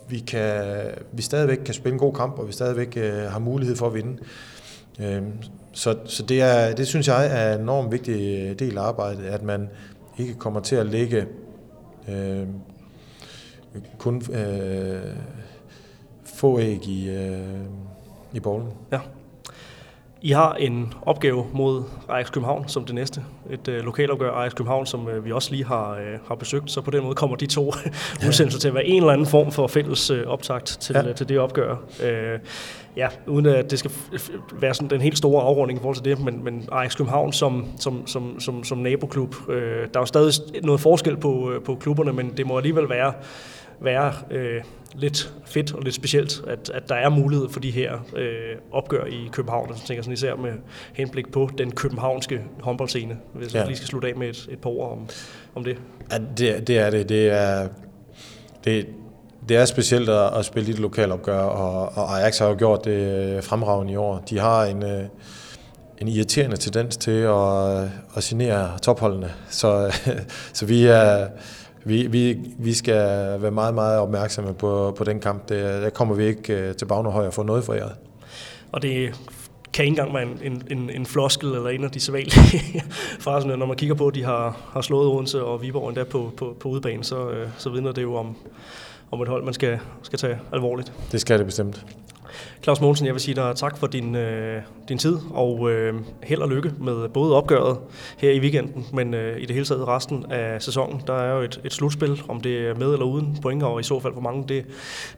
vi, 0.08 0.18
kan, 0.18 0.64
vi 1.12 1.22
stadigvæk 1.22 1.58
kan 1.64 1.74
spille 1.74 1.92
en 1.92 1.98
god 1.98 2.14
kamp, 2.14 2.38
og 2.38 2.48
vi 2.48 2.52
stadigvæk 2.52 2.96
øh, 2.96 3.14
har 3.14 3.38
mulighed 3.38 3.76
for 3.76 3.86
at 3.86 3.94
vinde. 3.94 4.18
Øh, 5.00 5.22
så, 5.72 5.96
så 6.04 6.22
det, 6.22 6.42
er, 6.42 6.74
det 6.74 6.86
synes 6.86 7.08
jeg 7.08 7.26
er 7.26 7.54
en 7.54 7.60
enormt 7.60 7.92
vigtig 7.92 8.54
del 8.58 8.78
af 8.78 8.82
arbejdet, 8.82 9.24
at 9.24 9.42
man 9.42 9.68
ikke 10.18 10.34
kommer 10.34 10.60
til 10.60 10.76
at 10.76 10.86
lægge 10.86 11.26
øh, 12.08 12.46
kun 13.98 14.22
øh, 14.32 15.16
få 16.24 16.60
æg 16.60 16.88
i, 16.88 17.10
øh, 17.10 17.64
i 18.32 18.40
bolden. 18.40 18.68
Ja. 18.92 18.98
I 20.24 20.30
har 20.30 20.54
en 20.54 20.94
opgave 21.02 21.46
mod 21.52 21.82
Ajax 22.08 22.32
København 22.32 22.68
som 22.68 22.84
det 22.84 22.94
næste. 22.94 23.24
Et 23.50 23.68
øh, 23.68 23.84
lokalopgør 23.84 24.30
Ajax 24.30 24.54
København, 24.54 24.86
som 24.86 25.08
øh, 25.08 25.24
vi 25.24 25.32
også 25.32 25.50
lige 25.50 25.64
har, 25.64 25.90
øh, 25.90 26.18
har 26.28 26.34
besøgt. 26.34 26.70
Så 26.70 26.80
på 26.80 26.90
den 26.90 27.02
måde 27.02 27.14
kommer 27.14 27.36
de 27.36 27.46
to 27.46 27.72
udsendelser 28.28 28.60
til 28.60 28.68
at 28.68 28.74
være 28.74 28.86
en 28.86 29.02
eller 29.02 29.12
anden 29.12 29.26
form 29.26 29.52
for 29.52 29.66
fælles 29.66 30.10
øh, 30.10 30.26
optakt 30.26 30.66
til, 30.66 30.96
ja. 31.04 31.12
til 31.12 31.28
det 31.28 31.38
opgør. 31.38 31.76
Øh, 32.02 32.38
ja, 32.96 33.08
uden 33.26 33.46
at 33.46 33.70
det 33.70 33.78
skal 33.78 33.90
være 34.52 34.74
sådan 34.74 34.90
den 34.90 35.00
helt 35.00 35.18
store 35.18 35.42
afrunding 35.42 35.78
i 35.78 35.80
forhold 35.80 35.96
til 35.96 36.04
det, 36.04 36.24
men, 36.24 36.44
men 36.44 36.68
Ajax 36.72 36.96
København 36.96 37.32
som, 37.32 37.66
som, 37.78 38.06
som, 38.06 38.40
som, 38.40 38.64
som 38.64 38.78
naboklub, 38.78 39.34
øh, 39.48 39.54
der 39.94 39.96
er 39.96 40.00
jo 40.00 40.06
stadig 40.06 40.32
noget 40.62 40.80
forskel 40.80 41.16
på, 41.16 41.52
øh, 41.52 41.62
på 41.62 41.74
klubberne, 41.74 42.12
men 42.12 42.36
det 42.36 42.46
må 42.46 42.56
alligevel 42.56 42.88
være 42.88 43.12
være 43.80 44.12
øh, 44.30 44.62
lidt 44.94 45.34
fedt 45.46 45.74
og 45.74 45.82
lidt 45.82 45.94
specielt, 45.94 46.42
at, 46.46 46.70
at 46.74 46.88
der 46.88 46.94
er 46.94 47.08
mulighed 47.08 47.48
for 47.48 47.60
de 47.60 47.70
her 47.70 47.98
øh, 48.16 48.56
opgør 48.72 49.04
i 49.04 49.28
København. 49.32 49.68
Jeg 49.68 49.76
tænker 49.76 50.02
sådan 50.02 50.12
især 50.12 50.36
med 50.36 50.52
henblik 50.94 51.32
på 51.32 51.50
den 51.58 51.70
københavnske 51.70 52.44
håndboldscene, 52.60 53.18
hvis 53.34 53.54
ja. 53.54 53.58
jeg 53.58 53.66
lige 53.66 53.76
skal 53.76 53.88
slutte 53.88 54.08
af 54.08 54.16
med 54.16 54.28
et, 54.28 54.48
et 54.50 54.58
par 54.58 54.70
ord 54.70 54.92
om, 54.92 55.08
om 55.54 55.64
det. 55.64 55.78
Ja, 56.12 56.18
det, 56.18 56.68
det 56.68 56.78
er 56.78 56.90
det. 56.90 57.08
Det 57.08 57.28
er, 57.28 57.68
det, 58.64 58.86
det 59.48 59.56
er 59.56 59.64
specielt 59.64 60.08
at, 60.08 60.38
at 60.38 60.44
spille 60.44 60.68
i 60.68 60.72
det 60.72 60.80
lokale 60.80 61.12
opgør, 61.12 61.42
og, 61.42 61.92
og 61.96 62.18
Ajax 62.20 62.38
har 62.38 62.46
jo 62.46 62.54
gjort 62.58 62.84
det 62.84 63.36
øh, 63.36 63.42
fremragende 63.42 63.92
i 63.92 63.96
år. 63.96 64.24
De 64.30 64.38
har 64.38 64.64
en, 64.64 64.82
øh, 64.82 65.04
en 65.98 66.08
irriterende 66.08 66.56
tendens 66.56 66.96
til 66.96 67.20
at, 67.20 67.82
øh, 67.82 67.90
at 68.16 68.22
signere 68.22 68.78
topholdene, 68.82 69.32
så, 69.48 69.94
så 70.52 70.66
vi 70.66 70.86
er 70.86 71.26
vi, 71.84 72.06
vi, 72.06 72.38
vi 72.58 72.74
skal 72.74 72.96
være 73.42 73.50
meget, 73.50 73.74
meget 73.74 73.98
opmærksomme 73.98 74.54
på, 74.54 74.94
på 74.98 75.04
den 75.04 75.20
kamp. 75.20 75.48
Det, 75.48 75.82
der 75.82 75.90
kommer 75.90 76.14
vi 76.14 76.24
ikke 76.24 76.72
til 76.72 76.86
Bagnehøj 76.86 77.26
og 77.26 77.34
få 77.34 77.42
noget 77.42 77.64
for 77.64 77.74
jer. 77.74 77.88
Og 78.72 78.82
det 78.82 79.14
kan 79.72 79.84
ikke 79.84 79.90
engang 79.90 80.14
være 80.14 80.22
en, 80.44 80.62
en, 80.70 80.90
en 80.90 81.06
floskel 81.06 81.48
eller 81.48 81.68
en 81.68 81.84
af 81.84 81.90
de 81.90 82.00
sædvanlige 82.00 82.82
fraser, 83.24 83.56
når 83.56 83.66
man 83.66 83.76
kigger 83.76 83.94
på, 83.94 84.06
at 84.06 84.14
de 84.14 84.24
har, 84.24 84.56
har 84.72 84.80
slået 84.80 85.08
Odense 85.08 85.44
og 85.44 85.62
Viborg 85.62 85.88
endda 85.88 86.04
på, 86.04 86.32
på, 86.36 86.56
på 86.60 86.68
udebane, 86.68 87.04
så, 87.04 87.30
så 87.58 87.70
vidner 87.70 87.92
det 87.92 88.02
jo 88.02 88.14
om, 88.14 88.36
om 89.12 89.22
et 89.22 89.28
hold, 89.28 89.44
man 89.44 89.54
skal, 89.54 89.78
skal 90.02 90.18
tage 90.18 90.38
alvorligt. 90.52 90.92
Det 91.12 91.20
skal 91.20 91.38
det 91.38 91.46
bestemt. 91.46 91.86
Claus 92.62 92.80
Mogensen, 92.80 93.06
jeg 93.06 93.14
vil 93.14 93.20
sige 93.20 93.34
dig 93.34 93.52
tak 93.56 93.76
for 93.76 93.86
din, 93.86 94.14
øh, 94.14 94.62
din 94.88 94.98
tid, 94.98 95.18
og 95.30 95.70
øh, 95.70 95.94
held 96.22 96.40
og 96.40 96.48
lykke 96.48 96.72
med 96.78 97.08
både 97.08 97.36
opgøret 97.36 97.78
her 98.18 98.30
i 98.30 98.40
weekenden, 98.40 98.86
men 98.92 99.14
øh, 99.14 99.38
i 99.38 99.46
det 99.46 99.54
hele 99.54 99.66
taget 99.66 99.88
resten 99.88 100.26
af 100.30 100.62
sæsonen. 100.62 101.02
Der 101.06 101.14
er 101.14 101.36
jo 101.36 101.42
et, 101.42 101.60
et 101.64 101.72
slutspil, 101.72 102.22
om 102.28 102.40
det 102.40 102.68
er 102.68 102.74
med 102.74 102.92
eller 102.92 103.06
uden 103.06 103.38
point, 103.42 103.62
og 103.62 103.80
i 103.80 103.82
så 103.82 104.00
fald 104.00 104.12
hvor 104.12 104.22
mange, 104.22 104.44
det, 104.48 104.64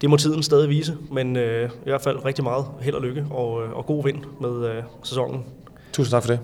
det 0.01 0.11
må 0.11 0.17
tiden 0.17 0.43
stadig 0.43 0.69
vise, 0.69 0.97
men 1.13 1.37
øh, 1.37 1.71
i 1.87 1.91
hvert 1.91 2.03
fald 2.03 2.25
rigtig 2.25 2.45
meget 2.45 2.67
held 2.81 2.95
og 2.95 3.03
lykke, 3.03 3.27
og, 3.31 3.65
øh, 3.65 3.73
og 3.73 3.87
god 3.87 4.05
vind 4.05 4.19
med 4.41 4.69
øh, 4.69 4.83
sæsonen. 5.03 5.45
Tusind 5.93 6.11
tak 6.11 6.23
for 6.23 6.31
det. 6.31 6.41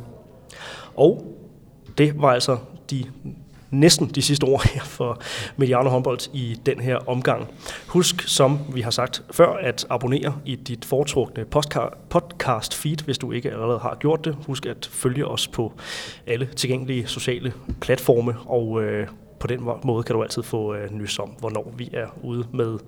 Og 0.96 1.36
det 1.98 2.22
var 2.22 2.32
altså 2.32 2.56
de 2.90 3.04
næsten 3.70 4.08
de 4.08 4.22
sidste 4.22 4.44
ord 4.44 4.68
her 4.74 4.82
for 4.82 5.20
Mediano 5.56 5.90
håndbold 5.90 6.34
i 6.34 6.60
den 6.66 6.80
her 6.80 7.08
omgang. 7.08 7.48
Husk, 7.86 8.28
som 8.28 8.58
vi 8.74 8.80
har 8.80 8.90
sagt 8.90 9.22
før, 9.30 9.52
at 9.52 9.86
abonnere 9.90 10.34
i 10.44 10.56
dit 10.56 10.84
foretrukne 10.84 11.44
podcast 12.10 12.74
feed, 12.74 13.04
hvis 13.04 13.18
du 13.18 13.32
ikke 13.32 13.50
allerede 13.50 13.78
har 13.78 13.96
gjort 14.00 14.24
det. 14.24 14.36
Husk 14.46 14.66
at 14.66 14.88
følge 14.92 15.26
os 15.26 15.48
på 15.48 15.72
alle 16.26 16.48
tilgængelige 16.56 17.06
sociale 17.06 17.52
platforme, 17.80 18.34
og 18.46 18.82
øh, 18.82 19.06
på 19.40 19.46
den 19.46 19.68
måde 19.84 20.02
kan 20.02 20.16
du 20.16 20.22
altid 20.22 20.42
få 20.42 20.74
øh, 20.74 20.92
nys 20.92 21.18
om, 21.18 21.28
hvornår 21.28 21.72
vi 21.76 21.90
er 21.92 22.06
ude 22.22 22.46
med 22.52 22.78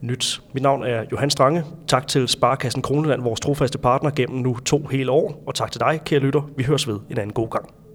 nyt. 0.00 0.42
Mit 0.52 0.62
navn 0.62 0.82
er 0.82 1.04
Johan 1.12 1.30
Strange. 1.30 1.64
Tak 1.88 2.06
til 2.06 2.28
Sparkassen 2.28 2.82
Kroneland, 2.82 3.22
vores 3.22 3.40
trofaste 3.40 3.78
partner 3.78 4.10
gennem 4.10 4.38
nu 4.38 4.56
to 4.58 4.86
hele 4.86 5.10
år. 5.10 5.42
Og 5.46 5.54
tak 5.54 5.72
til 5.72 5.80
dig, 5.80 6.00
kære 6.04 6.20
lytter. 6.20 6.50
Vi 6.56 6.62
høres 6.62 6.88
ved 6.88 6.98
en 7.10 7.18
anden 7.18 7.32
god 7.32 7.50
gang. 7.50 7.87